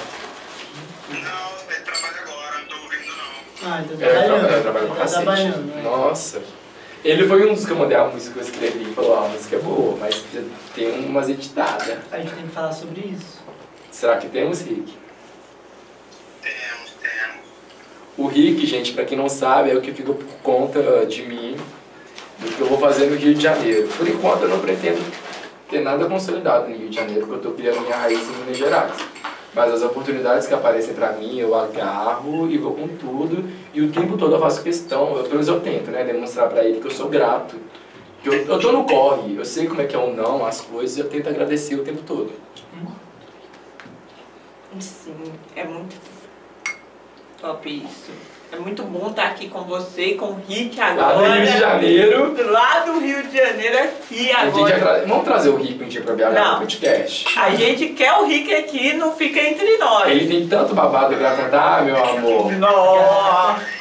ele 1.70 1.80
trabalha 1.84 2.20
agora, 2.22 2.58
não 2.58 2.66
tô 2.66 2.76
ouvindo 2.82 3.06
não. 3.06 3.70
Ah, 3.72 3.82
então 3.84 3.96
tá 3.98 4.06
É, 4.06 4.08
trabalhando. 4.10 4.40
trabalho, 4.40 4.56
eu 4.56 4.62
trabalho 4.62 4.86
pra 4.86 4.94
tá 4.96 5.00
cacete. 5.02 5.22
trabalhando, 5.24 5.74
né? 5.74 5.82
Nossa. 5.82 6.42
Ele 7.02 7.26
foi 7.26 7.50
um 7.50 7.54
dos 7.54 7.64
que 7.64 7.70
eu 7.70 7.76
mandei 7.76 7.96
a 7.96 8.04
música 8.04 8.32
que 8.34 8.38
eu 8.40 8.42
escrevi 8.42 8.90
e 8.90 8.94
falou, 8.94 9.18
ah, 9.18 9.24
a 9.24 9.28
música 9.28 9.56
é 9.56 9.58
boa, 9.58 9.96
mas 9.98 10.22
tem 10.74 10.90
umas 11.06 11.28
editadas. 11.30 11.96
A 12.12 12.18
gente 12.18 12.32
tem 12.34 12.42
que 12.46 12.52
falar 12.52 12.72
sobre 12.72 13.00
isso. 13.00 13.40
Será 13.90 14.18
que 14.18 14.28
temos, 14.28 14.60
Rick? 14.60 14.92
Temos, 16.42 16.90
temos. 17.00 17.36
O 18.18 18.26
Rick, 18.26 18.66
gente, 18.66 18.92
pra 18.92 19.04
quem 19.04 19.16
não 19.16 19.28
sabe, 19.30 19.70
é 19.70 19.74
o 19.74 19.80
que 19.80 19.92
fica 19.92 20.12
por 20.12 20.26
conta 20.42 21.06
de 21.06 21.22
mim 21.22 21.56
do 22.38 22.50
que 22.54 22.60
eu 22.60 22.66
vou 22.66 22.78
fazer 22.78 23.06
no 23.06 23.16
Rio 23.16 23.34
de 23.34 23.40
Janeiro. 23.42 23.88
Por 23.96 24.06
enquanto 24.06 24.42
eu 24.42 24.48
não 24.48 24.60
pretendo 24.60 25.00
ter 25.70 25.80
nada 25.80 26.04
consolidado 26.06 26.68
no 26.68 26.76
Rio 26.76 26.88
de 26.90 26.96
Janeiro, 26.96 27.26
porque 27.26 27.46
eu 27.46 27.50
tô 27.50 27.56
criando 27.56 27.80
minha 27.80 27.96
raiz 27.96 28.20
em 28.28 28.32
Minas 28.40 28.56
Gerais. 28.56 28.92
Mas 29.54 29.72
as 29.74 29.82
oportunidades 29.82 30.46
que 30.46 30.54
aparecem 30.54 30.94
pra 30.94 31.12
mim, 31.12 31.38
eu 31.38 31.54
agarro 31.54 32.50
e 32.50 32.58
vou 32.58 32.74
com 32.74 32.88
tudo. 32.88 33.48
E 33.72 33.80
o 33.80 33.90
tempo 33.90 34.16
todo 34.16 34.34
eu 34.34 34.40
faço 34.40 34.62
questão, 34.62 35.16
eu, 35.16 35.22
pelo 35.22 35.34
menos 35.34 35.48
eu 35.48 35.60
tento, 35.60 35.90
né, 35.90 36.04
demonstrar 36.04 36.48
pra 36.48 36.64
ele 36.64 36.80
que 36.80 36.86
eu 36.86 36.90
sou 36.90 37.08
grato. 37.08 37.56
Que 38.22 38.28
eu, 38.28 38.34
eu 38.34 38.58
tô 38.60 38.70
no 38.70 38.84
corre, 38.84 39.36
eu 39.36 39.44
sei 39.44 39.66
como 39.66 39.80
é 39.80 39.86
que 39.86 39.96
é 39.96 39.98
o 39.98 40.12
não, 40.12 40.44
as 40.44 40.60
coisas, 40.60 40.98
eu 40.98 41.08
tento 41.08 41.28
agradecer 41.28 41.74
o 41.74 41.82
tempo 41.82 42.02
todo. 42.02 42.32
Sim, 44.78 45.32
é 45.56 45.64
muito 45.64 45.96
top 47.40 47.68
isso. 47.68 48.12
É 48.52 48.56
muito 48.56 48.82
bom 48.82 49.10
estar 49.10 49.26
aqui 49.26 49.48
com 49.48 49.60
você 49.62 50.06
e 50.06 50.14
com 50.16 50.26
o 50.26 50.40
Rick 50.48 50.76
Lá 50.78 50.86
agora. 50.90 51.28
no 51.28 51.34
Rio 51.34 51.46
de 51.52 51.58
Janeiro, 51.58 52.50
Lá 52.50 52.80
do 52.80 52.98
Rio 52.98 53.22
de 53.22 53.36
Janeiro 53.36 53.78
aqui 53.78 54.32
agora. 54.32 54.74
agra- 54.74 55.04
vamos 55.06 55.24
trazer 55.24 55.50
o 55.50 55.56
Rick 55.56 55.82
um 55.84 55.86
dia 55.88 56.00
pra 56.02 56.14
BH 56.14 56.50
no 56.50 56.58
podcast. 56.58 57.38
A 57.38 57.50
gente 57.50 57.86
quer 57.90 58.12
o 58.14 58.24
Rick 58.26 58.52
aqui, 58.52 58.92
não 58.94 59.12
fica 59.14 59.40
entre 59.40 59.76
nós. 59.78 60.08
Ele 60.10 60.26
tem 60.26 60.48
tanto 60.48 60.74
babado 60.74 61.14
pra 61.16 61.36
contar, 61.36 61.84
meu 61.84 61.96
amor. 61.96 62.52
Nossa. 62.52 63.62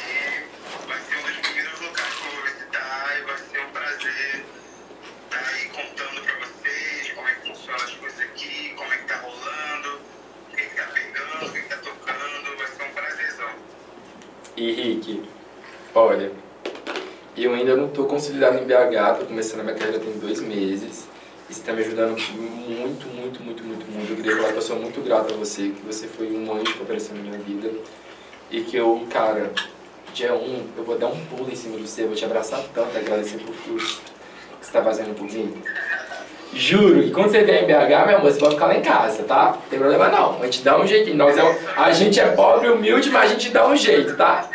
E 14.59 14.73
Rick, 14.73 15.23
olha, 15.95 16.33
eu 17.37 17.53
ainda 17.53 17.77
não 17.77 17.87
tô 17.87 18.03
consolidado 18.03 18.57
em 18.57 18.65
BH, 18.65 19.19
tô 19.19 19.25
começando 19.25 19.61
a 19.61 19.63
minha 19.63 19.75
carreira 19.77 19.99
tem 19.99 20.11
dois 20.19 20.41
meses. 20.41 21.07
E 21.49 21.53
você 21.53 21.61
tá 21.61 21.71
me 21.71 21.79
ajudando 21.79 22.09
muito, 22.09 23.07
muito, 23.07 23.41
muito, 23.41 23.63
muito, 23.63 23.89
muito. 23.89 24.11
Eu 24.11 24.15
queria 24.17 24.35
falar 24.35 24.51
que 24.51 24.57
eu 24.57 24.61
sou 24.61 24.75
muito 24.75 24.99
grato 24.99 25.33
a 25.33 25.37
você, 25.37 25.69
que 25.69 25.81
você 25.87 26.07
foi 26.07 26.35
um 26.35 26.53
anjo 26.53 26.73
que 26.73 26.83
apareceu 26.83 27.15
na 27.15 27.21
minha 27.21 27.37
vida. 27.37 27.71
E 28.51 28.59
que 28.59 28.75
eu, 28.75 29.07
cara, 29.09 29.49
dia 30.13 30.33
um, 30.33 30.67
eu 30.75 30.83
vou 30.83 30.97
dar 30.97 31.07
um 31.07 31.25
pulo 31.27 31.49
em 31.49 31.55
cima 31.55 31.77
de 31.77 31.87
você, 31.87 32.05
vou 32.05 32.13
te 32.13 32.25
abraçar 32.25 32.61
tanto, 32.75 32.97
agradecer 32.97 33.37
por 33.37 33.55
tudo 33.63 33.77
que 33.77 34.65
você 34.65 34.71
tá 34.73 34.83
fazendo 34.83 35.15
por 35.15 35.23
mim. 35.23 35.53
Juro 36.53 37.03
que 37.03 37.11
quando 37.11 37.29
você 37.29 37.43
vier 37.43 37.63
em 37.63 37.67
BH, 37.67 38.07
meu 38.07 38.17
amor, 38.17 38.31
você 38.31 38.39
pode 38.39 38.55
ficar 38.55 38.67
lá 38.67 38.75
em 38.75 38.81
casa, 38.81 39.23
tá? 39.23 39.51
Não 39.51 39.69
tem 39.69 39.77
problema 39.77 40.09
não. 40.09 40.41
A 40.41 40.45
gente 40.45 40.63
dá 40.63 40.79
um 40.79 40.87
jeitinho. 40.87 41.15
Nós 41.15 41.37
é, 41.37 41.59
a 41.77 41.91
gente 41.91 42.19
é 42.19 42.25
pobre 42.31 42.67
e 42.67 42.71
humilde, 42.71 43.11
mas 43.11 43.29
a 43.29 43.33
gente 43.33 43.51
dá 43.51 43.67
um 43.67 43.75
jeito, 43.75 44.15
tá? 44.15 44.48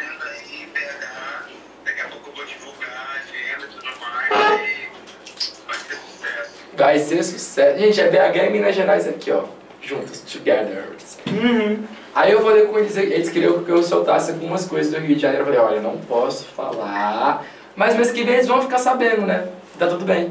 Vai 6.84 6.98
ser 6.98 7.22
sucesso. 7.24 7.78
Gente, 7.78 7.98
é 7.98 8.10
BH 8.10 8.36
e 8.46 8.50
Minas 8.50 8.74
Gerais 8.74 9.08
aqui, 9.08 9.32
ó. 9.32 9.44
Juntos, 9.80 10.20
together. 10.20 10.84
Uhum. 11.26 11.78
Aí 12.14 12.32
eu 12.32 12.42
falei 12.42 12.66
com 12.66 12.78
eles, 12.78 12.94
eles 12.94 13.30
queriam 13.30 13.64
que 13.64 13.70
eu 13.70 13.82
soltasse 13.82 14.32
algumas 14.32 14.66
coisas 14.66 14.92
do 14.92 14.98
Rio 14.98 15.16
de 15.16 15.22
Janeiro. 15.22 15.46
Eu 15.46 15.46
falei, 15.46 15.60
olha, 15.60 15.80
não 15.80 15.96
posso 15.96 16.44
falar. 16.44 17.42
Mas 17.74 17.96
mês 17.96 18.10
que 18.10 18.22
vem 18.22 18.34
eles 18.34 18.46
vão 18.46 18.60
ficar 18.60 18.76
sabendo, 18.76 19.22
né? 19.22 19.48
Tá 19.78 19.86
tudo 19.86 20.04
bem. 20.04 20.30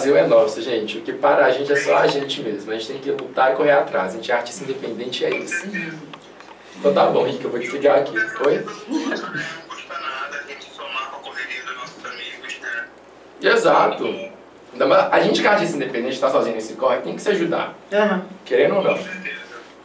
Brasil 0.00 0.16
é 0.16 0.26
nosso, 0.26 0.62
gente. 0.62 0.96
O 0.96 1.02
que 1.02 1.12
para 1.12 1.44
a 1.44 1.50
gente 1.50 1.70
é 1.70 1.76
só 1.76 1.98
a 1.98 2.06
gente 2.06 2.40
mesmo. 2.40 2.70
A 2.72 2.74
gente 2.74 2.86
tem 2.86 2.98
que 2.98 3.10
lutar 3.10 3.52
e 3.52 3.56
correr 3.56 3.72
atrás. 3.72 4.14
A 4.14 4.16
gente 4.16 4.32
é 4.32 4.34
artista 4.34 4.64
independente 4.64 5.22
e 5.22 5.26
é 5.26 5.36
isso. 5.36 5.66
Então 6.78 6.94
tá 6.94 7.04
bom, 7.06 7.24
Rick, 7.24 7.44
eu 7.44 7.50
vou 7.50 7.60
desligar 7.60 7.98
aqui. 7.98 8.16
Oi? 8.16 8.64
Não 8.88 9.04
custa 9.68 9.94
nada 9.94 10.38
a 10.42 10.50
gente 10.50 10.64
somar 10.74 11.10
com 11.10 11.16
a 11.16 11.20
correria 11.20 11.62
dos 11.64 11.76
nossos 11.76 12.04
amigos, 12.06 12.60
né? 12.62 12.86
Exato. 13.42 14.30
A 15.12 15.20
gente 15.20 15.42
que 15.42 15.46
é 15.46 15.50
artista 15.50 15.76
independente, 15.76 16.18
tá 16.18 16.30
sozinho 16.30 16.54
nesse 16.54 16.72
corre, 16.74 17.00
tem 17.00 17.14
que 17.14 17.20
se 17.20 17.28
ajudar. 17.28 17.74
Aham. 17.92 18.24
Querendo 18.46 18.76
ou 18.76 18.82
não. 18.82 18.96
Com 18.96 19.02
certeza. 19.02 19.36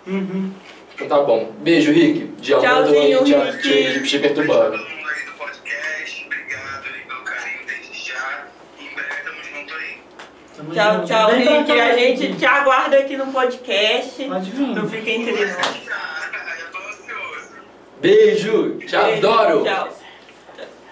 Uhum. 0.07 0.51
Então 0.95 1.07
tá 1.09 1.21
bom. 1.23 1.51
Beijo, 1.59 1.91
Rick. 1.91 2.31
Tchauzinho, 2.41 3.21
Rick. 3.21 4.03
te 4.03 4.19
perturbando. 4.19 4.94
Tchau, 10.73 10.93
junto. 10.95 11.07
tchau, 11.07 11.31
Rick. 11.31 11.71
A 11.71 11.97
gente 11.97 12.33
te 12.33 12.45
aguarda 12.45 12.97
aqui 12.97 13.17
no 13.17 13.27
podcast. 13.27 14.23
Pode 14.23 14.51
vir. 14.51 14.67
Não 14.67 14.87
fica 14.89 15.09
entre 15.09 15.31
nós. 15.31 15.49
Eu 15.49 16.71
tô 16.71 16.77
ansioso. 16.77 17.55
Beijo. 18.01 18.77
Te 18.79 18.95
Beijo, 18.97 19.27
adoro. 19.27 19.63
Tchau. 19.63 19.89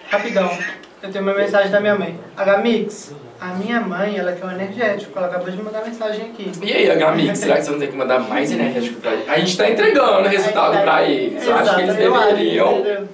Rapidão. 0.09 0.57
Eu 1.01 1.11
tenho 1.11 1.23
uma 1.23 1.33
mensagem 1.33 1.69
da 1.69 1.81
minha 1.81 1.95
mãe. 1.95 2.17
H-Mix, 2.37 3.13
a 3.41 3.47
minha 3.47 3.81
mãe, 3.81 4.17
ela 4.17 4.31
quer 4.31 4.45
um 4.45 4.51
energético. 4.51 5.17
Ela 5.17 5.27
acabou 5.27 5.49
de 5.51 5.61
mandar 5.61 5.83
mensagem 5.83 6.27
aqui. 6.27 6.49
E 6.61 6.71
aí, 6.71 6.89
H-Mix, 6.91 7.39
será 7.39 7.55
que 7.55 7.63
você 7.63 7.71
não 7.71 7.79
tem 7.79 7.89
que 7.91 7.97
mandar 7.97 8.19
mais 8.19 8.51
energético 8.51 9.01
pra 9.01 9.11
eles? 9.11 9.29
A 9.29 9.39
gente 9.39 9.57
tá 9.57 9.69
entregando 9.69 10.27
o 10.27 10.31
resultado 10.31 10.81
pra 10.81 11.03
eles. 11.03 11.45
Eu 11.45 11.55
acho 11.55 11.75
que 11.75 11.81
eles 11.81 11.95
deveriam 11.95 13.07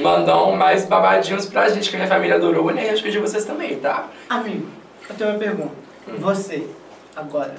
mandar 0.00 0.44
um 0.44 0.54
mais 0.54 0.84
babadinhos 0.84 1.46
pra 1.46 1.68
gente, 1.68 1.88
que 1.88 1.96
a 1.96 1.98
minha 1.98 2.08
família 2.08 2.36
adorou 2.36 2.66
o 2.66 2.70
energético 2.70 3.10
de 3.10 3.18
vocês 3.18 3.44
também, 3.44 3.76
tá? 3.76 4.08
Amigo, 4.28 4.68
eu 5.08 5.16
tenho 5.16 5.30
uma 5.30 5.38
pergunta. 5.38 5.72
Você, 6.18 6.66
agora, 7.14 7.54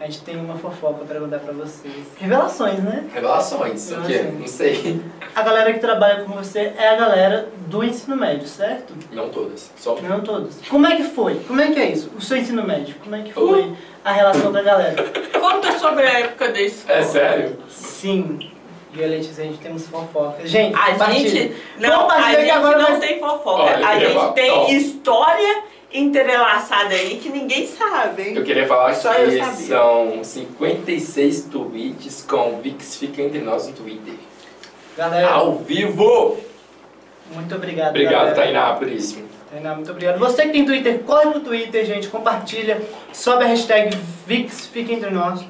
a 0.00 0.04
gente 0.04 0.20
tem 0.22 0.36
uma 0.36 0.56
fofoca 0.56 0.96
pra 1.04 1.06
perguntar 1.06 1.38
pra 1.38 1.52
vocês. 1.52 1.94
Revelações, 2.18 2.78
né? 2.80 3.08
Revelações, 3.14 3.90
o 3.92 4.02
quê? 4.02 4.22
Não 4.38 4.46
sei. 4.46 5.00
A 5.34 5.42
galera 5.42 5.72
que 5.72 5.78
trabalha 5.78 6.24
com 6.24 6.32
você 6.32 6.72
é 6.76 6.88
a 6.90 6.96
galera 6.96 7.48
do 7.68 7.82
ensino 7.82 8.16
médio, 8.16 8.46
certo? 8.46 8.92
Não 9.12 9.30
todas, 9.30 9.70
só 9.76 9.96
Não 10.02 10.20
todos. 10.20 10.56
Como 10.68 10.86
é 10.86 10.96
que 10.96 11.04
foi? 11.04 11.36
Como 11.46 11.60
é 11.60 11.70
que 11.72 11.78
é 11.80 11.90
isso? 11.90 12.10
O 12.16 12.20
seu 12.20 12.36
ensino 12.36 12.62
médio, 12.64 12.94
como 13.02 13.16
é 13.16 13.22
que 13.22 13.32
foi 13.32 13.72
a 14.04 14.12
relação 14.12 14.52
da 14.52 14.62
galera? 14.62 15.02
Conta 15.40 15.72
sobre 15.78 16.04
a 16.06 16.20
época 16.20 16.52
da 16.52 16.60
escola. 16.60 16.98
É 16.98 17.02
sério? 17.02 17.56
Sim. 17.68 18.50
E 18.92 19.00
eu 19.02 19.08
e 19.10 19.14
a 19.16 19.20
gente 19.22 19.58
temos 19.58 19.88
fofoca. 19.88 20.46
Gente, 20.46 20.76
A 20.76 20.92
compartilha. 20.92 21.28
gente 21.30 21.56
não, 21.80 22.00
a 22.00 22.02
Compartilha 22.02 22.36
que 22.36 22.42
gente 22.42 22.50
agora 22.52 22.78
não 22.78 22.90
nós- 22.90 22.98
tem 23.00 23.18
fofoca. 23.18 23.62
Olha, 23.62 23.88
a 23.88 23.98
gente 23.98 24.32
tem 24.34 24.50
ó. 24.52 24.68
história 24.68 25.62
entrelaçada 25.94 26.92
aí 26.94 27.18
que 27.18 27.28
ninguém 27.28 27.66
sabe, 27.66 28.22
hein? 28.22 28.34
Eu 28.36 28.42
queria 28.44 28.66
falar 28.66 28.92
Só 28.94 29.14
que 29.14 29.40
são 29.44 30.24
56 30.24 31.44
tweets 31.44 32.26
com 32.28 32.60
Vix 32.60 32.96
Fica 32.96 33.22
Entre 33.22 33.40
Nós 33.40 33.68
no 33.68 33.72
Twitter. 33.74 34.14
Galera, 34.96 35.30
Ao 35.30 35.56
vivo! 35.56 36.36
muito 37.32 37.54
obrigado. 37.54 37.90
Obrigado, 37.90 38.12
galera. 38.12 38.34
Tainá, 38.34 38.72
por 38.74 38.88
isso. 38.88 39.22
Tainá, 39.50 39.74
muito 39.74 39.90
obrigado. 39.90 40.18
Você 40.18 40.42
que 40.42 40.52
tem 40.52 40.64
Twitter, 40.66 40.98
corre 41.00 41.30
pro 41.30 41.40
Twitter, 41.40 41.84
gente, 41.86 42.08
compartilha, 42.08 42.82
sobe 43.12 43.44
a 43.44 43.46
hashtag 43.46 43.96
VIX, 44.26 44.66
fica 44.66 44.92
entre 44.92 45.10
nós. 45.10 45.44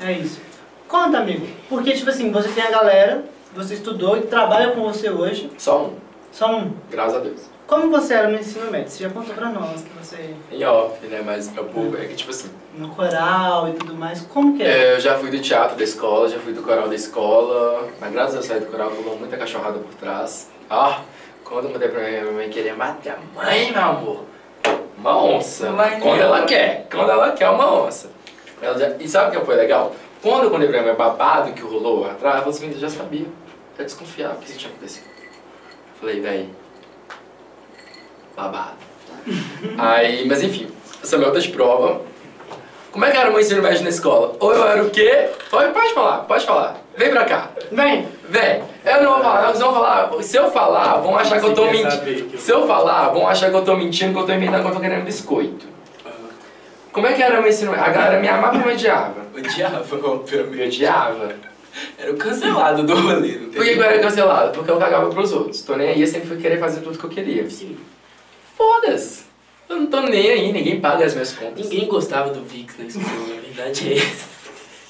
É 0.00 0.12
isso. 0.12 0.40
Conta, 0.88 1.18
amigo. 1.18 1.46
Porque, 1.68 1.92
tipo 1.92 2.10
assim, 2.10 2.30
você 2.32 2.48
tem 2.50 2.64
a 2.64 2.70
galera, 2.70 3.24
você 3.54 3.74
estudou 3.74 4.16
e 4.16 4.22
trabalha 4.22 4.72
com 4.72 4.82
você 4.82 5.08
hoje, 5.10 5.50
Só 5.58 5.86
um, 5.86 5.92
só 6.32 6.50
um. 6.56 6.72
graças 6.90 7.16
a 7.16 7.20
Deus. 7.20 7.57
Como 7.68 7.90
você 7.90 8.14
era 8.14 8.28
no 8.28 8.38
ensino 8.38 8.70
médio? 8.70 8.88
Você 8.90 9.04
já 9.04 9.10
contou 9.10 9.34
pra 9.34 9.50
nós 9.50 9.82
que 9.82 9.90
você 9.90 10.34
Em 10.50 10.64
off, 10.64 11.06
né? 11.06 11.20
Mas 11.24 11.48
é 11.54 11.62
pouco, 11.62 11.98
é 11.98 12.06
que 12.06 12.14
tipo 12.16 12.30
assim. 12.30 12.50
no 12.74 12.88
coral 12.88 13.68
e 13.68 13.74
tudo 13.74 13.94
mais. 13.94 14.22
Como 14.22 14.56
que 14.56 14.62
é? 14.62 14.66
É, 14.66 14.94
eu 14.96 15.00
já 15.00 15.18
fui 15.18 15.30
do 15.30 15.38
teatro 15.38 15.76
da 15.76 15.84
escola, 15.84 16.28
já 16.30 16.38
fui 16.38 16.54
do 16.54 16.62
coral 16.62 16.88
da 16.88 16.94
escola, 16.94 17.86
mas 18.00 18.10
graças 18.10 18.30
a 18.30 18.34
Deus 18.38 18.46
saí 18.46 18.60
do 18.60 18.66
coral, 18.66 18.88
rolou 18.88 19.18
muita 19.18 19.36
cachorrada 19.36 19.78
por 19.78 19.92
trás. 19.96 20.48
Ah, 20.70 21.02
quando 21.44 21.66
eu 21.66 21.70
mudei 21.72 21.88
pra 21.90 22.00
minha 22.08 22.24
mãe 22.32 22.48
queria 22.48 22.74
matar 22.74 23.18
a 23.18 23.38
mãe, 23.44 23.70
meu 23.70 23.82
amor. 23.82 24.24
Uma 24.96 25.22
onça. 25.22 25.70
Mãe 25.70 26.00
quando 26.00 26.20
ela 26.22 26.44
quer, 26.46 26.86
quando 26.90 27.10
ela 27.10 27.32
quer 27.32 27.50
uma 27.50 27.82
onça. 27.84 28.10
Ela 28.62 28.78
já- 28.78 28.96
e 28.98 29.06
sabe 29.06 29.36
o 29.36 29.40
que 29.40 29.46
foi 29.46 29.56
legal? 29.56 29.94
Quando 30.22 30.44
eu 30.44 30.50
contei 30.50 30.66
pra 30.68 30.80
minha 30.80 30.94
mãe 30.94 30.96
babado 30.96 31.52
que 31.52 31.60
rolou 31.60 32.06
atrás, 32.06 32.36
ela 32.36 32.44
falou 32.44 32.48
assim, 32.56 32.72
eu 32.72 32.78
já 32.78 32.88
sabia, 32.88 33.26
já 33.76 33.84
desconfiava 33.84 34.36
que 34.36 34.48
isso 34.48 34.58
tinha 34.58 34.72
acontecido. 34.72 35.04
Falei, 36.00 36.20
véi, 36.20 36.48
babado. 38.38 38.76
Aí, 39.76 40.26
mas 40.26 40.42
enfim, 40.42 40.68
essa 41.02 41.16
é 41.16 41.18
minha 41.18 41.28
outra 41.28 41.42
de 41.42 41.48
prova. 41.48 42.00
Como 42.92 43.04
é 43.04 43.10
que 43.10 43.16
era 43.16 43.28
o 43.28 43.32
meu 43.32 43.40
ensino 43.40 43.60
médio 43.62 43.82
na 43.82 43.90
escola? 43.90 44.34
Ou 44.40 44.54
eu 44.54 44.66
era 44.66 44.82
o 44.82 44.90
quê? 44.90 45.28
Pode, 45.50 45.72
pode 45.72 45.92
falar, 45.92 46.18
pode 46.18 46.46
falar. 46.46 46.76
Vem 46.96 47.10
pra 47.10 47.24
cá. 47.24 47.50
Vem! 47.70 48.08
Vem. 48.28 48.62
Eu 48.84 49.02
não 49.02 49.14
vou 49.14 49.22
falar, 49.22 49.42
não, 49.42 49.48
vocês 49.48 49.60
vão 49.60 49.74
falar. 49.74 50.22
Se 50.22 50.36
eu 50.36 50.50
falar, 50.50 50.96
vão 50.98 51.16
achar 51.16 51.38
que 51.40 51.46
eu 51.46 51.54
tô 51.54 51.66
mentindo. 51.70 52.38
Se 52.38 52.50
eu 52.50 52.66
falar, 52.66 53.10
vão 53.10 53.28
achar 53.28 53.50
que 53.50 53.56
eu 53.56 53.64
tô 53.64 53.76
mentindo, 53.76 54.12
que 54.14 54.18
eu 54.18 54.26
tô 54.26 54.32
inventando, 54.32 54.62
que 54.62 54.68
eu 54.68 54.74
tô 54.74 54.80
querendo 54.80 55.04
biscoito. 55.04 55.66
Como 56.92 57.06
é 57.06 57.12
que 57.12 57.22
era 57.22 57.38
o 57.38 57.42
meu 57.42 57.50
ensino 57.50 57.70
médio? 57.70 57.86
A 57.86 57.90
galera 57.90 58.20
me 58.20 58.28
amava 58.28 58.58
ou 58.58 58.64
me 58.66 58.72
odiava? 58.72 59.14
Odiava, 59.36 59.84
Me 59.96 60.02
obviamente. 60.02 60.62
odiava. 60.64 61.32
Era 61.96 62.10
o 62.12 62.16
cancelado 62.16 62.82
do 62.82 62.94
rolê, 62.94 63.34
Por 63.34 63.64
que 63.64 63.74
que 63.74 63.78
eu 63.78 63.84
era 63.84 63.98
cancelado? 64.00 64.52
Porque 64.52 64.70
eu 64.70 64.78
cagava 64.78 65.08
pros 65.10 65.32
outros. 65.32 65.62
Tô 65.62 65.76
nem 65.76 65.90
aí, 65.90 66.00
eu 66.00 66.06
sempre 66.06 66.26
fui 66.26 66.38
querer 66.38 66.58
fazer 66.58 66.80
tudo 66.80 66.98
que 66.98 67.04
eu 67.04 67.10
queria. 67.10 67.48
Sim. 67.48 67.76
Foda-se. 68.58 69.22
Eu 69.68 69.76
não 69.76 69.86
tô 69.86 70.00
nem 70.00 70.30
aí, 70.30 70.52
ninguém 70.52 70.80
paga 70.80 71.04
as 71.04 71.14
minhas 71.14 71.32
contas. 71.32 71.68
Ninguém 71.68 71.86
gostava 71.86 72.30
do 72.30 72.42
Vix 72.42 72.76
na 72.76 72.86
escola, 72.86 73.06
a 73.06 73.40
verdade 73.40 73.92
é 73.92 73.96
essa. 73.96 74.38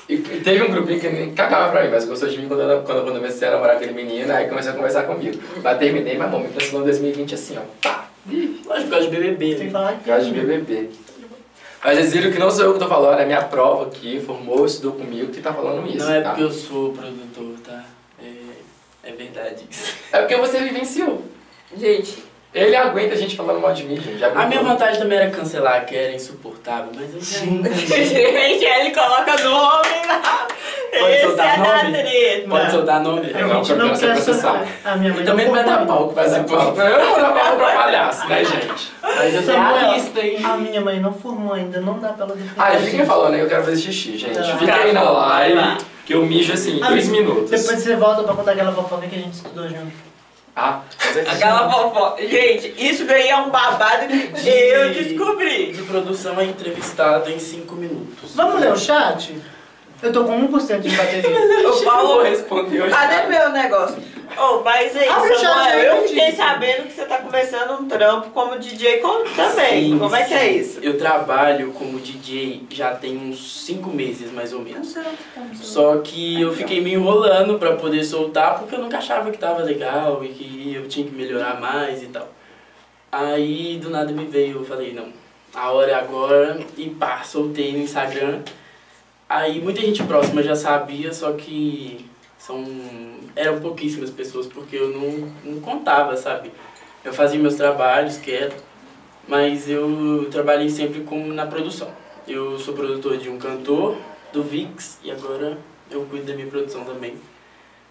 E, 0.09 0.17
teve 0.17 0.63
um 0.63 0.71
grupinho 0.71 0.99
que 0.99 1.09
nem 1.11 1.35
cagava 1.35 1.71
pra 1.71 1.85
mim, 1.85 1.91
mas 1.91 2.07
gostou 2.07 2.31
de 2.31 2.39
mim 2.39 2.49
quando 2.49 2.63
eu, 2.63 2.83
quando, 2.83 3.07
eu 3.07 3.13
comecei 3.13 3.47
a 3.47 3.51
namorar 3.51 3.77
aquele 3.77 3.93
menino, 3.93 4.33
aí 4.33 4.49
começou 4.49 4.73
a 4.73 4.75
conversar 4.75 5.03
comigo. 5.03 5.39
Mas 5.63 5.79
terminei, 5.79 6.17
mas 6.17 6.31
bom, 6.31 6.41
me 6.41 6.47
impressionou 6.47 6.81
em 6.81 6.85
2020 6.87 7.35
assim, 7.35 7.59
ó. 7.59 7.61
Pá! 7.83 8.09
Lógico, 8.27 8.65
por 8.65 8.91
causa 8.91 9.07
de 9.07 9.17
BBB. 9.17 9.55
Tem 9.55 9.69
que 9.69 10.11
né? 10.11 10.19
de 10.19 10.31
BBB. 10.31 10.91
Mas 11.85 11.99
vocês 11.99 12.13
viram 12.13 12.33
que 12.33 12.39
não 12.39 12.51
sou 12.51 12.65
eu 12.65 12.73
que 12.73 12.79
tô 12.79 12.89
falando, 12.89 13.21
é 13.21 13.27
minha 13.27 13.43
prova 13.43 13.87
aqui, 13.87 14.21
formou, 14.21 14.67
estudou 14.67 14.93
comigo, 14.93 15.31
que 15.31 15.41
tá 15.41 15.53
falando 15.53 15.87
isso, 15.87 16.05
Não 16.05 16.13
é 16.13 16.21
tá? 16.21 16.31
porque 16.31 16.43
eu 16.43 16.51
sou 16.51 16.93
produtor, 16.93 17.55
tá? 17.65 17.85
É, 18.21 19.11
é 19.11 19.13
verdade 19.13 19.65
isso. 19.71 19.95
É 20.11 20.21
porque 20.21 20.37
você 20.37 20.59
vivenciou. 20.59 21.23
Gente, 21.77 22.25
Ele 22.55 22.75
aguenta 22.75 23.15
a 23.15 23.17
gente 23.17 23.37
falando 23.37 23.61
mal 23.61 23.75
de 23.75 23.85
mim, 23.85 24.01
gente. 24.01 24.25
A 24.25 24.47
minha 24.47 24.63
vantagem 24.63 24.99
também 24.99 25.19
era 25.19 25.31
cancelar, 25.31 25.85
que 25.85 25.95
era 25.95 26.13
insuportável, 26.13 26.91
mas 26.95 27.15
eu 27.15 27.21
já 27.21 27.45
gente, 27.75 28.65
ele 28.65 28.91
coloca 28.91 29.37
nome 29.45 30.07
lá. 30.07 30.49
Pode 30.99 31.13
Esse 31.13 31.27
soltar 31.27 31.55
é 31.55 31.83
nome? 31.83 31.99
treta. 31.99 32.49
Pode 32.49 32.71
soltar 32.71 33.03
nome? 33.03 33.31
A 33.35 33.39
Não, 33.39 33.49
gente 33.49 33.67
porque 33.67 33.73
eu 33.73 33.77
não 33.77 33.95
quer 33.99 34.13
processado. 34.15 34.67
A 34.83 34.97
minha 34.97 35.13
mãe 35.13 35.23
E 35.23 35.27
também 35.27 35.45
não 35.47 35.53
vai 35.55 35.65
dar 35.65 35.77
formou 35.77 35.87
pau, 35.97 36.09
que 36.09 36.15
vai 36.15 36.29
ser 36.29 36.45
pau. 36.45 36.75
Eu 36.75 36.99
não 37.05 37.11
vou 37.11 37.21
dar 37.21 37.33
palco 37.33 37.57
pra 37.59 37.73
palhaço, 37.75 38.29
né, 38.29 38.45
gente? 38.45 38.93
Mas 39.03 39.35
eu 39.35 39.43
tenho 39.43 39.45
Samuel, 39.45 39.77
a 39.91 39.95
lista, 39.95 40.21
hein? 40.21 40.39
A 40.43 40.57
minha 40.57 40.81
mãe 40.81 41.01
não 41.01 41.13
formou 41.13 41.53
ainda, 41.53 41.81
não 41.83 41.99
dá 41.99 42.09
pra 42.09 42.25
ela 42.25 42.35
defender. 42.35 42.55
Ah, 42.57 42.69
a 42.69 42.79
fiquem 42.79 42.91
gente. 42.93 43.07
falando 43.07 43.35
aí, 43.35 43.41
eu 43.41 43.49
quero 43.49 43.63
fazer 43.65 43.77
xixi, 43.77 44.17
gente. 44.17 44.35
Tá. 44.39 44.43
Fica 44.57 44.75
aí 44.75 44.93
na 44.95 45.03
live, 45.03 45.77
que 46.07 46.15
eu 46.15 46.25
mijo 46.25 46.55
assim, 46.55 46.81
dois 46.81 47.09
minutos. 47.09 47.51
Depois 47.51 47.79
você 47.79 47.95
volta 47.95 48.23
pra 48.23 48.33
contar 48.35 48.53
aquela 48.53 48.73
fofoca 48.73 49.07
que 49.07 49.15
a 49.17 49.19
gente 49.19 49.35
estudou 49.35 49.69
junto. 49.69 50.08
Ah, 50.61 50.81
mas 51.05 51.17
é 51.17 51.23
que- 51.23 51.31
Aquela 51.31 51.71
fofoca. 51.71 52.27
Gente, 52.27 52.75
isso 52.77 53.05
daí 53.05 53.29
é 53.29 53.37
um 53.37 53.49
babado 53.49 54.09
que 54.09 54.49
eu 54.49 54.93
descobri. 54.93 55.73
De 55.73 55.83
produção 55.83 56.39
é 56.41 56.45
entrevistado 56.47 57.31
em 57.31 57.39
5 57.39 57.77
minutos. 57.77 58.35
Vamos 58.35 58.61
ler 58.61 58.73
o 58.73 58.77
chat? 58.77 59.37
Eu 60.03 60.13
tô 60.13 60.25
com 60.25 60.37
1% 60.49 60.81
de 60.81 60.91
bateria. 60.97 61.31
O 61.69 61.71
Eu 61.71 61.73
vou 61.75 61.85
Paulo. 61.85 62.23
responder 62.23 62.83
hoje. 62.83 62.91
Cadê 62.91 63.27
meu 63.29 63.51
negócio? 63.51 63.97
Oh, 64.37 64.61
mas 64.63 64.97
aí, 64.97 65.09
Abre 65.09 65.33
o 65.33 65.39
chat 65.39 65.43
Samuel, 65.43 65.97
eu 65.97 66.09
fiquei 66.09 66.33
sabendo 66.33 66.87
que 66.87 66.93
você 66.93 67.05
tá 67.07 67.19
começando 67.19 67.81
um 67.81 67.89
trampo 67.89 68.31
como 68.31 68.59
DJ 68.59 69.01
também. 69.35 69.93
Sim, 69.93 69.99
como 69.99 70.15
é 70.15 70.25
que 70.25 70.35
é 70.35 70.41
sim. 70.41 70.59
isso? 70.59 70.81
Eu 70.81 70.99
trabalho 70.99 71.73
como 71.73 71.99
DJ 71.99 72.67
já 72.71 72.95
tem 72.95 73.17
uns 73.17 73.65
5 73.65 73.89
meses, 73.91 74.31
mais 74.33 74.53
ou 74.53 74.61
menos. 74.61 74.95
Só 75.55 75.99
que 75.99 76.41
eu 76.41 76.53
fiquei 76.53 76.81
me 76.81 76.95
enrolando 76.95 77.59
pra 77.59 77.77
poder 77.77 78.05
soltar 78.05 78.59
porque 78.59 78.75
eu 78.75 78.81
nunca 78.81 78.99
achava 78.99 79.31
que 79.31 79.39
tava 79.39 79.63
legal 79.63 80.25
e 80.25 80.29
que 80.29 80.75
eu 80.75 80.89
tinha 80.89 81.07
que 81.07 81.15
melhorar 81.15 81.61
mais 81.61 82.03
e 82.03 82.07
tal. 82.07 82.29
Aí 83.11 83.79
do 83.81 83.89
nada 83.89 84.13
me 84.13 84.27
veio, 84.27 84.59
eu 84.59 84.65
falei, 84.65 84.93
não, 84.93 85.09
a 85.55 85.71
hora 85.73 85.93
é 85.93 85.95
agora 85.95 86.61
e 86.77 86.91
pá, 86.91 87.23
soltei 87.25 87.73
no 87.73 87.79
Instagram. 87.79 88.41
Aí 89.29 89.61
muita 89.61 89.81
gente 89.81 90.03
próxima 90.05 90.43
já 90.43 90.55
sabia, 90.55 91.13
só 91.13 91.33
que 91.33 92.08
são 92.39 92.65
eram 93.35 93.61
pouquíssimas 93.61 94.11
pessoas 94.11 94.47
porque 94.47 94.77
eu 94.77 94.91
não, 94.91 95.33
não 95.45 95.61
contava, 95.61 96.17
sabe? 96.17 96.53
Eu 97.05 97.13
fazia 97.13 97.39
meus 97.39 97.57
trabalhos 97.57 98.17
quieto, 98.17 98.63
mas 99.27 99.69
eu 99.69 100.29
trabalhei 100.31 100.71
sempre 100.71 101.01
como 101.03 101.33
na 101.33 101.47
produção. 101.47 101.91
Eu 102.27 102.59
sou 102.59 102.75
produtor 102.75 103.17
de 103.19 103.29
um 103.29 103.39
cantor, 103.39 103.97
do 104.33 104.43
Vix, 104.43 104.99
e 105.03 105.11
agora 105.11 105.59
eu 105.91 106.05
cuido 106.05 106.27
da 106.27 106.35
minha 106.35 106.47
produção 106.47 106.85
também. 106.85 107.17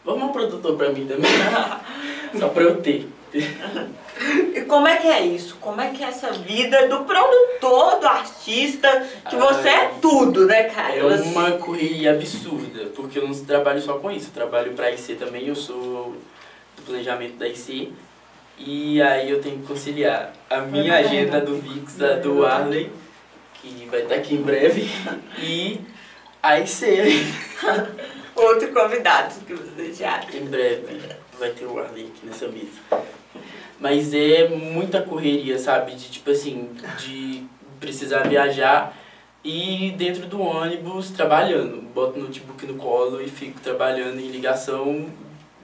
Vamos 0.07 0.29
um 0.29 0.31
produtor 0.31 0.77
pra 0.77 0.89
mim 0.89 1.05
também, 1.05 1.29
só 2.39 2.47
pra 2.47 2.63
eu 2.63 2.77
ter. 2.77 3.09
E 4.55 4.61
como 4.61 4.87
é 4.87 4.95
que 4.95 5.07
é 5.07 5.25
isso? 5.25 5.57
Como 5.59 5.81
é 5.81 5.89
que 5.89 6.01
é 6.01 6.07
essa 6.07 6.31
vida 6.31 6.87
do 6.87 7.03
produtor, 7.03 7.99
do 7.99 8.07
artista, 8.07 9.05
que 9.29 9.35
você 9.35 9.67
é 9.67 9.91
tudo, 10.01 10.45
né, 10.45 10.63
cara? 10.63 10.95
É 10.95 11.03
uma 11.03 11.51
correria 11.57 12.13
absurda, 12.13 12.85
porque 12.95 13.19
eu 13.19 13.27
não 13.27 13.35
trabalho 13.43 13.81
só 13.81 13.95
com 13.95 14.09
isso, 14.09 14.29
eu 14.29 14.33
trabalho 14.33 14.71
pra 14.71 14.89
IC 14.91 15.15
também, 15.15 15.45
eu 15.45 15.55
sou 15.55 16.15
do 16.77 16.81
planejamento 16.85 17.35
da 17.35 17.45
IC. 17.45 17.91
E 18.57 19.01
aí 19.01 19.29
eu 19.29 19.41
tenho 19.41 19.59
que 19.59 19.67
conciliar 19.67 20.31
a 20.49 20.61
minha 20.61 20.95
agenda 20.95 21.41
do 21.41 21.57
Vix, 21.57 22.01
a 22.01 22.13
do 22.13 22.45
Arley, 22.45 22.89
que 23.61 23.85
vai 23.91 24.03
estar 24.03 24.15
aqui 24.15 24.35
em 24.35 24.41
breve, 24.41 24.89
e 25.43 25.81
a 26.41 26.61
IC. 26.61 27.27
Outro 28.37 28.71
convidado 28.71 29.33
que 29.45 29.53
você 29.53 29.93
já. 29.93 30.21
Em 30.33 30.45
breve 30.45 31.01
vai 31.39 31.49
ter 31.49 31.65
o 31.65 31.79
Arley 31.79 32.05
aqui 32.05 32.25
nessa 32.25 32.47
mesa. 32.47 33.05
Mas 33.79 34.13
é 34.13 34.47
muita 34.47 35.01
correria, 35.01 35.57
sabe? 35.57 35.95
De 35.95 36.09
tipo 36.09 36.31
assim, 36.31 36.69
de 36.99 37.43
precisar 37.79 38.27
viajar 38.27 38.95
e 39.43 39.93
dentro 39.97 40.25
do 40.25 40.41
ônibus 40.41 41.09
trabalhando. 41.11 41.81
Boto 41.93 42.19
o 42.19 42.23
notebook 42.23 42.65
no 42.65 42.75
colo 42.75 43.21
e 43.21 43.27
fico 43.27 43.59
trabalhando 43.59 44.19
em 44.19 44.29
ligação 44.29 45.07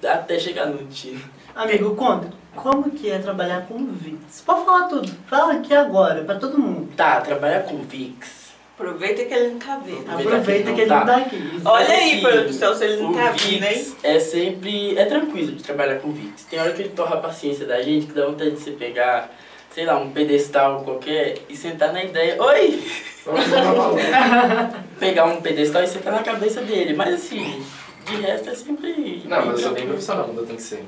até 0.04 0.40
chegar 0.40 0.68
no 0.68 0.78
destino. 0.80 1.22
Amigo, 1.56 1.95
conta. 1.95 2.32
Como 2.56 2.91
que 2.91 3.10
é 3.10 3.20
trabalhar 3.20 3.66
com 3.68 3.86
VIX? 3.88 4.41
Pode 4.41 4.66
falar 4.66 4.88
tudo. 4.88 5.12
Fala 5.28 5.54
aqui 5.54 5.74
agora, 5.74 6.24
pra 6.24 6.36
todo 6.36 6.60
mundo. 6.60 6.91
Tá, 6.95 7.22
trabalhar 7.22 7.64
com 7.64 7.78
VIX. 7.78 8.43
Aproveita 8.76 9.26
que 9.26 9.34
ele 9.34 9.50
não 9.50 9.60
tá 9.60 9.78
vendo. 9.78 10.10
Aproveita 10.10 10.74
que 10.74 10.82
ele 10.82 10.90
tá. 10.90 11.00
não 11.00 11.06
tá 11.06 11.18
aqui. 11.18 11.62
Olha 11.64 11.88
Mas, 11.88 11.90
aí, 11.90 12.12
assim, 12.12 12.22
produção, 12.22 12.76
se 12.76 12.84
ele 12.84 13.04
não 13.04 13.12
o 13.12 13.14
tá 13.14 13.32
vindo, 13.32 13.64
hein? 13.64 13.95
É 14.02 14.20
sempre. 14.20 14.98
É 14.98 15.06
tranquilo 15.06 15.52
de 15.52 15.64
trabalhar 15.64 16.00
com 16.00 16.12
VIX. 16.12 16.44
Tem 16.45 16.60
hora 16.60 16.74
que 16.74 16.82
ele 16.82 16.90
torra 16.90 17.16
a 17.16 17.20
paciência 17.20 17.68
da 17.68 17.82
gente, 17.84 18.08
que 18.08 18.14
dá 18.14 18.26
vontade 18.26 18.52
de 18.52 18.60
você 18.60 18.72
pegar, 18.72 19.30
sei 19.70 19.86
lá, 19.86 19.98
um 20.00 20.12
pedestal 20.12 20.84
qualquer 20.84 21.38
e 21.48 21.56
sentar 21.56 21.94
na 21.94 22.04
ideia. 22.04 22.41
Oi! 22.41 22.84
Pegar 25.00 25.26
um 25.26 25.41
pedestal 25.41 25.84
e 25.84 25.88
sentar 25.88 26.12
na 26.12 26.24
cabeça 26.24 26.62
dele. 26.62 26.94
Mas 26.94 27.14
assim, 27.14 27.64
de 28.06 28.16
resto 28.18 28.50
é 28.50 28.56
sempre. 28.56 29.22
Não, 29.26 29.45
mas 29.45 29.50
eu 29.50 29.58
sou 29.60 29.72
bem 29.74 29.88
profissional, 29.88 30.28
não 30.34 30.45
tem 30.45 30.56
que 30.56 30.62
ser. 30.62 30.84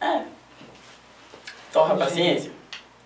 É. 0.00 0.22
Torra 1.72 1.94
a 1.94 1.96
paciência? 1.96 2.52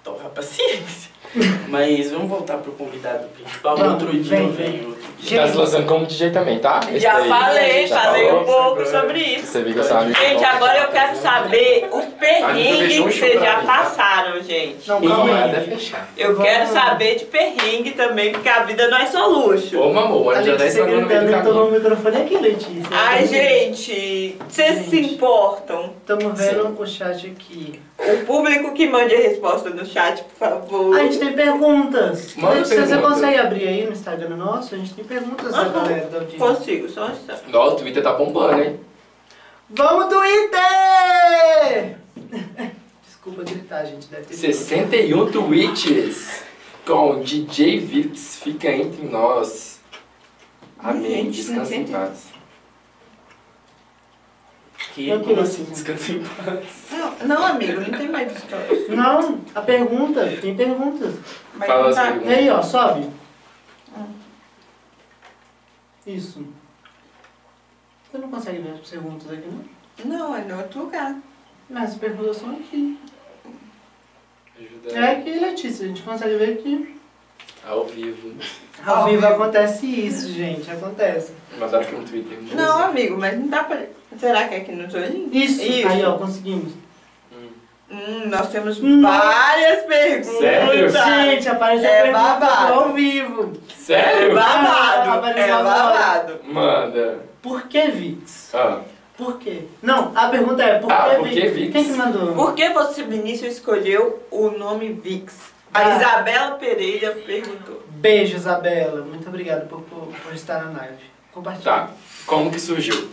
Torra 0.05 0.27
a 0.27 0.31
paciência. 0.31 1.11
Mas 1.69 2.11
vamos 2.11 2.29
voltar 2.29 2.57
pro 2.59 2.73
convidado 2.73 3.29
principal. 3.29 3.77
Vamos, 3.77 4.03
outro 4.03 4.19
dia 4.19 4.37
vem, 4.37 4.51
vem. 4.53 4.71
venho. 4.73 4.89
Outro 4.89 5.05
dia. 5.19 5.41
Tá 5.43 5.49
se 5.49 5.57
lançando 5.57 5.87
como 5.87 6.07
DJ 6.07 6.31
também, 6.31 6.59
tá? 6.59 6.81
Esse 6.89 7.01
Já 7.01 7.19
daí. 7.19 7.29
falei, 7.29 7.87
Já 7.87 8.01
falei 8.01 8.27
falou? 8.29 8.43
um 8.43 8.45
pouco 8.45 8.87
sobre 8.87 9.19
isso. 9.21 9.47
Você 9.47 9.63
viu 9.63 9.75
que 9.75 9.81
eu 9.81 9.85
sou 9.85 9.97
amigo 9.99 10.19
Gente, 10.19 10.45
agora 10.45 10.79
eu 10.79 10.89
quero 10.89 11.17
saber 11.17 11.89
os 11.93 12.05
perrengues 12.07 12.93
que 12.95 13.01
vocês 13.03 13.41
já 13.41 13.61
passaram, 13.63 14.43
gente. 14.43 14.89
Não, 14.89 15.01
calma 15.03 15.37
aí. 15.37 15.51
até 15.51 15.61
fechar. 15.61 16.09
Eu 16.17 16.35
Vamos- 16.35 16.49
quero 16.51 16.67
saber 16.73 17.17
de 17.17 17.25
perrengue 17.27 17.91
também, 17.93 18.33
porque 18.33 18.49
a 18.49 18.63
vida 18.63 18.89
não 18.89 18.99
é 18.99 19.07
só 19.07 19.27
luxo. 19.27 19.79
Ô, 19.79 19.93
mamô, 19.93 20.31
A 20.31 20.43
já 20.43 20.55
dá 20.57 20.67
esse 20.67 20.81
Letícia 20.81 20.85
bagulho 20.85 21.01
no 21.03 21.07
meio 21.07 21.21
do 21.27 21.31
caminho. 21.31 21.71
microfone 21.73 22.17
aqui, 22.23 22.37
Letícia. 22.39 22.83
Ai, 22.91 23.27
gente, 23.27 24.37
vocês 24.49 24.87
se 24.87 24.97
Gente. 24.97 25.15
importam? 25.15 25.93
Estamos 26.01 26.39
vendo 26.39 26.75
o 26.81 26.87
chat 26.87 27.27
aqui. 27.27 27.81
O 27.99 28.25
público 28.27 28.73
que 28.75 28.89
mande 28.89 29.15
a 29.15 29.19
resposta 29.19 29.71
no 29.71 29.85
chat, 29.85 30.23
por 30.23 30.37
favor. 30.37 30.97
A 30.97 31.03
gente 31.03 31.19
tem 31.19 31.33
perguntas. 31.33 32.35
Manda 32.37 32.65
você 32.65 32.77
pergunta. 32.77 33.03
consegue 33.03 33.37
abrir 33.39 33.67
aí 33.69 33.85
no 33.85 33.93
Instagram 33.93 34.37
nosso? 34.37 34.75
A 34.75 34.79
gente 34.79 34.95
tem 34.95 35.05
perguntas 35.05 35.53
da 35.53 35.61
Aham. 35.63 35.73
galera 35.73 36.07
da 36.07 36.19
audiência. 36.19 36.39
Consigo, 36.39 36.89
só 36.89 37.07
um 37.09 37.11
instante. 37.11 37.43
Ó, 37.53 37.69
o 37.69 37.77
Twitter 37.77 38.03
tá 38.03 38.13
bombando, 38.13 38.63
hein? 38.63 38.81
Vamos, 39.71 40.07
Twitter! 40.15 41.97
Desculpa. 43.05 43.43
Gritar, 43.43 43.85
gente. 43.85 44.07
Deve 44.07 44.23
ter 44.25 44.35
61 44.35 45.31
tweets 45.33 46.43
com 46.87 47.21
DJ 47.21 47.79
Vix 47.81 48.37
fica 48.43 48.71
entre 48.71 49.05
nós. 49.07 49.81
Amém. 50.79 51.25
Gente, 51.25 51.31
Descansa 51.43 51.75
em 51.75 51.87
60. 51.87 51.99
paz. 51.99 52.38
Que, 54.95 55.09
Eu 55.09 55.21
como 55.21 55.41
assim? 55.41 55.65
sim. 55.65 55.71
Descansa 55.71 56.13
em 56.13 56.25
paz. 56.25 56.67
Não, 56.91 57.27
não, 57.29 57.47
amigo, 57.47 57.81
não 57.81 57.99
tem 57.99 58.09
mais 58.09 58.35
história. 58.37 58.89
Não, 58.89 59.41
a 59.55 59.61
pergunta, 59.61 60.27
tem 60.41 60.57
perguntas. 60.57 61.15
Vai 61.55 61.69
Fala 61.69 61.89
as 61.91 61.95
contar. 61.97 62.13
perguntas. 62.13 62.31
E 62.33 62.35
aí, 62.41 62.51
ó, 62.51 62.63
sobe. 62.63 63.11
Hum. 63.97 64.07
Isso. 66.07 66.47
Você 68.11 68.19
não 68.19 68.31
consegue 68.31 68.59
ver 68.59 68.73
as 68.73 68.89
perguntas 68.89 69.31
aqui, 69.31 69.47
não? 69.49 69.65
Não, 70.07 70.37
é 70.37 70.43
no 70.45 70.57
outro 70.59 70.81
lugar. 70.85 71.17
Mas 71.69 71.91
as 71.91 71.97
perguntas 71.99 72.37
são 72.39 72.51
aqui. 72.53 72.99
Ajuda 74.59 74.99
É 74.99 75.11
aqui, 75.13 75.31
Letícia, 75.39 75.85
a 75.85 75.89
gente 75.89 76.03
consegue 76.03 76.37
ver 76.37 76.59
aqui. 76.59 76.99
ao 77.67 77.85
vivo. 77.87 78.35
Ao 78.87 79.05
vivo 79.07 79.27
acontece 79.27 79.87
isso, 79.87 80.29
gente, 80.33 80.71
acontece. 80.71 81.33
Mandaram 81.59 81.83
aqui 81.85 81.95
no 81.95 82.05
Twitter. 82.05 82.39
Não, 82.55 82.85
amigo, 82.85 83.17
mas 83.19 83.39
não 83.39 83.49
dá 83.49 83.65
pra. 83.65 83.81
Será 84.19 84.49
que 84.49 84.55
é 84.55 84.59
aqui 84.59 84.73
no 84.73 84.85
olhinhos? 84.85 85.31
Isso, 85.33 85.63
Isso. 85.63 85.89
aí 85.89 86.05
ó, 86.05 86.13
conseguimos. 86.17 86.73
Hum. 87.33 87.49
Hum, 87.91 88.23
nós 88.27 88.49
temos 88.51 88.79
Hum. 88.83 89.03
várias 89.03 89.85
perguntas. 89.85 90.39
Sério? 90.39 90.89
Gente, 90.91 91.49
apareceu 91.49 91.89
É 91.91 92.03
pergunta 92.03 92.23
babado. 92.23 92.73
ao 92.75 92.93
vivo. 92.93 93.53
É 93.69 93.75
Sério? 93.75 94.35
babado. 94.35 95.11
Apareceu 95.11 95.45
É 95.45 95.51
agora. 95.51 95.75
babado. 95.83 96.35
Manda. 96.45 97.19
Por 97.43 97.63
que 97.69 97.89
Vix? 97.89 98.55
Ah, 98.55 98.81
Por 99.17 99.39
quê? 99.41 99.63
Não, 99.83 100.13
a 100.15 100.29
pergunta 100.29 100.63
é, 100.63 100.79
por 100.79 100.93
Ah, 100.93 101.09
que 101.11 101.17
por 101.17 101.29
que 101.29 101.49
Vix? 101.49 101.73
Quem 101.73 101.85
que 101.85 101.93
mandou? 101.93 102.35
Por 102.35 102.55
que 102.55 102.69
você, 102.71 103.03
Vinícius, 103.03 103.55
escolheu 103.55 104.23
o 104.31 104.51
nome 104.51 104.93
Vix? 104.93 105.35
A 105.75 105.81
Ah. 105.81 105.97
Isabela 105.97 106.51
Pereira 106.53 107.11
perguntou. 107.27 107.83
Beijo, 107.99 108.37
Isabela. 108.37 109.03
Muito 109.03 109.29
obrigado 109.29 109.69
por, 109.69 109.81
por, 109.83 110.07
por 110.07 110.33
estar 110.33 110.65
na 110.67 110.79
live. 110.79 111.03
Compartilha. 111.33 111.65
tá. 111.65 111.91
Como 112.27 112.51
que 112.51 112.61
surgiu? 112.61 113.11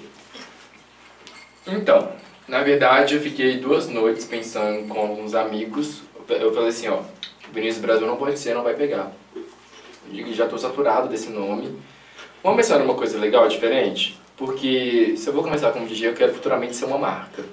Então, 1.65 2.11
na 2.47 2.61
verdade 2.61 3.15
eu 3.15 3.21
fiquei 3.21 3.57
duas 3.57 3.89
noites 3.89 4.25
pensando 4.25 4.87
com 4.87 4.99
alguns 4.99 5.33
amigos. 5.33 6.03
Eu 6.29 6.53
falei 6.53 6.69
assim, 6.69 6.87
ó, 6.87 7.01
Vinícius 7.51 7.81
Brasil 7.81 8.05
não 8.05 8.15
pode 8.15 8.37
ser, 8.37 8.53
não 8.53 8.61
vai 8.61 8.75
pegar. 8.75 9.11
Eu 10.13 10.33
já 10.33 10.47
tô 10.47 10.55
saturado 10.55 11.09
desse 11.09 11.29
nome. 11.29 11.79
Vamos 12.43 12.57
pensar 12.57 12.77
numa 12.77 12.93
coisa 12.93 13.17
legal, 13.17 13.47
diferente? 13.47 14.19
Porque 14.37 15.15
se 15.17 15.27
eu 15.27 15.33
vou 15.33 15.43
começar 15.43 15.71
como 15.71 15.87
DJ, 15.87 16.09
eu 16.09 16.13
quero 16.13 16.31
futuramente 16.31 16.75
ser 16.75 16.85
uma 16.85 16.99
marca. 16.99 17.43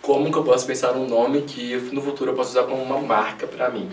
Como 0.00 0.32
que 0.32 0.38
eu 0.38 0.44
posso 0.44 0.66
pensar 0.66 0.94
num 0.94 1.06
nome 1.06 1.42
que 1.42 1.76
no 1.92 2.00
futuro 2.00 2.30
eu 2.30 2.34
posso 2.34 2.50
usar 2.50 2.62
como 2.62 2.82
uma 2.82 2.98
marca 2.98 3.46
pra 3.46 3.68
mim? 3.68 3.90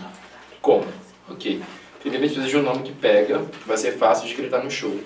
Como? 0.62 0.86
Ok. 1.28 1.60
A 2.06 2.08
gente 2.08 2.20
precisa 2.20 2.46
de 2.46 2.56
um 2.56 2.62
nome 2.62 2.84
que 2.84 2.92
pega, 2.92 3.40
que 3.40 3.66
vai 3.66 3.76
ser 3.76 3.90
fácil 3.90 4.28
de 4.28 4.34
gritar 4.34 4.62
no 4.62 4.70
show. 4.70 4.96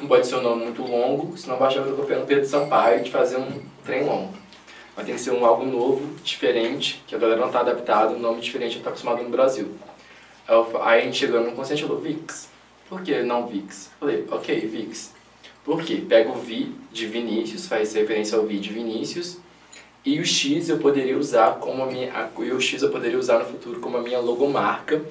Não 0.00 0.06
pode 0.06 0.26
ser 0.26 0.36
um 0.36 0.42
nome 0.42 0.64
muito 0.64 0.82
longo, 0.82 1.36
senão 1.36 1.58
vai 1.58 1.68
achar 1.68 1.82
que 1.82 1.90
eu 1.90 1.96
copiando 1.96 2.26
Pedro 2.26 2.46
Sampaio 2.46 3.04
de 3.04 3.10
fazer 3.10 3.36
um 3.36 3.60
trem 3.84 4.04
longo. 4.04 4.32
Mas 4.96 5.04
tem 5.04 5.14
que 5.14 5.20
ser 5.20 5.32
um 5.32 5.44
algo 5.44 5.66
novo, 5.66 6.14
diferente, 6.24 7.04
que 7.06 7.14
a 7.14 7.18
galera 7.18 7.38
não 7.38 7.50
tá 7.50 7.60
adaptada, 7.60 8.14
um 8.14 8.18
nome 8.18 8.40
diferente, 8.40 8.76
não 8.76 8.84
tá 8.84 8.88
acostumado 8.88 9.22
no 9.22 9.28
Brasil. 9.28 9.68
Aí, 10.80 11.02
a 11.02 11.04
gente 11.04 11.18
chegou 11.18 11.42
num 11.42 11.54
consenso 11.54 11.84
e 11.84 11.86
falou, 11.86 12.00
Vix. 12.00 12.48
Por 12.88 13.02
que 13.02 13.22
não 13.22 13.46
Vix? 13.46 13.90
Falei, 14.00 14.24
ok, 14.30 14.58
Vix. 14.60 15.12
Por 15.62 15.82
quê? 15.82 16.02
Pega 16.08 16.30
o 16.30 16.36
Vi 16.36 16.74
de 16.90 17.04
Vinícius, 17.04 17.66
faz 17.66 17.92
referência 17.92 18.38
ao 18.38 18.46
Vi 18.46 18.58
de 18.58 18.72
Vinícius, 18.72 19.36
e 20.06 20.18
o 20.18 20.24
X 20.24 20.70
eu 20.70 20.78
poderia 20.78 21.18
usar 21.18 21.56
como 21.56 21.82
a 21.82 21.86
minha. 21.86 22.30
E 22.38 22.50
o 22.50 22.60
X 22.62 22.80
eu 22.80 22.90
poderia 22.90 23.18
usar 23.18 23.40
no 23.40 23.44
futuro 23.44 23.78
como 23.78 23.98
a 23.98 24.00
minha 24.00 24.20
logomarca. 24.20 25.04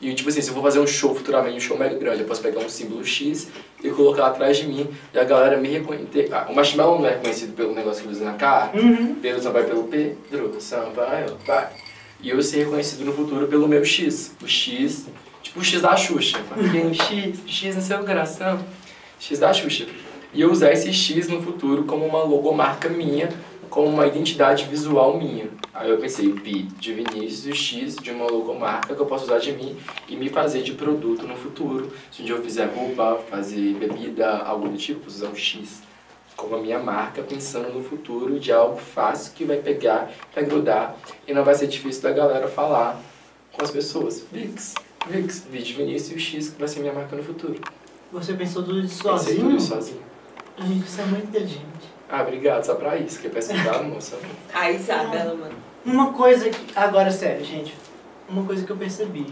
E 0.00 0.12
tipo 0.14 0.28
assim, 0.28 0.42
se 0.42 0.48
eu 0.48 0.54
vou 0.54 0.62
fazer 0.62 0.80
um 0.80 0.86
show 0.86 1.14
futuramente, 1.14 1.56
um 1.56 1.60
show 1.60 1.78
mega 1.78 1.96
grande, 1.96 2.20
eu 2.20 2.26
posso 2.26 2.42
pegar 2.42 2.60
um 2.60 2.68
símbolo 2.68 3.04
X 3.04 3.48
e 3.82 3.88
colocar 3.90 4.26
atrás 4.26 4.56
de 4.56 4.66
mim 4.66 4.88
e 5.12 5.18
a 5.18 5.24
galera 5.24 5.56
me 5.56 5.68
reconhecer. 5.68 6.28
Ah, 6.32 6.46
o 6.48 6.54
Marshmallow 6.54 6.98
não 6.98 7.06
é 7.06 7.12
reconhecido 7.12 7.54
pelo 7.54 7.74
negócio 7.74 8.02
que 8.02 8.08
ele 8.08 8.16
usa 8.16 8.24
na 8.24 8.34
cara. 8.34 8.70
Uhum. 8.74 9.14
Pedro 9.16 9.42
Sampaio 9.42 9.66
pelo 9.66 9.84
Pedro 9.84 10.60
Sampaio, 10.60 11.38
vai. 11.46 11.70
E 12.20 12.30
eu 12.30 12.42
ser 12.42 12.64
reconhecido 12.64 13.04
no 13.04 13.12
futuro 13.12 13.46
pelo 13.46 13.68
meu 13.68 13.84
X. 13.84 14.34
O 14.42 14.48
X, 14.48 15.06
tipo 15.42 15.60
o 15.60 15.64
X 15.64 15.80
da 15.80 15.96
Xuxa. 15.96 16.38
Porque 16.48 16.78
o 16.78 16.94
X, 16.94 17.40
o 17.44 17.48
X 17.48 17.76
no 17.76 17.82
seu 17.82 17.98
coração. 17.98 18.58
X 19.18 19.38
da 19.38 19.52
Xuxa. 19.52 19.86
E 20.32 20.40
eu 20.40 20.50
usar 20.50 20.72
esse 20.72 20.92
X 20.92 21.28
no 21.28 21.40
futuro 21.40 21.84
como 21.84 22.04
uma 22.04 22.24
logomarca 22.24 22.88
minha, 22.88 23.28
como 23.74 23.88
uma 23.88 24.06
identidade 24.06 24.66
visual 24.66 25.18
minha. 25.18 25.48
Aí 25.74 25.90
eu 25.90 25.98
pensei, 25.98 26.30
V 26.30 26.68
de 26.78 26.94
Vinícius 26.94 27.46
e 27.46 27.52
X 27.52 27.96
de 27.96 28.12
uma 28.12 28.24
logomarca 28.24 28.94
que 28.94 29.00
eu 29.00 29.04
posso 29.04 29.24
usar 29.24 29.38
de 29.38 29.50
mim 29.50 29.76
e 30.08 30.14
me 30.14 30.28
fazer 30.28 30.62
de 30.62 30.74
produto 30.74 31.26
no 31.26 31.34
futuro. 31.34 31.92
Se 32.12 32.22
um 32.22 32.24
dia 32.24 32.36
eu 32.36 32.40
fizer 32.40 32.66
roupa, 32.66 33.18
fazer 33.28 33.74
bebida, 33.74 34.38
algo 34.38 34.68
do 34.68 34.76
tipo, 34.78 35.08
usar 35.08 35.26
o 35.26 35.34
X 35.34 35.82
como 36.36 36.54
a 36.54 36.60
minha 36.60 36.78
marca, 36.78 37.20
pensando 37.22 37.72
no 37.72 37.82
futuro 37.82 38.38
de 38.38 38.52
algo 38.52 38.76
fácil 38.76 39.32
que 39.34 39.44
vai 39.44 39.56
pegar, 39.56 40.08
vai 40.32 40.44
grudar 40.44 40.96
e 41.26 41.34
não 41.34 41.42
vai 41.42 41.56
ser 41.56 41.66
difícil 41.66 42.02
da 42.02 42.12
galera 42.12 42.46
falar 42.46 43.00
com 43.52 43.64
as 43.64 43.72
pessoas. 43.72 44.24
Vix, 44.30 44.74
Vix, 45.08 45.48
V 45.50 45.58
de 45.58 45.72
Vinícius 45.72 46.16
e 46.16 46.20
X 46.20 46.48
que 46.50 46.58
vai 46.60 46.68
ser 46.68 46.78
minha 46.78 46.92
marca 46.92 47.16
no 47.16 47.24
futuro. 47.24 47.60
Você 48.12 48.34
pensou 48.34 48.62
tudo 48.62 48.78
isso 48.78 49.02
Pensei 49.02 49.18
sozinho? 49.18 49.40
tudo 49.40 49.56
isso 49.56 49.66
sozinho. 49.66 50.02
Gente, 50.58 50.88
você 50.88 51.00
é 51.02 51.06
muito 51.06 51.26
inteligente. 51.26 51.73
Ah, 52.08 52.22
obrigado, 52.22 52.64
só 52.64 52.74
pra 52.74 52.96
isso, 52.96 53.18
que 53.20 53.26
é 53.26 53.30
pra 53.30 53.40
estudar, 53.40 53.82
moça. 53.84 54.16
A 54.52 54.70
Isabela, 54.70 55.34
mano. 55.34 55.54
Uma 55.84 56.12
coisa 56.12 56.48
que. 56.48 56.78
Agora, 56.78 57.10
sério, 57.10 57.44
gente. 57.44 57.74
Uma 58.28 58.44
coisa 58.44 58.64
que 58.64 58.70
eu 58.70 58.76
percebi. 58.76 59.26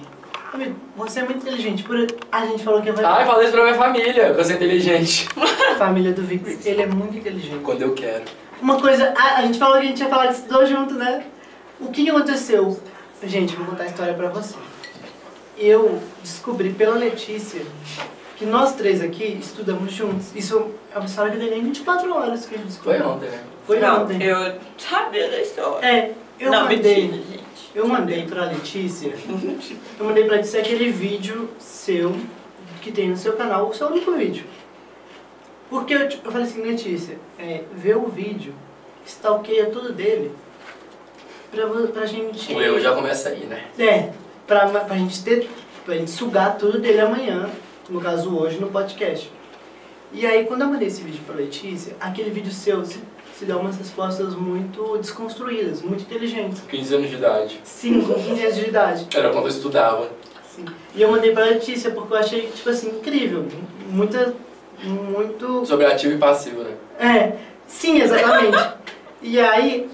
Amigo, 0.53 0.77
Você 0.97 1.20
é 1.20 1.24
muito 1.24 1.39
inteligente. 1.39 1.82
Por... 1.82 1.97
A 2.31 2.44
gente 2.44 2.62
falou 2.62 2.82
que 2.82 2.93
vai. 2.93 3.05
Ai, 3.05 3.24
falei 3.24 3.44
isso 3.44 3.55
pra 3.55 3.65
minha 3.65 3.74
família, 3.74 4.35
que 4.35 4.40
eu 4.40 4.44
sou 4.44 4.55
inteligente. 4.55 5.28
A 5.73 5.77
família 5.77 6.12
do 6.12 6.23
Vix, 6.23 6.66
ele 6.66 6.82
é 6.82 6.86
muito 6.86 7.16
inteligente. 7.16 7.62
Quando 7.62 7.82
eu 7.82 7.94
quero. 7.94 8.24
Uma 8.61 8.78
coisa. 8.78 9.15
A, 9.16 9.39
a 9.39 9.43
gente 9.43 9.59
falou 9.59 9.78
que 9.78 9.86
a 9.86 9.89
gente 9.89 10.01
ia 10.01 10.09
falar 10.09 10.27
de 10.27 10.35
estudou 10.35 10.66
junto, 10.66 10.94
né? 10.94 11.24
O 11.81 11.90
que 11.90 12.05
que 12.05 12.11
aconteceu? 12.11 12.78
Gente, 13.24 13.57
vou 13.57 13.66
contar 13.66 13.85
a 13.85 13.86
história 13.86 14.15
pra 14.15 14.28
você. 14.28 14.57
Eu 15.57 16.01
descobri 16.23 16.70
pela 16.70 16.97
Letícia 16.97 17.62
que 18.43 18.47
nós 18.47 18.74
três 18.74 19.01
aqui 19.01 19.39
estudamos 19.40 19.93
juntos. 19.93 20.35
Isso 20.35 20.73
é 20.93 20.98
uma 20.98 21.06
história 21.06 21.31
que 21.31 21.39
tem 21.39 21.51
nem 21.51 21.62
24 21.62 22.12
horas 22.12 22.44
que 22.44 22.56
a 22.56 22.59
gente 22.59 22.73
Foi 22.73 22.94
descobriu. 22.94 23.09
ontem, 23.09 23.31
né? 23.31 23.44
Foi 23.64 23.78
não, 23.78 24.02
ontem. 24.02 24.20
eu 24.20 24.55
sabia 24.77 25.31
da 25.31 25.40
história. 25.40 25.86
É, 25.86 26.12
eu 26.40 26.51
não, 26.51 26.62
mandei. 26.64 27.02
mentira, 27.02 27.23
gente. 27.23 27.43
Eu 27.73 27.86
mandei 27.86 28.27
pra 28.27 28.47
Letícia. 28.47 29.14
Eu 29.98 30.06
mandei 30.06 30.24
pra 30.24 30.36
Letícia 30.36 30.60
aquele 30.60 30.90
vídeo 30.90 31.48
seu 31.59 32.16
que 32.81 32.90
tem 32.90 33.09
no 33.09 33.16
seu 33.16 33.35
canal, 33.35 33.69
o 33.69 33.74
seu 33.74 33.86
único 33.86 34.10
vídeo. 34.12 34.44
Porque 35.70 35.94
eu, 35.94 36.01
eu 36.01 36.32
falei 36.32 36.43
assim, 36.43 36.60
Letícia, 36.62 37.16
é, 37.39 37.62
vê 37.73 37.94
o 37.94 38.09
vídeo, 38.09 38.52
stalkeia 39.06 39.66
tudo 39.66 39.93
dele, 39.93 40.32
pra, 41.51 41.66
pra 41.69 42.06
gente. 42.06 42.52
O 42.52 42.60
eu 42.60 42.81
já 42.81 42.93
começa 42.93 43.28
aí, 43.28 43.47
né? 43.47 43.62
É, 43.78 44.10
pra, 44.47 44.66
pra 44.69 44.97
gente 44.97 45.23
ter. 45.23 45.48
Pra 45.85 45.94
gente 45.94 46.10
sugar 46.10 46.59
tudo 46.59 46.78
dele 46.78 47.01
amanhã, 47.01 47.48
no 47.89 48.01
caso 48.01 48.37
hoje, 48.37 48.59
no 48.59 48.69
podcast. 48.69 49.31
E 50.13 50.27
aí 50.27 50.45
quando 50.45 50.63
eu 50.63 50.69
mandei 50.69 50.89
esse 50.89 51.03
vídeo 51.03 51.21
pra 51.27 51.35
Letícia, 51.35 51.97
aquele 52.01 52.31
vídeo 52.31 52.53
seu 52.53 52.85
se, 52.85 53.01
se 53.39 53.45
dá 53.45 53.57
umas 53.57 53.77
respostas 53.77 54.35
muito 54.35 54.99
desconstruídas, 54.99 55.83
muito 55.83 56.03
inteligentes. 56.03 56.63
15 56.69 56.95
anos 56.95 57.11
de 57.11 57.17
idade. 57.17 57.61
Sim, 57.65 58.03
com 58.03 58.15
15 58.15 58.43
anos 58.43 58.57
de 58.57 58.69
idade. 58.69 59.07
Era 59.15 59.31
quando 59.31 59.45
eu 59.45 59.51
estudava. 59.51 60.11
Sim. 60.55 60.67
E 60.95 61.01
eu 61.01 61.11
mandei 61.11 61.33
pra 61.33 61.45
Letícia 61.45 61.91
porque 61.91 62.13
eu 62.13 62.19
achei, 62.19 62.43
tipo 62.49 62.69
assim, 62.69 62.89
incrível. 62.89 63.47
Muita. 63.89 64.35
Muito. 64.85 65.65
Sobre 65.65 65.87
ativo 65.87 66.15
e 66.15 66.19
passivo, 66.19 66.63
né? 66.63 66.75
É, 66.99 67.37
sim, 67.67 68.01
exatamente. 68.01 68.59
e 69.23 69.39
aí, 69.41 69.89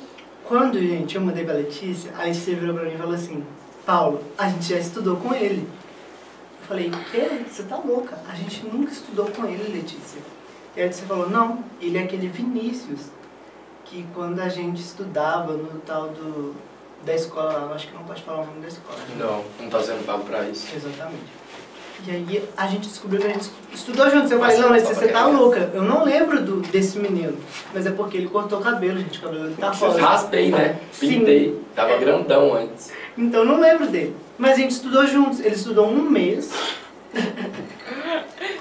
quando, 0.44 0.78
gente, 0.80 1.14
eu 1.14 1.20
mandei 1.20 1.44
pra 1.44 1.54
Letícia, 1.54 2.10
a 2.18 2.24
Letícia 2.24 2.56
virou 2.56 2.74
pra 2.74 2.84
mim 2.84 2.94
e 2.94 2.98
falou 2.98 3.14
assim: 3.14 3.44
Paulo, 3.86 4.20
a 4.36 4.48
gente 4.48 4.68
já 4.68 4.78
estudou 4.78 5.16
com 5.16 5.34
ele. 5.34 5.68
Falei: 6.68 6.90
Quê? 7.10 7.28
Você 7.50 7.62
tá 7.62 7.76
louca? 7.76 8.18
A 8.30 8.34
gente 8.34 8.64
nunca 8.66 8.92
estudou 8.92 9.26
com 9.26 9.46
ele, 9.46 9.72
Letícia. 9.72 10.20
E 10.76 10.80
a 10.80 10.84
Letícia 10.84 11.06
falou: 11.06 11.28
Não, 11.30 11.64
ele 11.80 11.96
é 11.98 12.02
aquele 12.02 12.28
Vinícius 12.28 13.06
que 13.84 14.04
quando 14.14 14.38
a 14.40 14.48
gente 14.48 14.80
estudava 14.80 15.54
no 15.54 15.80
tal 15.80 16.08
do. 16.08 16.54
da 17.06 17.14
escola, 17.14 17.68
eu 17.70 17.74
acho 17.74 17.88
que 17.88 17.94
não 17.94 18.04
pode 18.04 18.22
falar 18.22 18.42
o 18.42 18.46
nome 18.46 18.60
da 18.60 18.68
escola. 18.68 18.98
né? 18.98 19.16
Não, 19.18 19.44
não 19.60 19.70
tá 19.70 19.82
sendo 19.82 20.04
pago 20.04 20.24
pra 20.24 20.46
isso. 20.48 20.66
Exatamente. 20.76 21.38
E 22.06 22.10
aí 22.12 22.48
a 22.56 22.66
gente 22.68 22.86
descobriu 22.86 23.20
que 23.20 23.26
a 23.26 23.30
gente 23.30 23.50
estudou 23.72 24.08
juntos. 24.08 24.30
Eu 24.30 24.38
Mas 24.38 24.54
falei, 24.54 24.68
não, 24.68 24.72
Letícia, 24.72 24.94
você 24.94 25.08
tá 25.08 25.24
quem 25.24 25.32
é. 25.32 25.36
louca. 25.36 25.70
Eu 25.74 25.82
não 25.82 26.04
lembro 26.04 26.40
do, 26.44 26.60
desse 26.60 26.96
menino. 26.98 27.36
Mas 27.74 27.86
é 27.86 27.90
porque 27.90 28.18
ele 28.18 28.28
cortou 28.28 28.60
o 28.60 28.62
cabelo, 28.62 28.98
gente. 29.00 29.18
O 29.18 29.22
cabelo 29.22 29.44
dele 29.44 29.56
tá 29.58 29.70
rosa. 29.70 30.00
Raspei, 30.00 30.50
né? 30.50 30.78
Sim. 30.92 31.08
Pintei. 31.08 31.60
Tava 31.74 31.96
grandão 31.96 32.54
antes. 32.54 32.92
Então 33.16 33.44
não 33.44 33.58
lembro 33.58 33.88
dele. 33.88 34.14
Mas 34.38 34.52
a 34.52 34.56
gente 34.56 34.70
estudou 34.70 35.06
juntos. 35.06 35.40
Ele 35.40 35.54
estudou 35.54 35.88
um 35.88 36.00
mês. 36.02 36.50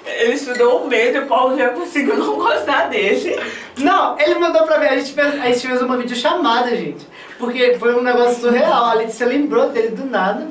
Ele 0.06 0.34
estudou 0.34 0.84
um 0.84 0.88
mês 0.88 1.16
e 1.16 1.20
o 1.20 1.28
Paulo 1.28 1.56
já 1.58 1.70
conseguiu 1.70 2.18
não 2.18 2.36
gostar 2.36 2.90
dele. 2.90 3.40
Não, 3.78 4.20
ele 4.20 4.36
mandou 4.40 4.64
pra 4.64 4.80
mim, 4.80 4.88
a 4.88 4.98
gente 4.98 5.14
fez, 5.14 5.40
a 5.40 5.45
gente 5.45 5.68
fez 5.68 5.82
uma 5.82 5.98
videochamada, 5.98 6.76
gente. 6.76 7.06
Porque 7.38 7.76
foi 7.78 7.94
um 7.94 8.02
negócio 8.02 8.41
surreal. 8.41 8.86
A 8.86 8.94
Letícia 8.95 9.28
lembrou 9.28 9.70
dele 9.70 9.90
do 9.90 10.06
nada. 10.06 10.48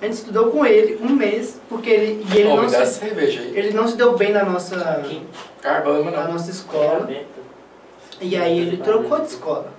A 0.00 0.06
gente 0.06 0.14
estudou 0.14 0.50
com 0.50 0.64
ele 0.64 0.98
um 1.02 1.10
mês, 1.10 1.60
porque 1.68 1.90
ele. 1.90 2.26
E 2.32 2.38
ele, 2.38 2.48
Pô, 2.48 2.56
não 2.56 2.64
me 2.64 2.70
dá 2.70 2.86
se, 2.86 3.00
cerveja 3.00 3.40
aí. 3.40 3.52
ele 3.56 3.72
não 3.72 3.86
se 3.86 3.96
deu 3.96 4.16
bem 4.16 4.32
na 4.32 4.44
nossa, 4.44 5.02
Caramba, 5.60 6.10
na 6.10 6.24
não. 6.24 6.32
nossa 6.32 6.50
escola. 6.50 7.08
E 8.20 8.36
aí 8.36 8.58
ele 8.58 8.78
trocou 8.78 9.18
de 9.20 9.26
escola. 9.26 9.72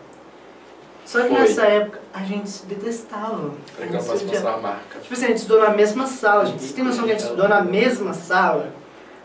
Só 1.05 1.21
que 1.21 1.29
Foi. 1.29 1.39
nessa 1.39 1.63
época 1.65 1.99
a 2.13 2.23
gente 2.23 2.49
se 2.49 2.65
detestava. 2.65 3.51
Peraí 3.77 3.89
A 3.89 3.91
que 3.91 3.97
eu 3.97 4.03
posso 4.03 4.25
mostrar 4.25 4.53
a 4.53 4.57
marca. 4.57 4.99
Tipo 4.99 5.13
assim, 5.13 5.25
a 5.25 5.27
gente 5.27 5.37
estudou 5.37 5.61
na 5.61 5.69
mesma 5.69 6.07
sala, 6.07 6.45
gente. 6.47 6.59
Vocês 6.59 6.73
têm 6.73 6.83
noção 6.83 7.03
que 7.03 7.11
a 7.11 7.13
gente 7.13 7.23
estudou 7.23 7.47
na 7.47 7.61
mesma 7.61 8.13
sala? 8.13 8.73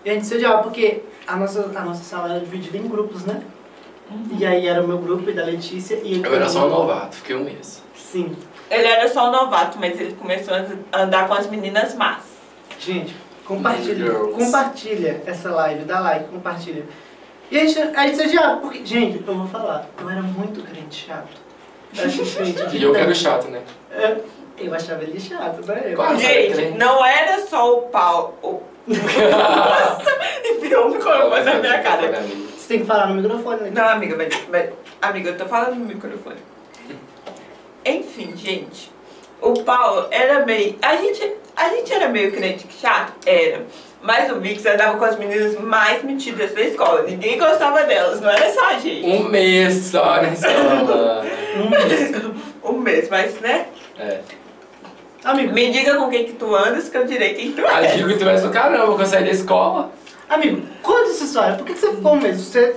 E 0.05 0.11
a 0.11 0.15
gente 0.15 0.27
se 0.27 0.35
odiava, 0.35 0.63
porque 0.63 1.03
a 1.27 1.37
nossa, 1.37 1.61
a 1.61 1.85
nossa 1.85 2.05
sala 2.05 2.31
era 2.31 2.41
dividida 2.41 2.77
em 2.77 2.87
grupos, 2.87 3.25
né? 3.25 3.43
E 4.37 4.45
aí 4.45 4.67
era 4.67 4.83
o 4.83 4.89
meu 4.89 4.99
grupo 4.99 5.31
e 5.31 5.33
da 5.33 5.45
Letícia 5.45 6.01
e 6.03 6.15
ele 6.15 6.27
Eu 6.27 6.35
era 6.35 6.49
só 6.49 6.67
um 6.67 6.71
novato, 6.71 7.17
fiquei 7.17 7.37
um 7.37 7.45
mês. 7.45 7.83
Sim. 7.95 8.37
Ele 8.71 8.87
era 8.87 9.09
só 9.09 9.29
um 9.29 9.33
novato, 9.33 9.79
mas 9.79 9.99
ele 9.99 10.15
começou 10.15 10.55
a 10.55 11.03
andar 11.03 11.29
com 11.29 11.35
as 11.35 11.47
meninas 11.49 11.95
más. 11.95 12.25
Gente, 12.79 13.15
compartilha, 13.45 13.95
Girls. 13.95 14.33
compartilha 14.33 15.23
essa 15.27 15.51
live, 15.51 15.85
dá 15.85 16.01
like, 16.01 16.29
compartilha. 16.29 16.85
E 17.51 17.59
a 17.59 17.67
gente, 17.67 17.79
a 17.79 18.07
gente 18.07 18.17
se 18.17 18.27
odiava, 18.27 18.61
porque, 18.61 18.85
gente, 18.85 19.23
eu 19.27 19.35
vou 19.35 19.47
falar, 19.49 19.87
eu 20.01 20.11
era 20.11 20.23
muito 20.23 20.63
crente 20.63 21.07
chato. 21.07 21.50
De 21.93 22.77
E 22.79 22.83
eu 22.83 22.93
quero 22.93 23.15
chato, 23.15 23.49
né? 23.49 23.61
É, 23.93 24.17
Eu 24.59 24.75
achava 24.75 25.03
ele 25.03 25.19
chato, 25.19 25.65
né? 25.67 25.83
Eu- 25.87 25.97
Quase. 25.97 26.21
Gente, 26.23 26.55
crente. 26.55 26.79
não 26.79 27.05
era 27.05 27.41
só 27.47 27.79
o 27.79 27.83
pau. 27.89 28.39
O... 28.43 28.63
Nossa, 28.87 30.19
enfiou 30.45 30.87
o 30.87 30.91
microfone 30.91 31.45
na 31.45 31.55
minha 31.55 31.83
cara. 31.83 32.23
Você 32.57 32.69
tem 32.69 32.79
que 32.81 32.87
falar 32.87 33.07
no 33.09 33.15
microfone, 33.21 33.61
né? 33.63 33.71
Não, 33.73 33.89
amiga, 33.89 34.17
mas, 34.17 34.29
mas- 34.51 34.71
Amiga, 35.03 35.31
eu 35.31 35.37
tô 35.39 35.47
falando 35.47 35.75
no 35.77 35.85
microfone. 35.87 36.37
Enfim, 37.85 38.37
gente. 38.37 38.91
O 39.41 39.55
Paulo 39.65 40.07
era 40.11 40.45
meio. 40.45 40.77
A 40.83 40.97
gente, 40.97 41.33
a 41.57 41.69
gente 41.71 41.93
era 41.93 42.09
meio 42.09 42.31
crente 42.33 42.67
chato? 42.81 43.15
Era. 43.27 43.65
Mas 44.03 44.31
o 44.33 44.37
Mix 44.37 44.65
andava 44.65 44.97
com 44.97 45.05
as 45.05 45.19
meninas 45.19 45.59
mais 45.61 46.03
metidas 46.03 46.53
da 46.55 46.61
escola. 46.63 47.03
Ninguém 47.03 47.39
gostava 47.39 47.83
delas, 47.85 48.21
não 48.21 48.31
era 48.31 48.51
só 48.53 48.69
a 48.71 48.79
gente. 48.79 49.07
Um 49.07 49.29
mês 49.29 49.75
só 49.87 50.23
na 50.23 50.29
escola. 50.33 51.23
Um 52.65 52.79
mês, 52.79 53.09
mas 53.11 53.39
né? 53.41 53.67
É. 53.99 54.21
Amigo, 55.23 55.53
Me 55.53 55.71
diga 55.71 55.97
com 55.97 56.09
quem 56.09 56.25
que 56.25 56.33
tu 56.33 56.55
andas, 56.57 56.89
que 56.89 56.97
eu 56.97 57.05
direi 57.05 57.35
quem 57.35 57.53
tu 57.53 57.67
Aí 57.67 57.87
é. 57.87 57.97
digo 57.97 58.09
que 58.09 58.19
tu 58.19 58.27
és 58.29 58.43
do 58.43 58.49
caramba, 58.51 58.97
que 58.97 59.03
eu 59.03 59.07
saí 59.07 59.25
da 59.25 59.31
escola. 59.31 59.91
amigo, 60.31 60.63
conta 60.83 61.11
essa 61.11 61.25
história. 61.25 61.57
Por 61.57 61.67
que, 61.67 61.75
que 61.75 61.79
você 61.81 61.91
ficou 61.95 62.15
um 62.15 62.21
mês? 62.21 62.41
Você, 62.41 62.77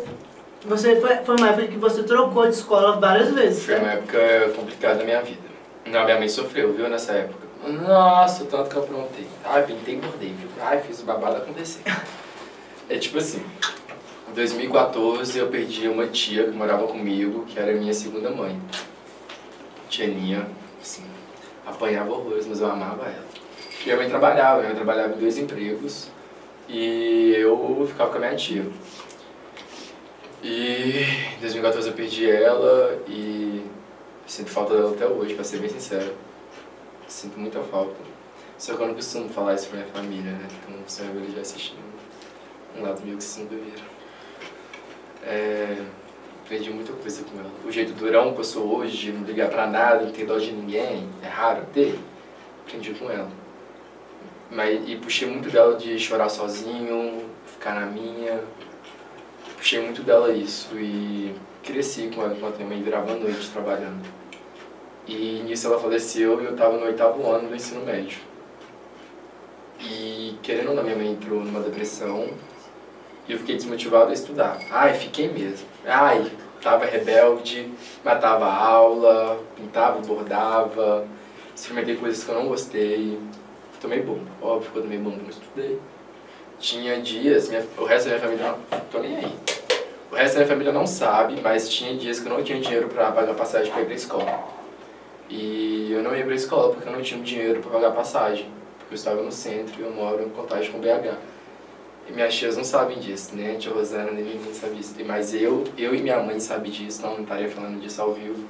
você 0.65 0.99
foi, 0.99 1.15
foi 1.17 1.35
uma 1.37 1.49
época 1.51 1.67
que 1.67 1.77
você 1.77 2.03
trocou 2.03 2.43
de 2.47 2.55
escola 2.55 2.99
várias 2.99 3.31
vezes. 3.31 3.65
Foi 3.65 3.75
uma 3.75 3.87
né? 3.87 3.93
época 3.93 4.51
complicada 4.57 4.95
da 4.95 5.03
minha 5.05 5.21
vida. 5.21 5.39
Não, 5.85 6.03
minha 6.03 6.17
mãe 6.17 6.27
sofreu, 6.27 6.73
viu, 6.73 6.89
nessa 6.89 7.13
época. 7.13 7.42
Nossa, 7.63 8.45
tanto 8.45 8.69
que 8.69 8.75
eu 8.75 8.83
aprontei. 8.83 9.27
Ai, 9.43 9.65
pintei 9.65 9.95
e 9.95 9.97
bordei, 9.97 10.33
viu? 10.33 10.49
Ai, 10.59 10.81
fiz 10.81 11.01
o 11.01 11.05
babado 11.05 11.37
acontecer. 11.37 11.81
É 12.89 12.97
tipo 12.97 13.17
assim, 13.17 13.43
em 14.29 14.33
2014 14.33 15.39
eu 15.39 15.47
perdi 15.47 15.87
uma 15.87 16.07
tia 16.07 16.43
que 16.43 16.51
morava 16.51 16.85
comigo, 16.87 17.45
que 17.45 17.57
era 17.57 17.71
minha 17.73 17.93
segunda 17.93 18.29
mãe. 18.29 18.59
Tia 19.89 20.07
Ninha, 20.07 20.47
assim, 20.81 21.05
apanhava 21.65 22.11
horrores, 22.11 22.45
mas 22.45 22.59
eu 22.59 22.69
amava 22.69 23.05
ela. 23.05 23.25
Minha 23.85 23.95
mãe 23.95 24.09
trabalhava, 24.09 24.57
minha 24.57 24.69
mãe 24.69 24.75
trabalhava 24.75 25.15
em 25.15 25.19
dois 25.19 25.37
empregos 25.37 26.07
e 26.67 27.33
eu 27.37 27.85
ficava 27.87 28.09
com 28.09 28.17
a 28.17 28.19
minha 28.19 28.35
tia. 28.35 28.65
E 30.41 31.05
em 31.37 31.39
2014 31.39 31.87
eu 31.87 31.93
perdi 31.93 32.29
ela 32.29 33.01
e 33.07 33.65
sinto 34.27 34.49
falta 34.49 34.75
dela 34.75 34.91
até 34.91 35.05
hoje, 35.05 35.35
pra 35.35 35.43
ser 35.43 35.59
bem 35.59 35.69
sincero. 35.69 36.13
Sinto 37.13 37.39
muita 37.39 37.61
falta. 37.61 37.95
Só 38.57 38.75
que 38.75 38.81
eu 38.81 38.87
não 38.87 38.95
costumo 38.95 39.29
falar 39.29 39.53
isso 39.53 39.67
pra 39.67 39.77
minha 39.77 39.91
família, 39.93 40.31
né? 40.31 40.47
Então 40.47 40.83
o 40.83 40.89
senhor 40.89 41.13
já 41.33 41.41
assistindo 41.41 41.79
um 42.75 42.81
lado 42.81 43.05
meu 43.05 43.17
que 43.17 43.23
vocês 43.23 43.47
nunca 43.47 43.63
viram. 43.63 43.85
É, 45.21 45.77
aprendi 46.43 46.71
muita 46.71 46.91
coisa 46.91 47.23
com 47.23 47.39
ela. 47.39 47.51
O 47.63 47.71
jeito 47.71 47.93
durão 47.93 48.33
que 48.33 48.39
eu 48.39 48.43
sou 48.43 48.77
hoje, 48.77 49.11
não 49.11 49.23
ligar 49.25 49.49
pra 49.49 49.67
nada, 49.67 50.05
não 50.05 50.11
ter 50.11 50.25
dó 50.25 50.39
de 50.39 50.51
ninguém, 50.51 51.07
é 51.21 51.27
raro 51.27 51.67
ter. 51.71 51.99
Aprendi 52.65 52.95
com 52.95 53.11
ela. 53.11 53.29
Mas, 54.49 54.89
e 54.89 54.95
puxei 54.95 55.29
muito 55.29 55.51
dela 55.51 55.77
de 55.77 55.99
chorar 55.99 56.29
sozinho, 56.29 57.29
ficar 57.45 57.75
na 57.79 57.85
minha. 57.85 58.43
Puxei 59.55 59.81
muito 59.81 60.01
dela 60.01 60.33
isso 60.33 60.75
e 60.79 61.35
cresci 61.61 62.09
com 62.13 62.23
ela 62.23 62.33
enquanto 62.33 62.55
minha 62.55 62.69
mãe 62.69 62.81
virava 62.81 63.11
a 63.11 63.15
noite 63.15 63.51
trabalhando. 63.51 64.22
E 65.07 65.41
nisso 65.45 65.67
ela 65.67 65.79
faleceu 65.79 66.41
e 66.41 66.45
eu 66.45 66.51
estava 66.51 66.77
no 66.77 66.85
oitavo 66.85 67.29
ano 67.29 67.49
do 67.49 67.55
ensino 67.55 67.85
médio. 67.85 68.19
E 69.79 70.37
querendo 70.41 70.69
ou 70.69 70.75
não, 70.75 70.83
minha 70.83 70.95
mãe 70.95 71.11
entrou 71.11 71.41
numa 71.41 71.59
depressão 71.59 72.29
e 73.27 73.33
eu 73.33 73.39
fiquei 73.39 73.55
desmotivado 73.55 74.11
a 74.11 74.13
estudar. 74.13 74.57
Ai, 74.71 74.93
fiquei 74.93 75.27
mesmo. 75.27 75.67
Ai, 75.85 76.31
tava 76.61 76.85
rebelde, 76.85 77.69
matava 78.03 78.45
a 78.45 78.63
aula, 78.65 79.39
pintava, 79.57 79.99
bordava, 79.99 81.05
experimentei 81.53 81.97
coisas 81.97 82.23
que 82.23 82.29
eu 82.29 82.35
não 82.35 82.47
gostei. 82.47 83.19
Tomei 83.81 84.01
bomba, 84.01 84.21
óbvio 84.41 84.71
que 84.71 84.77
eu 84.77 84.83
tomei 84.83 84.97
bomba, 84.97 85.17
não 85.21 85.29
estudei. 85.29 85.77
Tinha 86.57 87.01
dias, 87.01 87.49
minha- 87.49 87.65
o 87.77 87.83
resto 87.83 88.05
da 88.09 88.15
minha 88.15 88.21
família 88.25 88.55
não 88.71 88.79
tô 88.89 88.99
nem 88.99 89.17
aí. 89.17 89.33
O 90.09 90.15
resto 90.15 90.35
da 90.35 90.39
minha 90.39 90.47
família 90.47 90.71
não 90.71 90.87
sabe, 90.87 91.41
mas 91.41 91.67
tinha 91.67 91.93
dias 91.97 92.21
que 92.21 92.29
eu 92.29 92.33
não 92.37 92.41
tinha 92.41 92.61
dinheiro 92.61 92.87
pra 92.87 93.11
pagar 93.11 93.33
passagem 93.33 93.69
pra 93.73 93.81
ir 93.81 93.85
pra 93.85 93.95
escola. 93.95 94.62
E 95.29 95.91
eu 95.91 96.03
não 96.03 96.15
ia 96.15 96.25
pra 96.25 96.35
escola 96.35 96.73
porque 96.73 96.87
eu 96.87 96.93
não 96.93 97.01
tinha 97.01 97.21
dinheiro 97.21 97.61
pra 97.61 97.71
pagar 97.71 97.91
passagem. 97.91 98.45
Porque 98.79 98.93
eu 98.93 98.95
estava 98.95 99.21
no 99.21 99.31
centro 99.31 99.73
e 99.79 99.83
eu 99.83 99.91
moro 99.91 100.23
em 100.23 100.29
Contagem 100.29 100.71
com 100.71 100.79
BH. 100.79 101.17
E 102.07 102.11
minhas 102.11 102.35
tias 102.35 102.57
não 102.57 102.63
sabem 102.63 102.99
disso, 102.99 103.35
né? 103.35 103.53
A 103.53 103.57
tia 103.57 103.71
Rosana 103.71 104.11
nem 104.11 104.25
ninguém 104.25 104.53
sabe 104.53 104.75
disso. 104.75 104.95
Mas 105.05 105.33
eu, 105.33 105.63
eu 105.77 105.95
e 105.95 106.01
minha 106.01 106.21
mãe 106.21 106.39
sabem 106.39 106.71
disso, 106.71 107.01
não 107.01 107.21
estaria 107.21 107.49
falando 107.49 107.79
disso 107.79 108.01
ao 108.01 108.13
vivo. 108.13 108.45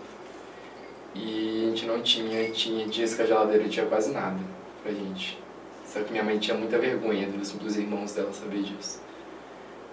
E 1.13 1.65
a 1.65 1.69
gente 1.69 1.85
não 1.85 2.01
tinha, 2.01 2.49
tinha 2.49 2.87
dias 2.87 3.13
que 3.13 3.21
a 3.21 3.25
geladeira 3.25 3.69
tinha 3.69 3.85
quase 3.85 4.11
nada 4.11 4.39
pra 4.81 4.91
gente. 4.91 5.37
Só 5.85 6.01
que 6.01 6.11
minha 6.11 6.23
mãe 6.23 6.39
tinha 6.39 6.57
muita 6.57 6.79
vergonha 6.79 7.27
dos, 7.27 7.51
dos 7.51 7.77
irmãos 7.77 8.13
dela 8.13 8.33
saber 8.33 8.63
disso. 8.63 8.99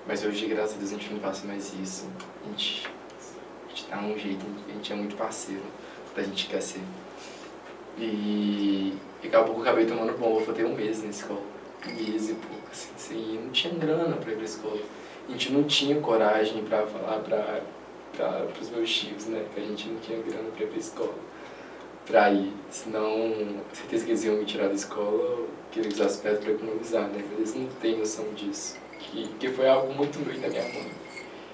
Mas 0.08 0.24
hoje, 0.24 0.46
graças 0.46 0.76
a 0.76 0.78
Deus, 0.78 0.92
a 0.92 0.94
gente 0.94 1.12
não 1.12 1.20
passa 1.20 1.46
mais 1.46 1.74
isso. 1.74 2.08
A 2.42 2.48
gente, 2.48 2.88
a 3.66 3.68
gente 3.68 3.86
dá 3.90 3.98
um 3.98 4.18
jeito, 4.18 4.46
a 4.66 4.72
gente 4.72 4.92
é 4.92 4.96
muito 4.96 5.14
parceiro 5.16 5.62
da 6.20 6.26
gente 6.26 6.46
quer 6.48 6.60
ser. 6.60 6.80
E, 7.98 8.02
e 8.02 8.98
daqui 9.22 9.36
a 9.36 9.42
pouco 9.42 9.60
eu 9.60 9.62
acabei 9.64 9.86
tomando 9.86 10.16
bomba, 10.18 10.40
eu 10.40 10.44
faltei 10.46 10.64
um 10.64 10.74
mês 10.74 11.02
na 11.02 11.10
escola. 11.10 11.42
Um 11.86 11.92
mês 11.94 12.28
e 12.30 12.34
pouco, 12.34 12.66
assim, 12.70 12.88
assim, 12.96 13.40
não 13.42 13.50
tinha 13.50 13.74
grana 13.74 14.16
pra 14.16 14.32
ir 14.32 14.36
pra 14.36 14.44
escola. 14.44 14.80
A 15.28 15.32
gente 15.32 15.52
não 15.52 15.64
tinha 15.64 16.00
coragem 16.00 16.64
pra 16.64 16.86
falar 16.86 17.18
pra, 17.20 17.60
pra, 18.16 18.28
pros 18.52 18.70
meus 18.70 18.90
tios, 18.92 19.26
né, 19.26 19.44
que 19.54 19.60
a 19.60 19.64
gente 19.64 19.88
não 19.88 19.98
tinha 20.00 20.18
grana 20.20 20.50
pra 20.50 20.64
ir 20.64 20.68
pra 20.68 20.78
escola. 20.78 21.14
Pra 22.06 22.30
ir, 22.32 22.52
senão, 22.70 23.60
certeza 23.72 24.04
que 24.04 24.10
eles 24.10 24.24
iam 24.24 24.36
me 24.36 24.44
tirar 24.44 24.68
da 24.68 24.74
escola, 24.74 25.46
que 25.70 25.78
eles 25.80 25.94
usassem 25.94 26.22
perto 26.22 26.42
pra 26.42 26.52
economizar, 26.52 27.02
né, 27.08 27.22
mas 27.30 27.38
eles 27.38 27.54
não 27.54 27.66
têm 27.80 27.98
noção 27.98 28.24
disso. 28.34 28.76
Que, 28.98 29.28
que 29.38 29.48
foi 29.48 29.68
algo 29.68 29.92
muito 29.94 30.18
doido 30.24 30.40
da 30.40 30.48
minha 30.48 30.62
mãe. 30.62 30.90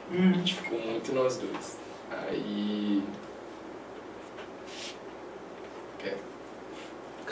A 0.09 0.15
Hum. 0.15 0.35
gente 0.35 0.55
ficou 0.55 0.79
muito 0.81 1.13
nós 1.13 1.37
dois. 1.37 1.79
Aí. 2.11 3.03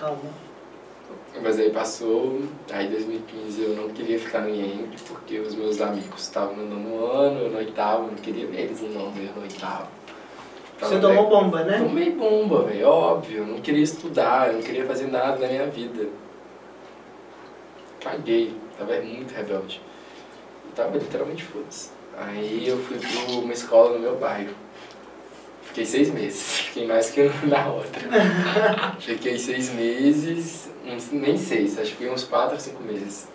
Calma. 0.04 0.18
Mas 1.42 1.58
aí 1.58 1.70
passou, 1.70 2.42
aí 2.70 2.86
em 2.86 2.90
2015 2.90 3.62
eu 3.62 3.70
não 3.70 3.88
queria 3.88 4.18
ficar 4.18 4.40
no 4.40 4.50
IENG 4.50 4.96
porque 5.08 5.38
os 5.38 5.54
meus 5.54 5.80
amigos 5.80 6.22
estavam 6.22 6.54
no 6.56 6.66
nono 6.66 7.06
ano, 7.06 7.40
eu 7.40 7.50
no 7.50 7.56
oitavo, 7.56 8.08
não 8.08 8.14
queria 8.14 8.46
ver 8.46 8.60
eles 8.60 8.82
no 8.82 8.90
nono, 8.90 9.14
eu 9.16 9.34
no 9.34 9.42
oitavo. 9.42 9.88
Você 10.78 10.96
Tava 10.96 11.00
tomou 11.00 11.28
bomba, 11.28 11.64
né? 11.64 11.78
Tomei 11.78 12.10
bomba, 12.10 12.64
velho, 12.64 12.86
óbvio. 12.86 13.38
Eu 13.38 13.46
não 13.46 13.60
queria 13.60 13.82
estudar, 13.82 14.48
eu 14.48 14.54
não 14.54 14.62
queria 14.62 14.84
fazer 14.84 15.06
nada 15.06 15.38
na 15.38 15.48
minha 15.48 15.66
vida. 15.68 16.08
Caguei, 18.00 18.54
tava 18.78 19.00
muito 19.00 19.32
rebelde. 19.34 19.80
Eu 20.66 20.72
tava 20.72 20.98
literalmente 20.98 21.42
foda-se. 21.42 21.90
Aí 22.18 22.68
eu 22.68 22.76
fui 22.78 22.98
pra 22.98 23.32
uma 23.32 23.52
escola 23.52 23.94
no 23.94 24.00
meu 24.00 24.16
bairro. 24.16 24.54
Fiquei 25.74 25.86
seis 25.86 26.10
meses, 26.10 26.42
fiquei 26.70 26.86
mais 26.86 27.10
que 27.10 27.28
na 27.48 27.66
outra. 27.66 28.08
Fiquei 29.00 29.36
seis 29.36 29.70
meses, 29.74 30.70
uns, 30.86 31.10
nem 31.10 31.36
seis, 31.36 31.76
acho 31.76 31.90
que 31.90 31.96
foi 31.96 32.10
uns 32.10 32.22
quatro, 32.22 32.60
cinco 32.60 32.80
meses. 32.84 33.26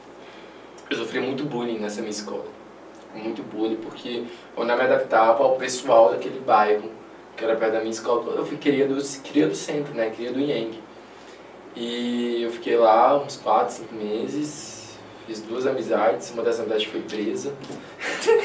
Eu 0.89 0.95
sofri 0.95 1.19
muito 1.19 1.43
bullying 1.43 1.79
nessa 1.79 1.99
minha 1.99 2.11
escola. 2.11 2.45
Muito 3.13 3.43
bullying, 3.43 3.75
porque 3.75 4.23
eu 4.55 4.63
não 4.63 4.77
me 4.77 4.81
adaptava 4.81 5.43
ao 5.43 5.57
pessoal 5.57 6.11
daquele 6.11 6.39
bairro 6.39 6.89
que 7.35 7.43
era 7.43 7.57
perto 7.57 7.73
da 7.73 7.79
minha 7.79 7.91
escola, 7.91 8.33
eu 8.33 8.45
fui 8.45 8.57
queria 8.57 8.87
do, 8.87 9.03
queria 9.21 9.47
do 9.47 9.55
centro, 9.55 9.93
né? 9.93 10.09
Queria 10.09 10.31
do 10.31 10.39
Yang. 10.39 10.81
E 11.75 12.43
eu 12.43 12.51
fiquei 12.51 12.77
lá 12.77 13.17
uns 13.17 13.35
4, 13.35 13.73
5 13.75 13.95
meses, 13.95 14.78
fiz 15.29 15.41
duas 15.41 15.67
amizades, 15.67 16.31
uma 16.31 16.41
das 16.41 16.59
amizades 16.59 16.85
foi 16.85 17.01
presa. 17.01 17.53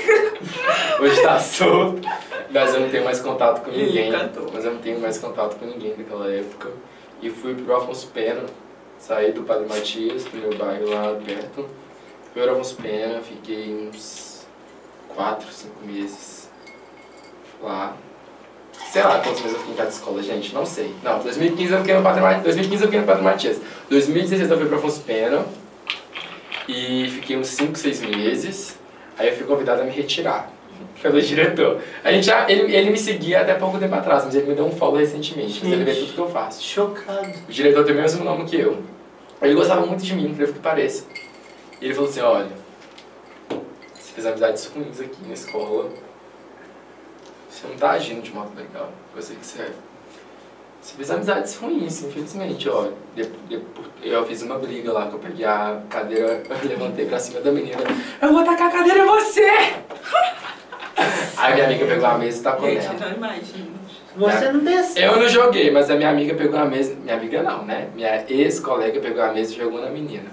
Hoje 1.00 1.22
tá 1.22 1.40
solto. 1.40 2.06
Mas 2.50 2.74
eu 2.74 2.80
não 2.80 2.90
tenho 2.90 3.04
mais 3.04 3.20
contato 3.20 3.64
com 3.64 3.70
ninguém. 3.70 4.12
Mas 4.52 4.64
eu 4.66 4.74
não 4.74 4.80
tenho 4.80 5.00
mais 5.00 5.16
contato 5.16 5.56
com 5.56 5.64
ninguém 5.64 5.94
daquela 5.94 6.30
época. 6.30 6.70
E 7.22 7.30
fui 7.30 7.54
pro 7.54 7.74
Afonso 7.74 8.08
Pena. 8.08 8.42
Saí 8.98 9.32
do 9.32 9.44
Padre 9.44 9.66
Matias, 9.66 10.24
do 10.24 10.36
meu 10.36 10.58
bairro 10.58 10.90
lá 10.90 11.18
perto. 11.24 11.66
Fui 12.32 12.42
pro 12.42 12.52
Afonso 12.52 12.76
Pena, 12.76 13.22
fiquei 13.22 13.74
uns 13.74 14.46
4, 15.14 15.50
5 15.50 15.86
meses 15.86 16.50
lá. 17.62 17.96
Sei 18.92 19.02
lá 19.02 19.20
quantos 19.20 19.40
meses 19.40 19.54
eu 19.54 19.60
fiquei 19.60 19.74
em 19.74 19.76
cada 19.76 19.88
escola, 19.88 20.22
gente, 20.22 20.54
não 20.54 20.66
sei. 20.66 20.94
Não, 21.02 21.18
2015 21.20 21.72
eu 21.72 21.78
fiquei 21.78 21.94
no 21.94 22.02
Padre 22.02 22.20
Matias. 22.20 22.42
2015 22.42 22.82
eu 22.82 22.88
fiquei 22.88 23.00
no 23.00 23.06
Padre 23.06 23.22
Matias. 23.22 23.60
2016 23.88 24.50
eu 24.50 24.58
fui 24.58 24.66
pro 24.66 24.76
Afonso 24.76 25.00
Pena. 25.00 25.46
E 26.68 27.08
fiquei 27.10 27.36
uns 27.36 27.48
5, 27.48 27.76
6 27.76 28.00
meses. 28.02 28.78
Aí 29.18 29.28
eu 29.28 29.36
fui 29.36 29.46
convidado 29.46 29.82
a 29.82 29.84
me 29.84 29.90
retirar 29.90 30.50
pelo 31.00 31.20
diretor. 31.20 31.80
A 32.02 32.10
gente 32.10 32.26
já, 32.26 32.50
ele, 32.50 32.74
ele 32.74 32.90
me 32.90 32.98
seguia 32.98 33.42
até 33.42 33.54
pouco 33.54 33.78
tempo 33.78 33.94
atrás, 33.94 34.24
mas 34.24 34.34
ele 34.34 34.46
me 34.46 34.54
deu 34.54 34.64
um 34.64 34.72
follow 34.72 34.96
recentemente. 34.96 35.60
Mas 35.62 35.72
ele 35.72 35.84
vê 35.84 35.94
tudo 35.94 36.12
que 36.12 36.18
eu 36.18 36.30
faço. 36.30 36.62
Chocado. 36.62 37.32
O 37.48 37.52
diretor 37.52 37.84
tem 37.84 37.94
o 37.94 38.00
mesmo 38.00 38.24
nome 38.24 38.44
que 38.44 38.56
eu. 38.56 38.82
Ele 39.42 39.54
gostava 39.54 39.84
muito 39.84 40.02
de 40.02 40.14
mim, 40.14 40.30
incrível 40.30 40.54
que 40.54 40.60
pareça. 40.60 41.06
E 41.80 41.84
ele 41.84 41.94
falou 41.94 42.08
assim, 42.08 42.20
olha, 42.20 42.48
você 43.94 44.12
fez 44.14 44.26
amizades 44.26 44.66
ruins 44.66 45.00
aqui 45.00 45.26
na 45.26 45.34
escola. 45.34 45.90
Você 47.50 47.66
não 47.68 47.76
tá 47.76 47.90
agindo 47.90 48.22
de 48.22 48.32
modo 48.32 48.56
legal. 48.56 48.90
Eu 49.14 49.22
sei 49.22 49.36
que 49.36 49.46
você 49.46 49.62
é. 49.62 49.70
Você 50.84 50.96
fez 50.96 51.10
amizades 51.10 51.56
ruins, 51.56 52.02
infelizmente, 52.04 52.68
ó. 52.68 52.88
De- 53.16 53.24
de- 53.48 53.62
eu 54.02 54.26
fiz 54.26 54.42
uma 54.42 54.58
briga 54.58 54.92
lá, 54.92 55.06
que 55.08 55.14
eu 55.14 55.18
peguei 55.18 55.46
a 55.46 55.80
cadeira, 55.88 56.42
eu 56.46 56.56
levantei 56.68 57.06
pra 57.06 57.18
cima 57.18 57.40
da 57.40 57.50
menina. 57.50 57.78
Eu 58.20 58.32
vou 58.34 58.44
tacar 58.44 58.68
a 58.68 58.70
cadeira 58.70 58.98
em 59.00 59.06
você! 59.06 59.40
Aí 61.38 61.54
minha 61.54 61.66
amiga 61.66 61.86
pegou 61.86 62.06
a 62.06 62.18
mesa 62.18 62.38
e 62.38 62.42
tacou 62.42 62.68
Gente, 62.68 62.82
nela. 62.86 62.98
não 63.08 63.16
imagino. 63.16 63.74
Você 64.16 64.52
não 64.52 64.70
essa. 64.72 64.98
Eu 65.00 65.16
não 65.18 65.28
joguei, 65.28 65.70
mas 65.70 65.90
a 65.90 65.96
minha 65.96 66.10
amiga 66.10 66.34
pegou 66.34 66.58
a 66.60 66.66
mesa. 66.66 66.94
Minha 67.02 67.16
amiga 67.16 67.42
não, 67.42 67.64
né? 67.64 67.88
Minha 67.94 68.22
ex-colega 68.28 69.00
pegou 69.00 69.22
a 69.22 69.32
mesa 69.32 69.54
e 69.54 69.56
jogou 69.56 69.80
na 69.80 69.88
menina. 69.90 70.28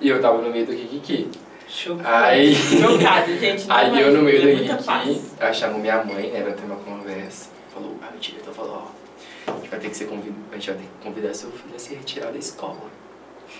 E 0.00 0.08
eu 0.08 0.20
tava 0.20 0.42
no 0.42 0.50
meio 0.50 0.66
do 0.66 0.74
Kikiki. 0.74 1.30
Chocado. 1.68 2.24
Aí. 2.24 2.54
Trocado, 2.78 3.32
gente. 3.38 3.66
não 3.68 3.76
Aí 3.76 4.00
eu 4.02 4.12
no 4.12 4.22
meio 4.22 4.42
do 4.42 4.48
é 4.48 4.54
Kikiki, 4.56 4.84
paz. 4.84 5.34
ela 5.38 5.52
chamou 5.52 5.78
minha 5.80 6.04
mãe, 6.04 6.30
né, 6.30 6.42
pra 6.42 6.52
ter 6.52 6.64
uma 6.64 6.76
conversa. 6.76 7.50
Falou, 7.72 7.96
aí 8.02 8.16
o 8.16 8.20
diretor 8.20 8.52
falou, 8.52 8.84
ó, 8.86 8.97
a 9.52 9.56
gente 9.60 9.68
vai 9.68 9.78
ter 9.80 9.88
que 9.90 9.96
ser 9.96 10.04
convid... 10.06 10.34
a 10.50 10.54
gente 10.54 10.70
vai 10.70 10.76
ter 10.80 10.84
que 10.84 11.04
convidar 11.04 11.34
seu 11.34 11.50
filho 11.50 11.74
a 11.74 11.78
se 11.78 11.94
retirar 11.94 12.30
da 12.32 12.38
escola. 12.38 12.76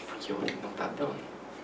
Porque 0.08 0.32
o 0.32 0.36
não 0.38 0.70
tá 0.76 0.90
dando. 0.96 1.14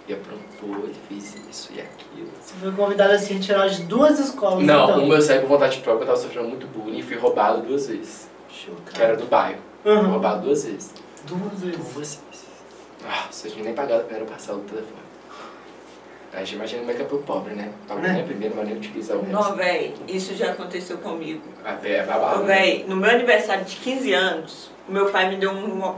Ele 0.07 0.21
aprontou, 0.21 0.85
ele 0.85 0.97
fez 1.09 1.35
isso 1.51 1.73
e 1.75 1.81
aquilo. 1.81 2.29
Você 2.41 2.55
foi 2.61 2.73
convidado 2.73 3.15
a 3.15 3.19
se 3.19 3.33
retirar 3.33 3.67
de 3.69 3.83
duas 3.85 4.19
escolas, 4.19 4.63
Não, 4.65 4.85
então. 4.85 5.05
uma 5.05 5.15
eu 5.15 5.23
saí 5.23 5.41
por 5.41 5.49
vontade 5.49 5.79
própria, 5.81 6.03
eu 6.05 6.07
tava 6.09 6.19
sofrendo 6.19 6.49
muito 6.49 6.67
bullying 6.67 6.99
e 6.99 7.03
fui 7.03 7.17
roubado 7.17 7.63
duas 7.63 7.87
vezes. 7.87 8.29
Chocado. 8.51 8.83
Que 8.93 9.03
era 9.03 9.17
do 9.17 9.25
bairro. 9.27 9.61
Fui 9.83 9.93
Uhum. 9.93 10.11
roubado 10.11 10.43
duas 10.43 10.65
vezes. 10.65 10.93
Duas 11.27 11.61
vezes. 11.61 11.77
Duas 11.95 11.95
vezes. 11.97 12.21
Ah, 13.07 13.27
você 13.31 13.49
tinha 13.51 13.65
nem 13.65 13.75
pagado 13.75 14.01
a 14.03 14.05
primeira 14.05 14.27
parcela 14.27 14.59
do 14.59 14.65
telefone. 14.65 15.04
Aí 16.37 16.45
já 16.45 16.57
imagina 16.57 16.81
como 16.81 16.91
é 16.91 16.95
que 16.95 17.03
é 17.03 17.05
pro 17.05 17.19
pobre, 17.19 17.55
né? 17.55 17.71
Pagou 17.87 18.05
É. 18.05 18.09
nem 18.13 18.23
a 18.23 18.25
primeira, 18.25 18.55
mas 18.57 18.67
nem 18.67 18.77
utiliza 18.77 19.15
o 19.17 19.21
resto. 19.21 19.33
Não, 19.33 19.55
véi, 19.55 19.95
isso 20.09 20.35
já 20.35 20.51
aconteceu 20.51 20.99
comigo. 20.99 21.43
Até 21.65 21.99
é 21.99 22.03
babado. 22.03 22.41
Ô, 22.41 22.45
né? 22.45 22.55
véi, 22.57 22.85
no 22.89 22.97
meu 22.97 23.11
aniversário 23.11 23.65
de 23.65 23.77
15 23.77 24.13
anos, 24.13 24.71
o 24.89 24.93
meu 24.93 25.11
pai 25.11 25.29
me 25.29 25.37
deu 25.37 25.51
um. 25.53 25.95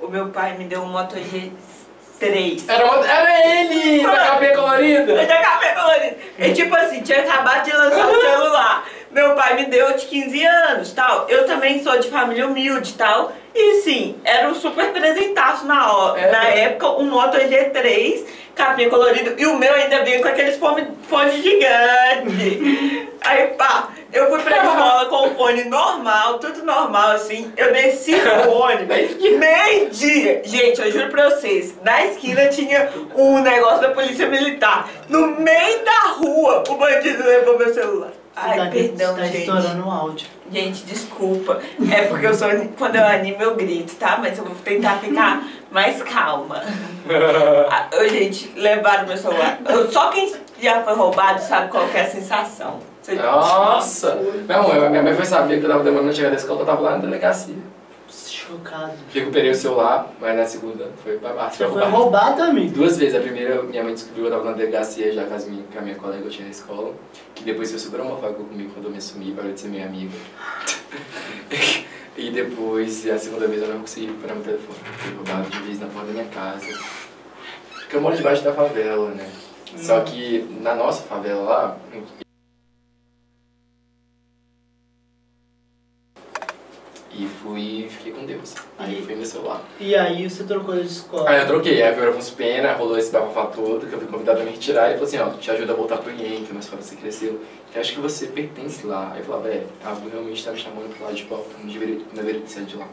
O 0.00 0.08
meu 0.08 0.28
pai 0.30 0.56
me 0.56 0.64
deu 0.64 0.80
um 0.82 0.86
Moto 0.86 1.16
G3. 1.16 2.64
Era, 2.68 2.84
uma- 2.86 3.06
era 3.06 3.46
ele! 3.60 4.02
Da 4.02 4.16
capinha 4.16 4.50
Eu 4.52 4.60
colorida! 4.62 5.26
já 5.26 5.34
acabei 5.40 5.72
colorido. 5.74 6.16
E 6.38 6.52
tipo 6.52 6.74
assim, 6.74 7.02
tinha 7.02 7.20
acabado 7.20 7.64
de 7.64 7.72
lançar 7.72 8.08
o 8.08 8.14
celular. 8.20 8.84
Meu 9.10 9.34
pai 9.34 9.56
me 9.56 9.64
deu 9.66 9.94
de 9.96 10.04
15 10.06 10.44
anos, 10.44 10.92
tal. 10.92 11.26
Eu 11.28 11.46
também 11.46 11.82
sou 11.82 11.98
de 11.98 12.08
família 12.10 12.46
humilde, 12.46 12.94
tal. 12.94 13.32
E 13.54 13.80
sim, 13.82 14.16
era 14.24 14.48
um 14.48 14.54
super 14.54 14.92
presentaço 14.92 15.66
na, 15.66 15.92
hora, 15.92 16.20
É. 16.20 16.30
na 16.30 16.44
época, 16.44 16.90
um 16.90 17.04
Moto 17.10 17.36
G3, 17.38 18.24
capinha 18.54 18.88
colorido. 18.90 19.34
E 19.40 19.46
o 19.46 19.56
meu 19.56 19.72
ainda 19.74 20.04
vinha 20.04 20.20
com 20.20 20.28
aqueles 20.28 20.56
fone, 20.58 20.86
fone 21.08 21.42
gigante. 21.42 23.08
Aí, 23.24 23.48
pá, 23.48 23.88
eu 24.12 24.28
fui 24.30 24.38
pra 24.42 24.56
escola 24.64 25.06
com 25.06 25.26
o 25.28 25.34
fone 25.34 25.64
normal, 25.64 26.38
tudo 26.38 26.62
normal, 26.64 27.12
assim. 27.12 27.52
Eu 27.56 27.72
desci 27.72 28.12
no 28.14 28.52
ônibus, 28.52 29.16
meio 29.18 29.90
dia. 29.90 30.42
Gente, 30.44 30.80
eu 30.80 30.92
juro 30.92 31.08
pra 31.10 31.30
vocês, 31.30 31.74
na 31.82 32.04
esquina 32.06 32.46
tinha 32.48 32.90
um 33.16 33.40
negócio 33.40 33.80
da 33.80 33.88
polícia 33.90 34.28
militar. 34.28 34.88
No 35.08 35.28
meio 35.40 35.84
da 35.84 36.00
rua, 36.18 36.62
o 36.68 36.74
bandido 36.74 37.24
levou 37.24 37.58
meu 37.58 37.72
celular. 37.74 38.12
Ai, 38.40 38.56
tá, 38.58 38.66
perdão, 38.70 39.14
tá 39.16 39.24
gente. 39.24 39.38
estourando 39.38 39.86
o 39.86 39.90
áudio. 39.90 40.26
Gente, 40.50 40.84
desculpa. 40.84 41.60
É 41.92 42.02
porque 42.02 42.26
eu 42.26 42.34
sou. 42.34 42.48
Quando 42.78 42.96
eu 42.96 43.04
animo, 43.04 43.42
eu 43.42 43.54
grito, 43.56 43.94
tá? 43.96 44.18
Mas 44.20 44.38
eu 44.38 44.44
vou 44.44 44.54
tentar 44.56 44.98
ficar 44.98 45.42
mais 45.70 46.02
calma. 46.02 46.62
Ah, 47.70 47.88
gente, 48.08 48.52
levaram 48.56 49.06
meu 49.06 49.16
celular. 49.16 49.58
Eu- 49.66 49.90
Só 49.90 50.10
quem 50.10 50.30
já 50.60 50.82
foi 50.82 50.94
roubado 50.94 51.40
sabe 51.40 51.70
qual 51.70 51.86
que 51.88 51.96
é 51.96 52.02
a 52.02 52.10
sensação. 52.10 52.80
Você- 53.00 53.14
Nossa! 53.14 54.14
Minha 54.16 54.62
mãe, 54.62 54.90
minha 54.90 55.02
mãe 55.02 55.14
foi 55.14 55.24
saber 55.24 55.58
que 55.58 55.64
eu 55.64 55.70
tava 55.70 55.82
demorando 55.82 56.10
a 56.10 56.12
chegar 56.12 56.28
da 56.30 56.36
escola, 56.36 56.60
eu 56.60 56.66
tava 56.66 56.82
lá 56.82 56.90
na 56.92 56.98
delegacia. 56.98 57.54
Chocado. 58.48 58.94
Recuperei 59.12 59.50
o 59.50 59.54
celular, 59.54 60.10
mas 60.18 60.34
na 60.34 60.46
segunda 60.46 60.90
foi. 61.04 61.18
Você 61.18 61.68
foi 61.68 61.84
roubado, 61.84 62.42
amigo. 62.42 62.72
Duas 62.72 62.96
vezes. 62.96 63.14
A 63.14 63.20
primeira, 63.20 63.62
minha 63.62 63.84
mãe 63.84 63.92
descobriu 63.92 64.24
que 64.24 64.30
eu 64.30 64.38
tava 64.38 64.50
na 64.50 64.56
delegacia 64.56 65.12
já 65.12 65.26
com, 65.26 65.34
as 65.34 65.46
minhas, 65.46 65.66
com 65.70 65.78
a 65.78 65.82
minha 65.82 65.96
colega 65.96 66.22
que 66.22 66.28
eu 66.28 66.32
tinha 66.32 66.46
na 66.46 66.50
escola. 66.50 66.94
Que 67.34 67.44
depois 67.44 67.68
foi 67.68 67.78
super 67.78 68.00
homofóbico 68.00 68.44
comigo 68.44 68.70
quando 68.72 68.86
eu 68.86 68.90
me 68.90 68.96
assumi, 68.96 69.32
parou 69.32 69.52
de 69.52 69.60
ser 69.60 69.68
minha 69.68 69.84
amiga. 69.84 70.16
e 72.16 72.30
depois, 72.30 73.06
a 73.06 73.18
segunda 73.18 73.46
vez 73.46 73.60
eu 73.60 73.68
não 73.68 73.80
consegui 73.80 74.06
recuperar 74.06 74.36
meu 74.36 74.44
telefone. 74.44 74.78
Fui 74.96 75.14
roubado 75.14 75.50
de 75.50 75.58
vez 75.58 75.80
na 75.80 75.86
porta 75.88 76.06
da 76.06 76.12
minha 76.14 76.24
casa. 76.24 76.66
Porque 77.80 77.96
eu 77.96 78.00
moro 78.00 78.16
debaixo 78.16 78.42
da 78.42 78.54
favela, 78.54 79.10
né? 79.10 79.28
Só 79.76 80.00
que 80.00 80.48
na 80.62 80.74
nossa 80.74 81.02
favela 81.02 81.42
lá, 81.42 81.76
E 87.20 87.26
fui 87.26 87.88
fiquei 87.90 88.12
com 88.12 88.24
Deus. 88.24 88.54
Aí 88.78 89.00
E- 89.00 89.02
fui 89.02 89.16
no 89.16 89.26
celular. 89.26 89.60
E 89.80 89.96
aí 89.96 90.30
você 90.30 90.44
trocou 90.44 90.76
de 90.76 90.86
escola. 90.86 91.28
Aí 91.28 91.40
eu 91.40 91.46
troquei, 91.48 91.82
aí 91.82 91.92
veio 91.92 92.10
Afonso 92.10 92.32
Pena, 92.36 92.74
rolou 92.74 92.96
esse 92.96 93.10
bafafá 93.10 93.46
todo, 93.46 93.88
que 93.88 93.92
eu 93.92 93.98
fui 93.98 94.06
convidado 94.06 94.40
a 94.40 94.44
me 94.44 94.52
retirar, 94.52 94.88
e 94.90 94.92
falou 94.92 95.06
assim, 95.08 95.18
ó, 95.18 95.30
te 95.30 95.50
ajuda 95.50 95.72
a 95.72 95.76
voltar 95.76 95.96
pro 95.98 96.12
IEM, 96.12 96.44
que 96.44 96.56
a 96.56 96.60
escola 96.60 96.80
você 96.80 96.94
cresceu, 96.94 97.40
eu 97.74 97.80
acho 97.80 97.92
que 97.92 98.00
você 98.00 98.28
pertence 98.28 98.86
lá. 98.86 99.10
Aí 99.12 99.18
eu 99.18 99.24
falava, 99.24 99.48
é, 99.48 99.66
algo 99.84 100.08
realmente 100.08 100.44
tá 100.44 100.52
me 100.52 100.58
chamando 100.58 100.94
pro 100.94 101.04
lado 101.06 101.16
de 101.16 101.24
volta, 101.24 101.48
não 101.58 101.66
deveria, 101.66 101.96
não 101.96 102.22
deveria 102.22 102.46
saído 102.46 102.68
de 102.70 102.76
lá. 102.76 102.86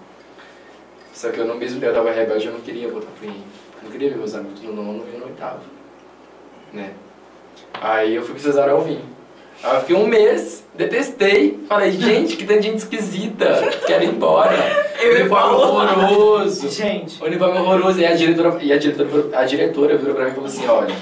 Só 1.13 1.29
que 1.29 1.39
eu 1.39 1.45
no 1.45 1.53
mesmo 1.55 1.83
eu 1.85 1.93
tava 1.93 2.11
rebelde, 2.11 2.47
eu 2.47 2.53
não 2.53 2.61
queria 2.61 2.87
voltar 2.89 3.11
pro 3.11 3.25
IEM. 3.25 3.35
Eu 3.77 3.83
não 3.83 3.91
queria 3.91 4.09
ver 4.09 4.17
meus 4.17 4.33
amigos 4.33 4.59
no 4.63 4.73
nono 4.73 5.05
e 5.13 5.17
no 5.17 5.25
oitavo, 5.25 5.61
né? 6.73 6.93
Aí 7.75 8.15
eu 8.15 8.23
fui 8.23 8.33
pro 8.33 8.41
Cesar 8.43 8.69
Alvim. 8.69 9.01
Aí 9.63 9.75
eu 9.75 9.79
fiquei 9.81 9.95
um 9.95 10.05
mês, 10.07 10.63
detestei, 10.75 11.59
falei, 11.67 11.91
gente, 11.91 12.35
que 12.37 12.45
tanta 12.45 12.61
gente 12.61 12.77
esquisita, 12.77 13.69
quero 13.87 14.03
ir 14.03 14.09
embora. 14.09 14.53
Uniforme 15.03 15.55
horroroso. 15.55 16.69
Gente, 16.69 17.21
O 17.21 17.25
uniforme 17.25 17.57
é 17.57 17.61
horroroso. 17.61 17.99
E 17.99 18.05
a 18.05 18.15
diretora, 18.15 18.57
e 18.61 18.71
a 18.71 18.77
diretora, 18.77 19.37
a 19.39 19.43
diretora 19.43 19.97
virou 19.97 20.15
pra 20.15 20.25
mim 20.25 20.31
e 20.31 20.33
falou 20.33 20.47
assim, 20.49 20.67
olha, 20.67 20.95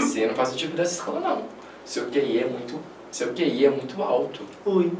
você 0.00 0.26
não 0.26 0.34
faz 0.34 0.52
o 0.52 0.56
tipo 0.56 0.76
dessa 0.76 0.94
escola 0.94 1.20
não. 1.20 1.42
Seu 1.84 2.06
QI 2.06 2.40
é 2.40 2.46
muito. 2.46 2.80
Seu 3.10 3.28
QI 3.32 3.64
é 3.66 3.70
muito 3.70 4.02
alto. 4.02 4.40
ui. 4.64 4.92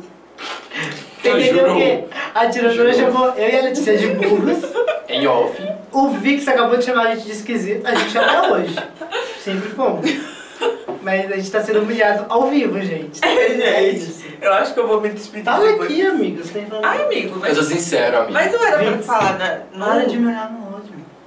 Você 1.22 1.28
Eu 1.28 1.40
entendeu 1.40 1.60
juro. 1.60 1.72
o 1.72 1.76
quê? 1.76 2.04
A 2.34 2.44
diretora 2.46 2.92
chamou 2.94 3.28
eu 3.30 3.48
e 3.48 3.58
a 3.58 3.62
Letícia 3.62 3.96
de 3.96 4.06
burros. 4.08 4.58
Em 5.08 5.26
off. 5.26 5.56
O 5.92 6.08
Vix 6.10 6.46
acabou 6.46 6.76
de 6.76 6.84
chamar 6.84 7.06
a 7.08 7.14
gente 7.14 7.24
de 7.26 7.32
esquisito. 7.32 7.86
A 7.86 7.94
gente 7.94 8.16
até 8.18 8.52
hoje. 8.52 8.76
Sempre 9.42 9.70
fomos. 9.70 10.08
Mas 11.06 11.30
a 11.30 11.36
gente 11.36 11.50
tá 11.52 11.62
sendo 11.62 11.82
humilhado 11.82 12.26
ao 12.28 12.48
vivo, 12.50 12.80
gente. 12.80 13.24
É 13.24 13.90
isso. 13.90 14.26
Eu 14.42 14.52
acho 14.54 14.74
que 14.74 14.80
eu 14.80 14.88
vou 14.88 15.00
me 15.00 15.08
despedir. 15.10 15.44
Fala 15.44 15.64
depois. 15.64 15.88
aqui, 15.88 16.04
amigo. 16.04 16.42
Você 16.42 16.52
tem. 16.52 16.66
Ai, 16.82 17.04
amigo, 17.04 17.36
Eu 17.36 17.40
mas, 17.40 17.54
sou 17.54 17.62
sincero, 17.62 18.16
amigo. 18.18 18.32
mas 18.32 18.52
não 18.52 18.66
era 18.66 18.78
pra 18.78 18.98
falar 18.98 19.38
na, 19.38 19.58
no... 19.72 19.84
Para 19.86 20.04
de 20.04 20.18
me 20.18 20.26
olhar 20.26 20.50
no 20.50 20.66
olho. 20.66 20.82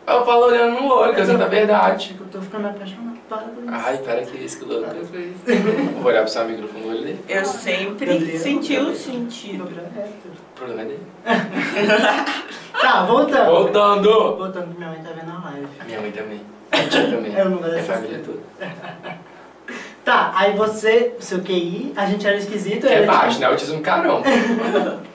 Eu 0.05 0.25
falo 0.25 0.47
olhando 0.47 0.81
no 0.81 0.93
olho, 0.93 1.15
que 1.15 1.21
eu 1.21 1.25
sinto 1.25 1.41
a 1.41 1.47
verdade. 1.47 2.13
Eu 2.19 2.25
tô 2.27 2.41
ficando 2.41 2.67
apaixonado. 2.67 3.17
Para 3.29 3.37
com 3.37 3.61
isso. 3.61 3.71
Ai, 3.71 3.97
pera 3.99 4.25
que 4.25 4.37
isso, 4.37 4.59
que 4.59 4.65
louco. 4.65 4.83
Para 4.85 4.95
com 4.95 5.17
isso. 5.17 5.93
Vou 5.95 6.05
olhar 6.07 6.23
pro 6.23 6.29
seu 6.29 6.41
amigo 6.41 6.61
no 6.63 6.67
fundo 6.67 6.83
do 6.83 6.89
olho 6.89 7.01
dele. 7.01 7.25
Eu 7.29 7.45
sempre 7.45 8.37
senti 8.37 8.77
o 8.77 8.93
sentido. 8.93 9.63
O 9.63 10.59
problema 10.59 10.81
é 10.81 10.85
dele. 10.85 11.03
Tá, 12.81 13.05
voltando. 13.05 13.45
Voltando! 13.45 14.35
Voltando 14.37 14.73
que 14.73 14.77
minha 14.77 14.89
mãe 14.89 14.99
tá 15.01 15.09
vendo 15.09 15.31
a 15.31 15.49
live. 15.51 15.67
Minha 15.85 16.01
mãe 16.01 16.11
também. 16.11 16.41
Minha 16.71 16.87
tia 16.87 17.09
também. 17.09 17.33
Eu 17.33 17.49
não 17.49 17.57
gosto 17.57 17.71
Minha 17.71 17.83
família 17.83 18.21
toda. 18.25 19.19
Tá, 20.03 20.31
aí 20.35 20.55
você, 20.55 21.13
o 21.19 21.21
seu 21.21 21.41
QI, 21.41 21.93
a 21.95 22.05
gente 22.05 22.25
era 22.25 22.37
esquisito. 22.37 22.87
Que 22.87 22.93
é 22.93 23.05
baixo, 23.05 23.39
né? 23.39 23.45
Autismo 23.47 23.81
carão. 23.81 24.23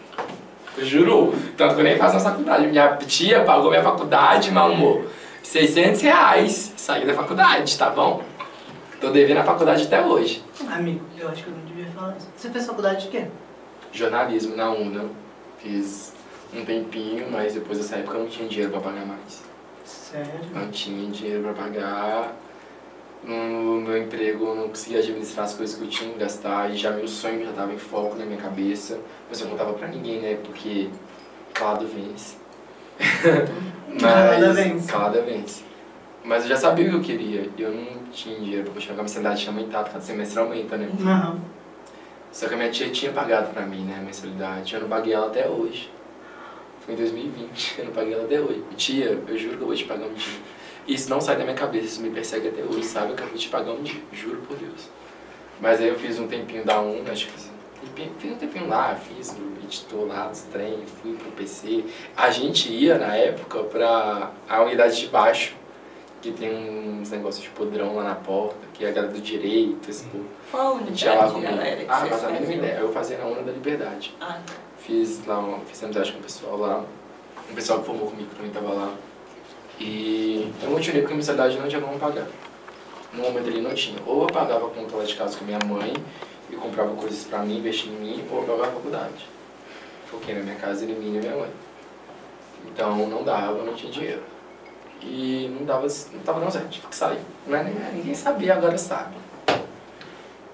Eu 0.76 0.84
Juro. 0.84 1.32
Tanto 1.56 1.74
que 1.74 1.80
eu 1.80 1.84
nem 1.84 1.96
faço 1.96 2.14
na 2.16 2.20
faculdade. 2.20 2.66
Minha 2.66 2.96
tia 2.96 3.44
pagou 3.44 3.70
minha 3.70 3.82
faculdade, 3.82 4.50
meu 4.50 4.62
amor. 4.62 5.06
600 5.42 6.00
reais. 6.00 6.72
Saí 6.76 7.06
da 7.06 7.14
faculdade, 7.14 7.78
tá 7.78 7.90
bom? 7.90 8.22
Tô 9.00 9.10
devendo 9.10 9.38
a 9.38 9.44
faculdade 9.44 9.84
até 9.84 10.04
hoje. 10.04 10.42
Amigo, 10.68 11.04
eu 11.16 11.28
acho 11.28 11.44
que 11.44 11.48
eu 11.50 11.54
não 11.54 11.64
devia 11.64 11.86
falar 11.92 12.16
isso. 12.16 12.28
Você 12.36 12.50
fez 12.50 12.66
faculdade 12.66 13.04
de 13.04 13.08
quê? 13.08 13.26
Jornalismo 13.92 14.56
na 14.56 14.70
UNA. 14.70 15.04
Fiz 15.58 16.12
um 16.52 16.64
tempinho, 16.64 17.30
mas 17.30 17.54
depois 17.54 17.78
dessa 17.78 17.96
época 17.96 18.16
eu 18.16 18.22
não 18.22 18.28
tinha 18.28 18.48
dinheiro 18.48 18.72
pra 18.72 18.80
pagar 18.80 19.06
mais. 19.06 19.42
Sério? 19.84 20.40
Não 20.52 20.68
tinha 20.70 21.10
dinheiro 21.10 21.42
pra 21.42 21.52
pagar. 21.52 22.36
No 23.26 23.80
meu 23.80 23.96
emprego 23.96 24.46
eu 24.48 24.54
não 24.54 24.68
conseguia 24.68 24.98
administrar 24.98 25.46
as 25.46 25.54
coisas 25.54 25.76
que 25.76 25.84
eu 25.84 25.88
tinha 25.88 26.12
que 26.12 26.18
gastar 26.18 26.70
e 26.70 26.76
já 26.76 26.90
meu 26.90 27.08
sonho 27.08 27.44
já 27.44 27.52
tava 27.52 27.72
em 27.72 27.78
foco 27.78 28.16
na 28.16 28.24
minha 28.26 28.40
cabeça. 28.40 29.00
Mas 29.28 29.40
eu 29.40 29.46
não 29.46 29.52
contava 29.52 29.72
pra 29.72 29.88
ninguém, 29.88 30.20
né? 30.20 30.38
Porque 30.44 30.90
calado 31.54 31.86
vence. 31.86 32.36
Calada 33.98 34.46
Mas 34.46 34.56
vence. 34.56 34.86
calada 34.92 35.22
vence. 35.22 35.64
Mas 36.24 36.42
eu 36.42 36.48
já 36.48 36.56
sabia 36.56 36.86
o 36.86 36.90
que 36.90 36.96
eu 36.96 37.00
queria. 37.00 37.50
E 37.56 37.62
eu 37.62 37.70
não 37.72 38.04
tinha 38.12 38.38
dinheiro 38.38 38.64
pra 38.64 38.74
continuar 38.74 38.94
com 38.96 39.00
a 39.00 39.04
mensalidade 39.04 39.40
tinha 39.40 39.52
aumentado, 39.52 39.86
cada 39.86 40.00
semestre 40.00 40.38
aumenta, 40.38 40.76
né? 40.76 40.88
Não. 40.98 41.40
Só 42.32 42.48
que 42.48 42.54
a 42.54 42.56
minha 42.56 42.70
tia 42.70 42.90
tinha 42.90 43.12
pagado 43.12 43.52
pra 43.52 43.62
mim, 43.64 43.84
né, 43.84 43.96
a 43.98 44.02
mensalidade. 44.02 44.74
Eu 44.74 44.80
não 44.80 44.88
paguei 44.88 45.12
ela 45.12 45.26
até 45.26 45.48
hoje. 45.48 45.90
Foi 46.80 46.94
em 46.94 46.96
2020, 46.96 47.78
eu 47.78 47.84
não 47.86 47.92
paguei 47.92 48.14
ela 48.14 48.24
até 48.24 48.40
hoje. 48.40 48.62
Tia, 48.76 49.18
eu 49.28 49.38
juro 49.38 49.56
que 49.56 49.62
eu 49.62 49.66
vou 49.66 49.76
te 49.76 49.84
pagar 49.84 50.06
um 50.06 50.14
dia. 50.14 50.38
Isso 50.86 51.08
não 51.08 51.20
sai 51.20 51.36
da 51.36 51.44
minha 51.44 51.56
cabeça, 51.56 51.86
isso 51.86 52.00
me 52.02 52.10
persegue 52.10 52.48
até 52.48 52.62
hoje, 52.62 52.84
sabe? 52.84 53.12
Eu 53.12 53.16
vou 53.26 53.36
te 53.38 53.48
pagar 53.48 53.72
um 53.72 53.82
dia, 53.82 54.00
juro 54.12 54.42
por 54.46 54.56
Deus. 54.56 54.88
Mas 55.60 55.80
aí 55.80 55.88
eu 55.88 55.98
fiz 55.98 56.18
um 56.18 56.26
tempinho 56.26 56.64
da 56.64 56.80
UNA, 56.80 57.12
acho 57.12 57.26
que 57.26 57.32
fiz 57.32 57.46
um 57.46 57.86
tempinho, 57.86 58.14
fiz 58.18 58.32
um 58.32 58.36
tempinho 58.36 58.68
lá, 58.68 58.94
fiz 58.94 59.30
o 59.30 59.64
editor 59.64 60.06
lá 60.06 60.26
dos 60.28 60.42
trem, 60.42 60.78
fui 61.00 61.14
pro 61.14 61.30
PC. 61.32 61.84
A 62.16 62.30
gente 62.30 62.70
ia, 62.70 62.98
na 62.98 63.14
época, 63.16 63.62
pra 63.64 64.30
a 64.48 64.62
unidade 64.62 64.98
de 65.00 65.06
baixo, 65.08 65.54
que 66.20 66.32
tem 66.32 66.50
uns 67.00 67.10
negócios 67.10 67.42
de 67.44 67.50
podrão 67.50 67.96
lá 67.96 68.04
na 68.04 68.14
porta, 68.14 68.56
que 68.72 68.84
é 68.84 68.88
a 68.88 68.92
galera 68.92 69.12
do 69.12 69.20
direito, 69.20 69.88
esse 69.88 70.04
povo. 70.04 70.24
Qual 70.50 70.74
unidade, 70.76 71.40
galera? 71.40 71.84
Ah, 71.88 72.06
mas 72.10 72.24
a 72.24 72.30
mínima 72.30 72.54
ideia. 72.54 72.78
Eu 72.78 72.92
fazia 72.92 73.18
na 73.18 73.26
UNA 73.26 73.42
da 73.42 73.52
Liberdade. 73.52 74.14
Ah, 74.20 74.38
Fiz 74.78 75.24
lá, 75.26 75.58
fiz 75.66 75.82
amizade 75.82 76.12
com 76.12 76.18
o 76.18 76.22
pessoal 76.22 76.58
lá. 76.58 76.84
O 77.50 77.54
pessoal 77.54 77.80
que 77.80 77.86
formou 77.86 78.10
comigo 78.10 78.28
também 78.36 78.50
tava 78.50 78.70
lá. 78.72 78.92
E 79.80 80.52
eu 80.62 80.70
continuei 80.70 81.00
porque 81.02 81.14
a 81.14 81.16
mensalidade 81.16 81.58
não 81.58 81.68
tinha 81.68 81.80
como 81.80 81.98
pagar. 81.98 82.26
No 83.12 83.22
momento 83.22 83.46
ele 83.48 83.60
não 83.60 83.74
tinha. 83.74 83.98
Ou 84.06 84.22
eu 84.22 84.26
pagava 84.26 84.66
a 84.66 84.70
conta 84.70 84.96
lá 84.96 85.04
de 85.04 85.14
casa 85.14 85.36
com 85.36 85.44
minha 85.44 85.58
mãe 85.64 85.92
e 86.50 86.56
comprava 86.56 86.94
coisas 86.94 87.24
pra 87.24 87.40
mim, 87.40 87.58
investir 87.58 87.90
em 87.90 87.96
mim, 87.96 88.24
ou 88.30 88.38
eu 88.40 88.44
pagava 88.44 88.68
a 88.68 88.72
faculdade. 88.72 89.28
Foquei 90.10 90.34
na 90.34 90.42
minha 90.42 90.56
casa, 90.56 90.84
ele 90.84 90.94
minha 90.94 91.18
e 91.18 91.20
minha 91.20 91.36
mãe. 91.36 91.50
Então 92.66 92.96
não 93.08 93.22
dava, 93.22 93.62
não 93.64 93.74
tinha 93.74 93.90
dinheiro. 93.92 94.22
E 95.02 95.54
não 95.58 95.66
dava, 95.66 95.86
não 96.12 96.20
tava 96.20 96.40
dando 96.40 96.52
certo, 96.52 96.68
tive 96.70 96.86
que 96.86 96.96
sair. 96.96 97.18
Nem- 97.46 97.64
ninguém 97.94 98.14
sabia, 98.14 98.54
agora 98.54 98.78
sabe. 98.78 99.14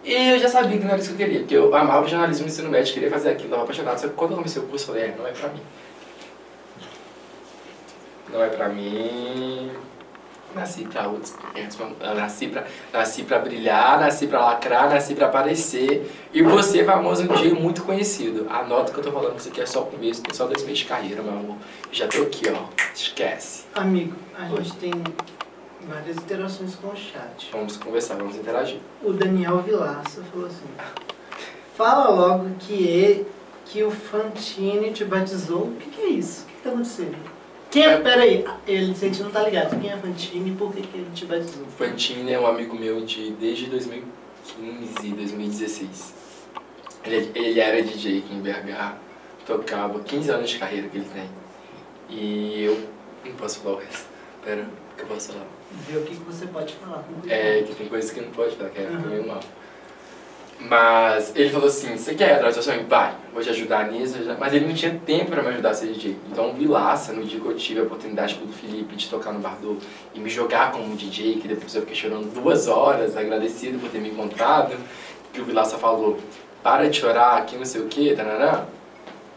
E 0.03 0.31
eu 0.31 0.39
já 0.39 0.49
sabia 0.49 0.79
que 0.79 0.83
não 0.85 0.91
era 0.93 0.99
isso 0.99 1.15
que 1.15 1.23
eu 1.23 1.27
queria, 1.27 1.41
porque 1.41 1.57
eu 1.57 1.75
amava 1.75 2.09
jornalismo 2.09 2.47
no 2.47 2.51
ensino 2.51 2.71
médio, 2.71 2.93
queria 2.95 3.11
fazer 3.11 3.31
aquilo, 3.31 3.51
tava 3.51 3.63
apaixonado. 3.63 3.99
Só 3.99 4.09
que 4.09 4.15
quando 4.15 4.31
eu 4.33 4.37
comecei 4.39 4.61
o 4.63 4.67
curso, 4.67 4.85
eu 4.91 4.95
falei, 4.95 5.11
é, 5.11 5.15
não 5.17 5.27
é 5.27 5.31
pra 5.31 5.51
mim. 5.51 5.61
Não 8.33 8.43
é 8.43 8.49
pra 8.49 8.69
mim. 8.69 9.71
Nasci 10.55 10.85
pra 10.85 11.07
outros. 11.07 11.35
Nasci 12.17 12.49
pra, 12.49 12.65
nasci 12.93 13.23
pra 13.23 13.39
brilhar, 13.39 14.01
nasci 14.01 14.27
pra 14.27 14.41
lacrar, 14.41 14.91
nasci 14.91 15.15
pra 15.15 15.27
aparecer. 15.27 16.11
E 16.33 16.43
você, 16.43 16.85
famoso, 16.85 17.23
um 17.23 17.35
dia 17.37 17.55
muito 17.55 17.83
conhecido. 17.83 18.47
Anota 18.51 18.93
que 18.93 18.99
eu 18.99 19.05
tô 19.05 19.13
falando 19.13 19.35
que 19.35 19.41
isso 19.41 19.49
aqui 19.49 19.61
é 19.61 19.67
só 19.67 19.83
o 19.83 19.87
começo, 19.87 20.23
só 20.33 20.47
dois 20.47 20.63
meses 20.63 20.79
de 20.79 20.85
carreira, 20.87 21.23
meu 21.23 21.33
amor. 21.33 21.57
Já 21.93 22.09
tô 22.09 22.23
aqui, 22.23 22.49
ó. 22.49 22.65
Esquece. 22.93 23.65
Amigo, 23.75 24.17
a 24.37 24.47
gente 24.47 24.73
tem 24.77 24.93
várias 25.89 26.17
interações 26.17 26.75
com 26.75 26.89
o 26.89 26.97
chat. 26.97 27.49
Vamos 27.53 27.77
conversar, 27.77 28.17
vamos 28.17 28.35
interagir. 28.35 28.81
O 29.05 29.13
Daniel 29.13 29.59
Vilaça 29.59 30.23
falou 30.33 30.47
assim: 30.47 30.67
Fala 31.77 32.11
logo 32.11 32.51
que, 32.59 32.75
e, 32.75 33.27
que 33.67 33.85
o 33.85 33.91
Fantini 33.91 34.93
te 34.93 35.05
batizou. 35.05 35.69
O 35.69 35.77
que, 35.77 35.91
que 35.91 36.01
é 36.03 36.09
isso? 36.09 36.43
O 36.43 36.47
que, 36.47 36.55
que 36.55 36.63
tá 36.63 36.71
acontecendo? 36.71 37.40
Quem 37.71 37.85
é. 37.85 37.97
Peraí, 37.99 38.45
ele, 38.67 38.91
a 38.93 38.95
gente 38.95 39.23
não 39.23 39.31
tá 39.31 39.43
ligado. 39.45 39.81
Quem 39.81 39.91
é 39.91 39.97
Fantini 39.97 40.51
e 40.51 40.55
por 40.57 40.75
que, 40.75 40.83
que 40.83 40.97
ele 40.99 41.11
te 41.15 41.25
batizou? 41.27 41.65
Fantini 41.79 42.33
é 42.33 42.41
um 42.41 42.47
amigo 42.47 42.77
meu 42.77 43.05
de 43.05 43.31
desde 43.33 43.67
2015, 43.67 45.09
2016. 45.11 46.15
Ele, 47.05 47.31
ele 47.35 47.61
era 47.61 47.83
DJ 47.83 48.19
aqui 48.19 48.35
em 48.35 48.41
BH, 48.41 48.95
tocava 49.47 50.01
15 50.01 50.31
anos 50.31 50.51
de 50.51 50.59
carreira 50.59 50.89
que 50.89 50.99
ele 50.99 51.07
tem. 51.13 51.29
E 52.11 52.65
eu 52.65 52.89
não 53.25 53.33
posso 53.35 53.61
falar 53.61 53.77
o 53.77 53.79
resto. 53.79 54.07
Pera, 54.45 54.67
que 54.97 55.03
eu 55.03 55.07
posso 55.07 55.33
falar. 55.33 55.47
Vê 55.89 55.97
o 55.99 56.03
que, 56.03 56.17
que 56.17 56.25
você 56.25 56.47
pode 56.47 56.75
falar. 56.75 57.05
É, 57.29 57.63
que 57.63 57.75
tem 57.75 57.87
coisas 57.89 58.11
que 58.11 58.21
não 58.21 58.31
pode 58.31 58.57
falar, 58.57 58.71
que 58.71 58.81
é 58.81 58.87
Uhum. 58.89 59.01
meio 59.09 59.27
mal. 59.29 59.41
Mas 60.61 61.35
ele 61.35 61.51
falou 61.51 61.69
assim, 61.69 61.97
você 61.97 62.15
quer 62.15 62.35
atrás 62.35 62.55
do 62.55 62.63
seu? 62.63 62.85
Vai, 62.85 63.15
vou 63.33 63.43
te 63.43 63.49
ajudar 63.49 63.91
nisso. 63.91 64.17
ajudar." 64.17 64.37
Mas 64.39 64.53
ele 64.53 64.67
não 64.67 64.75
tinha 64.75 65.01
tempo 65.07 65.31
pra 65.31 65.43
me 65.43 65.49
ajudar 65.49 65.71
a 65.71 65.75
ser 65.75 65.89
DJ. 65.89 66.17
Então 66.31 66.53
Vilaça, 66.53 67.13
no 67.13 67.25
dia 67.25 67.41
que 67.41 67.47
eu 67.47 67.57
tive 67.57 67.81
a 67.81 67.83
oportunidade 67.85 68.35
do 68.35 68.53
Felipe 68.53 68.95
de 68.95 69.09
tocar 69.09 69.33
no 69.33 69.41
Bardô 69.41 69.77
e 70.15 70.21
me 70.21 70.29
jogar 70.29 70.71
como 70.73 70.95
DJ, 70.95 71.37
que 71.37 71.49
depois 71.49 71.75
eu 71.75 71.81
fiquei 71.81 71.97
chorando 71.97 72.33
duas 72.35 72.69
horas, 72.69 73.17
agradecido 73.17 73.79
por 73.79 73.89
ter 73.89 74.01
me 74.01 74.11
encontrado, 74.11 74.77
que 75.33 75.41
o 75.41 75.45
Vilaça 75.45 75.79
falou, 75.79 76.19
para 76.63 76.89
de 76.91 76.99
chorar, 76.99 77.39
aqui 77.39 77.57
não 77.57 77.65
sei 77.65 77.81
o 77.81 77.87
que, 77.87 78.15
tarará. 78.15 78.67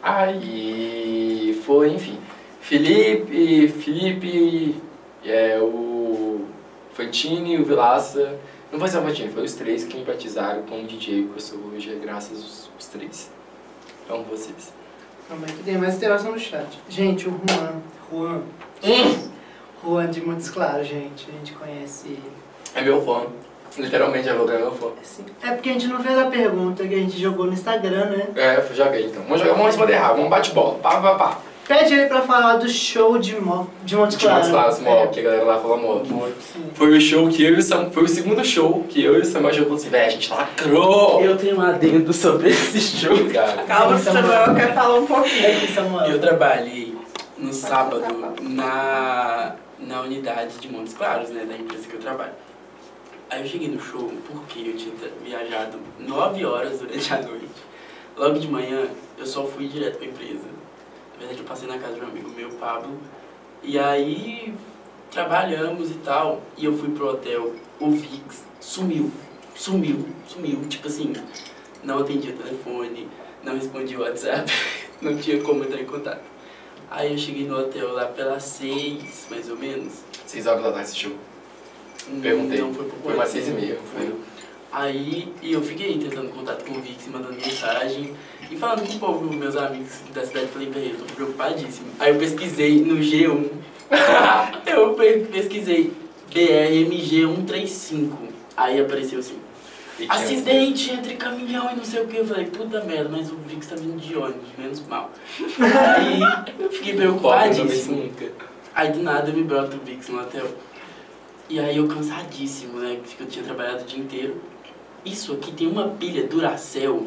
Aí 0.01 1.61
foi, 1.65 1.91
enfim. 1.93 2.19
Felipe, 2.59 3.69
Felipe, 3.69 4.75
é, 5.25 5.57
o 5.61 6.41
Fantini 6.93 7.57
o 7.57 7.65
Vilaça. 7.65 8.37
Não 8.73 8.79
foi 8.79 8.87
só 8.87 9.01
o 9.01 9.03
Fantini, 9.03 9.31
foi 9.31 9.43
os 9.43 9.53
três 9.53 9.83
que 9.83 9.95
me 9.95 10.03
batizaram 10.03 10.63
como 10.63 10.83
DJ 10.87 11.27
que 11.27 11.33
eu 11.35 11.39
sou 11.39 11.59
hoje, 11.71 11.93
é 11.93 11.95
graças 11.95 12.31
aos, 12.39 12.71
aos 12.73 12.87
três. 12.87 13.29
Então 14.03 14.23
vocês. 14.23 14.73
Calma 15.29 15.45
aí 15.47 15.53
que 15.53 15.61
tem 15.61 15.77
mais 15.77 15.93
interação 15.93 16.31
no 16.31 16.39
chat. 16.39 16.79
Gente, 16.89 17.29
o 17.29 17.39
Juan. 17.47 17.81
Juan. 18.11 18.41
Juan 19.83 20.09
de 20.09 20.25
Montes 20.25 20.49
Claros, 20.49 20.87
gente. 20.87 21.29
A 21.29 21.33
gente 21.33 21.53
conhece 21.53 22.07
ele. 22.07 22.31
É 22.73 22.81
meu 22.81 22.99
fã. 23.05 23.27
Literalmente, 23.77 24.27
é 24.27 24.33
meu 24.33 24.71
fã. 24.71 24.87
Assim, 24.99 25.23
É 25.43 25.51
porque 25.51 25.69
a 25.69 25.73
gente 25.73 25.85
não 25.85 26.01
fez 26.01 26.17
a 26.17 26.25
pergunta 26.25 26.87
que 26.87 26.95
a 26.95 26.97
gente 26.97 27.19
jogou 27.19 27.45
no 27.45 27.53
Instagram, 27.53 28.05
né? 28.09 28.27
É, 28.35 28.57
eu 28.57 28.75
joguei 28.75 29.05
então. 29.05 29.21
Vamos 29.21 29.39
jogar, 29.39 29.53
vamos 29.53 29.67
responder 29.67 29.97
rápido, 29.97 30.15
vamos 30.15 30.31
bate 30.31 30.51
bola. 30.51 30.79
Pá, 30.79 30.99
pá, 30.99 31.13
pá. 31.13 31.39
Pede 31.67 31.93
ele 31.93 32.07
pra 32.07 32.21
falar 32.21 32.57
do 32.57 32.67
show 32.67 33.17
de, 33.17 33.39
Mo... 33.39 33.69
de 33.85 33.95
Montes 33.95 34.17
De 34.17 34.25
Montes 34.25 34.49
Claros. 34.49 34.49
Claros, 34.49 34.79
Mob, 34.79 35.13
que 35.13 35.19
a 35.21 35.23
galera 35.23 35.43
lá 35.45 35.59
fala. 35.59 36.03
Sim. 36.05 36.69
Foi 36.73 36.97
o 36.97 36.99
show 36.99 37.29
que 37.29 37.43
eu 37.43 37.53
e 37.55 37.59
o 37.59 37.61
Sam, 37.61 37.89
foi 37.89 38.03
o 38.03 38.07
segundo 38.07 38.43
show 38.43 38.85
que 38.89 39.01
eu 39.01 39.17
e 39.17 39.21
o 39.21 39.25
Samuel 39.25 39.53
jogamos 39.53 39.81
assim, 39.81 39.89
velho, 39.89 40.05
a 40.05 40.09
gente 40.09 40.29
lacrou! 40.29 41.21
Eu 41.21 41.37
tenho 41.37 41.57
um 41.57 41.61
adendo 41.61 42.11
sobre 42.11 42.49
esse 42.49 42.79
show. 42.79 43.15
Cara, 43.31 43.63
Calma, 43.63 43.97
Samuel 43.97 44.55
quer 44.55 44.73
falar 44.75 44.99
um 44.99 45.05
pouquinho. 45.05 45.47
Aqui, 45.47 45.73
Samuel. 45.73 46.11
Eu 46.11 46.19
trabalhei 46.19 46.97
no 47.37 47.53
sábado 47.53 48.35
na, 48.41 49.55
na 49.79 50.01
unidade 50.01 50.57
de 50.59 50.67
Montes 50.69 50.93
Claros, 50.93 51.29
né, 51.29 51.45
da 51.45 51.55
empresa 51.55 51.87
que 51.87 51.93
eu 51.93 51.99
trabalho. 51.99 52.33
Aí 53.29 53.41
eu 53.41 53.47
cheguei 53.47 53.69
no 53.69 53.79
show 53.79 54.11
porque 54.29 54.59
eu 54.59 54.75
tinha 54.75 54.93
viajado 55.23 55.77
9 55.97 56.45
horas 56.45 56.79
durante 56.79 57.13
a 57.13 57.21
noite. 57.21 57.47
Logo 58.17 58.37
de 58.37 58.47
manhã, 58.47 58.85
eu 59.17 59.25
só 59.25 59.43
fui 59.45 59.67
direto 59.67 59.97
pra 59.97 60.07
empresa. 60.07 60.52
Verdade, 61.23 61.39
eu 61.39 61.45
passei 61.45 61.67
na 61.69 61.77
casa 61.77 61.95
de 61.95 62.01
um 62.01 62.07
amigo 62.07 62.29
meu, 62.31 62.49
Pablo. 62.51 62.97
E 63.61 63.79
aí, 63.79 64.53
trabalhamos 65.09 65.89
e 65.89 65.95
tal. 65.95 66.41
E 66.57 66.65
eu 66.65 66.77
fui 66.77 66.89
pro 66.89 67.07
hotel. 67.07 67.53
O 67.79 67.91
Vix 67.91 68.43
sumiu. 68.59 69.09
Sumiu. 69.55 70.05
Sumiu. 70.27 70.67
Tipo 70.67 70.87
assim, 70.87 71.13
não 71.81 71.99
atendia 71.99 72.33
telefone, 72.33 73.07
não 73.41 73.55
respondia 73.55 73.99
WhatsApp. 73.99 74.51
não 75.01 75.17
tinha 75.17 75.41
como 75.41 75.63
entrar 75.63 75.81
em 75.81 75.85
contato. 75.85 76.21
Aí 76.91 77.13
eu 77.13 77.17
cheguei 77.17 77.47
no 77.47 77.57
hotel 77.57 77.93
lá 77.93 78.05
pelas 78.05 78.43
seis, 78.43 79.25
mais 79.29 79.49
ou 79.49 79.55
menos. 79.55 79.93
seis 80.25 80.45
horas 80.45 80.61
da 80.61 80.73
tarde 80.73 80.93
show. 80.93 81.13
Hum, 82.09 82.19
Perguntei. 82.21 82.59
Não 82.59 82.73
foi 82.73 82.85
por 82.85 82.99
Foi 82.99 83.13
umas 83.13 83.29
seis 83.29 83.47
e 83.47 83.51
meia. 83.51 83.79
Foi. 83.93 84.13
Aí 84.73 85.33
eu 85.41 85.61
fiquei 85.61 85.97
tentando 85.97 86.33
contato 86.33 86.65
com 86.65 86.77
o 86.77 86.81
Vix, 86.81 87.07
mandando 87.07 87.35
mensagem 87.35 88.13
e 88.53 88.57
falando 88.57 88.87
com 88.87 88.93
o 88.95 88.99
povo, 88.99 89.33
meus 89.33 89.55
amigos 89.55 89.91
da 90.13 90.25
cidade. 90.25 90.47
Falei, 90.47 90.69
velho, 90.69 90.91
eu 90.91 90.97
tô 91.05 91.13
preocupadíssimo. 91.13 91.87
Aí 91.99 92.11
eu 92.13 92.19
pesquisei 92.19 92.81
no 92.83 92.97
G1. 92.97 93.49
eu 94.65 94.93
pe- 94.93 95.27
pesquisei 95.31 95.91
BRMG135. 96.31 98.11
Aí 98.55 98.79
apareceu 98.79 99.19
assim: 99.19 99.37
acidente 100.09 100.91
entre 100.91 101.15
caminhão 101.15 101.71
e 101.71 101.75
não 101.75 101.83
sei 101.85 102.01
o 102.03 102.07
que. 102.07 102.17
Eu 102.17 102.25
falei, 102.25 102.45
puta 102.45 102.83
merda, 102.83 103.09
mas 103.09 103.31
o 103.31 103.35
Vix 103.47 103.67
tá 103.67 103.75
vindo 103.75 103.99
de 103.99 104.15
ônibus, 104.15 104.49
menos 104.57 104.81
mal. 104.87 105.11
Aí 105.59 106.19
eu 106.59 106.71
fiquei 106.71 106.93
preocupadíssimo. 106.95 108.11
Aí 108.75 108.91
do 108.91 109.03
nada 109.03 109.31
me 109.31 109.43
brota 109.43 109.75
o 109.75 109.79
Vix 109.79 110.09
no 110.09 110.19
hotel. 110.21 110.47
E 111.49 111.59
aí 111.59 111.77
eu 111.77 111.87
cansadíssimo, 111.87 112.79
né? 112.79 112.99
Que 113.05 113.21
eu 113.21 113.27
tinha 113.27 113.43
trabalhado 113.45 113.83
o 113.83 113.85
dia 113.85 113.99
inteiro. 113.99 114.41
Isso 115.05 115.33
aqui 115.33 115.51
tem 115.51 115.67
uma 115.67 115.89
pilha 115.89 116.25
Duracell 116.27 117.05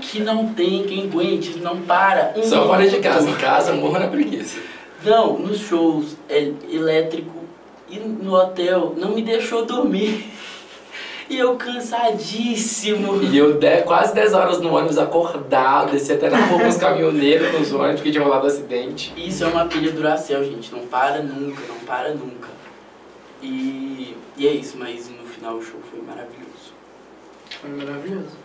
que 0.00 0.20
não 0.20 0.52
tem 0.54 0.84
quem 0.84 1.04
aguente, 1.04 1.58
não 1.58 1.78
para. 1.82 2.32
um 2.36 2.42
Só 2.44 2.66
fora 2.66 2.88
de 2.88 2.98
casa. 2.98 3.28
Em 3.28 3.34
casa, 3.34 3.72
morro 3.72 3.98
na 3.98 4.06
preguiça. 4.06 4.58
Não, 5.04 5.38
nos 5.38 5.58
shows 5.58 6.16
é 6.28 6.52
elétrico 6.70 7.34
e 7.88 7.98
no 7.98 8.32
hotel 8.34 8.94
não 8.96 9.10
me 9.12 9.22
deixou 9.22 9.64
dormir. 9.66 10.30
E 11.28 11.36
eu 11.36 11.56
cansadíssimo. 11.56 13.20
E 13.20 13.36
eu 13.36 13.54
de- 13.58 13.82
quase 13.82 14.14
10 14.14 14.32
horas 14.32 14.60
no 14.60 14.72
ônibus 14.76 14.96
acordado, 14.96 15.90
desci 15.90 16.12
até 16.12 16.30
na 16.30 16.38
rua 16.46 16.60
com 16.60 16.68
os 16.68 16.76
caminhoneiros 16.76 17.52
nos 17.52 17.72
ônibus 17.72 18.00
que 18.00 18.12
tinha 18.12 18.22
rolado 18.22 18.46
acidente. 18.46 19.12
Isso 19.16 19.42
é 19.42 19.48
uma 19.48 19.64
pilha 19.66 19.90
Duracell, 19.90 20.44
gente. 20.44 20.70
Não 20.72 20.86
para 20.86 21.20
nunca, 21.24 21.60
não 21.68 21.80
para 21.84 22.10
nunca. 22.10 22.48
E, 23.42 24.14
e 24.36 24.46
é 24.46 24.52
isso, 24.52 24.76
mas 24.78 25.08
no 25.10 25.26
final 25.28 25.56
o 25.56 25.62
show 25.62 25.80
foi 25.90 26.00
maravilhoso. 26.00 26.45
Foi 27.60 27.70
maravilhoso. 27.70 28.36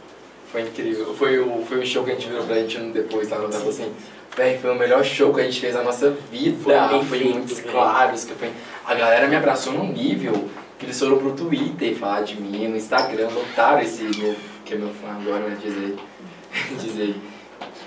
Foi 0.52 0.62
incrível. 0.62 1.14
Foi 1.14 1.40
o, 1.40 1.66
foi 1.66 1.80
o 1.80 1.86
show 1.86 2.04
que 2.04 2.12
a 2.12 2.14
gente 2.14 2.28
virou 2.28 2.46
pra 2.46 2.56
gente 2.56 2.78
depois, 2.92 3.30
lá, 3.30 3.38
tava 3.38 3.70
assim, 3.70 3.92
véi, 4.36 4.58
foi 4.58 4.72
o 4.72 4.76
melhor 4.76 5.04
show 5.04 5.34
que 5.34 5.42
a 5.42 5.44
gente 5.44 5.60
fez 5.60 5.76
na 5.76 5.84
nossa 5.84 6.12
vida. 6.32 6.58
Foi 6.62 6.74
bem 6.74 7.06
foi 7.06 7.20
feito, 7.20 7.34
muitos 7.36 7.60
velho. 7.60 7.72
claros. 7.72 8.24
Que 8.26 8.34
foi... 8.34 8.52
A 8.86 8.94
galera 8.94 9.28
me 9.28 9.36
abraçou 9.36 9.74
num 9.74 9.92
nível 9.92 10.50
que 10.82 10.86
eles 10.88 11.00
foram 11.00 11.20
pro 11.20 11.34
Twitter 11.34 11.96
falar 11.96 12.22
de 12.22 12.42
mim, 12.42 12.68
no 12.68 12.76
Instagram, 12.76 13.30
lotaram 13.30 13.82
esse 13.82 14.04
meu, 14.04 14.36
que 14.66 14.74
é 14.74 14.78
meu 14.78 14.90
fã 14.90 15.10
agora, 15.10 15.48
né, 15.48 15.58
dizer, 15.62 15.96
dizer. 16.82 17.16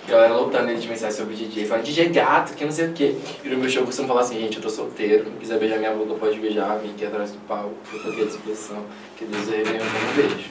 Galera 0.06 0.34
lotando 0.34 0.70
ele 0.70 0.78
de 0.78 0.86
mensagem 0.86 1.16
sobre 1.16 1.34
o 1.34 1.36
DJ, 1.36 1.66
falando 1.66 1.84
DJ 1.84 2.10
gato, 2.10 2.54
que 2.54 2.64
não 2.64 2.70
sei 2.70 2.88
o 2.88 2.92
que. 2.92 3.18
E 3.42 3.48
no 3.48 3.56
meu 3.56 3.68
show 3.68 3.82
eu 3.82 3.86
costumo 3.86 4.06
falar 4.06 4.20
assim, 4.20 4.38
gente, 4.38 4.58
eu 4.58 4.62
tô 4.62 4.70
solteiro, 4.70 5.28
não 5.28 5.38
quiser 5.38 5.58
beijar 5.58 5.78
minha 5.78 5.92
boca, 5.92 6.14
pode 6.14 6.38
beijar, 6.38 6.78
vem 6.78 6.92
aqui 6.92 7.04
atrás 7.04 7.32
do 7.32 7.38
palco, 7.48 7.74
eu 7.92 8.00
tô 8.00 8.10
aqui 8.10 8.22
à 8.22 8.24
disposição, 8.26 8.84
que 9.16 9.24
Deus 9.24 9.48
é 9.48 9.62
venha 9.62 9.82
um 9.82 10.14
beijo. 10.14 10.50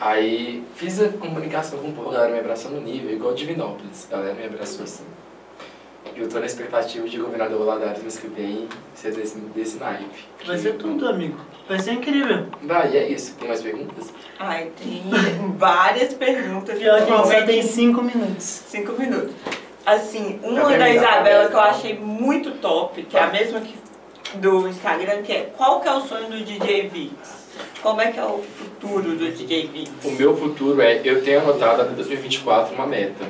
Aí 0.00 0.64
fiz 0.76 0.98
a 0.98 1.10
comunicação 1.10 1.78
com 1.78 1.88
o 1.88 1.92
povo, 1.92 2.08
a 2.08 2.12
galera 2.12 2.32
me 2.32 2.38
abraçou 2.38 2.70
no 2.70 2.80
nível, 2.80 3.12
igual 3.12 3.34
Divinópolis, 3.34 4.08
a 4.10 4.16
galera 4.16 4.34
me 4.34 4.46
abraçou 4.46 4.84
assim. 4.84 5.04
E 6.16 6.20
eu 6.20 6.26
tô 6.26 6.40
na 6.40 6.46
expectativa 6.46 7.06
de 7.06 7.18
governador 7.18 7.58
Valadares 7.66 8.02
mês 8.02 8.18
que 8.18 8.26
vem 8.28 8.66
ser 8.94 9.14
desse, 9.14 9.38
desse 9.38 9.78
naipe. 9.78 10.24
Vai 10.46 10.56
ser 10.56 10.76
tudo, 10.76 11.06
amigo. 11.06 11.38
Vai 11.68 11.78
ser 11.78 11.92
incrível. 11.92 12.46
Vai, 12.62 12.92
e 12.92 12.96
é 12.96 13.08
isso. 13.08 13.36
Tem 13.36 13.46
mais 13.46 13.62
perguntas? 13.62 14.12
Ai, 14.38 14.72
tem 14.82 15.02
várias 15.58 16.14
perguntas. 16.14 16.78
Pior 16.78 16.94
que 16.94 16.96
a 16.96 17.00
gente 17.00 17.08
só 17.08 17.16
principalmente 17.18 17.46
tem 17.46 17.62
cinco 17.62 18.02
minutos. 18.02 18.44
Cinco 18.44 18.92
minutos. 18.92 19.34
Assim, 19.84 20.40
uma 20.42 20.78
da 20.78 20.88
Isabela 20.88 21.48
que 21.48 21.54
eu 21.54 21.58
tá? 21.58 21.64
achei 21.64 21.98
muito 21.98 22.52
top, 22.52 23.02
que 23.02 23.16
é 23.16 23.22
a 23.22 23.26
mesma 23.26 23.60
que 23.60 23.74
do 24.38 24.68
Instagram, 24.68 25.22
que 25.22 25.32
é 25.32 25.52
qual 25.56 25.80
que 25.80 25.88
é 25.88 25.92
o 25.92 26.00
sonho 26.00 26.28
do 26.28 26.44
DJ 26.44 26.88
Vix? 26.88 27.39
Como 27.82 28.00
é 28.00 28.12
que 28.12 28.18
é 28.18 28.24
o 28.24 28.42
futuro 28.42 29.16
do 29.16 29.30
DJ 29.30 29.68
Vix? 29.68 29.90
O 30.04 30.10
meu 30.12 30.36
futuro 30.36 30.82
é, 30.82 31.00
eu 31.04 31.22
tenho 31.24 31.40
anotado 31.40 31.82
até 31.82 31.92
2024 31.92 32.74
uma 32.74 32.86
meta. 32.86 33.24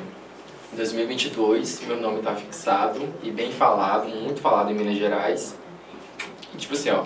Em 0.73 0.75
2022, 0.75 1.81
meu 1.87 1.97
nome 1.97 2.21
tá 2.21 2.35
fixado 2.35 3.01
e 3.23 3.31
bem 3.31 3.51
falado, 3.51 4.07
muito 4.09 4.41
falado 4.41 4.71
em 4.71 4.73
Minas 4.73 4.97
Gerais. 4.97 5.55
Tipo 6.57 6.73
assim, 6.73 6.89
ó, 6.89 7.03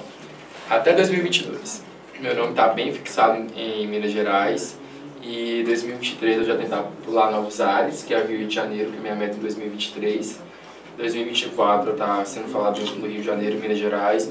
até 0.69 0.93
2022, 0.93 1.83
meu 2.19 2.35
nome 2.35 2.53
tá 2.53 2.67
bem 2.69 2.91
fixado 2.91 3.37
em, 3.55 3.83
em 3.83 3.87
Minas 3.87 4.11
Gerais. 4.11 4.77
E 5.21 5.63
2023 5.65 6.37
eu 6.37 6.43
já 6.43 6.55
tentar 6.55 6.83
pular 7.03 7.31
novos 7.31 7.59
ares, 7.59 8.03
que 8.03 8.13
é 8.13 8.19
o 8.19 8.27
Rio 8.27 8.47
de 8.47 8.53
Janeiro, 8.53 8.91
que 8.91 8.97
é 8.97 9.01
minha 9.01 9.15
meta 9.15 9.35
em 9.35 9.39
2023. 9.39 10.39
2024 10.97 11.93
tá 11.93 12.23
sendo 12.23 12.47
falado 12.49 12.79
no 12.79 13.07
Rio 13.07 13.21
de 13.21 13.23
Janeiro, 13.23 13.59
Minas 13.59 13.79
Gerais. 13.79 14.27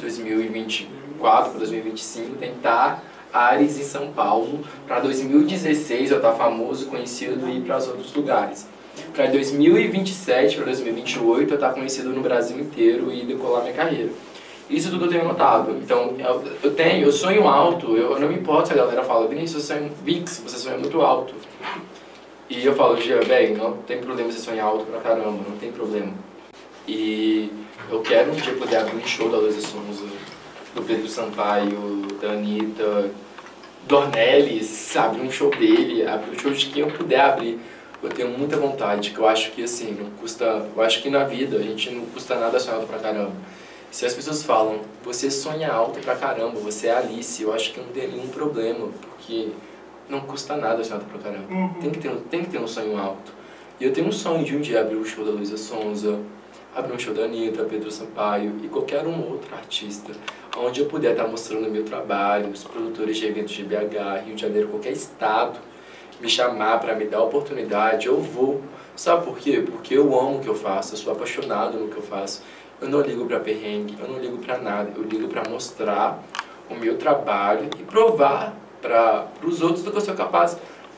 2024 1.14 1.50
para 1.50 1.58
2025 1.58 2.36
tentar 2.36 3.04
Ares 3.32 3.78
em 3.78 3.82
São 3.82 4.12
Paulo. 4.12 4.60
Para 4.86 5.00
2016 5.00 6.10
eu 6.10 6.18
estar 6.18 6.32
famoso, 6.32 6.86
conhecido 6.86 7.48
e 7.48 7.58
ir 7.58 7.60
para 7.62 7.78
os 7.78 7.88
outros 7.88 8.14
lugares. 8.14 8.66
Para 9.12 9.26
2027 9.26 10.56
para 10.56 10.66
2028 10.66 11.50
eu 11.50 11.54
estar 11.54 11.72
conhecido 11.72 12.10
no 12.10 12.20
Brasil 12.20 12.58
inteiro 12.60 13.12
e 13.12 13.24
decolar 13.24 13.62
minha 13.62 13.74
carreira. 13.74 14.10
Isso 14.70 14.90
tudo 14.90 15.04
eu 15.04 15.10
tenho 15.10 15.22
anotado. 15.22 15.72
Então, 15.72 16.14
eu, 16.18 16.44
eu 16.62 16.74
tenho, 16.74 17.04
eu 17.06 17.12
sonho 17.12 17.46
alto, 17.46 17.96
eu 17.96 18.12
eu 18.12 18.20
não 18.20 18.28
me 18.28 18.36
importo 18.36 18.68
se 18.68 18.72
a 18.72 18.76
galera 18.76 19.02
fala, 19.02 19.28
Vinícius, 19.28 19.64
você 19.64 19.74
sonha, 19.74 19.90
Vix, 20.02 20.42
você 20.42 20.56
sonha 20.56 20.78
muito 20.78 21.00
alto. 21.02 21.34
E 22.48 22.64
eu 22.64 22.74
falo, 22.74 22.96
Gia, 23.00 23.20
velho, 23.20 23.58
não 23.58 23.76
tem 23.78 23.98
problema 23.98 24.30
você 24.30 24.38
sonhar 24.38 24.66
alto 24.66 24.84
pra 24.86 25.00
caramba, 25.00 25.40
não 25.48 25.56
tem 25.58 25.70
problema. 25.70 26.12
E 26.86 27.50
eu 27.90 28.00
quero 28.00 28.30
um 28.30 28.34
dia 28.34 28.54
poder 28.54 28.76
abrir 28.76 28.96
um 28.96 29.06
show 29.06 29.28
da 29.28 29.38
Luísa 29.38 29.60
Sonza, 29.60 30.04
do 30.74 30.82
Pedro 30.82 31.08
Sampaio, 31.08 32.06
da 32.20 32.32
Anitta, 32.32 33.10
do 33.86 33.96
Ornelis, 33.96 34.96
abrir 34.96 35.20
um 35.20 35.30
show 35.30 35.50
dele, 35.50 36.06
abrir 36.06 36.34
um 36.34 36.38
show 36.38 36.50
de 36.50 36.66
quem 36.66 36.82
eu 36.82 36.88
puder 36.88 37.20
abrir. 37.20 37.60
Eu 38.02 38.10
tenho 38.10 38.28
muita 38.36 38.56
vontade, 38.56 39.10
que 39.10 39.18
eu 39.18 39.26
acho 39.26 39.52
que 39.52 39.62
assim, 39.62 39.92
não 39.92 40.10
custa. 40.10 40.44
Eu 40.44 40.82
acho 40.82 41.02
que 41.02 41.08
na 41.08 41.24
vida 41.24 41.56
a 41.56 41.62
gente 41.62 41.90
não 41.90 42.04
custa 42.06 42.34
nada 42.34 42.60
sonhar 42.60 42.76
alto 42.76 42.88
pra 42.88 42.98
caramba. 42.98 43.32
Se 43.90 44.04
as 44.04 44.12
pessoas 44.12 44.42
falam, 44.42 44.80
você 45.02 45.30
sonha 45.30 45.70
alto 45.70 46.00
pra 46.00 46.16
caramba, 46.16 46.58
você 46.58 46.88
é 46.88 46.96
Alice, 46.96 47.42
eu 47.42 47.54
acho 47.54 47.72
que 47.72 47.80
não 47.80 47.86
tem 47.88 48.08
nenhum 48.08 48.26
problema, 48.28 48.88
porque 49.00 49.50
não 50.08 50.20
custa 50.20 50.56
nada 50.56 50.82
sonhar 50.82 51.00
alto 51.00 51.10
pra 51.10 51.20
caramba. 51.20 51.74
Tem, 51.80 51.90
que 51.90 51.98
ter, 51.98 52.10
tem 52.30 52.42
que 52.42 52.50
ter 52.50 52.58
um 52.58 52.66
sonho 52.66 52.98
alto. 52.98 53.32
E 53.80 53.84
eu 53.84 53.92
tenho 53.92 54.08
um 54.08 54.12
sonho 54.12 54.44
de 54.44 54.56
um 54.56 54.60
dia 54.60 54.80
abrir 54.80 54.96
o 54.96 55.04
show 55.04 55.24
da 55.24 55.30
Luísa 55.30 55.56
Sonza, 55.56 56.18
abrir 56.74 56.92
um 56.92 56.98
show 56.98 57.14
da 57.14 57.24
Anitta, 57.24 57.64
Pedro 57.64 57.90
Sampaio 57.90 58.52
e 58.62 58.68
qualquer 58.68 59.06
um 59.06 59.30
outro 59.30 59.54
artista, 59.54 60.12
onde 60.56 60.80
eu 60.80 60.86
puder 60.86 61.12
estar 61.12 61.28
mostrando 61.28 61.70
meu 61.70 61.84
trabalho, 61.84 62.50
os 62.50 62.64
produtores 62.64 63.16
de 63.16 63.26
eventos 63.26 63.54
de 63.54 63.62
BH, 63.62 64.24
Rio 64.26 64.34
de 64.34 64.42
Janeiro, 64.42 64.68
qualquer 64.68 64.92
estado, 64.92 65.58
me 66.20 66.28
chamar 66.28 66.80
para 66.80 66.94
me 66.94 67.04
dar 67.04 67.22
oportunidade, 67.22 68.06
eu 68.06 68.20
vou. 68.20 68.62
Sabe 68.96 69.24
por 69.24 69.38
quê? 69.38 69.62
Porque 69.64 69.94
eu 69.94 70.18
amo 70.18 70.38
o 70.38 70.40
que 70.40 70.48
eu 70.48 70.54
faço, 70.54 70.94
eu 70.94 70.98
sou 70.98 71.12
apaixonado 71.12 71.78
no 71.78 71.88
que 71.88 71.96
eu 71.96 72.02
faço. 72.02 72.42
Eu 72.80 72.88
não 72.88 73.00
ligo 73.00 73.24
para 73.26 73.40
perrengue, 73.40 73.96
eu 74.00 74.08
não 74.08 74.18
ligo 74.18 74.38
para 74.38 74.58
nada, 74.58 74.92
eu 74.96 75.02
ligo 75.02 75.28
para 75.28 75.48
mostrar 75.48 76.22
o 76.70 76.74
meu 76.74 76.96
trabalho 76.96 77.68
e 77.78 77.82
provar 77.82 78.56
para 78.80 79.28
os 79.42 79.62
outros 79.62 79.82
do 79.82 79.90
que 79.90 79.96
eu 79.96 80.00
sou 80.00 80.14
capaz. 80.14 80.56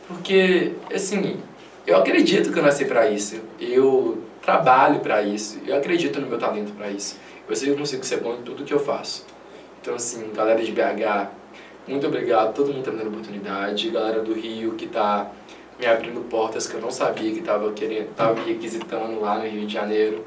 Porque, 0.09 0.73
assim, 0.95 1.41
eu 1.87 1.97
acredito 1.97 2.53
que 2.53 2.59
eu 2.59 2.63
nasci 2.63 2.85
para 2.85 3.09
isso. 3.09 3.41
Eu 3.59 4.26
trabalho 4.47 5.01
para 5.01 5.23
isso. 5.23 5.61
Eu 5.67 5.77
acredito 5.77 6.21
no 6.21 6.29
meu 6.29 6.39
talento 6.39 6.73
para 6.73 6.89
isso. 6.89 7.19
Eu 7.49 7.57
sei 7.57 7.69
que 7.69 7.75
eu 7.75 7.79
consigo 7.79 8.05
ser 8.05 8.21
bom 8.21 8.35
em 8.35 8.43
tudo 8.43 8.65
que 8.65 8.73
eu 8.73 8.79
faço. 8.79 9.27
Então, 9.81 9.97
assim, 9.97 10.31
galera 10.33 10.63
de 10.63 10.71
BH, 10.71 11.31
muito 11.87 12.07
obrigado. 12.07 12.55
Todo 12.55 12.73
mundo 12.73 12.85
tá 12.85 12.93
me 12.93 12.99
dando 12.99 13.09
oportunidade. 13.09 13.91
Galera 13.91 14.23
do 14.23 14.33
Rio 14.33 14.75
que 14.75 14.87
tá 14.87 15.31
me 15.79 15.87
abrindo 15.87 16.21
portas 16.31 16.69
que 16.69 16.75
eu 16.75 16.81
não 16.81 16.93
sabia 16.93 17.35
que 17.35 17.43
tava 17.43 17.71
querendo, 17.73 18.15
tava 18.15 18.41
me 18.41 18.53
requisitando 18.53 19.21
lá 19.21 19.37
no 19.39 19.47
Rio 19.47 19.67
de 19.67 19.73
Janeiro. 19.73 20.25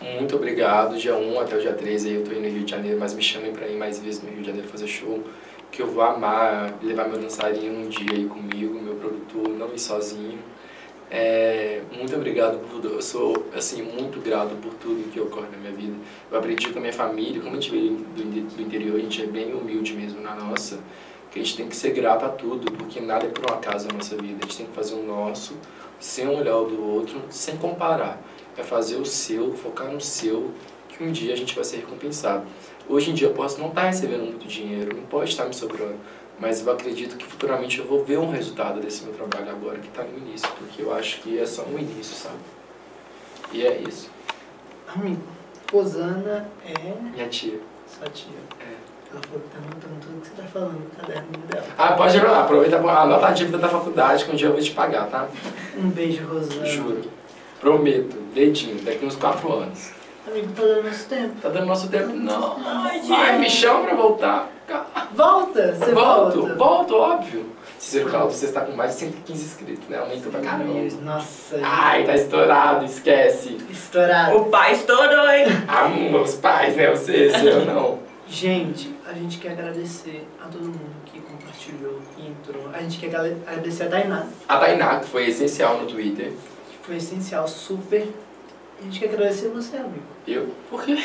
Muito 0.00 0.34
obrigado. 0.34 0.96
Dia 0.96 1.14
1 1.14 1.40
até 1.40 1.56
o 1.56 1.60
dia 1.60 1.74
13 1.74 2.08
aí 2.08 2.14
eu 2.14 2.24
tô 2.24 2.32
indo 2.32 2.40
no 2.40 2.48
Rio 2.48 2.64
de 2.64 2.70
Janeiro, 2.70 2.98
mas 2.98 3.12
me 3.12 3.22
chamem 3.22 3.52
para 3.52 3.68
ir 3.68 3.76
mais 3.76 3.98
vezes 4.00 4.22
no 4.22 4.30
Rio 4.30 4.40
de 4.40 4.46
Janeiro 4.46 4.66
fazer 4.68 4.86
show. 4.86 5.22
Que 5.70 5.82
eu 5.82 5.86
vou 5.86 6.02
amar 6.02 6.74
levar 6.82 7.06
meu 7.06 7.18
dançarino 7.18 7.80
um 7.80 7.88
dia 7.88 8.12
aí 8.12 8.24
comigo, 8.24 8.80
meu 8.80 8.94
produtor, 8.94 9.48
não 9.50 9.72
ir 9.72 9.78
sozinho. 9.78 10.38
É, 11.10 11.49
muito 12.00 12.16
obrigado 12.16 12.58
por 12.58 12.70
tudo. 12.70 12.88
Eu 12.88 13.02
sou 13.02 13.46
assim 13.54 13.82
muito 13.82 14.20
grato 14.20 14.56
por 14.56 14.72
tudo 14.74 15.10
que 15.12 15.20
ocorre 15.20 15.48
na 15.52 15.58
minha 15.58 15.72
vida. 15.72 15.94
Eu 16.30 16.38
aprendi 16.38 16.68
com 16.70 16.78
a 16.78 16.80
minha 16.80 16.92
família, 16.92 17.40
como 17.40 17.56
a 17.56 17.60
gente 17.60 17.70
veio 17.70 17.96
do, 17.96 18.56
do 18.56 18.62
interior, 18.62 18.96
a 18.96 19.00
gente 19.00 19.22
é 19.22 19.26
bem 19.26 19.52
humilde 19.52 19.92
mesmo 19.92 20.20
na 20.20 20.34
nossa, 20.34 20.80
que 21.30 21.38
a 21.38 21.42
gente 21.42 21.56
tem 21.56 21.68
que 21.68 21.76
ser 21.76 21.90
grato 21.90 22.24
a 22.24 22.30
tudo, 22.30 22.72
porque 22.72 23.00
nada 23.00 23.26
é 23.26 23.28
por 23.28 23.50
um 23.50 23.54
acaso 23.54 23.86
na 23.88 23.94
nossa 23.94 24.16
vida. 24.16 24.38
A 24.40 24.46
gente 24.46 24.56
tem 24.56 24.66
que 24.66 24.72
fazer 24.72 24.94
o 24.94 25.02
nosso, 25.02 25.54
sem 25.98 26.26
olhar 26.26 26.56
o 26.56 26.64
do 26.64 26.82
outro, 26.82 27.20
sem 27.28 27.56
comparar. 27.58 28.20
É 28.56 28.62
fazer 28.62 28.96
o 28.96 29.04
seu, 29.04 29.52
focar 29.52 29.92
no 29.92 30.00
seu, 30.00 30.50
que 30.88 31.04
um 31.04 31.12
dia 31.12 31.34
a 31.34 31.36
gente 31.36 31.54
vai 31.54 31.64
ser 31.64 31.76
recompensado. 31.76 32.46
Hoje 32.88 33.10
em 33.10 33.14
dia 33.14 33.28
eu 33.28 33.34
posso 33.34 33.60
não 33.60 33.68
estar 33.68 33.82
recebendo 33.82 34.24
muito 34.24 34.48
dinheiro, 34.48 34.96
não 34.96 35.04
pode 35.04 35.30
estar 35.30 35.44
me 35.44 35.54
sobrando, 35.54 35.94
mas 36.40 36.64
eu 36.66 36.72
acredito 36.72 37.16
que 37.16 37.26
futuramente 37.26 37.78
eu 37.78 37.84
vou 37.86 38.04
ver 38.04 38.18
um 38.18 38.30
resultado 38.30 38.80
desse 38.80 39.04
meu 39.04 39.12
trabalho 39.12 39.50
agora 39.50 39.78
que 39.78 39.88
está 39.88 40.02
no 40.02 40.16
início, 40.18 40.48
porque 40.58 40.82
eu 40.82 40.92
acho 40.94 41.20
que 41.20 41.38
é 41.38 41.44
só 41.44 41.62
um 41.64 41.78
início, 41.78 42.16
sabe? 42.16 42.38
E 43.52 43.66
é 43.66 43.82
isso. 43.86 44.08
Amigo, 44.94 45.22
Rosana 45.72 46.48
é 46.64 46.94
Minha 47.14 47.28
tia. 47.28 47.60
sua 47.86 48.08
tia. 48.08 48.30
É. 48.60 48.80
Ela 49.12 49.20
falou 49.22 49.40
que 49.40 49.48
tá 49.48 49.58
anotando 49.58 50.00
tudo 50.00 50.20
que 50.20 50.28
você 50.28 50.34
tá 50.40 50.48
falando 50.48 50.84
no 50.84 50.90
caderno 50.90 51.32
dela. 51.48 51.66
Ah, 51.76 51.92
pode 51.94 52.16
anotar, 52.16 52.44
aproveita, 52.44 52.76
anota 52.76 53.26
a 53.26 53.30
dívida 53.32 53.58
da 53.58 53.68
faculdade 53.68 54.24
que 54.24 54.30
um 54.30 54.36
dia 54.36 54.46
eu 54.46 54.52
vou 54.52 54.62
te 54.62 54.70
pagar, 54.70 55.08
tá? 55.10 55.28
Um 55.76 55.90
beijo, 55.90 56.24
Rosana. 56.26 56.64
Juro. 56.64 57.02
Prometo, 57.60 58.16
dedinho, 58.32 58.80
daqui 58.82 59.04
uns 59.04 59.16
quatro 59.16 59.52
anos. 59.52 59.90
Amigo, 60.26 60.52
tá 60.52 60.62
dando 60.62 60.84
nosso 60.84 61.08
tempo. 61.08 61.34
Tá 61.40 61.48
dando 61.48 61.66
nosso 61.66 61.88
tempo? 61.88 62.12
Não. 62.14 62.56
Ai, 62.64 63.02
gente. 63.02 63.38
me 63.40 63.50
chama 63.50 63.84
pra 63.86 63.94
voltar. 63.94 64.48
Volta! 65.12 65.74
Você 65.74 65.92
volto, 65.92 66.40
volta. 66.40 66.54
volto, 66.54 66.94
óbvio. 66.96 67.46
Cícero 67.78 68.10
Caldo, 68.10 68.32
você 68.32 68.46
está 68.46 68.60
com 68.60 68.72
mais 68.72 68.92
de 68.92 68.98
115 69.00 69.42
inscritos, 69.44 69.88
né? 69.88 69.98
Aumentou 69.98 70.30
pra 70.30 70.40
caramba. 70.40 70.74
Nossa, 71.02 71.58
Ai, 71.62 72.04
tá 72.04 72.14
estourado, 72.14 72.84
esquece. 72.84 73.56
estourado. 73.70 74.36
O 74.36 74.44
pai 74.44 74.74
estourou, 74.74 75.28
hein? 75.30 75.46
Ah, 75.66 75.88
meus 75.88 76.34
pais, 76.34 76.76
né? 76.76 76.90
Vocês, 76.90 77.32
eu 77.44 77.64
não. 77.66 77.98
Gente, 78.28 78.94
a 79.08 79.12
gente 79.14 79.38
quer 79.38 79.52
agradecer 79.52 80.28
a 80.40 80.46
todo 80.46 80.62
mundo 80.66 80.78
que 81.06 81.18
compartilhou, 81.20 81.98
que 82.14 82.28
entrou. 82.28 82.70
A 82.72 82.78
gente 82.80 82.98
quer 83.00 83.16
agra- 83.16 83.36
agradecer 83.46 83.84
a 83.84 83.88
Tainá, 83.88 84.26
A 84.46 84.56
Tainá, 84.58 85.00
que 85.00 85.06
foi 85.08 85.26
essencial 85.28 85.78
no 85.78 85.86
Twitter. 85.86 86.26
que 86.70 86.86
foi 86.86 86.96
essencial, 86.96 87.48
super 87.48 88.06
A 88.80 88.84
gente 88.84 88.98
quer 89.00 89.08
agradecer 89.10 89.48
você, 89.48 89.76
amigo. 89.76 90.00
Eu? 90.26 90.48
Por 90.70 90.82
quê? 90.82 90.96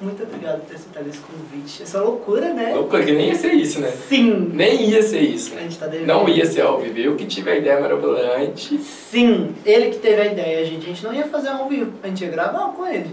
Muito 0.00 0.22
obrigado 0.22 0.60
por 0.60 0.66
ter 0.68 0.76
aceitado 0.76 1.08
esse 1.08 1.18
convite. 1.18 1.82
Essa 1.82 2.00
loucura, 2.00 2.52
né? 2.54 2.72
Loucura, 2.74 3.04
que 3.04 3.10
nem 3.12 3.28
ia 3.28 3.34
ser 3.34 3.52
isso, 3.54 3.80
né? 3.80 3.90
Sim! 4.08 4.50
Nem 4.52 4.88
ia 4.90 5.02
ser 5.02 5.20
isso, 5.20 5.52
A 5.52 5.56
né? 5.56 5.62
gente 5.62 5.78
tá 5.78 5.86
devendo. 5.86 6.06
Não 6.06 6.28
ia 6.28 6.46
ser 6.46 6.60
ao 6.62 6.78
vivo. 6.80 6.96
Eu 6.98 7.16
que 7.16 7.26
tive 7.26 7.50
a 7.50 7.56
ideia 7.56 7.80
maravilhante. 7.80 8.78
Sim, 8.78 9.54
ele 9.66 9.90
que 9.90 9.98
teve 9.98 10.20
a 10.22 10.26
ideia, 10.26 10.64
gente. 10.64 10.84
A 10.84 10.88
gente 10.88 11.04
não 11.04 11.12
ia 11.12 11.24
fazer 11.26 11.48
ao 11.48 11.68
vivo, 11.68 11.92
a 12.02 12.06
gente 12.06 12.22
ia 12.24 12.30
gravar 12.30 12.68
com 12.72 12.86
ele. 12.86 13.10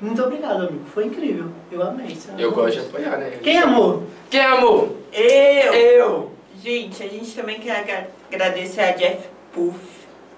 Muito 0.00 0.22
obrigado, 0.22 0.66
amigo. 0.68 0.84
Foi 0.92 1.06
incrível. 1.06 1.46
Eu 1.72 1.82
amei. 1.82 2.14
você 2.14 2.28
Eu 2.36 2.50
amou. 2.50 2.64
gosto 2.64 2.80
de 2.80 2.86
apoiar, 2.86 3.16
né? 3.16 3.38
Quem 3.42 3.56
amou? 3.58 4.02
Quem 4.28 4.40
amou? 4.40 4.96
Eu! 5.12 5.72
Eu! 5.72 6.30
Gente, 6.62 7.02
a 7.02 7.06
gente 7.08 7.34
também 7.34 7.58
quer 7.58 7.76
agra- 7.80 8.08
agradecer 8.30 8.80
a 8.80 8.92
Jeff 8.92 9.28
Puff 9.52 9.78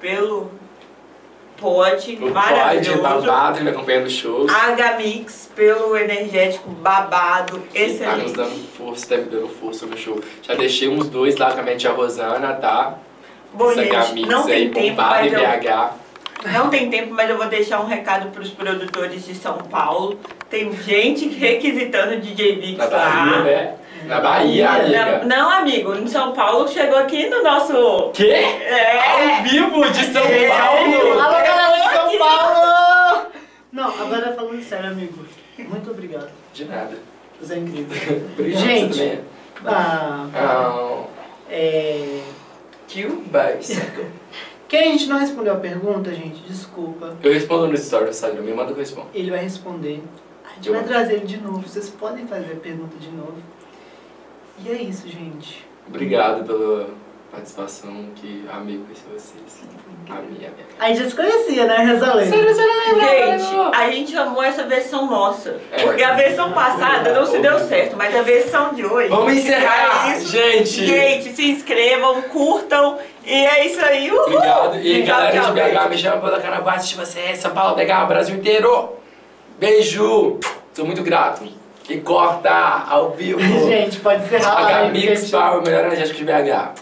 pelo 0.00 0.50
pod 1.56 2.14
O 2.14 2.18
Pod, 2.18 2.32
maravilhoso. 2.32 3.02
babado, 3.02 3.60
me 3.64 3.70
acompanha 3.70 4.00
nos 4.00 4.12
shows. 4.12 4.52
A 4.52 4.68
H-Mix 4.72 5.50
pelo 5.54 5.96
energético 5.96 6.68
babado, 6.70 7.58
Tá 7.58 7.64
nos 7.64 7.74
excelente. 7.74 8.32
dando 8.32 8.68
força, 8.76 9.06
tá 9.08 9.16
me 9.16 9.24
dando 9.24 9.48
força 9.48 9.86
no 9.86 9.96
show. 9.96 10.20
Já 10.42 10.54
deixei 10.54 10.88
uns 10.88 11.08
dois 11.08 11.36
lá 11.36 11.52
com 11.52 11.60
a 11.60 11.62
minha 11.62 11.76
tia 11.76 11.90
Rosana, 11.92 12.52
tá? 12.54 12.94
Bom, 13.52 13.70
Essa 13.70 13.82
gente, 14.14 14.26
não 14.26 14.40
aí, 14.46 14.46
tem 14.46 14.70
tempo, 14.70 14.88
bombada 14.88 15.26
em 15.26 15.30
mas 15.30 15.42
eu, 15.64 15.72
BH. 15.72 16.52
não 16.52 16.68
tem 16.70 16.90
tempo, 16.90 17.14
mas 17.14 17.30
eu 17.30 17.38
vou 17.38 17.46
deixar 17.46 17.80
um 17.80 17.86
recado 17.86 18.30
pros 18.30 18.50
produtores 18.50 19.24
de 19.24 19.34
São 19.34 19.56
Paulo. 19.56 20.20
Tem 20.50 20.70
gente 20.82 21.26
requisitando 21.28 22.20
DJ 22.20 22.56
Vix 22.60 22.78
lá. 22.78 22.86
Bahia, 22.86 23.42
né? 23.42 23.74
Na 24.06 24.20
Bahia, 24.20 24.70
Não, 24.70 24.80
amiga. 24.80 25.24
não, 25.24 25.50
amigo, 25.50 25.94
em 25.94 26.06
São 26.06 26.32
Paulo 26.32 26.68
chegou 26.68 26.98
aqui 26.98 27.28
no 27.28 27.42
nosso. 27.42 28.10
Quê? 28.12 28.24
É! 28.32 28.98
Ao 29.38 29.42
vivo 29.42 29.90
de 29.90 30.04
São 30.06 30.22
É. 30.24 30.48
Paulo! 30.48 31.20
Alô, 31.20 31.32
galera 31.32 31.76
de 31.88 31.96
São. 31.96 32.18
Paulo! 32.18 33.26
Não, 33.72 33.84
agora 33.88 34.32
falando 34.32 34.62
sério, 34.62 34.90
amigo. 34.90 35.24
Muito 35.58 35.90
obrigado. 35.90 36.30
De 36.52 36.64
nada. 36.66 36.96
Você 37.40 37.54
é 37.54 37.58
incrível. 37.58 38.22
Obrigado, 38.32 38.62
Gente. 38.62 39.20
Ah, 39.64 40.26
Ah, 40.34 41.04
é... 41.50 42.20
que 42.86 43.04
base. 43.06 43.82
Quem 44.68 44.80
a 44.80 44.92
gente 44.92 45.06
não 45.06 45.18
respondeu 45.18 45.52
a 45.52 45.56
pergunta, 45.56 46.12
gente, 46.12 46.40
desculpa. 46.48 47.14
Eu 47.22 47.32
respondo 47.32 47.68
nos 47.68 47.80
stories 47.80 48.08
do 48.08 48.12
Instagram, 48.12 48.42
me 48.42 48.52
manda 48.52 48.66
que 48.72 48.72
eu 48.72 48.78
respondo. 48.82 49.06
Ele 49.14 49.30
vai 49.30 49.40
responder. 49.40 50.02
A 50.44 50.54
gente 50.54 50.68
Eu 50.68 50.74
vai 50.74 50.82
trazer 50.84 51.14
ele 51.14 51.26
de 51.26 51.36
novo. 51.38 51.60
Vocês 51.66 51.88
podem 51.90 52.26
fazer 52.26 52.52
a 52.52 52.56
pergunta 52.56 52.96
de 52.98 53.08
novo. 53.10 53.34
E 54.64 54.68
é 54.70 54.74
isso, 54.74 55.08
gente. 55.08 55.64
Obrigado 55.88 56.44
pela 56.44 56.88
participação, 57.30 58.06
que 58.16 58.44
amigo 58.50 58.84
conhecer 58.84 59.04
vocês. 59.12 59.62
A 60.08 60.14
minha, 60.14 60.48
a 60.48 60.52
minha. 60.52 60.52
A 60.78 60.88
gente 60.88 61.02
já 61.02 61.10
se 61.10 61.16
conhecia, 61.16 61.66
né, 61.66 61.78
Rezalém? 61.78 62.30
Gente, 62.30 63.74
a 63.74 63.90
gente 63.90 64.16
amou 64.16 64.42
essa 64.42 64.62
versão 64.64 65.06
nossa. 65.06 65.60
É. 65.72 65.82
Porque 65.82 66.02
a 66.02 66.14
versão 66.14 66.52
passada 66.52 67.12
não 67.12 67.26
se 67.26 67.38
deu 67.38 67.58
certo, 67.60 67.96
mas 67.96 68.14
a 68.16 68.22
versão 68.22 68.72
de 68.72 68.84
hoje. 68.86 69.08
Vamos 69.08 69.32
encerrar, 69.34 70.08
É 70.12 70.16
isso. 70.16 70.28
gente! 70.30 70.86
Gente, 70.86 71.34
se 71.34 71.50
inscrevam, 71.50 72.22
curtam. 72.22 72.98
E 73.24 73.32
é 73.32 73.66
isso 73.66 73.84
aí. 73.84 74.10
Uhul. 74.10 74.22
Obrigado. 74.22 74.76
E 74.78 75.04
Tchau, 75.04 75.06
galera 75.16 75.40
tchau, 75.40 75.54
de 75.54 75.60
BH, 75.60 75.64
beijo. 75.72 75.88
me 75.88 75.98
chama 75.98 76.20
pela 76.22 76.40
Canabate, 76.40 76.86
se 76.88 76.94
você 76.94 77.20
é 77.20 77.34
São 77.34 77.50
Paulo, 77.52 77.74
BH, 77.76 78.06
Brasil 78.08 78.36
inteiro. 78.36 78.90
Beijo. 79.58 80.38
Sou 80.72 80.86
muito 80.86 81.02
grato. 81.02 81.42
E 81.88 81.98
corta 81.98 82.84
ao 82.88 83.10
vivo. 83.12 83.40
Gente, 83.68 84.00
pode 84.00 84.24
encerrar 84.24 84.52
a 84.52 84.58
H 84.66 84.78
live. 84.80 84.92
Mix 85.06 85.20
gente. 85.20 85.30
Power, 85.30 85.62
melhor 85.62 85.84
energético 85.86 86.18
de 86.18 86.24
BH. 86.24 86.74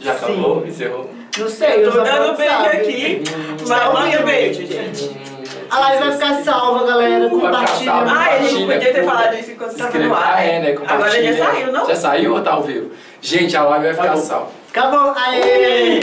Já 0.00 0.14
Sim. 0.14 0.24
acabou? 0.24 0.66
Encerrou? 0.66 1.10
Não 1.36 1.48
sei, 1.48 1.82
Eu 1.84 1.88
os 1.88 1.94
tô 1.94 2.00
dando 2.02 2.16
amantes 2.22 2.36
beijo 2.36 2.52
sabem. 2.54 2.80
aqui. 2.80 3.22
Hum. 3.34 3.56
Mas 3.66 3.92
manda 3.92 4.20
Hum. 4.20 4.24
beijo, 4.24 4.66
gente. 4.66 5.10
A 5.70 5.80
live 5.80 6.04
vai 6.04 6.12
ficar 6.12 6.34
salva, 6.44 6.86
galera. 6.86 7.20
Vai 7.28 7.30
Compartilha. 7.30 7.92
Ah, 7.92 7.96
a 7.96 8.02
gente 8.04 8.12
Compartilha, 8.52 8.66
podia 8.74 8.92
ter 8.92 9.04
falado 9.04 9.34
isso 9.34 9.50
enquanto 9.50 9.70
Se 9.72 9.76
tava 9.78 9.88
inscreve. 9.88 10.08
no 10.08 10.14
ar. 10.14 10.34
Ah, 10.36 10.44
é, 10.44 10.60
né? 10.60 10.76
Agora 10.86 11.22
já 11.22 11.44
saiu, 11.44 11.72
não? 11.72 11.86
Já 11.88 11.96
saiu 11.96 12.34
ou 12.34 12.40
tá 12.42 12.52
ao 12.52 12.62
vivo? 12.62 12.90
Gente, 13.20 13.56
a 13.56 13.64
live 13.64 13.84
vai 13.86 13.94
ficar 13.94 14.16
salva. 14.18 14.48
Acabou. 14.70 15.12
Aê! 15.16 16.00